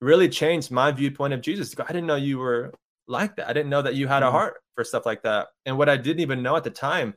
really 0.00 0.28
changed 0.28 0.70
my 0.70 0.92
viewpoint 0.92 1.34
of 1.34 1.40
Jesus. 1.40 1.74
I 1.78 1.86
didn't 1.86 2.06
know 2.06 2.16
you 2.16 2.38
were 2.38 2.72
like 3.06 3.36
that. 3.36 3.48
I 3.48 3.52
didn't 3.52 3.70
know 3.70 3.82
that 3.82 3.94
you 3.94 4.06
had 4.06 4.22
a 4.22 4.26
Mhm. 4.26 4.32
heart 4.32 4.62
for 4.74 4.84
stuff 4.84 5.06
like 5.06 5.22
that. 5.22 5.48
And 5.66 5.76
what 5.78 5.88
I 5.88 5.96
didn't 5.96 6.20
even 6.20 6.42
know 6.42 6.56
at 6.56 6.64
the 6.64 6.70
time 6.70 7.14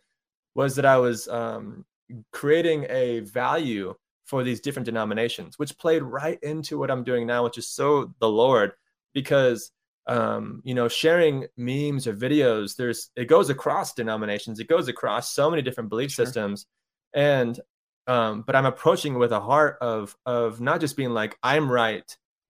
was 0.55 0.75
that 0.75 0.85
I 0.85 0.97
was 0.97 1.27
um, 1.27 1.85
creating 2.31 2.85
a 2.89 3.19
value 3.21 3.93
for 4.25 4.43
these 4.43 4.61
different 4.61 4.85
denominations, 4.85 5.59
which 5.59 5.77
played 5.77 6.03
right 6.03 6.39
into 6.41 6.77
what 6.77 6.89
I'm 6.89 7.03
doing 7.03 7.27
now, 7.27 7.43
which 7.43 7.57
is 7.57 7.69
so 7.69 8.13
the 8.19 8.29
Lord, 8.29 8.73
because 9.13 9.71
um, 10.07 10.61
you 10.65 10.73
know, 10.73 10.87
sharing 10.87 11.45
memes 11.57 12.07
or 12.07 12.13
videos, 12.15 12.75
there's 12.75 13.11
it 13.15 13.25
goes 13.25 13.49
across 13.49 13.93
denominations, 13.93 14.59
it 14.59 14.67
goes 14.67 14.87
across 14.87 15.31
so 15.31 15.49
many 15.49 15.61
different 15.61 15.89
belief 15.89 16.11
Sure. 16.11 16.25
systems, 16.25 16.65
and 17.13 17.59
um, 18.07 18.43
but 18.45 18.55
I'm 18.55 18.65
approaching 18.65 19.17
with 19.19 19.31
a 19.31 19.39
heart 19.39 19.77
of 19.81 20.15
of 20.25 20.59
not 20.61 20.79
just 20.81 20.97
being 20.97 21.11
like 21.11 21.37
I'm 21.43 21.71
right 21.71 22.05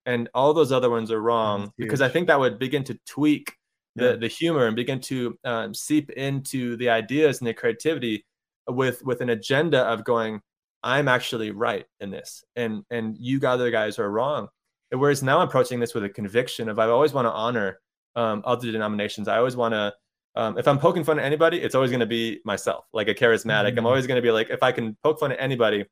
and 0.06 0.28
all 0.34 0.52
those 0.54 0.72
other 0.72 0.90
ones 0.90 1.10
are 1.10 1.20
wrong, 1.22 1.72
because 1.76 2.00
I 2.00 2.08
think 2.08 2.26
that 2.28 2.40
would 2.40 2.58
begin 2.58 2.84
to 2.84 2.98
tweak 3.06 3.54
the 3.94 4.10
Yeah. 4.10 4.16
the 4.16 4.28
humor 4.28 4.66
and 4.66 4.74
begin 4.74 5.00
to 5.02 5.38
um, 5.44 5.74
seep 5.74 6.10
into 6.10 6.76
the 6.76 6.88
ideas 6.88 7.40
and 7.40 7.46
the 7.48 7.54
creativity 7.54 8.24
with 8.68 9.04
with 9.04 9.20
an 9.20 9.28
agenda 9.28 9.80
of 9.82 10.04
going 10.04 10.40
i'm 10.82 11.08
actually 11.08 11.50
right 11.50 11.86
in 12.00 12.10
this 12.10 12.44
and 12.56 12.84
and 12.90 13.16
you 13.18 13.38
other 13.46 13.70
guys 13.70 13.98
are 13.98 14.10
wrong. 14.10 14.48
And 14.90 15.00
whereas 15.00 15.22
now 15.22 15.38
i'm 15.40 15.48
approaching 15.48 15.78
this 15.80 15.94
with 15.94 16.04
a 16.04 16.08
conviction 16.08 16.68
of 16.68 16.78
i 16.78 16.86
always 16.86 17.12
want 17.12 17.26
to 17.26 17.32
honor 17.32 17.78
um, 18.16 18.42
other 18.44 18.70
denominations. 18.72 19.26
I 19.28 19.38
always 19.38 19.56
want 19.56 19.72
to 19.74 19.94
um, 20.34 20.56
if 20.58 20.66
i'm 20.68 20.78
poking 20.78 21.04
fun 21.04 21.18
at 21.18 21.24
anybody 21.24 21.60
it's 21.60 21.74
always 21.74 21.90
going 21.90 22.00
to 22.00 22.06
be 22.06 22.40
myself 22.44 22.84
like 22.92 23.08
a 23.08 23.14
charismatic 23.14 23.70
i'm 23.76 23.84
Mhm. 23.84 23.86
always 23.86 24.06
going 24.06 24.16
to 24.16 24.22
be 24.22 24.30
like 24.30 24.48
if 24.50 24.62
i 24.62 24.72
can 24.72 24.96
poke 25.02 25.18
fun 25.20 25.32
at 25.32 25.40
anybody 25.40 25.84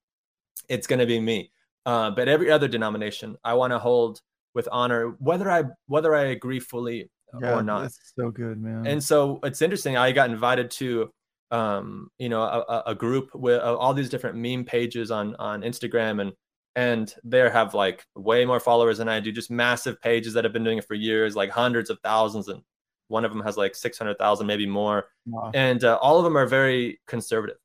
it's 0.69 0.87
going 0.87 0.99
to 0.99 1.07
be 1.07 1.21
me 1.21 1.51
uh, 1.87 2.11
but 2.11 2.29
every 2.29 2.51
other 2.51 2.69
denomination 2.69 3.37
i 3.45 3.55
want 3.55 3.73
to 3.73 3.79
hold 3.79 4.21
with 4.55 4.69
honor 4.73 5.15
whether 5.19 5.51
i 5.51 5.63
whether 5.87 6.15
i 6.15 6.23
agree 6.37 6.61
fully 6.61 7.11
Yeah. 7.41 7.55
or 7.57 7.63
not 7.63 7.83
That's 7.83 8.13
so 8.19 8.31
good, 8.31 8.61
man. 8.61 8.87
and 8.87 9.03
so 9.03 9.39
it's 9.45 9.63
interesting. 9.63 9.97
I 9.97 10.11
got 10.13 10.31
invited 10.31 10.69
to, 10.83 11.13
um, 11.53 12.09
you 12.19 12.29
know, 12.29 12.43
a, 12.43 12.61
a- 12.69 12.83
a 12.87 12.95
group 12.95 13.31
with 13.35 13.61
uh, 13.63 13.77
all 13.77 13.95
these 13.95 14.09
different 14.11 14.37
meme 14.37 14.65
pages 14.65 15.11
on 15.13 15.37
on 15.39 15.63
Instagram, 15.63 16.21
and 16.23 16.33
and 16.75 17.15
they 17.23 17.39
have 17.39 17.73
like 17.73 18.05
way 18.17 18.45
more 18.45 18.59
followers 18.59 18.99
than 18.99 19.09
I 19.09 19.21
do. 19.21 19.31
Just 19.31 19.49
massive 19.51 20.01
pages 20.03 20.35
that 20.35 20.43
have 20.45 20.53
been 20.53 20.65
doing 20.65 20.79
it 20.79 20.87
for 20.87 20.95
years, 20.95 21.37
like 21.37 21.51
hundreds 21.51 21.89
of 21.89 21.99
thousands, 22.03 22.49
and 22.49 22.63
one 23.11 23.25
of 23.25 23.33
them 23.33 23.43
has 23.43 23.57
like 23.57 23.75
six 23.75 23.99
hundred 23.99 24.19
thousand, 24.19 24.47
maybe 24.47 24.67
more. 24.67 25.09
Wow. 25.27 25.51
and 25.55 25.85
uh, 25.85 25.99
all 26.01 26.19
of 26.19 26.25
them 26.25 26.37
are 26.37 26.47
very 26.47 27.01
conservative. 27.07 27.59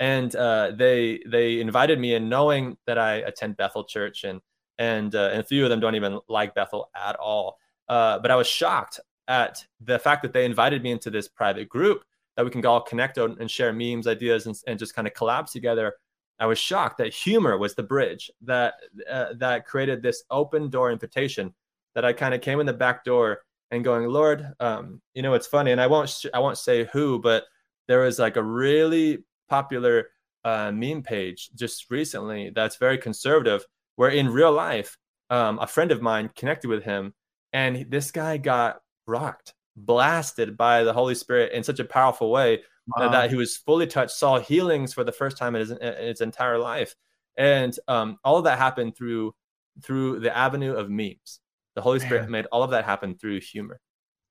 And 0.00 0.34
uh, 0.36 0.72
they 0.76 1.22
they 1.26 1.60
invited 1.60 1.98
me 1.98 2.14
in 2.14 2.28
knowing 2.28 2.76
that 2.86 2.98
i 2.98 3.14
attend 3.14 3.56
bethel 3.56 3.84
church 3.84 4.24
and 4.24 4.40
and 4.78 5.14
uh, 5.14 5.30
and 5.32 5.40
a 5.40 5.44
few 5.44 5.64
of 5.64 5.70
them 5.70 5.80
don't 5.80 5.94
even 5.94 6.20
like 6.28 6.54
bethel 6.54 6.90
at 6.94 7.16
all. 7.16 7.58
Uh, 7.88 8.18
but 8.18 8.30
i 8.30 8.36
was 8.36 8.46
shocked 8.46 9.00
at 9.28 9.64
the 9.80 9.98
fact 9.98 10.22
that 10.22 10.32
they 10.32 10.44
invited 10.44 10.82
me 10.82 10.90
into 10.90 11.10
this 11.10 11.28
private 11.28 11.68
group 11.68 12.02
that 12.36 12.44
we 12.44 12.50
can 12.50 12.64
all 12.64 12.80
connect 12.80 13.18
on 13.18 13.36
and 13.40 13.50
share 13.50 13.72
memes 13.72 14.06
ideas 14.06 14.46
and, 14.46 14.56
and 14.66 14.78
just 14.78 14.94
kind 14.94 15.08
of 15.08 15.14
collapse 15.14 15.52
together. 15.52 15.94
I 16.38 16.46
was 16.46 16.58
shocked 16.58 16.98
that 16.98 17.12
humor 17.12 17.58
was 17.58 17.74
the 17.74 17.82
bridge 17.82 18.30
that 18.42 18.74
uh, 19.10 19.34
that 19.38 19.66
created 19.66 20.02
this 20.02 20.22
open 20.30 20.70
door 20.70 20.92
invitation 20.92 21.52
that 21.94 22.04
i 22.04 22.12
kind 22.12 22.32
of 22.32 22.40
came 22.40 22.60
in 22.60 22.66
the 22.66 22.72
back 22.72 23.04
door 23.04 23.40
and 23.70 23.84
going, 23.84 24.08
Lord, 24.08 24.52
um, 24.60 25.00
you 25.14 25.22
know, 25.22 25.34
it's 25.34 25.46
funny, 25.46 25.72
and 25.72 25.80
I 25.80 25.86
won't 25.86 26.08
sh- 26.08 26.26
I 26.32 26.38
won't 26.38 26.58
say 26.58 26.84
who, 26.92 27.18
but 27.20 27.44
there 27.86 28.00
was 28.00 28.18
like 28.18 28.36
a 28.36 28.42
really 28.42 29.24
popular 29.48 30.08
uh, 30.44 30.72
meme 30.72 31.02
page 31.02 31.50
just 31.54 31.90
recently 31.90 32.50
that's 32.54 32.76
very 32.76 32.98
conservative, 32.98 33.64
where 33.96 34.10
in 34.10 34.28
real 34.30 34.52
life, 34.52 34.96
um, 35.30 35.58
a 35.58 35.66
friend 35.66 35.92
of 35.92 36.02
mine 36.02 36.30
connected 36.36 36.68
with 36.68 36.84
him, 36.84 37.14
and 37.52 37.86
this 37.90 38.10
guy 38.10 38.36
got 38.38 38.80
rocked, 39.06 39.54
blasted 39.76 40.56
by 40.56 40.84
the 40.84 40.92
Holy 40.92 41.14
Spirit 41.14 41.52
in 41.52 41.62
such 41.62 41.80
a 41.80 41.84
powerful 41.84 42.30
way 42.30 42.62
Wow. 42.96 43.10
that 43.10 43.28
he 43.28 43.36
was 43.36 43.56
fully 43.56 43.86
touched, 43.86 44.12
saw 44.12 44.38
healings 44.38 44.94
for 44.94 45.04
the 45.04 45.12
first 45.12 45.36
time 45.36 45.54
in 45.54 45.60
his, 45.60 45.70
in 45.72 45.94
his 46.06 46.20
entire 46.22 46.58
life, 46.58 46.94
and 47.36 47.78
um, 47.86 48.18
all 48.24 48.38
of 48.38 48.44
that 48.44 48.58
happened 48.58 48.96
through 48.96 49.34
through 49.82 50.20
the 50.20 50.34
avenue 50.36 50.72
of 50.74 50.88
memes. 50.88 51.40
The 51.78 51.82
Holy 51.82 52.00
Spirit 52.00 52.22
Man. 52.22 52.30
made 52.30 52.46
all 52.46 52.62
of 52.62 52.72
that 52.72 52.84
happen 52.84 53.16
through 53.16 53.40
humor. 53.40 53.80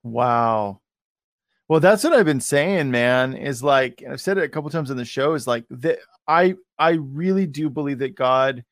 Wow. 0.04 0.82
Well, 1.70 1.80
that's 1.80 2.04
what 2.04 2.14
I've 2.14 2.26
been 2.26 2.42
saying, 2.42 2.92
man. 2.92 3.34
Is 3.34 3.64
like, 3.64 4.02
and 4.02 4.12
I've 4.12 4.22
said 4.22 4.38
it 4.38 4.44
a 4.44 4.50
couple 4.50 4.70
times 4.70 4.92
on 4.92 4.98
the 4.98 5.06
show. 5.06 5.34
Is 5.34 5.48
like 5.48 5.66
that. 5.70 6.00
I 6.28 6.56
I 6.78 6.92
really 6.92 7.48
do 7.48 7.70
believe 7.70 8.00
that 8.00 8.16
God 8.16 8.64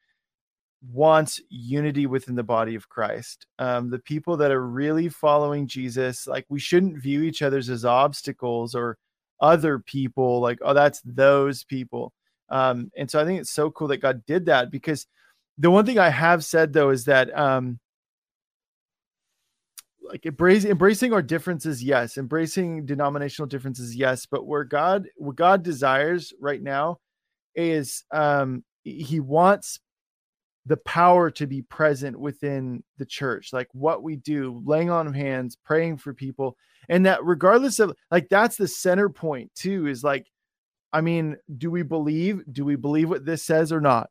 wants 0.92 1.40
unity 1.50 2.06
within 2.06 2.36
the 2.36 2.44
body 2.44 2.76
of 2.76 2.90
Christ. 2.90 3.48
Um, 3.58 3.90
the 3.90 4.00
people 4.00 4.38
that 4.38 4.52
are 4.52 4.68
really 4.68 5.10
following 5.10 5.68
Jesus, 5.68 6.28
like 6.28 6.46
we 6.50 6.60
shouldn't 6.60 7.02
view 7.02 7.24
each 7.24 7.42
other's 7.42 7.70
as 7.70 7.86
obstacles 7.86 8.76
or 8.76 8.98
other 9.40 9.80
people 9.80 10.40
like 10.40 10.60
oh 10.62 10.74
that's 10.74 11.02
those 11.02 11.64
people 11.64 12.14
um 12.50 12.90
and 12.96 13.10
so 13.10 13.20
i 13.20 13.26
think 13.26 13.40
it's 13.40 13.52
so 13.52 13.70
cool 13.70 13.88
that 13.88 13.98
god 13.98 14.26
did 14.26 14.46
that 14.46 14.72
because 14.72 15.08
the 15.58 15.70
one 15.70 15.86
thing 15.86 16.00
i 16.00 16.10
have 16.10 16.44
said 16.44 16.72
though 16.72 16.90
is 16.90 17.06
that 17.06 17.38
um 17.38 17.80
like 20.08 20.26
embracing 20.26 20.72
embracing 20.72 21.14
our 21.14 21.22
differences 21.22 21.84
yes. 21.84 22.18
Embracing 22.18 22.86
denominational 22.86 23.48
differences 23.48 23.96
yes. 23.96 24.26
But 24.26 24.46
where 24.46 24.64
god 24.64 25.08
what 25.18 25.36
god 25.36 25.64
desires 25.64 26.34
right 26.40 26.62
now 26.62 27.00
is 27.56 28.04
um 28.12 28.64
he 28.84 29.20
wants 29.20 29.80
the 30.66 30.78
power 30.78 31.30
to 31.30 31.46
be 31.46 31.62
present 31.62 32.20
within 32.20 32.84
the 32.98 33.06
church 33.06 33.54
like 33.54 33.68
what 33.74 34.02
we 34.02 34.16
do 34.16 34.62
laying 34.66 34.90
on 34.90 35.08
of 35.08 35.16
hands 35.16 35.58
praying 35.64 35.98
for 35.98 36.14
people. 36.14 36.58
And 36.90 37.06
that 37.06 37.24
regardless 37.24 37.80
of 37.80 37.94
like 38.12 38.30
that's 38.30 38.58
the 38.58 38.68
center 38.68 39.10
point 39.10 39.52
too 39.56 39.88
is 39.88 40.04
like 40.04 40.28
i 40.94 41.02
mean 41.02 41.36
do 41.58 41.72
we 41.72 41.84
believe 41.84 42.42
do 42.52 42.64
we 42.64 42.76
believe 42.76 43.10
what 43.10 43.26
this 43.26 43.44
says 43.44 43.72
or 43.72 43.82
not? 43.82 44.10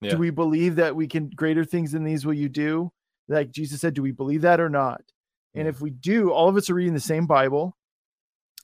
Yeah. 0.00 0.10
do 0.10 0.18
we 0.18 0.30
believe 0.30 0.76
that 0.76 0.96
we 0.96 1.06
can 1.06 1.30
greater 1.30 1.64
things 1.64 1.92
than 1.92 2.04
these 2.04 2.26
will 2.26 2.34
you 2.34 2.48
do? 2.48 2.92
Like 3.28 3.50
jesus 3.50 3.80
said 3.80 3.94
do 3.94 4.02
we 4.02 4.12
believe 4.12 4.42
that 4.42 4.60
or 4.60 4.68
not 4.68 5.02
and 5.54 5.68
if 5.68 5.80
we 5.80 5.90
do 5.90 6.30
all 6.30 6.48
of 6.48 6.56
us 6.56 6.70
are 6.70 6.74
reading 6.74 6.94
the 6.94 7.00
same 7.00 7.26
bible 7.26 7.76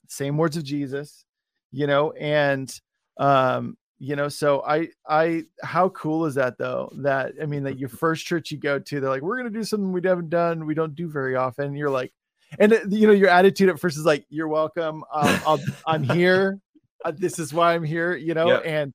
same 0.09 0.37
words 0.37 0.57
of 0.57 0.65
jesus 0.65 1.25
you 1.71 1.87
know 1.87 2.13
and 2.13 2.81
um 3.19 3.77
you 3.99 4.15
know 4.17 4.29
so 4.29 4.63
i 4.63 4.89
i 5.09 5.43
how 5.63 5.89
cool 5.91 6.25
is 6.25 6.35
that 6.37 6.57
though? 6.57 6.91
That 6.99 7.33
i 7.43 7.47
mean 7.47 7.65
that 7.65 7.79
your 7.79 7.89
first 7.89 8.25
church 8.25 8.51
you 8.51 8.59
go 8.59 8.79
to 8.79 9.01
they're 9.01 9.11
like 9.11 9.23
we're 9.23 9.37
gonna 9.37 9.51
do 9.51 9.65
something 9.65 9.93
we 9.93 10.01
haven't 10.05 10.31
done 10.31 10.67
we 10.67 10.75
don't 10.75 10.95
do 10.95 11.09
very 11.09 11.35
often 11.37 11.75
you're 11.75 11.91
like 11.91 12.13
and 12.59 12.73
uh, 12.73 12.79
you 12.89 13.07
know 13.07 13.13
your 13.13 13.29
attitude 13.29 13.69
at 13.69 13.79
first 13.79 13.99
is 13.99 14.07
like 14.07 14.25
you're 14.31 14.49
welcome. 14.49 15.05
I'll, 15.13 15.59
i'm 15.87 16.03
here. 16.03 16.59
Uh, 17.05 17.13
this 17.17 17.39
is 17.39 17.53
why 17.53 17.75
i'm 17.75 17.85
here 17.85 18.17
you 18.17 18.35
know 18.35 18.49
Yep. 18.49 18.63
and 18.65 18.95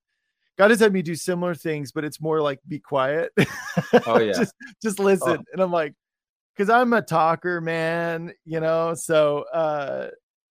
god 0.57 0.71
has 0.71 0.79
had 0.79 0.91
me 0.91 1.01
do 1.01 1.15
similar 1.15 1.53
things 1.55 1.91
but 1.91 2.03
it's 2.03 2.19
more 2.19 2.41
like 2.41 2.59
be 2.67 2.79
quiet. 2.79 3.31
Oh, 4.07 4.19
yeah. 4.19 4.33
just 4.37 4.53
just 4.81 4.99
listen. 4.99 5.43
And 5.51 5.61
i'm 5.61 5.71
like 5.71 5.93
because 6.55 6.69
i'm 6.69 6.93
a 6.93 7.01
talker 7.01 7.59
man 7.61 8.31
you 8.45 8.59
know 8.59 8.93
so 8.93 9.43
uh 9.53 10.09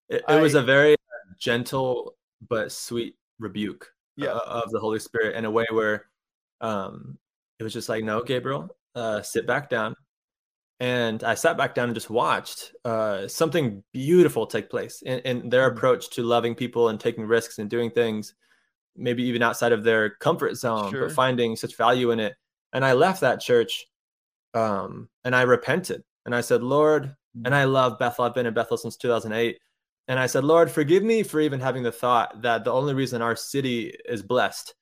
It, 0.09 0.23
it 0.29 0.41
was 0.41 0.55
I- 0.55 0.61
a 0.61 0.63
very 0.63 0.97
gentle 1.39 2.15
but 2.49 2.71
sweet 2.73 3.17
rebuke 3.39 3.89
Yeah. 4.17 4.31
uh, 4.33 4.63
of 4.65 4.71
the 4.71 4.79
Holy 4.81 4.99
Spirit 4.99 5.37
in 5.37 5.45
a 5.45 5.51
way 5.51 5.67
where 5.71 6.07
um, 6.61 7.19
it 7.59 7.63
was 7.65 7.73
just 7.73 7.89
like, 7.89 8.05
no, 8.05 8.23
Gabriel, 8.23 8.69
uh, 8.95 9.23
sit 9.23 9.47
back 9.47 9.69
down. 9.71 9.95
And 10.81 11.23
I 11.25 11.35
sat 11.35 11.57
back 11.57 11.75
down 11.75 11.87
and 11.89 11.95
just 11.95 12.11
watched 12.11 12.73
uh, 12.85 13.27
something 13.29 13.83
beautiful 13.93 14.47
take 14.47 14.69
place 14.71 15.03
in, 15.03 15.19
in 15.21 15.49
their 15.49 15.71
Mhm. 15.71 15.77
approach 15.77 16.11
to 16.11 16.23
loving 16.23 16.55
people 16.55 16.89
and 16.89 16.99
taking 17.01 17.25
risks 17.25 17.59
and 17.59 17.71
doing 17.71 17.91
things, 17.91 18.35
maybe 18.97 19.23
even 19.25 19.43
outside 19.43 19.73
of 19.73 19.83
their 19.85 20.11
comfort 20.11 20.55
zone, 20.57 20.91
Sure. 20.91 21.07
but 21.07 21.15
finding 21.15 21.57
such 21.57 21.77
value 21.77 22.11
in 22.11 22.21
it. 22.21 22.35
And 22.73 22.85
I 22.85 22.93
left 22.93 23.21
that 23.23 23.41
church 23.41 23.87
um, 24.55 25.09
and 25.25 25.35
I 25.35 25.43
repented 25.43 26.03
and 26.27 26.35
I 26.35 26.41
said, 26.41 26.63
Lord, 26.63 27.15
and 27.45 27.55
I 27.55 27.65
love 27.65 27.99
Bethel. 27.99 28.25
I've 28.25 28.35
been 28.35 28.47
in 28.47 28.55
Bethel 28.55 28.77
since 28.77 28.97
2008. 28.97 29.59
And 30.09 30.19
I 30.19 30.27
said, 30.27 30.45
Lord, 30.45 30.71
forgive 30.71 31.03
me 31.03 31.23
for 31.23 31.41
even 31.41 31.61
having 31.61 31.83
the 31.83 31.93
thought 31.93 32.43
that 32.43 32.65
the 32.65 32.73
only 32.73 32.95
reason 32.95 33.23
our 33.23 33.37
city 33.37 33.95
is 34.05 34.23
blessed 34.23 34.75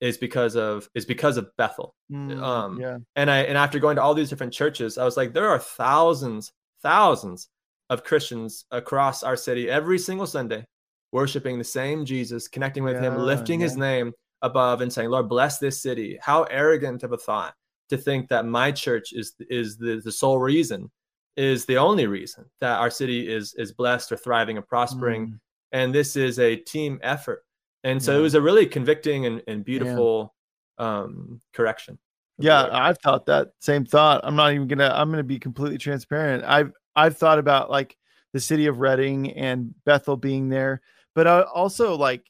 is 0.00 0.16
because 0.16 0.56
of 0.56 0.88
is 0.94 1.04
because 1.04 1.36
of 1.36 1.48
Bethel. 1.56 1.94
mm, 2.10 2.40
Um, 2.42 2.78
yeah 2.80 2.98
And 3.16 3.30
I 3.30 3.38
and 3.40 3.58
after 3.58 3.78
going 3.78 3.96
to 3.96 4.02
all 4.02 4.14
these 4.14 4.30
different 4.30 4.52
churches, 4.52 4.96
I 4.96 5.04
was 5.04 5.16
like, 5.16 5.32
there 5.32 5.48
are 5.48 5.58
thousands, 5.58 6.52
thousands 6.82 7.48
of 7.90 8.04
Christians 8.04 8.64
across 8.70 9.22
our 9.22 9.36
city 9.36 9.68
every 9.68 9.98
single 9.98 10.26
Sunday, 10.26 10.64
worshiping 11.12 11.58
the 11.58 11.64
same 11.64 12.04
Jesus, 12.04 12.48
connecting 12.48 12.84
with 12.84 12.98
him, 12.98 13.14
Yeah, 13.14 13.20
lifting 13.20 13.60
his 13.60 13.76
name 13.76 14.12
above 14.42 14.80
and 14.80 14.92
saying, 14.92 15.10
Lord, 15.10 15.28
bless 15.28 15.58
this 15.58 15.80
city. 15.82 16.18
How 16.20 16.44
arrogant 16.44 17.02
of 17.02 17.12
a 17.12 17.18
thought 17.18 17.54
to 17.88 17.96
think 17.96 18.28
that 18.28 18.44
my 18.46 18.70
church 18.72 19.12
is 19.12 19.34
is 19.48 19.76
the, 19.76 20.00
the 20.04 20.12
sole 20.12 20.38
reason, 20.38 20.90
is 21.36 21.64
the 21.64 21.76
only 21.78 22.06
reason 22.06 22.44
that 22.60 22.78
our 22.78 22.90
city 22.90 23.28
is 23.32 23.54
is 23.54 23.72
blessed 23.72 24.12
or 24.12 24.16
thriving 24.16 24.58
or 24.58 24.62
prospering. 24.62 25.28
Mm. 25.28 25.40
and 25.72 25.94
this 25.94 26.16
is 26.16 26.38
a 26.38 26.56
team 26.56 26.98
effort. 27.02 27.44
And 27.84 28.02
so 28.02 28.12
Yeah. 28.12 28.18
it 28.18 28.22
was 28.22 28.34
a 28.34 28.40
really 28.40 28.66
convicting 28.66 29.26
and, 29.26 29.42
and 29.46 29.64
beautiful 29.64 30.34
um 30.78 31.40
correction 31.52 31.98
yeah 32.38 32.68
i've 32.70 32.98
thought 33.00 33.26
that 33.26 33.48
same 33.58 33.84
thought. 33.84 34.20
I'm 34.22 34.36
not 34.36 34.52
even 34.52 34.68
gonna 34.68 34.92
i'm 34.94 35.10
gonna 35.10 35.24
be 35.24 35.40
completely 35.40 35.78
transparent. 35.78 36.44
I've 36.44 36.72
i've 36.94 37.16
thought 37.16 37.40
about 37.40 37.68
like 37.68 37.96
the 38.32 38.38
city 38.40 38.66
of 38.66 38.78
redding 38.78 39.32
and 39.32 39.74
bethel 39.84 40.16
being 40.16 40.48
there 40.48 40.80
but 41.16 41.26
i 41.26 41.40
also 41.42 41.96
like 41.96 42.22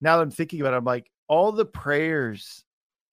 now 0.00 0.16
that 0.16 0.22
i'm 0.22 0.30
thinking 0.32 0.60
about 0.60 0.74
it 0.74 0.78
i'm 0.78 0.84
like 0.84 1.08
all 1.28 1.52
the 1.52 1.64
prayers 1.64 2.64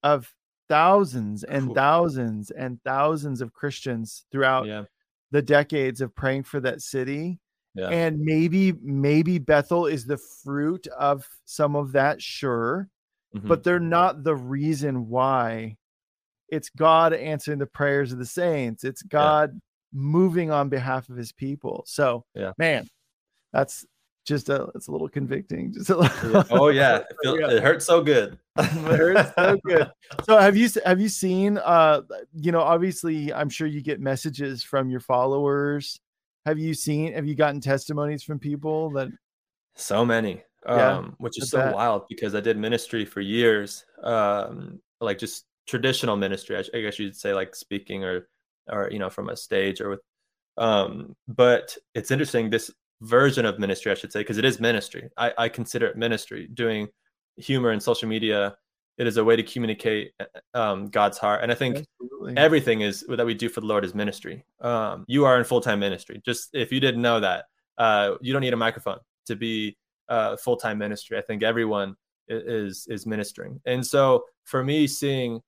of 0.01 0.33
thousands 0.69 1.43
and 1.43 1.73
thousands 1.75 2.51
and 2.51 2.79
thousands 2.83 3.41
of 3.41 3.51
christians 3.53 4.25
throughout 4.31 4.65
yeah 4.67 4.83
the 5.31 5.41
decades 5.41 6.01
of 6.01 6.15
praying 6.15 6.43
for 6.43 6.59
that 6.59 6.81
city 6.81 7.39
Yeah. 7.75 7.89
and 7.89 8.19
maybe 8.19 8.71
maybe 8.81 9.37
bethel 9.39 9.85
is 9.87 10.05
the 10.05 10.17
fruit 10.43 10.87
of 10.87 11.27
some 11.45 11.75
of 11.75 11.91
that 11.93 12.21
sure 12.21 12.87
Mhm. 13.35 13.47
but 13.47 13.63
they're 13.63 13.79
not 13.79 14.23
the 14.23 14.35
reason 14.35 15.07
why 15.09 15.75
it's 16.49 16.69
god 16.69 17.13
answering 17.13 17.59
the 17.59 17.67
prayers 17.67 18.11
of 18.11 18.17
the 18.19 18.25
saints 18.25 18.83
it's 18.83 19.03
god 19.03 19.59
moving 19.93 20.49
on 20.51 20.69
behalf 20.69 21.09
of 21.09 21.15
his 21.17 21.31
people 21.31 21.83
so 21.87 22.23
Yeah. 22.35 22.53
man 22.57 22.87
that's 23.53 23.85
just 24.25 24.49
a 24.49 24.67
it's 24.75 24.87
a 24.87 24.91
little 24.91 25.09
convicting 25.09 25.73
just 25.73 25.89
a 25.89 25.97
little, 25.97 26.43
oh 26.51 26.67
yeah. 26.69 26.97
It, 26.97 27.05
Yeah. 27.39 27.51
it 27.51 27.63
hurts 27.63 27.85
so 27.85 28.01
good. 28.01 28.37
It 28.57 28.65
hurts 28.65 29.31
so 29.35 29.57
good. 29.65 29.89
so 30.23 30.37
have 30.37 30.55
you 30.57 30.69
have 30.85 30.99
you 30.99 31.09
seen 31.09 31.57
uh 31.57 32.01
you 32.33 32.51
know 32.51 32.61
obviously 32.61 33.33
i'm 33.33 33.49
sure 33.49 33.67
you 33.67 33.81
get 33.81 33.99
messages 33.99 34.63
from 34.63 34.89
your 34.89 34.99
followers. 34.99 35.99
Have 36.45 36.59
you 36.59 36.73
seen 36.73 37.13
have 37.13 37.25
you 37.27 37.35
gotten 37.35 37.61
testimonies 37.61 38.23
from 38.23 38.39
people 38.39 38.91
that 38.91 39.09
so 39.75 40.05
many 40.05 40.43
Yeah, 40.65 40.97
um 40.97 41.15
which 41.19 41.41
is 41.41 41.49
so 41.51 41.71
wild 41.71 42.03
because 42.09 42.35
i 42.35 42.41
did 42.41 42.57
ministry 42.57 43.05
for 43.05 43.21
years 43.21 43.85
um 44.03 44.79
like 44.99 45.17
just 45.17 45.45
traditional 45.67 46.17
ministry 46.17 46.57
I, 46.57 46.63
I 46.77 46.81
guess 46.81 46.99
you'd 46.99 47.15
say 47.15 47.33
like 47.33 47.55
speaking 47.55 48.03
or 48.03 48.27
or 48.67 48.89
you 48.91 48.99
know 48.99 49.09
from 49.09 49.29
a 49.29 49.35
stage 49.37 49.79
or 49.81 49.89
with 49.89 50.01
um 50.57 51.15
but 51.27 51.77
it's 51.95 52.11
interesting 52.11 52.49
this 52.49 52.71
version 53.01 53.45
of 53.45 53.59
ministry 53.59 53.91
i 53.91 53.95
should 53.95 54.11
say 54.11 54.19
because 54.19 54.37
it 54.37 54.45
is 54.45 54.59
ministry. 54.59 55.09
I 55.17 55.33
i 55.37 55.49
consider 55.49 55.87
it 55.87 55.97
ministry 55.97 56.47
doing 56.53 56.87
humor 57.37 57.69
and 57.71 57.81
social 57.81 58.09
media. 58.09 58.57
It 58.97 59.07
is 59.07 59.15
a 59.15 59.23
way 59.23 59.37
to 59.37 59.43
communicate 59.43 60.11
um 60.53 60.87
god's 60.89 61.17
heart. 61.17 61.41
And 61.41 61.51
i 61.51 61.55
think 61.55 61.77
Absolutely. 61.77 62.37
everything 62.37 62.81
is 62.81 63.05
that 63.07 63.25
we 63.25 63.33
do 63.33 63.47
for 63.49 63.61
the 63.61 63.67
lord 63.67 63.85
is 63.85 63.95
ministry. 63.95 64.43
Um 64.59 65.05
you 65.07 65.25
are 65.25 65.37
in 65.37 65.45
full-time 65.45 65.79
ministry. 65.79 66.21
Just 66.25 66.49
if 66.53 66.71
you 66.71 66.79
didn't 66.79 67.01
know 67.01 67.19
that 67.21 67.45
uh 67.77 68.15
you 68.21 68.33
don't 68.33 68.41
need 68.41 68.53
a 68.53 68.57
microphone 68.57 68.99
to 69.27 69.35
be 69.35 69.77
uh 70.09 70.35
full-time 70.35 70.77
ministry. 70.77 71.17
I 71.17 71.21
think 71.21 71.43
everyone 71.43 71.95
is 72.27 72.85
is 72.89 73.05
ministering. 73.05 73.61
And 73.65 73.85
so 73.85 74.25
for 74.43 74.63
me 74.63 74.87
seeing 74.87 75.39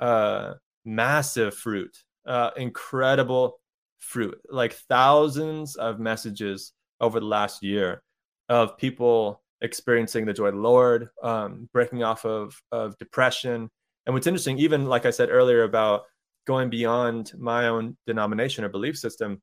uh 0.00 0.54
massive 0.84 1.54
fruit 1.54 1.96
uh 2.26 2.50
incredible 2.56 3.60
fruit 3.98 4.40
like 4.50 4.72
thousands 4.88 5.76
of 5.76 5.98
messages 5.98 6.72
over 7.00 7.20
the 7.20 7.26
last 7.26 7.62
year 7.62 8.02
of 8.48 8.76
people 8.78 9.42
experiencing 9.60 10.24
the 10.26 10.32
joy 10.32 10.46
of 10.48 10.54
the 10.54 10.60
lord 10.60 11.08
um 11.22 11.68
breaking 11.72 12.02
off 12.02 12.24
of 12.24 12.54
of 12.72 12.96
depression. 12.98 13.70
And 14.04 14.14
what's 14.14 14.26
interesting 14.26 14.58
even 14.58 14.86
like 14.86 15.06
i 15.06 15.10
said 15.10 15.30
earlier 15.30 15.62
about 15.62 16.02
going 16.46 16.70
beyond 16.70 17.32
my 17.38 17.68
own 17.68 17.96
denomination 18.06 18.64
or 18.64 18.68
belief 18.68 18.96
system 18.96 19.40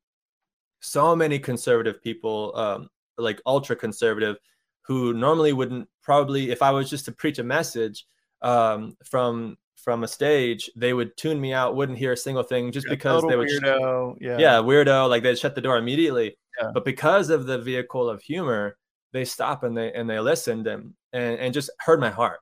so 0.79 1.15
many 1.15 1.39
conservative 1.39 2.01
people 2.01 2.53
um 2.55 2.87
like 3.17 3.41
ultra 3.45 3.75
conservative 3.75 4.37
who 4.85 5.13
normally 5.13 5.53
wouldn't 5.53 5.87
probably 6.01 6.51
if 6.51 6.61
i 6.61 6.71
was 6.71 6.89
just 6.89 7.05
to 7.05 7.11
preach 7.11 7.39
a 7.39 7.43
message 7.43 8.05
um 8.41 8.95
from 9.09 9.57
from 9.75 10.03
a 10.03 10.07
stage 10.07 10.69
they 10.75 10.93
would 10.93 11.15
tune 11.17 11.39
me 11.41 11.53
out 11.53 11.75
wouldn't 11.75 11.97
hear 11.97 12.13
a 12.13 12.17
single 12.17 12.43
thing 12.43 12.71
just 12.71 12.87
Yeah, 12.87 12.93
because 12.93 13.23
they 13.27 13.35
would 13.35 13.49
sh- 13.49 13.59
yeah. 13.63 14.39
Yeah 14.39 14.61
weirdo 14.61 15.09
like 15.09 15.23
they'd 15.23 15.37
shut 15.37 15.55
the 15.55 15.61
door 15.61 15.77
immediately 15.77 16.37
Yeah. 16.61 16.71
but 16.73 16.85
because 16.85 17.29
of 17.29 17.45
the 17.45 17.57
vehicle 17.57 18.09
of 18.09 18.21
humor 18.21 18.77
they 19.11 19.25
stop 19.25 19.63
and 19.63 19.75
they 19.77 19.91
and 19.93 20.09
they 20.09 20.19
listened 20.19 20.67
and 20.67 20.93
and, 21.13 21.39
and 21.39 21.53
just 21.53 21.69
heard 21.79 21.99
my 21.99 22.09
heart 22.09 22.39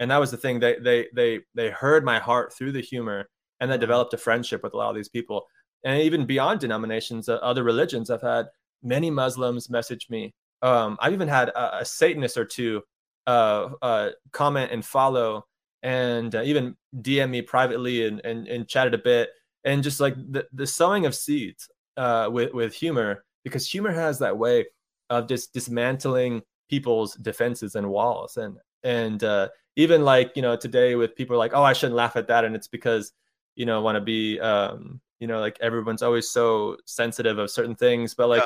and 0.00 0.10
that 0.10 0.18
was 0.18 0.30
the 0.30 0.36
thing 0.36 0.60
they 0.60 0.76
they 0.78 1.08
they 1.14 1.40
they 1.54 1.70
heard 1.70 2.04
my 2.04 2.18
heart 2.18 2.52
through 2.52 2.72
the 2.72 2.80
humor 2.80 3.28
and 3.60 3.70
they 3.70 3.76
Wow. 3.76 3.80
developed 3.80 4.14
a 4.14 4.18
friendship 4.18 4.62
with 4.62 4.74
a 4.74 4.76
lot 4.76 4.90
of 4.90 4.96
these 4.96 5.08
people 5.08 5.46
and 5.84 6.00
even 6.02 6.26
beyond 6.26 6.60
denominations 6.60 7.28
uh, 7.28 7.34
other 7.36 7.62
religions 7.62 8.10
i've 8.10 8.22
had 8.22 8.46
many 8.82 9.10
muslims 9.10 9.70
message 9.70 10.06
me 10.10 10.34
um 10.62 10.96
i've 11.00 11.12
even 11.12 11.28
had 11.28 11.48
a, 11.50 11.78
a 11.78 11.84
satanist 11.84 12.36
or 12.36 12.44
two 12.44 12.82
uh 13.26 13.68
uh 13.82 14.10
comment 14.32 14.70
and 14.72 14.84
follow 14.84 15.46
and 15.82 16.34
uh, 16.34 16.42
even 16.42 16.76
dm 17.00 17.30
me 17.30 17.42
privately 17.42 18.06
and, 18.06 18.20
and 18.24 18.48
and 18.48 18.68
chatted 18.68 18.94
a 18.94 18.98
bit 18.98 19.30
and 19.64 19.82
just 19.82 20.00
like 20.00 20.14
the, 20.30 20.46
the 20.52 20.66
sowing 20.66 21.06
of 21.06 21.14
seeds 21.14 21.68
uh 21.96 22.28
with 22.30 22.52
with 22.52 22.74
humor 22.74 23.24
because 23.44 23.68
humor 23.68 23.92
has 23.92 24.18
that 24.18 24.36
way 24.36 24.66
of 25.10 25.28
just 25.28 25.52
dismantling 25.52 26.42
people's 26.68 27.14
defenses 27.16 27.74
and 27.76 27.88
walls 27.88 28.36
and 28.36 28.58
and 28.82 29.22
uh, 29.22 29.48
even 29.76 30.04
like 30.04 30.32
you 30.34 30.42
know 30.42 30.56
today 30.56 30.94
with 30.94 31.14
people 31.14 31.36
like 31.36 31.52
oh 31.54 31.62
i 31.62 31.72
shouldn't 31.72 31.96
laugh 31.96 32.16
at 32.16 32.26
that 32.28 32.44
and 32.44 32.56
it's 32.56 32.68
because 32.68 33.12
you 33.56 33.66
know 33.66 33.78
I 33.78 33.82
want 33.82 33.96
to 33.96 34.00
be 34.00 34.40
um 34.40 35.00
you 35.20 35.26
know 35.26 35.40
like 35.40 35.58
everyone's 35.60 36.02
always 36.02 36.28
so 36.28 36.76
sensitive 36.86 37.38
of 37.38 37.50
certain 37.50 37.74
things 37.74 38.14
but 38.14 38.28
like 38.28 38.42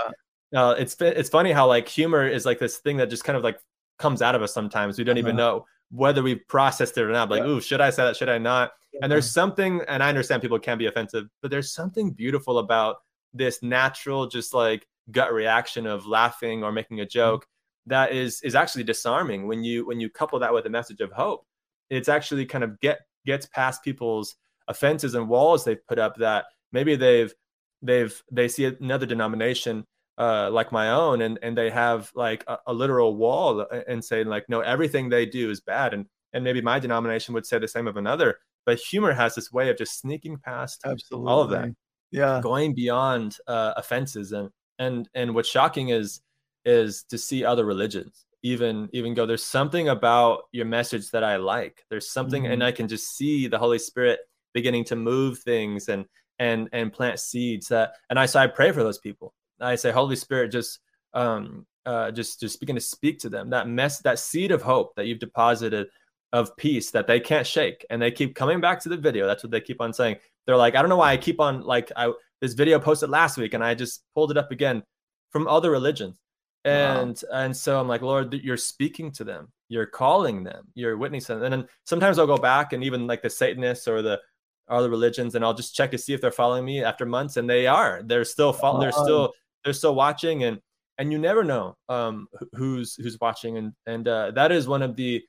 yeah. 0.53 0.69
uh, 0.69 0.73
it's 0.73 0.97
it's 1.01 1.31
funny 1.31 1.53
how 1.53 1.67
like 1.67 1.89
humor 1.89 2.27
is 2.27 2.45
like 2.45 2.59
this 2.59 2.79
thing 2.79 2.97
that 2.99 3.11
just 3.11 3.25
kind 3.25 3.37
of 3.37 3.43
like 3.43 3.59
comes 3.99 4.23
out 4.23 4.35
of 4.35 4.43
us 4.43 4.53
sometimes 4.53 4.99
we 4.99 5.05
don't 5.05 5.15
uh-huh. 5.15 5.27
even 5.27 5.37
know 5.37 5.65
whether 5.91 6.23
we've 6.23 6.47
processed 6.49 6.97
it 6.99 7.03
or 7.03 7.11
not 7.11 7.31
like 7.31 7.43
yeah. 7.43 7.49
ooh 7.49 7.61
should 7.61 7.81
i 7.81 7.91
say 7.91 8.05
that 8.05 8.17
should 8.17 8.29
i 8.29 8.39
not 8.39 8.73
yeah. 8.93 9.01
and 9.03 9.11
there's 9.11 9.31
something 9.31 9.81
and 9.89 10.03
i 10.03 10.09
understand 10.09 10.43
people 10.43 10.59
can 10.59 10.79
be 10.79 10.87
offensive 10.87 11.27
but 11.43 11.51
there's 11.51 11.73
something 11.73 12.11
beautiful 12.11 12.59
about 12.59 12.99
this 13.35 13.63
natural 13.63 14.27
just 14.27 14.55
like 14.55 14.87
gut 15.11 15.33
reaction 15.33 15.87
of 15.87 16.07
laughing 16.07 16.63
or 16.63 16.73
making 16.73 17.01
a 17.01 17.03
mm-hmm. 17.03 17.11
joke 17.11 17.47
that 17.87 18.13
is 18.13 18.41
is 18.43 18.55
actually 18.55 18.85
disarming 18.85 19.47
when 19.47 19.65
you 19.65 19.87
when 19.87 20.01
you 20.01 20.11
couple 20.11 20.39
that 20.39 20.53
with 20.53 20.67
a 20.67 20.71
message 20.71 21.01
of 21.01 21.11
hope 21.13 21.45
it's 21.91 22.09
actually 22.09 22.45
kind 22.45 22.65
of 22.65 22.79
get 22.81 23.01
gets 23.27 23.47
past 23.47 23.83
people's 23.83 24.37
offenses 24.69 25.15
and 25.15 25.29
walls 25.29 25.65
they've 25.65 25.87
put 25.87 25.99
up 25.99 26.17
that 26.17 26.47
maybe 26.73 26.97
they've 26.97 27.33
they've 27.83 28.23
they 28.31 28.49
see 28.49 28.65
another 28.65 29.07
denomination 29.07 29.85
uh, 30.19 30.51
like 30.51 30.73
my 30.73 30.91
own 30.91 31.23
and 31.23 31.39
and 31.43 31.57
they 31.57 31.71
have 31.71 32.11
like 32.15 32.43
a, 32.49 32.59
a, 32.67 32.75
literal 32.75 33.15
wall 33.15 33.65
and 33.87 34.05
saying 34.05 34.27
like 34.27 34.45
no 34.49 34.61
everything 34.61 35.09
they 35.09 35.25
do 35.25 35.49
is 35.49 35.61
bad 35.61 35.95
and 35.95 36.07
and 36.33 36.43
maybe 36.43 36.61
my 36.61 36.81
denomination 36.81 37.33
would 37.35 37.47
say 37.47 37.57
the 37.59 37.69
same 37.69 37.87
of 37.87 37.97
another 37.97 38.39
but 38.67 38.79
humor 38.79 39.13
has 39.13 39.37
this 39.37 39.53
way 39.53 39.71
of 39.71 39.79
just 39.79 40.01
sneaking 40.01 40.37
past 40.37 40.81
Absolutely. 40.85 41.31
all 41.31 41.41
of 41.41 41.51
that 41.51 41.71
yeah. 42.11 42.41
going 42.43 42.75
beyond 42.75 43.37
uh, 43.47 43.75
offenses 43.77 44.33
and 44.33 44.51
and 44.79 45.09
and 45.15 45.35
what's 45.35 45.49
shocking 45.49 45.89
is 45.91 46.21
is 46.65 47.05
to 47.05 47.19
see 47.19 47.45
other 47.45 47.65
religions 47.65 48.27
even 48.43 48.89
even 48.93 49.15
go 49.15 49.27
there's 49.27 49.45
something 49.45 49.89
about 49.89 50.43
your 50.53 50.67
message 50.67 51.11
that 51.11 51.25
i 51.25 51.37
like. 51.37 51.85
There's 51.91 52.11
something 52.11 52.45
mm-hmm. 52.45 52.53
and 52.53 52.65
i 52.65 52.73
can 52.73 52.89
just 52.89 53.17
see 53.17 53.49
the 53.49 53.59
holy 53.59 53.79
spirit 53.79 54.21
beginning 54.55 54.85
to 54.85 54.97
move 54.97 55.39
things 55.39 55.89
and 55.89 56.05
and 56.39 56.69
and 56.73 56.93
plant 56.93 57.19
seeds 57.19 57.69
that 57.69 57.93
and 58.11 58.19
i 58.19 58.27
so 58.27 58.41
i 58.41 58.47
pray 58.47 58.73
for 58.73 58.83
those 58.83 58.99
people. 58.99 59.35
I 59.61 59.75
say 59.75 59.91
holy 59.91 60.17
spirit 60.17 60.53
just 60.53 60.79
um 61.15 61.67
uh 61.85 62.13
just 62.13 62.39
just 62.39 62.61
begin 62.61 62.77
to 62.77 62.81
speak 62.81 63.19
to 63.21 63.29
them. 63.29 63.51
That 63.51 63.69
mess 63.69 63.99
that 64.01 64.19
seed 64.19 64.53
of 64.53 64.63
hope 64.63 64.95
that 64.95 65.07
you've 65.07 65.19
deposited 65.19 65.89
of 66.33 66.57
peace 66.57 66.91
that 66.91 67.07
they 67.07 67.21
can't 67.21 67.47
shake 67.47 67.85
and 67.91 68.01
they 68.01 68.11
keep 68.11 68.35
coming 68.35 68.61
back 68.61 68.81
to 68.81 68.89
the 68.89 68.97
video. 68.97 69.27
That's 69.27 69.43
what 69.43 69.51
they 69.51 69.61
keep 69.61 69.81
on 69.81 69.93
saying. 69.93 70.17
They're 70.47 70.57
like 70.57 70.75
i 70.75 70.81
don't 70.81 70.89
know 70.89 70.97
why 70.97 71.13
i 71.13 71.17
keep 71.17 71.41
on 71.41 71.63
like 71.63 71.93
i 71.97 72.11
this 72.41 72.55
video 72.55 72.79
posted 72.79 73.11
last 73.11 73.37
week 73.37 73.53
and 73.53 73.63
i 73.63 73.75
just 73.75 74.03
pulled 74.15 74.31
it 74.31 74.39
up 74.39 74.51
again 74.51 74.83
from 75.31 75.47
other 75.47 75.71
religions. 75.71 76.19
And 76.65 77.23
wow. 77.31 77.41
and 77.41 77.57
so 77.57 77.79
i'm 77.79 77.89
like 77.89 78.03
lord 78.03 78.33
you're 78.35 78.57
speaking 78.57 79.13
to 79.13 79.25
them. 79.25 79.53
You're 79.69 79.87
calling 79.87 80.45
them. 80.45 80.69
You're 80.75 80.97
witnessing 80.97 81.43
and 81.43 81.53
then 81.53 81.69
sometimes 81.85 82.19
i'll 82.19 82.27
go 82.27 82.39
back 82.39 82.73
and 82.73 82.83
even 82.83 83.07
like 83.07 83.23
the 83.23 83.31
satanists 83.31 83.87
or 83.87 84.03
the 84.03 84.21
other 84.69 84.91
religions 84.91 85.35
and 85.35 85.45
I'll 85.45 85.55
just 85.55 85.75
check 85.75 85.91
to 85.93 85.99
see 85.99 86.13
if 86.13 86.21
they're 86.21 86.31
following 86.31 86.65
me 86.65 86.85
after 86.85 87.07
months 87.07 87.37
and 87.37 87.49
they 87.49 87.67
are. 87.67 88.03
They're 88.05 88.25
still 88.25 88.53
following, 88.53 88.83
they're 88.83 88.93
still 88.93 89.33
they're 89.65 89.73
still 89.73 89.95
watching 89.95 90.45
and 90.45 90.61
and 90.99 91.13
you 91.13 91.19
never 91.19 91.45
know 91.45 91.77
um 91.89 92.29
who's 92.53 92.95
who's 92.95 93.19
watching 93.21 93.57
and 93.57 93.73
and 93.87 94.07
uh, 94.09 94.31
that 94.33 94.53
is 94.53 94.69
one 94.69 94.83
of 94.83 94.97
the 94.97 95.23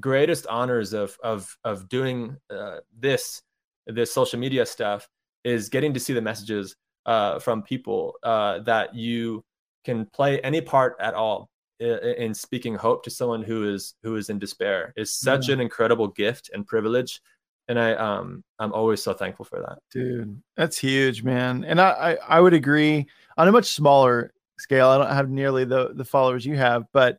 greatest 0.00 0.46
honors 0.46 0.92
of 0.92 1.16
of 1.22 1.56
of 1.64 1.88
doing 1.88 2.36
uh, 2.50 2.78
this 2.98 3.42
this 3.86 4.12
social 4.12 4.38
media 4.38 4.66
stuff 4.66 5.08
is 5.44 5.68
getting 5.68 5.94
to 5.94 6.00
see 6.00 6.12
the 6.12 6.20
messages 6.20 6.74
uh, 7.06 7.38
from 7.38 7.62
people 7.62 8.14
uh, 8.22 8.58
that 8.60 8.94
you 8.94 9.44
can 9.84 10.06
play 10.06 10.40
any 10.40 10.60
part 10.60 10.96
at 11.00 11.14
all 11.14 11.48
in, 11.78 12.34
speaking 12.34 12.74
hope 12.74 13.04
to 13.04 13.10
someone 13.10 13.42
who 13.42 13.72
is 13.72 13.94
who 14.02 14.16
is 14.16 14.30
in 14.30 14.38
despair 14.38 14.92
is 14.96 15.12
such 15.12 15.48
an 15.50 15.60
incredible 15.60 16.08
gift 16.08 16.50
and 16.54 16.66
privilege 16.66 17.20
and 17.68 17.78
I 17.78 17.94
um 17.94 18.42
I'm 18.58 18.72
always 18.72 19.02
so 19.02 19.12
thankful 19.12 19.44
for 19.44 19.60
that. 19.60 19.78
Dude, 19.90 20.40
that's 20.56 20.78
huge, 20.78 21.22
man. 21.22 21.64
And 21.64 21.80
I 21.80 21.90
I, 21.90 22.36
I 22.36 22.40
would 22.40 22.54
agree 22.54 23.06
on 23.36 23.48
a 23.48 23.52
much 23.52 23.66
smaller 23.66 24.32
scale. 24.58 24.88
I 24.88 24.98
don't 24.98 25.14
have 25.14 25.30
nearly 25.30 25.64
the 25.64 25.92
the 25.94 26.04
followers 26.04 26.46
you 26.46 26.56
have, 26.56 26.84
but 26.92 27.18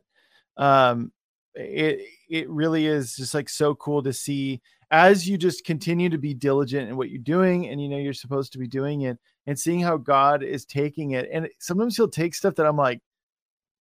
um 0.56 1.12
it 1.58 2.00
it 2.30 2.48
really 2.48 2.86
is 2.86 3.16
just 3.16 3.34
like 3.34 3.48
so 3.48 3.74
cool 3.74 4.02
to 4.02 4.12
see 4.12 4.60
as 4.90 5.28
you 5.28 5.36
just 5.36 5.64
continue 5.64 6.08
to 6.08 6.18
be 6.18 6.32
diligent 6.32 6.88
in 6.88 6.96
what 6.96 7.10
you're 7.10 7.20
doing 7.22 7.68
and 7.68 7.80
you 7.80 7.88
know 7.88 7.98
you're 7.98 8.12
supposed 8.12 8.52
to 8.52 8.58
be 8.58 8.66
doing 8.66 9.02
it 9.02 9.18
and 9.46 9.58
seeing 9.58 9.80
how 9.80 9.96
God 9.96 10.42
is 10.42 10.64
taking 10.64 11.12
it. 11.12 11.28
And 11.32 11.48
sometimes 11.58 11.96
he'll 11.96 12.08
take 12.08 12.34
stuff 12.34 12.54
that 12.56 12.66
I'm 12.66 12.76
like 12.76 13.00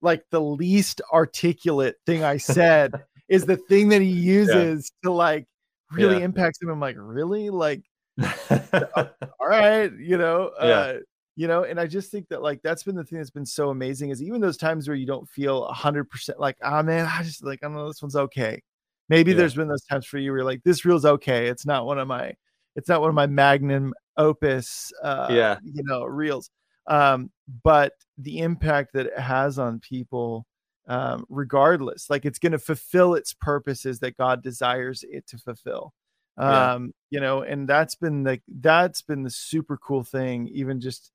like 0.02 0.24
the 0.32 0.42
least 0.42 1.02
articulate 1.12 1.96
thing 2.06 2.24
I 2.24 2.38
said 2.38 2.94
is 3.28 3.46
the 3.46 3.58
thing 3.58 3.90
that 3.90 4.02
he 4.02 4.08
uses 4.10 4.92
yeah. 5.04 5.10
to 5.10 5.14
like 5.14 5.48
really 5.92 6.20
yeah. 6.20 6.26
impacts 6.26 6.62
him. 6.62 6.70
I'm 6.70 6.80
like, 6.80 6.96
really? 6.98 7.50
Like, 7.50 7.84
all 8.50 9.48
right, 9.48 9.92
you 9.94 10.18
know, 10.18 10.52
yeah. 10.62 10.68
uh, 10.68 10.98
you 11.38 11.48
know, 11.48 11.64
and 11.64 11.80
I 11.80 11.86
just 11.86 12.10
think 12.10 12.30
that 12.30 12.42
like 12.42 12.64
that's 12.64 12.82
been 12.82 12.96
the 12.96 13.04
thing 13.04 13.20
that's 13.20 13.30
been 13.30 13.46
so 13.46 13.70
amazing 13.70 14.10
is 14.10 14.24
even 14.24 14.42
those 14.42 14.58
times 14.58 14.88
where 14.88 14.98
you 14.98 15.06
don't 15.06 15.30
feel 15.30 15.68
hundred 15.68 16.10
percent 16.10 16.40
like, 16.40 16.58
ah, 16.64 16.80
oh, 16.80 16.84
man, 16.84 17.06
I 17.06 17.22
just 17.22 17.46
like, 17.46 17.60
I 17.62 17.68
don't 17.68 17.76
know, 17.76 17.88
this 17.88 18.02
one's 18.02 18.16
okay. 18.16 18.64
Maybe 19.08 19.32
yeah. 19.32 19.38
there's 19.38 19.54
been 19.54 19.68
those 19.68 19.86
times 19.86 20.08
for 20.08 20.18
you 20.18 20.32
where 20.32 20.40
you're 20.40 20.46
like, 20.46 20.64
this 20.64 20.84
reel's 20.84 21.06
okay. 21.06 21.46
It's 21.46 21.66
not 21.66 21.86
one 21.86 22.00
of 22.00 22.08
my, 22.08 22.34
it's 22.76 22.90
not 22.90 23.02
one 23.02 23.10
of 23.10 23.16
my 23.16 23.28
magnum 23.28 23.94
opus, 24.18 24.92
uh, 25.04 25.28
yeah, 25.30 25.60
you 25.64 25.84
know, 25.86 26.06
reels. 26.06 26.50
Um, 26.88 27.30
but 27.64 27.94
the 28.18 28.40
impact 28.40 28.94
that 28.94 29.06
it 29.06 29.20
has 29.20 29.60
on 29.60 29.80
people, 29.80 30.48
um, 30.88 31.24
regardless. 31.30 32.10
Like 32.10 32.26
it's 32.26 32.40
going 32.40 32.54
to 32.54 32.60
fulfill 32.60 33.14
its 33.14 33.34
purposes 33.34 34.00
that 34.00 34.18
God 34.18 34.42
desires 34.42 35.06
it 35.08 35.28
to 35.28 35.38
fulfill. 35.38 35.94
Um, 36.36 36.94
yeah. 37.12 37.18
you 37.18 37.20
know, 37.20 37.42
and 37.44 37.68
that's 37.68 37.94
been 37.94 38.24
the 38.24 38.40
that's 38.48 39.04
been 39.04 39.22
the 39.22 39.30
super 39.30 39.78
cool 39.78 40.04
thing, 40.04 40.48
even 40.48 40.82
just 40.82 41.12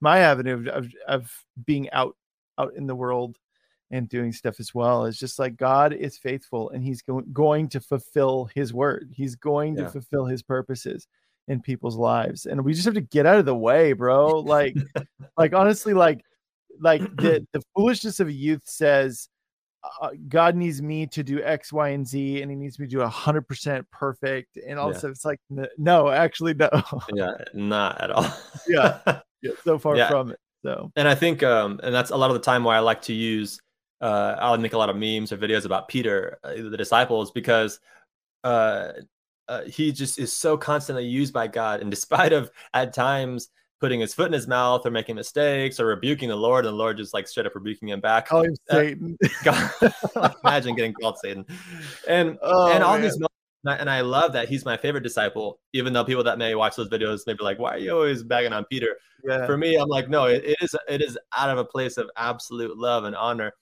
my 0.00 0.18
avenue 0.20 0.54
of, 0.54 0.66
of, 0.68 0.92
of 1.06 1.44
being 1.64 1.90
out 1.90 2.16
out 2.58 2.74
in 2.74 2.86
the 2.86 2.94
world 2.94 3.38
and 3.90 4.08
doing 4.08 4.32
stuff 4.32 4.60
as 4.60 4.74
well 4.74 5.04
is 5.04 5.18
just 5.18 5.38
like 5.38 5.56
God 5.56 5.92
is 5.92 6.16
faithful 6.16 6.70
and 6.70 6.84
he's 6.84 7.02
go- 7.02 7.24
going 7.32 7.68
to 7.70 7.80
fulfill 7.80 8.48
his 8.54 8.72
word. 8.72 9.10
He's 9.12 9.34
going 9.34 9.76
yeah. 9.76 9.84
to 9.84 9.90
fulfill 9.90 10.26
his 10.26 10.42
purposes 10.42 11.08
in 11.48 11.60
people's 11.60 11.96
lives. 11.96 12.46
And 12.46 12.64
we 12.64 12.72
just 12.72 12.84
have 12.84 12.94
to 12.94 13.00
get 13.00 13.26
out 13.26 13.38
of 13.38 13.46
the 13.46 13.54
way, 13.54 13.92
bro. 13.92 14.38
Like 14.40 14.76
like 15.36 15.54
honestly 15.54 15.94
like 15.94 16.24
like 16.80 17.02
the 17.16 17.46
the 17.52 17.62
foolishness 17.74 18.20
of 18.20 18.30
youth 18.30 18.62
says 18.64 19.28
uh, 20.00 20.10
God 20.28 20.56
needs 20.56 20.82
me 20.82 21.06
to 21.06 21.22
do 21.22 21.42
X, 21.42 21.72
Y, 21.72 21.88
and 21.88 22.06
Z, 22.06 22.42
and 22.42 22.50
He 22.50 22.56
needs 22.56 22.78
me 22.78 22.86
to 22.86 22.90
do 22.90 23.02
hundred 23.02 23.48
percent 23.48 23.86
perfect. 23.90 24.58
And 24.58 24.78
also, 24.78 25.06
yeah. 25.06 25.10
it's 25.10 25.24
like, 25.24 25.40
no, 25.78 26.10
actually, 26.10 26.54
no. 26.54 26.68
yeah, 27.14 27.32
not 27.54 28.00
at 28.00 28.10
all. 28.10 28.30
yeah. 28.68 29.20
yeah, 29.42 29.52
so 29.64 29.78
far 29.78 29.96
yeah. 29.96 30.08
from 30.08 30.30
it. 30.30 30.38
So, 30.62 30.92
and 30.96 31.08
I 31.08 31.14
think, 31.14 31.42
um, 31.42 31.80
and 31.82 31.94
that's 31.94 32.10
a 32.10 32.16
lot 32.16 32.30
of 32.30 32.34
the 32.34 32.42
time 32.42 32.64
why 32.64 32.76
I 32.76 32.80
like 32.80 33.02
to 33.02 33.12
use. 33.12 33.60
Uh, 34.00 34.36
I'll 34.38 34.56
make 34.58 34.72
a 34.72 34.78
lot 34.78 34.88
of 34.88 34.96
memes 34.96 35.32
or 35.32 35.36
videos 35.36 35.66
about 35.66 35.88
Peter, 35.88 36.38
uh, 36.42 36.54
the 36.54 36.76
disciples, 36.76 37.30
because 37.30 37.80
uh, 38.44 38.92
uh, 39.48 39.62
he 39.64 39.92
just 39.92 40.18
is 40.18 40.32
so 40.32 40.56
constantly 40.56 41.04
used 41.04 41.32
by 41.32 41.46
God, 41.46 41.80
and 41.80 41.90
despite 41.90 42.32
of 42.32 42.50
at 42.72 42.94
times 42.94 43.50
putting 43.80 44.00
his 44.00 44.12
foot 44.14 44.26
in 44.26 44.32
his 44.32 44.46
mouth 44.46 44.84
or 44.84 44.90
making 44.90 45.16
mistakes 45.16 45.80
or 45.80 45.86
rebuking 45.86 46.28
the 46.28 46.36
Lord, 46.36 46.66
and 46.66 46.72
the 46.72 46.76
Lord 46.76 46.98
just 46.98 47.14
like 47.14 47.26
straight 47.26 47.46
up 47.46 47.54
rebuking 47.54 47.88
him 47.88 48.00
back. 48.00 48.28
Call 48.28 48.42
him 48.42 48.54
uh, 48.70 48.74
Satan. 48.74 49.18
God, 49.42 49.70
imagine 50.44 50.76
getting 50.76 50.92
called 50.92 51.18
Satan. 51.18 51.44
And 52.06 52.38
oh, 52.42 52.70
and 52.70 52.84
all 52.84 52.94
man. 52.94 53.02
these 53.02 53.18
and 53.64 53.90
I 53.90 54.00
love 54.00 54.32
that 54.32 54.48
he's 54.48 54.64
my 54.64 54.76
favorite 54.76 55.02
disciple, 55.02 55.60
even 55.72 55.92
though 55.92 56.04
people 56.04 56.24
that 56.24 56.38
may 56.38 56.54
watch 56.54 56.76
those 56.76 56.88
videos 56.88 57.26
may 57.26 57.34
be 57.34 57.44
like, 57.44 57.58
"Why 57.58 57.74
are 57.74 57.78
you 57.78 57.92
always 57.92 58.22
bagging 58.22 58.52
on 58.52 58.64
Peter?" 58.66 58.96
Yeah. 59.24 59.46
For 59.46 59.56
me, 59.56 59.76
I'm 59.76 59.88
like, 59.88 60.08
no, 60.08 60.24
it, 60.26 60.44
it 60.44 60.56
is 60.62 60.74
it 60.88 61.02
is 61.02 61.18
out 61.36 61.50
of 61.50 61.58
a 61.58 61.64
place 61.64 61.96
of 61.98 62.10
absolute 62.16 62.76
love 62.78 63.04
and 63.04 63.14
honor, 63.16 63.52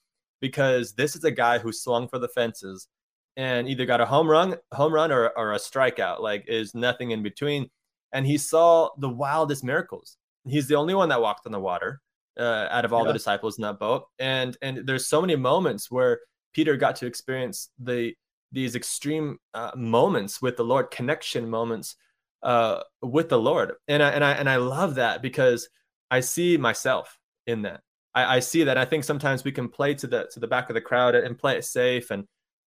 because 0.40 0.92
this 0.94 1.16
is 1.16 1.24
a 1.24 1.30
guy 1.30 1.58
who 1.58 1.72
swung 1.72 2.08
for 2.08 2.18
the 2.18 2.28
fences 2.28 2.88
and 3.36 3.68
either 3.68 3.86
got 3.86 4.00
a 4.00 4.06
home 4.06 4.28
run, 4.28 4.56
home 4.72 4.92
run 4.92 5.12
or, 5.12 5.28
or 5.36 5.52
a 5.52 5.58
strikeout. 5.58 6.20
Like, 6.20 6.44
is 6.48 6.74
nothing 6.74 7.12
in 7.12 7.22
between 7.22 7.70
and 8.12 8.26
he 8.26 8.38
saw 8.38 8.90
the 8.98 9.08
wildest 9.08 9.64
miracles. 9.64 10.16
He's 10.46 10.68
the 10.68 10.76
only 10.76 10.94
one 10.94 11.08
that 11.10 11.20
walked 11.20 11.46
on 11.46 11.52
the 11.52 11.60
water 11.60 12.00
uh, 12.38 12.68
out 12.70 12.84
of 12.84 12.92
all 12.92 13.02
yeah. 13.02 13.08
the 13.08 13.12
disciples 13.12 13.58
in 13.58 13.62
that 13.62 13.78
boat. 13.78 14.04
And 14.18 14.56
and 14.62 14.86
there's 14.86 15.06
so 15.06 15.20
many 15.20 15.36
moments 15.36 15.90
where 15.90 16.20
Peter 16.54 16.76
got 16.76 16.96
to 16.96 17.06
experience 17.06 17.70
the 17.78 18.14
these 18.52 18.74
extreme 18.74 19.38
uh, 19.54 19.72
moments 19.76 20.40
with 20.40 20.56
the 20.56 20.64
Lord, 20.64 20.90
connection 20.90 21.48
moments 21.48 21.96
uh, 22.42 22.80
with 23.02 23.28
the 23.28 23.38
Lord. 23.38 23.72
And 23.88 24.02
I 24.02 24.10
and 24.10 24.24
I 24.24 24.32
and 24.32 24.48
I 24.48 24.56
love 24.56 24.96
that 24.96 25.22
because 25.22 25.68
I 26.10 26.20
see 26.20 26.56
myself 26.56 27.18
in 27.46 27.62
that. 27.62 27.82
I, 28.14 28.36
I 28.36 28.40
see 28.40 28.64
that. 28.64 28.78
I 28.78 28.84
think 28.84 29.04
sometimes 29.04 29.44
we 29.44 29.52
can 29.52 29.68
play 29.68 29.94
to 29.94 30.06
the 30.06 30.28
to 30.32 30.40
the 30.40 30.46
back 30.46 30.70
of 30.70 30.74
the 30.74 30.80
crowd 30.80 31.14
and 31.14 31.38
play 31.38 31.56
it 31.56 31.64
safe. 31.64 32.10
And 32.10 32.26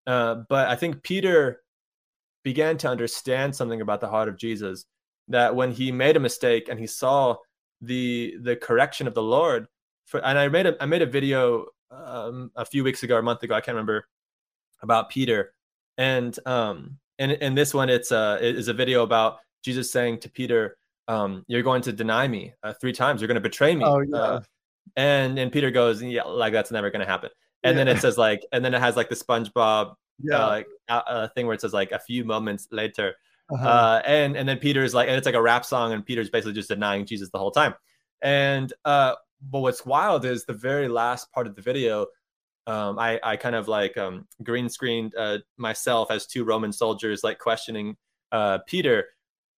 uh, 0.07 0.43
but 0.49 0.69
I 0.69 0.77
think 0.77 1.03
Peter 1.03 1.63
began 2.43 2.79
to 2.79 2.89
understand 2.89 3.55
something 3.55 3.81
about 3.81 4.01
the 4.01 4.09
heart 4.09 4.29
of 4.29 4.39
Jesus 4.39 4.85
that 5.29 5.55
when 5.55 5.71
he 5.71 5.93
made 5.93 6.17
a 6.17 6.21
mistake 6.21 6.69
and 6.69 6.79
he 6.79 6.87
saw 6.87 7.37
the 7.81 8.37
the 8.43 8.57
correction 8.57 9.07
of 9.07 9.15
the 9.15 9.23
Lord, 9.23 9.67
for, 10.07 10.25
and 10.25 10.39
I 10.39 10.49
made 10.49 10.67
a 10.67 10.83
I 10.83 10.87
made 10.87 11.03
a 11.03 11.07
video 11.07 11.67
um, 11.91 12.51
a 12.57 12.65
few 12.65 12.85
weeks 12.85 13.03
ago 13.03 13.19
a 13.19 13.23
month 13.23 13.43
ago, 13.43 13.55
I 13.55 13.61
can't 13.61 13.75
remember, 13.75 14.09
about 14.83 15.11
Peter, 15.11 15.55
and 15.99 16.39
um, 16.47 16.97
and 17.19 17.33
in 17.33 17.55
this 17.55 17.75
one, 17.75 17.91
it's 17.91 18.11
a 18.13 18.39
it 18.41 18.57
is 18.57 18.69
a 18.69 18.73
video 18.75 19.03
about 19.03 19.39
Jesus 19.63 19.93
saying 19.93 20.21
to 20.21 20.31
Peter, 20.31 20.79
um, 21.09 21.45
"You're 21.49 21.63
going 21.63 21.83
to 21.83 21.93
deny 21.93 22.27
me 22.27 22.55
uh, 22.63 22.73
three 22.81 22.93
times. 22.93 23.21
You're 23.21 23.29
going 23.29 23.35
to 23.35 23.41
betray 23.41 23.75
me." 23.75 23.85
Oh, 23.85 24.01
yeah. 24.01 24.17
Uh, 24.17 24.41
and 24.97 25.39
and 25.39 25.53
Peter 25.53 25.71
goes, 25.71 26.03
"Yeah, 26.03 26.23
like 26.23 26.53
that's 26.55 26.71
never 26.71 26.91
going 26.91 27.01
to 27.05 27.07
happen." 27.07 27.31
And 27.65 27.77
then 27.77 27.89
it 27.89 27.99
says 27.99 28.17
like, 28.17 28.47
and 28.53 28.65
then 28.65 28.73
it 28.73 28.81
has 28.81 28.95
like 28.97 29.09
the 29.09 29.17
SpongeBob 29.17 29.95
Yeah. 30.23 30.45
uh, 30.45 30.47
like 30.47 30.67
uh, 30.89 31.03
uh, 31.07 31.29
thing 31.35 31.47
where 31.47 31.55
it 31.55 31.61
says 31.61 31.73
like 31.73 31.91
a 31.91 31.99
few 31.99 32.25
moments 32.25 32.69
later, 32.71 33.17
Uh-huh. 33.51 33.69
uh, 33.69 34.03
and 34.07 34.37
and 34.37 34.49
then 34.49 34.59
Peter's 34.59 34.95
like, 34.95 35.09
and 35.09 35.17
it's 35.17 35.27
like 35.27 35.35
a 35.35 35.43
rap 35.43 35.65
song, 35.65 35.93
and 35.93 36.07
Peter's 36.07 36.31
basically 36.31 36.53
just 36.55 36.69
denying 36.69 37.05
Jesus 37.05 37.31
the 37.31 37.39
whole 37.39 37.51
time. 37.51 37.75
And 38.23 38.73
uh, 38.85 39.15
but 39.51 39.61
what's 39.61 39.85
wild 39.85 40.25
is 40.25 40.45
the 40.45 40.53
very 40.53 40.89
last 40.89 41.33
part 41.33 41.47
of 41.49 41.57
the 41.57 41.63
video. 41.63 42.07
Um, 42.69 42.99
I 42.99 43.19
I 43.23 43.37
kind 43.37 43.57
of 43.57 43.67
like 43.67 43.97
um, 43.97 44.29
green 44.43 44.69
screened 44.69 45.15
uh, 45.17 45.39
myself 45.57 46.11
as 46.11 46.27
two 46.27 46.45
Roman 46.45 46.73
soldiers 46.73 47.25
like 47.25 47.39
questioning 47.39 47.97
uh, 48.31 48.59
Peter, 48.67 49.07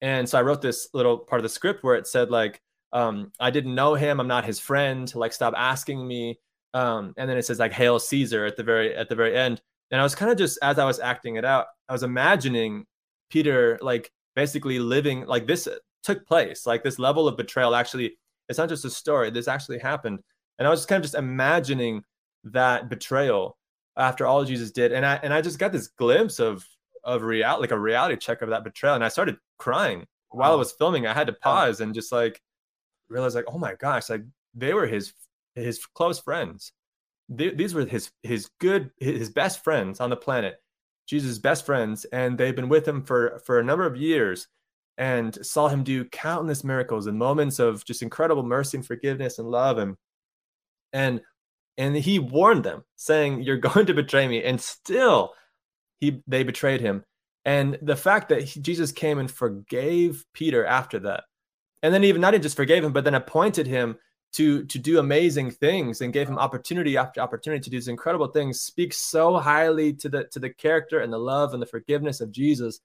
and 0.00 0.28
so 0.28 0.38
I 0.38 0.42
wrote 0.42 0.62
this 0.62 0.88
little 0.94 1.18
part 1.18 1.40
of 1.40 1.42
the 1.42 1.48
script 1.48 1.82
where 1.82 1.96
it 1.96 2.06
said 2.06 2.30
like, 2.30 2.60
um, 2.92 3.32
I 3.40 3.50
didn't 3.50 3.74
know 3.74 3.94
him, 3.94 4.20
I'm 4.20 4.28
not 4.28 4.44
his 4.44 4.60
friend, 4.60 5.12
like 5.14 5.32
stop 5.32 5.54
asking 5.56 6.06
me. 6.06 6.38
Um, 6.72 7.12
and 7.16 7.28
then 7.28 7.36
it 7.36 7.44
says 7.44 7.58
like 7.58 7.72
Hail 7.72 7.98
Caesar 7.98 8.46
at 8.46 8.56
the 8.56 8.62
very 8.62 8.94
at 8.94 9.08
the 9.08 9.16
very 9.16 9.36
end. 9.36 9.60
And 9.90 10.00
I 10.00 10.04
was 10.04 10.14
kind 10.14 10.30
of 10.30 10.38
just 10.38 10.58
as 10.62 10.78
I 10.78 10.84
was 10.84 11.00
acting 11.00 11.36
it 11.36 11.44
out, 11.44 11.66
I 11.88 11.92
was 11.92 12.04
imagining 12.04 12.86
Peter 13.28 13.76
like 13.82 14.12
basically 14.36 14.78
living 14.78 15.26
like 15.26 15.46
this 15.46 15.68
took 16.02 16.26
place, 16.26 16.64
like 16.64 16.84
this 16.84 16.98
level 16.98 17.26
of 17.28 17.36
betrayal 17.36 17.74
actually, 17.74 18.16
it's 18.48 18.58
not 18.58 18.68
just 18.68 18.84
a 18.84 18.90
story, 18.90 19.30
this 19.30 19.48
actually 19.48 19.78
happened. 19.78 20.20
And 20.58 20.66
I 20.66 20.70
was 20.70 20.80
just 20.80 20.88
kind 20.88 21.00
of 21.00 21.04
just 21.04 21.14
imagining 21.14 22.04
that 22.44 22.88
betrayal 22.88 23.56
after 23.96 24.26
all 24.26 24.44
Jesus 24.44 24.70
did. 24.70 24.92
And 24.92 25.04
I 25.04 25.20
and 25.22 25.32
I 25.32 25.40
just 25.40 25.58
got 25.58 25.72
this 25.72 25.88
glimpse 25.88 26.40
of 26.40 26.66
of 27.04 27.22
reality, 27.22 27.62
like 27.62 27.70
a 27.70 27.78
reality 27.78 28.16
check 28.16 28.42
of 28.42 28.50
that 28.50 28.64
betrayal. 28.64 28.94
And 28.94 29.04
I 29.04 29.08
started 29.08 29.36
crying 29.58 30.06
while 30.30 30.52
I 30.52 30.56
was 30.56 30.72
filming. 30.72 31.06
I 31.06 31.14
had 31.14 31.26
to 31.26 31.32
pause 31.32 31.80
and 31.80 31.94
just 31.94 32.12
like 32.12 32.40
realize 33.08 33.34
like, 33.34 33.46
oh 33.48 33.58
my 33.58 33.74
gosh, 33.74 34.08
like 34.08 34.24
they 34.54 34.74
were 34.74 34.86
his 34.86 35.12
his 35.54 35.84
close 35.86 36.20
friends. 36.20 36.72
Th- 37.36 37.56
these 37.56 37.74
were 37.74 37.84
his 37.84 38.10
his 38.22 38.50
good 38.58 38.90
his 38.98 39.30
best 39.30 39.62
friends 39.62 40.00
on 40.00 40.10
the 40.10 40.16
planet, 40.16 40.56
Jesus' 41.06 41.38
best 41.38 41.66
friends, 41.66 42.04
and 42.06 42.38
they've 42.38 42.56
been 42.56 42.68
with 42.68 42.86
him 42.86 43.04
for 43.04 43.40
for 43.44 43.58
a 43.58 43.64
number 43.64 43.86
of 43.86 43.96
years, 43.96 44.48
and 44.98 45.44
saw 45.44 45.68
him 45.68 45.84
do 45.84 46.04
countless 46.06 46.64
miracles 46.64 47.06
and 47.06 47.18
moments 47.18 47.58
of 47.58 47.84
just 47.84 48.02
incredible 48.02 48.42
mercy 48.42 48.78
and 48.78 48.86
forgiveness 48.86 49.38
and 49.38 49.48
love 49.48 49.78
and 49.78 49.96
and 50.92 51.20
and 51.78 51.96
he 51.96 52.18
warned 52.18 52.64
them 52.64 52.84
saying 52.96 53.42
you're 53.42 53.56
going 53.68 53.86
to 53.86 53.94
betray 53.94 54.26
me. 54.28 54.42
And 54.44 54.60
still 54.60 55.34
he 56.00 56.22
they 56.26 56.42
betrayed 56.42 56.80
him. 56.80 57.04
And 57.44 57.78
the 57.80 57.96
fact 57.96 58.28
that 58.28 58.42
he, 58.42 58.60
jesus 58.60 58.92
came 58.92 59.18
and 59.18 59.30
forgave 59.30 60.24
peter 60.34 60.64
after 60.64 60.98
that 61.00 61.24
and 61.82 61.92
then 61.94 62.04
even 62.04 62.20
not 62.20 62.34
even 62.34 62.42
just 62.42 62.56
forgave 62.56 62.84
him 62.84 62.92
but 62.92 63.04
then 63.04 63.14
appointed 63.14 63.66
him 63.66 63.96
to 64.32 64.64
to 64.66 64.78
do 64.78 64.98
amazing 64.98 65.50
things 65.50 66.00
and 66.00 66.12
gave 66.12 66.28
him 66.28 66.38
opportunity 66.38 66.96
after 66.96 67.20
opportunity 67.20 67.60
to 67.62 67.70
do 67.70 67.76
these 67.76 67.88
incredible 67.88 68.28
things 68.28 68.60
speaks 68.60 68.98
so 68.98 69.36
highly 69.38 69.92
to 69.92 70.08
the 70.08 70.24
to 70.24 70.38
the 70.38 70.50
character 70.50 71.00
and 71.00 71.12
the 71.12 71.18
love 71.18 71.52
and 71.52 71.62
the 71.62 71.66
forgiveness 71.66 72.20
of 72.20 72.30
jesus. 72.30 72.80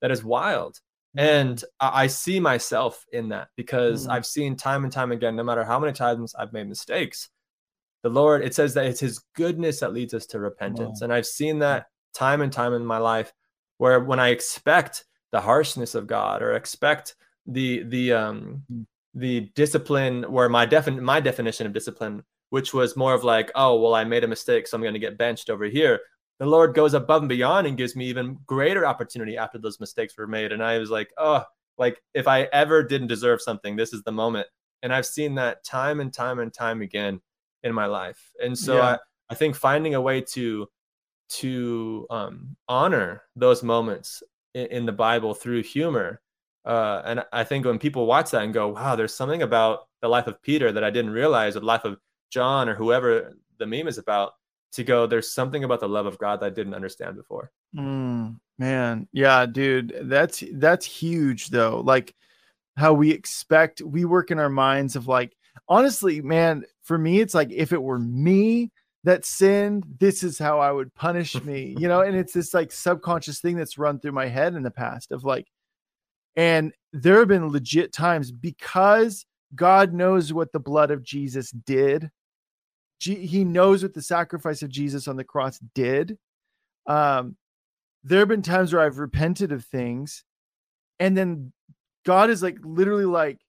That 0.00 0.10
is 0.10 0.22
wild. 0.22 0.78
And 1.18 1.64
I 1.80 2.06
see 2.08 2.38
myself 2.40 3.06
in 3.10 3.30
that 3.30 3.48
because 3.56 4.06
Mhm. 4.06 4.10
I've 4.10 4.26
seen 4.26 4.56
time 4.56 4.84
and 4.84 4.92
time 4.92 5.10
again, 5.10 5.34
no 5.34 5.42
matter 5.42 5.64
how 5.64 5.78
many 5.78 5.94
times 5.94 6.34
I've 6.34 6.52
made 6.52 6.68
mistakes, 6.68 7.30
the 8.08 8.14
Lord, 8.14 8.44
it 8.44 8.54
says 8.54 8.74
that 8.74 8.86
it's 8.86 9.00
His 9.00 9.20
goodness 9.34 9.80
that 9.80 9.92
leads 9.92 10.14
us 10.14 10.26
to 10.26 10.40
repentance. 10.40 11.00
And 11.02 11.12
I've 11.12 11.26
seen 11.26 11.58
that 11.60 11.86
time 12.14 12.40
and 12.40 12.52
time 12.52 12.72
in 12.74 12.84
my 12.84 12.98
life 12.98 13.32
where 13.78 14.00
when 14.00 14.20
I 14.20 14.28
expect 14.28 15.04
the 15.32 15.40
harshness 15.40 15.94
of 15.94 16.06
God 16.06 16.42
or 16.42 16.52
expect 16.52 17.16
the, 17.46 17.82
the, 17.84 18.12
um, 18.12 18.62
the 19.14 19.50
discipline 19.54 20.24
where 20.24 20.48
my 20.48 20.66
defin- 20.66 21.00
my 21.00 21.20
definition 21.20 21.66
of 21.66 21.72
discipline, 21.72 22.22
which 22.50 22.72
was 22.72 22.96
more 22.96 23.14
of 23.14 23.24
like, 23.24 23.50
oh, 23.54 23.80
well, 23.80 23.94
I 23.94 24.04
made 24.04 24.24
a 24.24 24.28
mistake, 24.28 24.66
so 24.66 24.76
I'm 24.76 24.82
going 24.82 24.94
to 24.94 25.00
get 25.00 25.18
benched 25.18 25.50
over 25.50 25.64
here 25.64 26.00
the 26.38 26.46
Lord 26.46 26.74
goes 26.74 26.94
above 26.94 27.22
and 27.22 27.28
beyond 27.28 27.66
and 27.66 27.76
gives 27.76 27.96
me 27.96 28.06
even 28.06 28.38
greater 28.46 28.86
opportunity 28.86 29.36
after 29.36 29.58
those 29.58 29.80
mistakes 29.80 30.16
were 30.16 30.26
made. 30.26 30.52
And 30.52 30.62
I 30.62 30.78
was 30.78 30.90
like, 30.90 31.10
oh, 31.16 31.44
like 31.78 32.00
if 32.14 32.28
I 32.28 32.42
ever 32.52 32.82
didn't 32.82 33.08
deserve 33.08 33.40
something, 33.40 33.76
this 33.76 33.92
is 33.92 34.02
the 34.02 34.12
moment. 34.12 34.46
And 34.82 34.92
I've 34.92 35.06
seen 35.06 35.34
that 35.36 35.64
time 35.64 36.00
and 36.00 36.12
time 36.12 36.38
and 36.38 36.52
time 36.52 36.82
again 36.82 37.20
in 37.62 37.74
my 37.74 37.86
life. 37.86 38.32
And 38.42 38.58
so 38.58 38.76
Yeah. 38.76 38.82
I, 38.82 38.98
I 39.30 39.34
think 39.34 39.56
finding 39.56 39.94
a 39.94 40.00
way 40.00 40.20
to 40.20 40.68
to 41.28 42.06
um, 42.10 42.56
honor 42.68 43.22
those 43.34 43.62
moments 43.62 44.22
in, 44.54 44.66
in 44.66 44.86
the 44.86 44.92
Bible 44.92 45.34
through 45.34 45.62
humor. 45.62 46.20
Uh, 46.64 47.02
and 47.04 47.24
I 47.32 47.44
think 47.44 47.64
when 47.64 47.78
people 47.78 48.06
watch 48.06 48.30
that 48.30 48.42
and 48.42 48.54
go, 48.54 48.68
wow, 48.68 48.96
there's 48.96 49.14
something 49.14 49.42
about 49.42 49.88
the 50.02 50.08
life 50.08 50.26
of 50.26 50.40
Peter 50.42 50.70
that 50.72 50.84
I 50.84 50.90
didn't 50.90 51.10
realize, 51.10 51.56
or 51.56 51.60
the 51.60 51.66
life 51.66 51.84
of 51.84 51.98
John, 52.30 52.68
or 52.68 52.74
whoever 52.74 53.36
the 53.58 53.66
meme 53.66 53.88
is 53.88 53.98
about, 53.98 54.32
to 54.72 54.84
go, 54.84 55.06
there's 55.06 55.32
something 55.32 55.64
about 55.64 55.80
the 55.80 55.88
love 55.88 56.06
of 56.06 56.18
God 56.18 56.40
that 56.40 56.46
I 56.46 56.50
didn't 56.50 56.74
understand 56.74 57.16
before. 57.16 57.50
Mm, 57.74 58.38
man, 58.58 59.08
yeah, 59.12 59.46
dude, 59.46 59.96
that's 60.02 60.42
that's 60.54 60.86
huge 60.86 61.48
though. 61.48 61.80
Like 61.84 62.14
how 62.76 62.92
we 62.92 63.10
expect 63.10 63.80
we 63.80 64.04
work 64.04 64.30
in 64.30 64.38
our 64.38 64.48
minds 64.48 64.96
of 64.96 65.08
like 65.08 65.35
honestly, 65.68 66.20
man, 66.20 66.64
for 66.82 66.98
me 66.98 67.20
it's 67.20 67.34
like 67.34 67.50
if 67.50 67.72
it 67.72 67.82
were 67.82 67.98
me 67.98 68.70
that 69.04 69.24
sinned, 69.24 69.84
this 69.98 70.22
is 70.22 70.38
how 70.38 70.58
I 70.58 70.72
would 70.72 70.94
punish 70.94 71.40
me, 71.44 71.76
you 71.78 71.86
know, 71.86 72.00
and 72.00 72.16
it's 72.16 72.32
this 72.32 72.52
like 72.52 72.72
subconscious 72.72 73.40
thing 73.40 73.56
that's 73.56 73.78
run 73.78 74.00
through 74.00 74.12
my 74.12 74.26
head 74.26 74.54
in 74.54 74.62
the 74.62 74.70
past 74.70 75.12
of 75.12 75.24
like 75.24 75.46
and 76.36 76.72
there 76.92 77.18
have 77.18 77.28
been 77.28 77.48
legit 77.48 77.92
times 77.92 78.30
because 78.30 79.24
God 79.54 79.92
knows 79.92 80.32
what 80.32 80.52
the 80.52 80.60
blood 80.60 80.90
of 80.90 81.02
Jesus 81.02 81.50
did. 81.50 82.10
G- 83.00 83.26
he 83.26 83.44
knows 83.44 83.82
what 83.82 83.94
the 83.94 84.02
sacrifice 84.02 84.62
of 84.62 84.68
Jesus 84.68 85.08
on 85.08 85.16
the 85.16 85.24
cross 85.24 85.58
did. 85.74 86.18
Um, 86.86 87.36
there 88.04 88.20
have 88.20 88.28
been 88.28 88.42
times 88.42 88.72
where 88.72 88.82
I've 88.82 88.98
repented 88.98 89.50
of 89.50 89.64
things, 89.64 90.24
and 91.00 91.16
then 91.16 91.52
God 92.04 92.30
is 92.30 92.42
like 92.42 92.58
literally 92.62 93.04
like, 93.04 93.40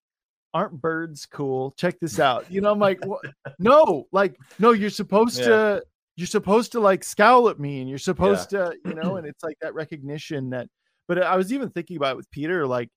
"Aren't 0.57 0.81
birds 0.81 1.25
cool? 1.25 1.71
Check 1.77 1.99
this 1.99 2.19
out." 2.29 2.51
You 2.51 2.61
know, 2.61 2.71
I'm 2.71 2.79
like, 2.79 3.03
what? 3.05 3.21
"No, 3.59 4.07
like, 4.11 4.37
no, 4.59 4.71
you're 4.71 4.89
supposed 4.89 5.39
Yeah. 5.39 5.45
to, 5.45 5.83
you're 6.15 6.27
supposed 6.27 6.71
to 6.73 6.79
like 6.79 7.03
scowl 7.03 7.49
at 7.49 7.59
me, 7.59 7.79
and 7.81 7.89
you're 7.89 7.97
supposed 7.99 8.49
to, 8.51 8.75
you 8.85 8.93
know." 8.95 9.17
And 9.17 9.27
it's 9.27 9.43
like 9.43 9.57
that 9.61 9.73
recognition 9.73 10.49
that. 10.51 10.67
But 11.07 11.21
I 11.23 11.35
was 11.37 11.53
even 11.53 11.69
thinking 11.69 11.97
about 11.97 12.13
it 12.13 12.17
with 12.17 12.31
Peter, 12.31 12.65
like 12.67 12.89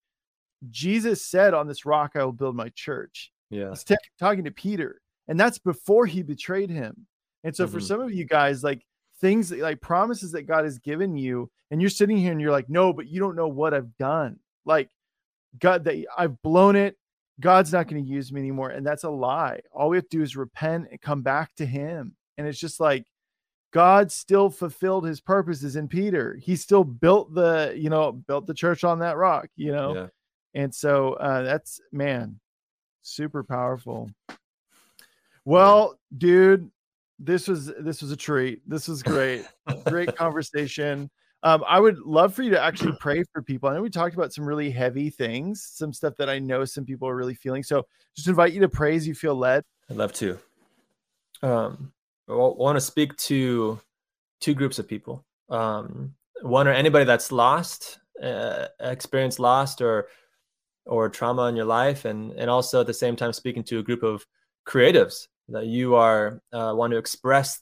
Jesus 0.71 1.25
said, 1.25 1.55
"On 1.55 1.67
this 1.67 1.87
rock 1.87 2.13
I 2.17 2.25
will 2.25 2.33
build 2.33 2.57
my 2.57 2.69
church." 2.71 3.33
Yeah. 3.51 3.71
He's 3.71 3.85
ta- 3.85 3.97
talking 4.19 4.45
to 4.45 4.51
Peter, 4.51 5.01
and 5.29 5.39
that's 5.39 5.59
before 5.59 6.07
he 6.07 6.23
betrayed 6.23 6.71
him. 6.71 7.07
And 7.45 7.55
so, 7.57 7.67
for 7.67 7.79
Mhm. 7.79 7.83
some 7.83 8.01
of 8.01 8.13
you 8.13 8.25
guys, 8.25 8.63
like 8.63 8.85
things 9.21 9.49
that, 9.51 9.59
like 9.61 9.81
promises 9.81 10.33
that 10.33 10.43
God 10.43 10.65
has 10.65 10.79
given 10.79 11.17
you, 11.17 11.51
and 11.71 11.81
you're 11.81 11.91
sitting 11.91 12.17
here 12.17 12.33
and 12.33 12.41
you're 12.41 12.51
like, 12.51 12.69
no, 12.69 12.93
but 12.93 13.07
you 13.07 13.21
don't 13.21 13.37
know 13.37 13.49
what 13.49 13.73
I've 13.75 13.97
done. 13.97 14.39
Like, 14.65 14.91
God, 15.59 15.85
that 15.85 16.05
I've 16.17 16.41
blown 16.43 16.77
it. 16.77 16.97
God's 17.41 17.73
not 17.73 17.89
going 17.89 18.05
to 18.05 18.09
use 18.09 18.33
me 18.33 18.41
anymore. 18.41 18.71
And 18.71 18.87
that's 18.87 19.05
a 19.05 19.11
lie. 19.11 19.61
All 19.73 19.89
we 19.89 19.97
have 19.97 20.09
to 20.09 20.17
do 20.19 20.23
is 20.23 20.37
repent 20.37 20.89
and 20.91 21.01
come 21.01 21.23
back 21.23 21.55
to 21.57 21.67
Him. 21.67 22.15
And 22.39 22.47
it's 22.47 22.59
just 22.59 22.81
like, 22.81 23.07
God 23.73 24.11
still 24.11 24.51
fulfilled 24.51 25.07
his 25.07 25.21
purposes 25.21 25.77
in 25.77 25.87
Peter. 25.87 26.37
He 26.41 26.57
still 26.57 26.85
built 26.85 27.35
the, 27.35 27.73
you 27.77 27.89
know, 27.89 28.13
built 28.13 28.47
the 28.47 28.55
church 28.55 28.83
on 28.85 28.99
that 29.01 29.17
rock, 29.17 29.49
you 29.57 29.73
know. 29.73 29.95
Yeah. 29.95 30.07
And 30.55 30.75
so 30.75 31.13
uh 31.15 31.43
that's 31.43 31.81
man, 31.93 32.41
super 33.03 33.45
powerful. 33.45 34.11
Well, 35.45 35.99
dude, 36.17 36.71
this 37.19 37.47
was 37.47 37.67
this 37.79 38.03
was 38.03 38.11
a 38.11 38.17
treat. 38.17 38.69
This 38.69 38.89
was 38.89 39.03
great. 39.03 39.47
great 39.87 40.17
conversation. 40.17 41.11
Um, 41.43 41.65
I 41.67 41.81
would 41.81 41.99
love 42.01 42.35
for 42.35 42.43
you 42.43 42.51
to 42.51 42.63
actually 42.63 42.93
pray 43.01 43.25
for 43.33 43.43
people. 43.43 43.69
I 43.69 43.75
know 43.75 43.83
we 43.83 43.91
talked 43.91 44.15
about 44.15 44.33
some 44.33 44.45
really 44.45 44.71
heavy 44.71 45.11
things, 45.11 45.63
some 45.73 45.93
stuff 45.93 46.15
that 46.19 46.29
I 46.29 46.39
know 46.39 46.65
some 46.65 46.85
people 46.85 47.09
are 47.09 47.17
really 47.17 47.35
feeling. 47.35 47.63
So 47.63 47.87
just 48.15 48.29
invite 48.29 48.53
you 48.53 48.61
to 48.61 48.69
pray 48.69 48.97
as 48.97 49.07
you 49.07 49.15
feel 49.15 49.35
led. 49.35 49.65
I'd 49.89 49.97
love 49.97 50.13
to. 50.15 50.39
Um, 51.43 51.93
I 52.29 52.35
want 52.35 52.77
to 52.77 52.81
speak 52.81 53.17
to 53.17 53.81
two 54.41 54.55
groups 54.55 54.79
of 54.79 54.87
people. 54.87 55.25
Um, 55.49 56.15
one 56.43 56.69
or 56.69 56.73
anybody 56.73 57.05
that's 57.05 57.33
lost, 57.33 57.99
uh, 58.23 58.67
experienced 58.79 59.39
lost 59.39 59.81
or 59.81 60.09
or 60.87 61.09
trauma 61.09 61.45
in 61.45 61.57
your 61.57 61.65
life, 61.65 62.05
and 62.05 62.33
and 62.33 62.49
also 62.49 62.81
at 62.81 62.87
the 62.87 62.95
same 62.95 63.17
time 63.17 63.33
speaking 63.33 63.65
to 63.65 63.79
a 63.79 63.83
group 63.83 64.03
of 64.03 64.27
creatives 64.67 65.27
that 65.49 65.67
you 65.67 65.95
are 65.95 66.41
uh, 66.53 66.73
want 66.75 66.93
to 66.93 66.99
express 66.99 67.61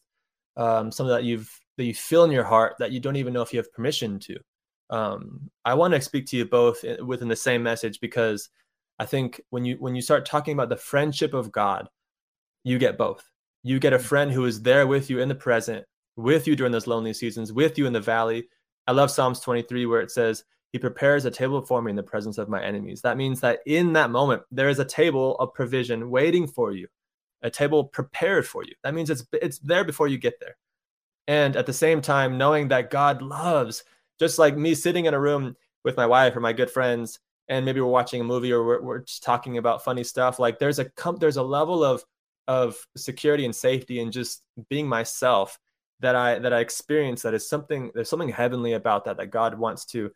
um, 0.57 0.93
something 0.93 1.15
that 1.15 1.25
you've 1.25 1.51
that 1.79 1.85
you 1.85 1.95
feel 1.95 2.25
in 2.25 2.31
your 2.31 2.45
heart 2.45 2.75
that 2.79 2.93
you 2.93 3.01
don't 3.01 3.17
even 3.17 3.33
know 3.33 3.41
if 3.41 3.53
you 3.53 3.59
have 3.59 3.73
permission 3.73 4.19
to. 4.19 4.37
Um, 4.91 5.51
I 5.65 5.75
want 5.75 5.95
to 5.95 6.01
speak 6.01 6.27
to 6.27 6.37
you 6.37 6.45
both 6.45 6.85
within 7.05 7.29
the 7.29 7.37
same 7.37 7.63
message 7.63 8.01
because 8.01 8.51
I 8.99 9.07
think 9.07 9.41
when 9.51 9.65
you 9.65 9.77
when 9.79 9.95
you 9.95 10.03
start 10.03 10.27
talking 10.27 10.53
about 10.53 10.69
the 10.69 10.77
friendship 10.77 11.33
of 11.35 11.53
God, 11.53 11.89
you 12.65 12.79
get 12.79 12.99
both. 12.99 13.25
You 13.63 13.79
get 13.79 13.93
a 13.93 13.99
friend 13.99 14.31
who 14.31 14.45
is 14.45 14.63
there 14.63 14.87
with 14.87 15.09
you 15.09 15.21
in 15.21 15.29
the 15.29 15.35
present, 15.35 15.85
with 16.17 16.47
you 16.47 16.57
during 16.57 16.73
those 16.73 16.87
lonely 16.87 17.13
seasons, 17.13 17.53
with 17.53 17.79
you 17.79 17.87
in 17.87 17.93
the 17.93 18.01
valley. 18.01 18.49
I 18.87 18.93
love 18.93 19.11
Psalms 19.11 19.41
23 19.41 19.87
where 19.87 20.01
it 20.01 20.11
says, 20.11 20.45
He 20.73 20.79
prepares 20.79 21.25
a 21.25 21.31
table 21.31 21.63
for 21.63 21.81
me 21.81 21.91
in 21.91 21.97
the 21.97 22.03
presence 22.03 22.39
of 22.39 22.49
my 22.49 22.63
enemies. 22.63 23.03
That 23.03 23.17
means 23.17 23.41
that 23.41 23.61
in 23.67 23.93
that 23.93 24.11
moment, 24.11 24.43
there 24.51 24.69
is 24.69 24.79
a 24.79 24.85
table 24.85 25.37
of 25.37 25.55
provision 25.55 26.11
waiting 26.11 26.47
for 26.47 26.73
you, 26.73 26.89
a 27.43 27.51
table 27.51 27.85
prepared 27.85 28.47
for 28.47 28.65
you. 28.65 28.75
That 28.83 28.95
means 28.95 29.11
it's 29.11 29.25
it's 29.33 29.59
there 29.61 29.85
before 29.85 30.09
you 30.09 30.19
get 30.19 30.41
there. 30.41 30.57
And 31.29 31.57
at 31.57 31.67
the 31.67 31.73
same 31.75 32.01
time, 32.01 32.39
knowing 32.39 32.69
that 32.69 32.91
God 32.91 33.23
loves, 33.23 33.85
just 34.19 34.39
like 34.39 34.57
me 34.57 34.75
sitting 34.75 35.05
in 35.05 35.15
a 35.15 35.21
room 35.21 35.55
with 35.85 35.97
my 35.97 36.07
wife 36.07 36.35
or 36.35 36.41
my 36.41 36.55
good 36.55 36.71
friends, 36.71 37.21
and 37.49 37.65
maybe 37.65 37.81
we're 37.81 37.87
watching 37.87 38.23
a 38.23 38.25
movie 38.25 38.51
or 38.51 38.65
we're, 38.65 38.81
we're 38.81 38.99
just 39.01 39.23
talking 39.23 39.59
about 39.59 39.85
funny 39.85 40.03
stuff. 40.05 40.39
Like 40.39 40.59
there's 40.59 40.79
a 40.79 40.91
there's 41.19 41.37
a 41.37 41.43
level 41.43 41.85
of 41.85 42.03
of 42.49 42.77
security 42.97 43.45
and 43.45 43.55
safety 43.55 44.01
and 44.01 44.11
just 44.11 44.43
being 44.71 44.89
myself 44.89 45.59
that 46.01 46.17
I 46.17 46.39
that 46.39 46.53
I 46.53 46.61
experience 46.61 47.23
that 47.23 47.35
is 47.35 47.49
something 47.49 47.91
there's 47.95 48.09
something 48.09 48.31
heavenly 48.31 48.73
about 48.73 49.05
that 49.05 49.19
that 49.19 49.27
God 49.27 49.59
wants 49.59 49.85
to 49.87 50.11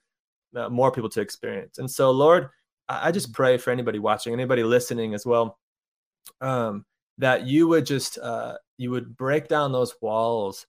uh, 0.57 0.69
more 0.69 0.91
people 0.91 1.11
to 1.11 1.21
experience. 1.21 1.79
And 1.79 1.91
so 1.91 2.11
Lord, 2.11 2.49
I, 2.89 3.09
I, 3.09 3.13
just 3.13 3.33
pray 3.33 3.57
for 3.57 3.71
anybody 3.71 3.99
watching, 3.99 4.33
anybody 4.33 4.63
listening 4.63 5.15
as 5.15 5.25
well, 5.25 5.59
um, 6.43 6.85
that 7.19 7.47
you 7.47 7.69
would 7.69 7.87
just 7.87 8.19
uh, 8.19 8.57
you 8.79 8.91
would 8.91 9.17
break 9.17 9.49
down 9.49 9.73
those 9.73 9.95
walls 10.01 10.67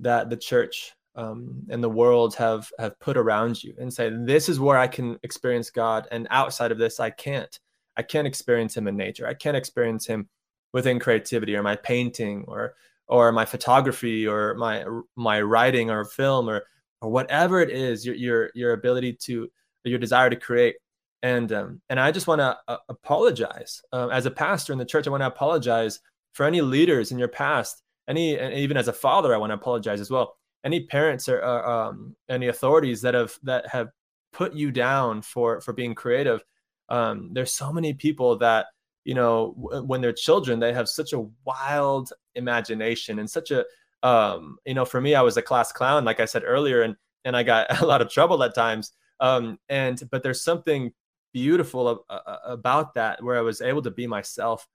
that 0.00 0.30
the 0.30 0.36
church 0.36 0.92
um, 1.16 1.62
and 1.68 1.82
the 1.82 1.88
world 1.88 2.34
have 2.36 2.70
have 2.78 2.98
put 3.00 3.16
around 3.16 3.62
you 3.62 3.74
and 3.78 3.92
say 3.92 4.10
this 4.10 4.48
is 4.48 4.60
where 4.60 4.78
i 4.78 4.86
can 4.86 5.18
experience 5.22 5.70
god 5.70 6.06
and 6.10 6.26
outside 6.30 6.72
of 6.72 6.78
this 6.78 7.00
i 7.00 7.10
can't. 7.10 7.58
I 8.00 8.02
can't 8.02 8.26
experience 8.26 8.76
him 8.76 8.88
in 8.88 8.96
nature. 8.96 9.26
I 9.26 9.34
can't 9.34 9.56
experience 9.56 10.06
him 10.06 10.28
within 10.72 10.98
creativity 10.98 11.54
or 11.54 11.62
my 11.62 11.76
painting 11.76 12.44
or 12.48 12.74
or 13.08 13.30
my 13.30 13.44
photography 13.44 14.26
or 14.26 14.54
my 14.54 14.84
my 15.16 15.42
writing 15.42 15.90
or 15.90 16.04
film 16.04 16.48
or 16.48 16.64
or 17.02 17.10
whatever 17.10 17.60
it 17.60 17.68
is 17.70 18.06
your 18.06 18.14
your 18.14 18.50
your 18.54 18.72
ability 18.72 19.12
to 19.24 19.50
your 19.84 19.98
desire 19.98 20.30
to 20.30 20.36
create. 20.36 20.76
And 21.22 21.52
um, 21.52 21.82
and 21.90 22.00
i 22.00 22.10
just 22.10 22.26
want 22.26 22.38
to 22.38 22.56
uh, 22.66 22.78
apologize 22.88 23.82
uh, 23.92 24.08
as 24.08 24.24
a 24.24 24.30
pastor 24.30 24.72
in 24.72 24.78
the 24.78 24.86
church 24.86 25.06
i 25.06 25.10
want 25.10 25.20
to 25.20 25.26
apologize 25.26 26.00
for 26.32 26.46
any 26.46 26.62
leaders 26.62 27.12
in 27.12 27.18
your 27.18 27.28
past 27.28 27.82
any 28.10 28.38
and 28.38 28.52
even 28.52 28.76
as 28.76 28.88
a 28.88 28.92
father 28.92 29.34
i 29.34 29.38
want 29.38 29.50
to 29.50 29.54
apologize 29.54 30.00
as 30.00 30.10
well. 30.10 30.36
Any 30.62 30.80
parents 30.84 31.26
or 31.26 31.42
uh, 31.42 31.88
um, 31.88 32.14
any 32.28 32.48
authorities 32.48 33.00
that 33.00 33.14
have 33.14 33.32
that 33.44 33.66
have 33.68 33.88
put 34.32 34.52
you 34.52 34.70
down 34.70 35.22
for 35.22 35.60
for 35.62 35.72
being 35.72 35.94
creative 35.94 36.44
um, 36.90 37.30
there's 37.32 37.52
so 37.52 37.72
many 37.72 37.94
people 37.94 38.36
that 38.38 38.66
you 39.04 39.14
know 39.14 39.54
w- 39.62 39.82
when 39.84 40.00
they're 40.02 40.12
children 40.12 40.60
they 40.60 40.74
have 40.74 40.88
such 40.88 41.14
a 41.14 41.26
wild 41.44 42.12
imagination 42.34 43.20
and 43.20 43.30
such 43.30 43.50
a 43.50 43.64
um, 44.02 44.58
you 44.66 44.74
know 44.74 44.84
for 44.84 45.00
me 45.00 45.14
i 45.14 45.22
was 45.22 45.38
a 45.38 45.42
class 45.42 45.72
clown 45.72 46.04
like 46.04 46.20
i 46.20 46.26
said 46.26 46.42
earlier 46.44 46.82
and 46.82 46.96
and 47.24 47.34
i 47.36 47.42
got 47.42 47.66
a 47.82 47.86
lot 47.86 48.02
of 48.02 48.10
trouble 48.10 48.42
at 48.42 48.54
times. 48.54 48.92
Um, 49.20 49.58
and 49.68 50.02
but 50.10 50.22
there's 50.22 50.42
something 50.42 50.92
beautiful 51.32 52.04
about 52.44 52.94
that 52.94 53.22
where 53.22 53.38
i 53.38 53.40
was 53.40 53.60
able 53.60 53.82
to 53.82 53.90
be 53.90 54.06
myself 54.06 54.66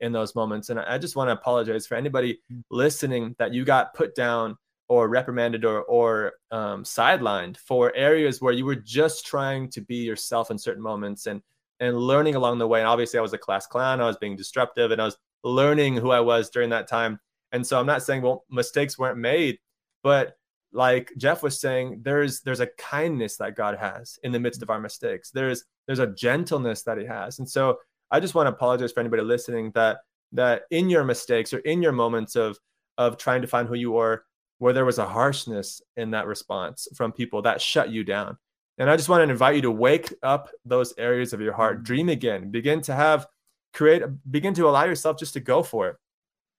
in 0.00 0.12
those 0.12 0.34
moments 0.34 0.70
and 0.70 0.80
i 0.80 0.98
just 0.98 1.16
want 1.16 1.28
to 1.28 1.32
apologize 1.32 1.86
for 1.86 1.94
anybody 1.94 2.38
mm. 2.52 2.62
listening 2.70 3.34
that 3.38 3.54
you 3.54 3.64
got 3.64 3.94
put 3.94 4.14
down 4.14 4.56
or 4.88 5.08
reprimanded 5.08 5.64
or 5.64 5.82
or 5.82 6.32
um, 6.50 6.84
sidelined 6.84 7.56
for 7.56 7.94
areas 7.96 8.40
where 8.40 8.52
you 8.52 8.64
were 8.64 8.74
just 8.74 9.26
trying 9.26 9.68
to 9.70 9.80
be 9.80 9.96
yourself 9.96 10.50
in 10.50 10.58
certain 10.58 10.82
moments 10.82 11.26
and 11.26 11.40
and 11.80 11.98
learning 11.98 12.34
along 12.34 12.58
the 12.58 12.66
way. 12.66 12.80
And 12.80 12.88
obviously, 12.88 13.18
I 13.18 13.22
was 13.22 13.32
a 13.32 13.38
class 13.38 13.66
clown. 13.66 14.00
I 14.00 14.06
was 14.06 14.16
being 14.16 14.36
disruptive, 14.36 14.90
and 14.90 15.00
I 15.00 15.06
was 15.06 15.18
learning 15.42 15.96
who 15.96 16.10
I 16.10 16.20
was 16.20 16.50
during 16.50 16.70
that 16.70 16.88
time. 16.88 17.18
And 17.52 17.66
so 17.66 17.78
I'm 17.78 17.86
not 17.86 18.02
saying 18.02 18.22
well 18.22 18.44
mistakes 18.50 18.98
weren't 18.98 19.18
made, 19.18 19.58
but 20.02 20.36
like 20.72 21.12
Jeff 21.16 21.42
was 21.42 21.60
saying, 21.60 22.00
there's 22.02 22.40
there's 22.40 22.60
a 22.60 22.70
kindness 22.78 23.36
that 23.38 23.56
God 23.56 23.78
has 23.78 24.18
in 24.22 24.32
the 24.32 24.40
midst 24.40 24.62
of 24.62 24.70
our 24.70 24.80
mistakes. 24.80 25.30
There's 25.30 25.64
there's 25.86 25.98
a 25.98 26.08
gentleness 26.08 26.82
that 26.82 26.98
He 26.98 27.06
has, 27.06 27.38
and 27.38 27.48
so 27.48 27.78
I 28.14 28.20
just 28.20 28.36
want 28.36 28.46
to 28.46 28.52
apologize 28.52 28.92
for 28.92 29.00
anybody 29.00 29.24
listening 29.24 29.72
that 29.74 29.98
that 30.30 30.62
in 30.70 30.88
your 30.88 31.02
mistakes 31.02 31.52
or 31.52 31.58
in 31.58 31.82
your 31.82 31.90
moments 31.90 32.36
of 32.36 32.56
of 32.96 33.18
trying 33.18 33.42
to 33.42 33.48
find 33.48 33.66
who 33.66 33.74
you 33.74 33.96
are, 33.96 34.24
where 34.58 34.72
there 34.72 34.84
was 34.84 34.98
a 34.98 35.06
harshness 35.06 35.82
in 35.96 36.12
that 36.12 36.28
response 36.28 36.86
from 36.94 37.10
people 37.10 37.42
that 37.42 37.60
shut 37.60 37.90
you 37.90 38.04
down. 38.04 38.38
And 38.78 38.88
I 38.88 38.96
just 38.96 39.08
want 39.08 39.26
to 39.26 39.32
invite 39.32 39.56
you 39.56 39.62
to 39.62 39.70
wake 39.72 40.14
up 40.22 40.48
those 40.64 40.94
areas 40.96 41.32
of 41.32 41.40
your 41.40 41.54
heart, 41.54 41.78
mm-hmm. 41.78 41.84
dream 41.84 42.08
again, 42.08 42.52
begin 42.52 42.80
to 42.82 42.94
have 42.94 43.26
create, 43.72 44.04
begin 44.30 44.54
to 44.54 44.68
allow 44.68 44.84
yourself 44.84 45.18
just 45.18 45.32
to 45.32 45.40
go 45.40 45.64
for 45.64 45.88
it. 45.88 45.96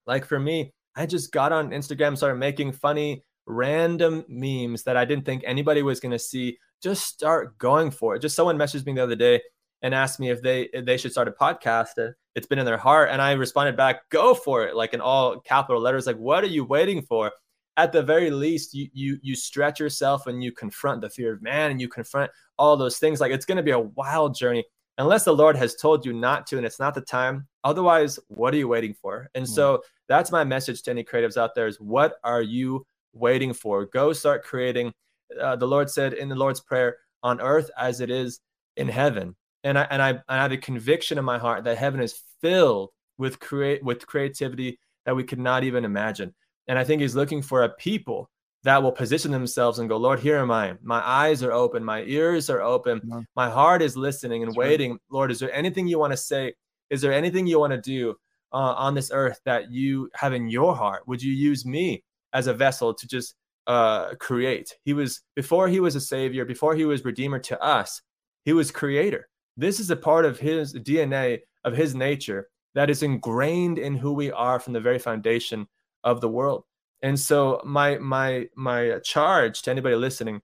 Like 0.06 0.26
for 0.26 0.38
me, 0.38 0.74
I 0.94 1.06
just 1.06 1.32
got 1.32 1.54
on 1.54 1.70
Instagram, 1.70 2.18
started 2.18 2.36
making 2.36 2.74
funny, 2.74 3.24
random 3.46 4.26
memes 4.28 4.84
that 4.84 4.98
I 4.98 5.06
didn't 5.06 5.24
think 5.24 5.42
anybody 5.46 5.84
was 5.84 6.02
going 6.02 6.12
to 6.12 6.20
see. 6.20 6.58
Just 6.84 7.06
start 7.06 7.58
going 7.58 7.92
for 7.92 8.14
it. 8.14 8.22
Just 8.22 8.36
someone 8.36 8.58
messaged 8.58 8.86
me 8.86 8.92
the 8.92 9.04
other 9.04 9.16
day 9.16 9.42
and 9.86 9.94
asked 9.94 10.20
me 10.20 10.32
if 10.32 10.42
they 10.42 10.64
if 10.74 10.84
they 10.84 10.98
should 10.98 11.12
start 11.12 11.28
a 11.28 11.32
podcast. 11.32 12.14
It's 12.34 12.48
been 12.48 12.60
in 12.60 12.66
their 12.66 12.78
heart, 12.78 13.10
and 13.12 13.22
I 13.22 13.32
responded 13.34 13.78
back, 13.78 14.10
"Go 14.10 14.34
for 14.34 14.66
it!" 14.68 14.76
Like 14.76 14.94
in 14.94 15.00
all 15.00 15.40
capital 15.40 15.80
letters. 15.80 16.08
Like, 16.08 16.18
what 16.18 16.44
are 16.44 16.48
you 16.48 16.66
waiting 16.66 17.04
for? 17.04 17.32
at 17.78 17.92
the 17.92 18.02
very 18.02 18.32
least 18.32 18.74
you 18.74 18.88
you 18.94 19.18
you 19.22 19.36
stretch 19.36 19.80
yourself 19.80 20.28
and 20.28 20.44
you 20.44 20.52
confront 20.52 21.02
the 21.02 21.10
fear 21.10 21.34
of 21.34 21.42
man 21.42 21.72
and 21.72 21.82
you 21.82 21.88
confront 21.88 22.32
all 22.58 22.78
those 22.78 22.98
things 23.00 23.20
like 23.20 23.32
it's 23.32 23.46
going 23.46 23.58
to 23.58 23.64
be 23.64 23.72
a 23.72 23.80
wild 23.80 24.36
journey 24.36 24.64
unless 24.98 25.26
the 25.26 25.36
lord 25.36 25.58
has 25.58 25.76
told 25.76 26.06
you 26.06 26.14
not 26.14 26.48
to 26.48 26.58
and 26.58 26.66
it's 26.66 26.80
not 26.80 26.94
the 26.94 27.02
time 27.02 27.46
otherwise 27.64 28.18
what 28.28 28.54
are 28.54 28.58
you 28.58 28.68
waiting 28.68 28.94
for 28.94 29.30
and 29.36 29.48
so 29.48 29.82
that's 30.08 30.32
my 30.32 30.44
message 30.44 30.82
to 30.84 30.92
any 30.92 31.04
creatives 31.04 31.36
out 31.36 31.54
there 31.54 31.68
is 31.68 31.80
what 31.80 32.16
are 32.24 32.42
you 32.42 32.86
waiting 33.14 33.54
for 33.54 33.86
go 33.86 34.14
start 34.14 34.44
creating 34.44 34.94
uh, 35.42 35.56
the 35.56 35.68
lord 35.68 35.90
said 35.90 36.14
in 36.14 36.30
the 36.30 36.36
lord's 36.36 36.62
prayer 36.62 36.96
on 37.24 37.42
earth 37.42 37.70
as 37.78 38.00
it 38.00 38.10
is 38.10 38.40
in 38.78 38.88
heaven 38.88 39.36
and 39.66 39.78
i 39.78 39.84
and 39.92 40.02
i, 40.02 40.18
I 40.30 40.38
have 40.38 40.54
a 40.54 40.58
conviction 40.58 41.18
in 41.18 41.26
my 41.26 41.38
heart 41.38 41.66
that 41.66 41.78
heaven 41.78 42.00
is 42.00 42.22
filled 42.40 42.92
with 43.18 43.42
create 43.42 43.84
with 43.84 44.08
creativity 44.08 44.80
that 45.06 45.16
we 45.16 45.26
could 45.26 45.40
not 45.40 45.66
even 45.66 45.84
imagine 45.84 46.34
and 46.68 46.80
I 46.80 46.84
think 46.84 47.02
he's 47.02 47.16
looking 47.16 47.42
for 47.42 47.64
a 47.64 47.70
people 47.70 48.30
that 48.64 48.82
will 48.82 48.92
position 48.92 49.32
themselves 49.32 49.78
and 49.78 49.88
go, 49.88 49.98
Lord, 49.98 50.20
here 50.20 50.38
am 50.38 50.50
I. 50.50 50.74
My 50.82 51.08
eyes 51.08 51.44
are 51.44 51.52
open, 51.52 51.84
my 51.84 52.02
ears 52.04 52.50
are 52.50 52.62
open, 52.62 53.00
yeah. 53.06 53.22
my 53.36 53.50
heart 53.50 53.82
is 53.82 53.96
listening 53.96 54.42
and 54.42 54.50
That's 54.50 54.58
waiting. 54.58 54.92
Right. 54.92 55.00
Lord, 55.12 55.32
is 55.32 55.40
there 55.40 55.54
anything 55.54 55.88
you 55.88 56.00
want 56.00 56.14
to 56.14 56.18
say? 56.18 56.54
Is 56.90 57.02
there 57.02 57.14
anything 57.14 57.46
you 57.46 57.60
want 57.60 57.74
to 57.74 57.82
do 57.82 58.16
uh, 58.52 58.74
on 58.74 58.96
this 58.96 59.12
earth 59.14 59.40
that 59.46 59.72
you 59.72 60.10
have 60.16 60.34
in 60.34 60.50
your 60.50 60.76
heart? 60.76 61.08
Would 61.08 61.22
you 61.22 61.32
use 61.32 61.66
me 61.66 62.04
as 62.34 62.48
a 62.48 62.54
vessel 62.54 62.94
to 62.96 63.08
just 63.08 63.36
uh, 63.68 64.16
create? 64.16 64.76
He 64.84 64.94
was, 64.94 65.22
before 65.36 65.68
he 65.68 65.80
was 65.80 65.96
a 65.96 66.02
savior, 66.02 66.44
before 66.44 66.76
he 66.76 66.86
was 66.86 67.06
redeemer 67.06 67.40
to 67.40 67.62
us, 67.62 68.02
he 68.46 68.54
was 68.54 68.72
creator. 68.72 69.28
This 69.58 69.80
is 69.80 69.90
a 69.90 69.96
part 69.96 70.26
of 70.26 70.40
his 70.40 70.74
DNA, 70.74 71.42
of 71.64 71.76
his 71.76 71.96
nature 71.96 72.50
that 72.74 72.90
is 72.90 73.04
ingrained 73.04 73.78
in 73.78 73.96
who 73.96 74.14
we 74.14 74.32
are 74.32 74.60
from 74.60 74.74
the 74.74 74.82
very 74.82 75.00
foundation 75.00 75.68
of 76.04 76.22
the 76.22 76.30
world. 76.30 76.64
And 77.02 77.20
so 77.20 77.62
my 77.64 77.98
my 77.98 78.48
my 78.56 79.00
charge 79.04 79.62
to 79.64 79.72
anybody 79.72 79.96
listening 79.96 80.42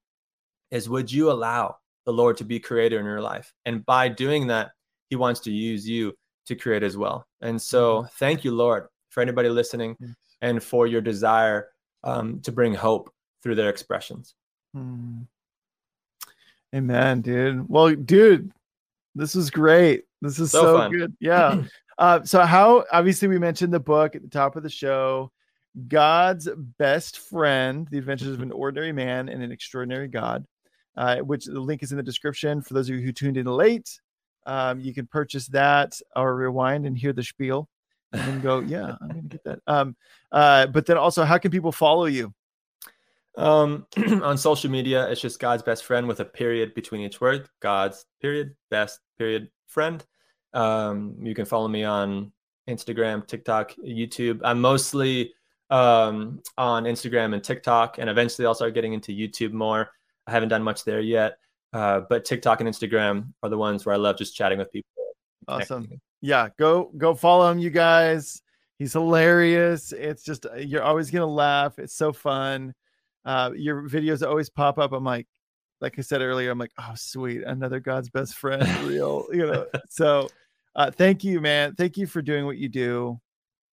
is 0.70 0.90
would 0.90 1.12
you 1.12 1.32
allow 1.32 1.78
the 2.06 2.14
Lord 2.14 2.38
to 2.38 2.46
be 2.46 2.60
creator 2.60 3.00
in 3.00 3.06
your 3.06 3.22
life? 3.22 3.54
And 3.66 3.86
by 3.86 4.08
doing 4.08 4.48
that, 4.48 4.72
he 5.10 5.16
wants 5.16 5.40
to 5.42 5.52
use 5.52 5.88
you 5.88 6.14
to 6.48 6.56
create 6.56 6.84
as 6.84 6.98
well. 6.98 7.28
And 7.42 7.62
so 7.62 7.98
mm-hmm. 7.98 8.08
thank 8.18 8.44
you, 8.44 8.52
Lord, 8.52 8.88
for 9.10 9.22
anybody 9.22 9.50
listening 9.50 9.98
and 10.42 10.64
for 10.64 10.88
your 10.88 11.02
desire 11.02 11.70
um, 12.04 12.40
to 12.42 12.52
bring 12.52 12.74
hope 12.74 13.14
through 13.44 13.56
their 13.56 13.70
expressions. 13.70 14.36
Hmm. 14.74 15.22
Amen, 16.74 17.22
dude. 17.22 17.68
Well, 17.68 17.94
dude, 17.96 18.52
this 19.16 19.36
is 19.36 19.50
great. 19.50 20.04
This 20.22 20.40
is 20.40 20.52
so, 20.52 20.78
so 20.78 20.90
good. 20.90 21.16
Yeah. 21.20 21.64
uh, 21.98 22.24
so 22.24 22.42
how 22.42 22.86
obviously 22.92 23.28
we 23.28 23.40
mentioned 23.40 23.74
the 23.74 23.80
book 23.80 24.16
at 24.16 24.22
the 24.22 24.30
top 24.30 24.56
of 24.56 24.64
the 24.64 24.70
show. 24.70 25.32
God's 25.88 26.50
Best 26.78 27.20
Friend: 27.20 27.88
The 27.90 27.98
Adventures 27.98 28.34
of 28.34 28.42
an 28.42 28.52
Ordinary 28.52 28.92
Man 28.92 29.30
and 29.30 29.42
an 29.42 29.52
Extraordinary 29.52 30.08
God, 30.08 30.46
uh, 30.98 31.18
which 31.18 31.46
the 31.46 31.60
link 31.60 31.82
is 31.82 31.92
in 31.92 31.98
the 31.98 32.04
description. 32.04 32.62
For 32.62 32.74
those 32.74 32.90
of 32.90 32.96
you 32.96 33.02
who 33.02 33.14
tuned 33.14 33.38
in 33.38 33.46
late, 33.46 33.90
um, 34.46 34.82
you 34.82 34.94
can 34.94 35.08
purchase 35.08 35.48
that 35.48 36.00
or 36.16 36.36
rewind 36.36 36.86
and 36.86 36.98
hear 36.98 37.14
the 37.14 37.24
spiel, 37.24 37.70
and 38.12 38.22
then 38.22 38.42
go, 38.42 38.60
"Yeah, 38.60 38.96
I'm 39.02 39.10
going 39.10 39.24
to 39.24 39.30
get 39.30 39.44
that." 39.46 39.60
Um, 39.66 39.96
uh, 40.32 40.68
but 40.68 40.86
then 40.86 40.98
also, 40.98 41.24
how 41.24 41.38
can 41.38 41.52
people 41.52 41.72
follow 41.72 42.06
you? 42.06 42.34
Um, 43.38 43.86
on 44.24 44.38
social 44.38 44.70
media, 44.70 45.10
it's 45.10 45.22
just 45.22 45.40
God's 45.40 45.64
best 45.64 45.86
friend 45.86 46.08
with 46.08 46.20
a 46.20 46.26
period 46.26 46.74
between 46.74 47.02
each 47.02 47.22
word. 47.22 47.48
God's 47.62 48.06
period 48.22 48.56
best 48.70 49.00
period 49.18 49.50
friend. 49.68 50.04
Um, 50.54 51.16
you 51.22 51.34
can 51.34 51.46
follow 51.46 51.68
me 51.68 51.84
on 51.84 52.32
Instagram, 52.70 53.26
TikTok, 53.26 53.74
YouTube. 53.76 54.42
I'm 54.44 54.60
mostly 54.60 55.34
um, 55.70 56.42
on 56.58 56.84
Instagram 56.84 57.34
and 57.34 57.44
TikTok, 57.44 57.98
and 57.98 58.10
eventually 58.10 58.46
I'll 58.46 58.56
start 58.56 58.74
getting 58.74 58.94
into 58.94 59.12
YouTube 59.12 59.54
more. 59.54 59.92
I 60.28 60.32
haven't 60.32 60.50
done 60.50 60.64
much 60.64 60.84
there 60.84 61.00
yet, 61.00 61.38
uh, 61.74 62.02
but 62.10 62.26
TikTok 62.26 62.60
and 62.60 62.70
Instagram 62.70 63.34
are 63.42 63.50
the 63.50 63.58
ones 63.58 63.86
where 63.86 63.96
I 63.96 63.98
love 63.98 64.18
just 64.18 64.36
chatting 64.36 64.60
with 64.60 64.72
people. 64.72 64.90
Awesome. 65.48 65.88
Yeah, 66.22 66.50
go 66.60 66.92
go 66.98 67.16
follow 67.16 67.50
him, 67.50 67.58
you 67.58 67.72
guys. 67.72 68.42
He's 68.78 68.94
hilarious. 68.94 69.92
It's 69.92 70.24
just 70.24 70.46
you're 70.58 70.84
always 70.84 71.10
gonna 71.10 71.26
laugh. 71.26 71.80
It's 71.80 71.96
so 71.96 72.14
fun. 72.14 72.74
Uh, 73.26 73.52
your 73.56 73.84
videos 73.84 74.26
always 74.28 74.50
pop 74.50 74.78
up. 74.78 74.92
I'm 74.94 75.04
like, 75.04 75.28
like 75.80 75.98
I 75.98 76.02
said 76.02 76.22
earlier, 76.22 76.52
I'm 76.52 76.60
like, 76.60 76.72
oh 76.78 76.94
sweet, 76.96 77.44
another 77.44 77.80
God's 77.80 78.10
best 78.10 78.36
friend, 78.36 78.68
reel, 78.88 79.26
you 79.32 79.46
know. 79.48 79.66
So, 79.90 80.30
uh, 80.76 80.92
thank 80.92 81.24
you, 81.24 81.42
man. 81.42 81.76
Thank 81.76 81.98
you 81.98 82.08
for 82.08 82.22
doing 82.22 82.46
what 82.46 82.58
you 82.58 82.70
do, 82.70 83.20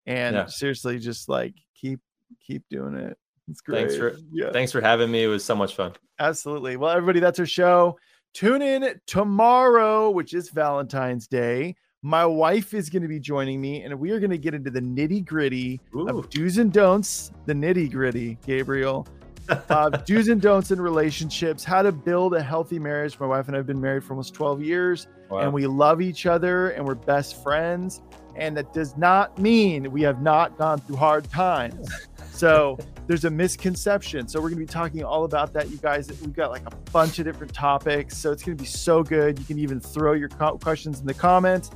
and 0.07 0.35
Yeah. 0.35 0.47
seriously, 0.47 0.99
just 0.99 1.29
like 1.29 1.55
keep 1.75 2.01
keep 2.41 2.63
doing 2.71 2.95
it. 2.95 3.17
It's 3.49 3.61
great. 3.61 3.89
Thanks 3.89 3.97
for 3.97 4.17
yeah. 4.33 4.51
thanks 4.53 4.73
for 4.73 4.81
having 4.81 5.11
me. 5.11 5.25
It 5.25 5.29
was 5.29 5.45
so 5.45 5.55
much 5.55 5.75
fun. 5.75 5.93
Absolutely. 6.19 6.77
Well, 6.77 6.91
everybody, 6.91 7.21
that's 7.21 7.39
our 7.39 7.47
show. 7.47 7.99
Tune 8.35 8.61
in 8.63 9.01
tomorrow, 9.07 10.11
which 10.11 10.35
is 10.35 10.51
Valentine's 10.51 11.27
Day. 11.27 11.75
My 12.03 12.25
wife 12.25 12.75
is 12.75 12.91
going 12.91 13.03
to 13.03 13.09
be 13.09 13.19
joining 13.19 13.61
me, 13.61 13.83
and 13.83 13.99
we 13.99 14.11
are 14.13 14.21
going 14.21 14.31
to 14.31 14.39
get 14.39 14.55
into 14.55 14.71
the 14.71 14.81
nitty 14.81 15.25
gritty 15.25 15.81
of 15.95 16.29
do's 16.31 16.59
and 16.59 16.73
don'ts. 16.73 17.33
The 17.47 17.55
nitty 17.55 17.91
gritty, 17.91 18.39
Gabriel. 18.47 19.07
Uh, 19.49 19.89
do's 19.91 20.29
and 20.29 20.41
don'ts 20.43 20.71
in 20.71 20.81
relationships, 20.81 21.65
how 21.65 21.83
to 21.83 21.93
build 21.93 22.35
a 22.35 22.43
healthy 22.43 22.79
marriage. 22.79 23.19
My 23.19 23.27
wife 23.27 23.47
and 23.49 23.57
I 23.57 23.59
have 23.59 23.67
been 23.67 23.81
married 23.81 24.05
for 24.05 24.13
almost 24.13 24.35
12 24.35 24.63
years, 24.63 25.07
Wow. 25.31 25.39
and 25.39 25.53
we 25.53 25.67
love 25.67 26.01
each 26.01 26.27
other, 26.27 26.71
and 26.71 26.85
we're 26.87 26.95
best 26.95 27.43
friends. 27.43 28.03
And 28.37 28.57
that 28.57 28.73
does 28.73 28.97
not 28.97 29.37
mean 29.39 29.91
we 29.91 30.03
have 30.03 30.23
not 30.23 30.57
gone 30.59 30.79
through 30.79 30.97
hard 30.97 31.29
times. 31.29 31.89
So 32.31 32.79
there's 33.09 33.25
a 33.25 33.31
misconception. 33.31 34.29
So 34.29 34.39
we're 34.39 34.51
going 34.51 34.61
to 34.61 34.67
be 34.67 34.73
talking 34.73 35.03
all 35.03 35.25
about 35.25 35.53
that, 35.55 35.71
you 35.71 35.77
guys. 35.79 36.09
We've 36.09 36.33
got 36.33 36.53
like 36.53 36.63
a 36.67 36.77
bunch 36.93 37.19
of 37.19 37.25
different 37.25 37.53
topics. 37.53 38.17
So 38.17 38.31
it's 38.31 38.45
going 38.45 38.57
to 38.57 38.63
be 38.63 38.69
so 38.69 39.03
good. 39.03 39.41
You 39.41 39.45
can 39.45 39.59
even 39.59 39.81
throw 39.81 40.13
your 40.13 40.29
co- 40.29 40.57
questions 40.59 41.01
in 41.01 41.07
the 41.07 41.15
comments 41.15 41.73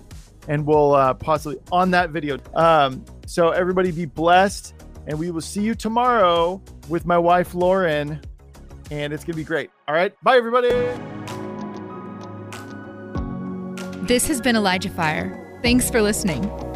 and 0.47 0.65
we'll 0.65 0.95
uh, 0.95 1.15
possibly 1.15 1.59
on 1.73 1.91
that 1.93 2.11
video. 2.11 2.39
Um, 2.55 3.05
so 3.27 3.51
everybody 3.51 3.91
be 3.91 4.05
blessed. 4.07 4.75
And 5.07 5.19
we 5.19 5.31
will 5.31 5.41
see 5.41 5.63
you 5.63 5.75
tomorrow 5.75 6.63
with 6.89 7.07
my 7.07 7.19
wife, 7.19 7.55
Lauren. 7.55 8.21
And 8.91 9.13
it's 9.13 9.25
going 9.25 9.33
to 9.33 9.37
be 9.37 9.45
great. 9.45 9.71
All 9.89 9.95
right. 9.95 10.13
Bye, 10.23 10.37
everybody. 10.37 10.69
This 14.07 14.27
has 14.29 14.41
been 14.41 14.57
Elijah 14.57 14.91
Fire. 14.91 15.59
Thanks 15.63 15.91
for 15.91 16.03
listening. 16.03 16.72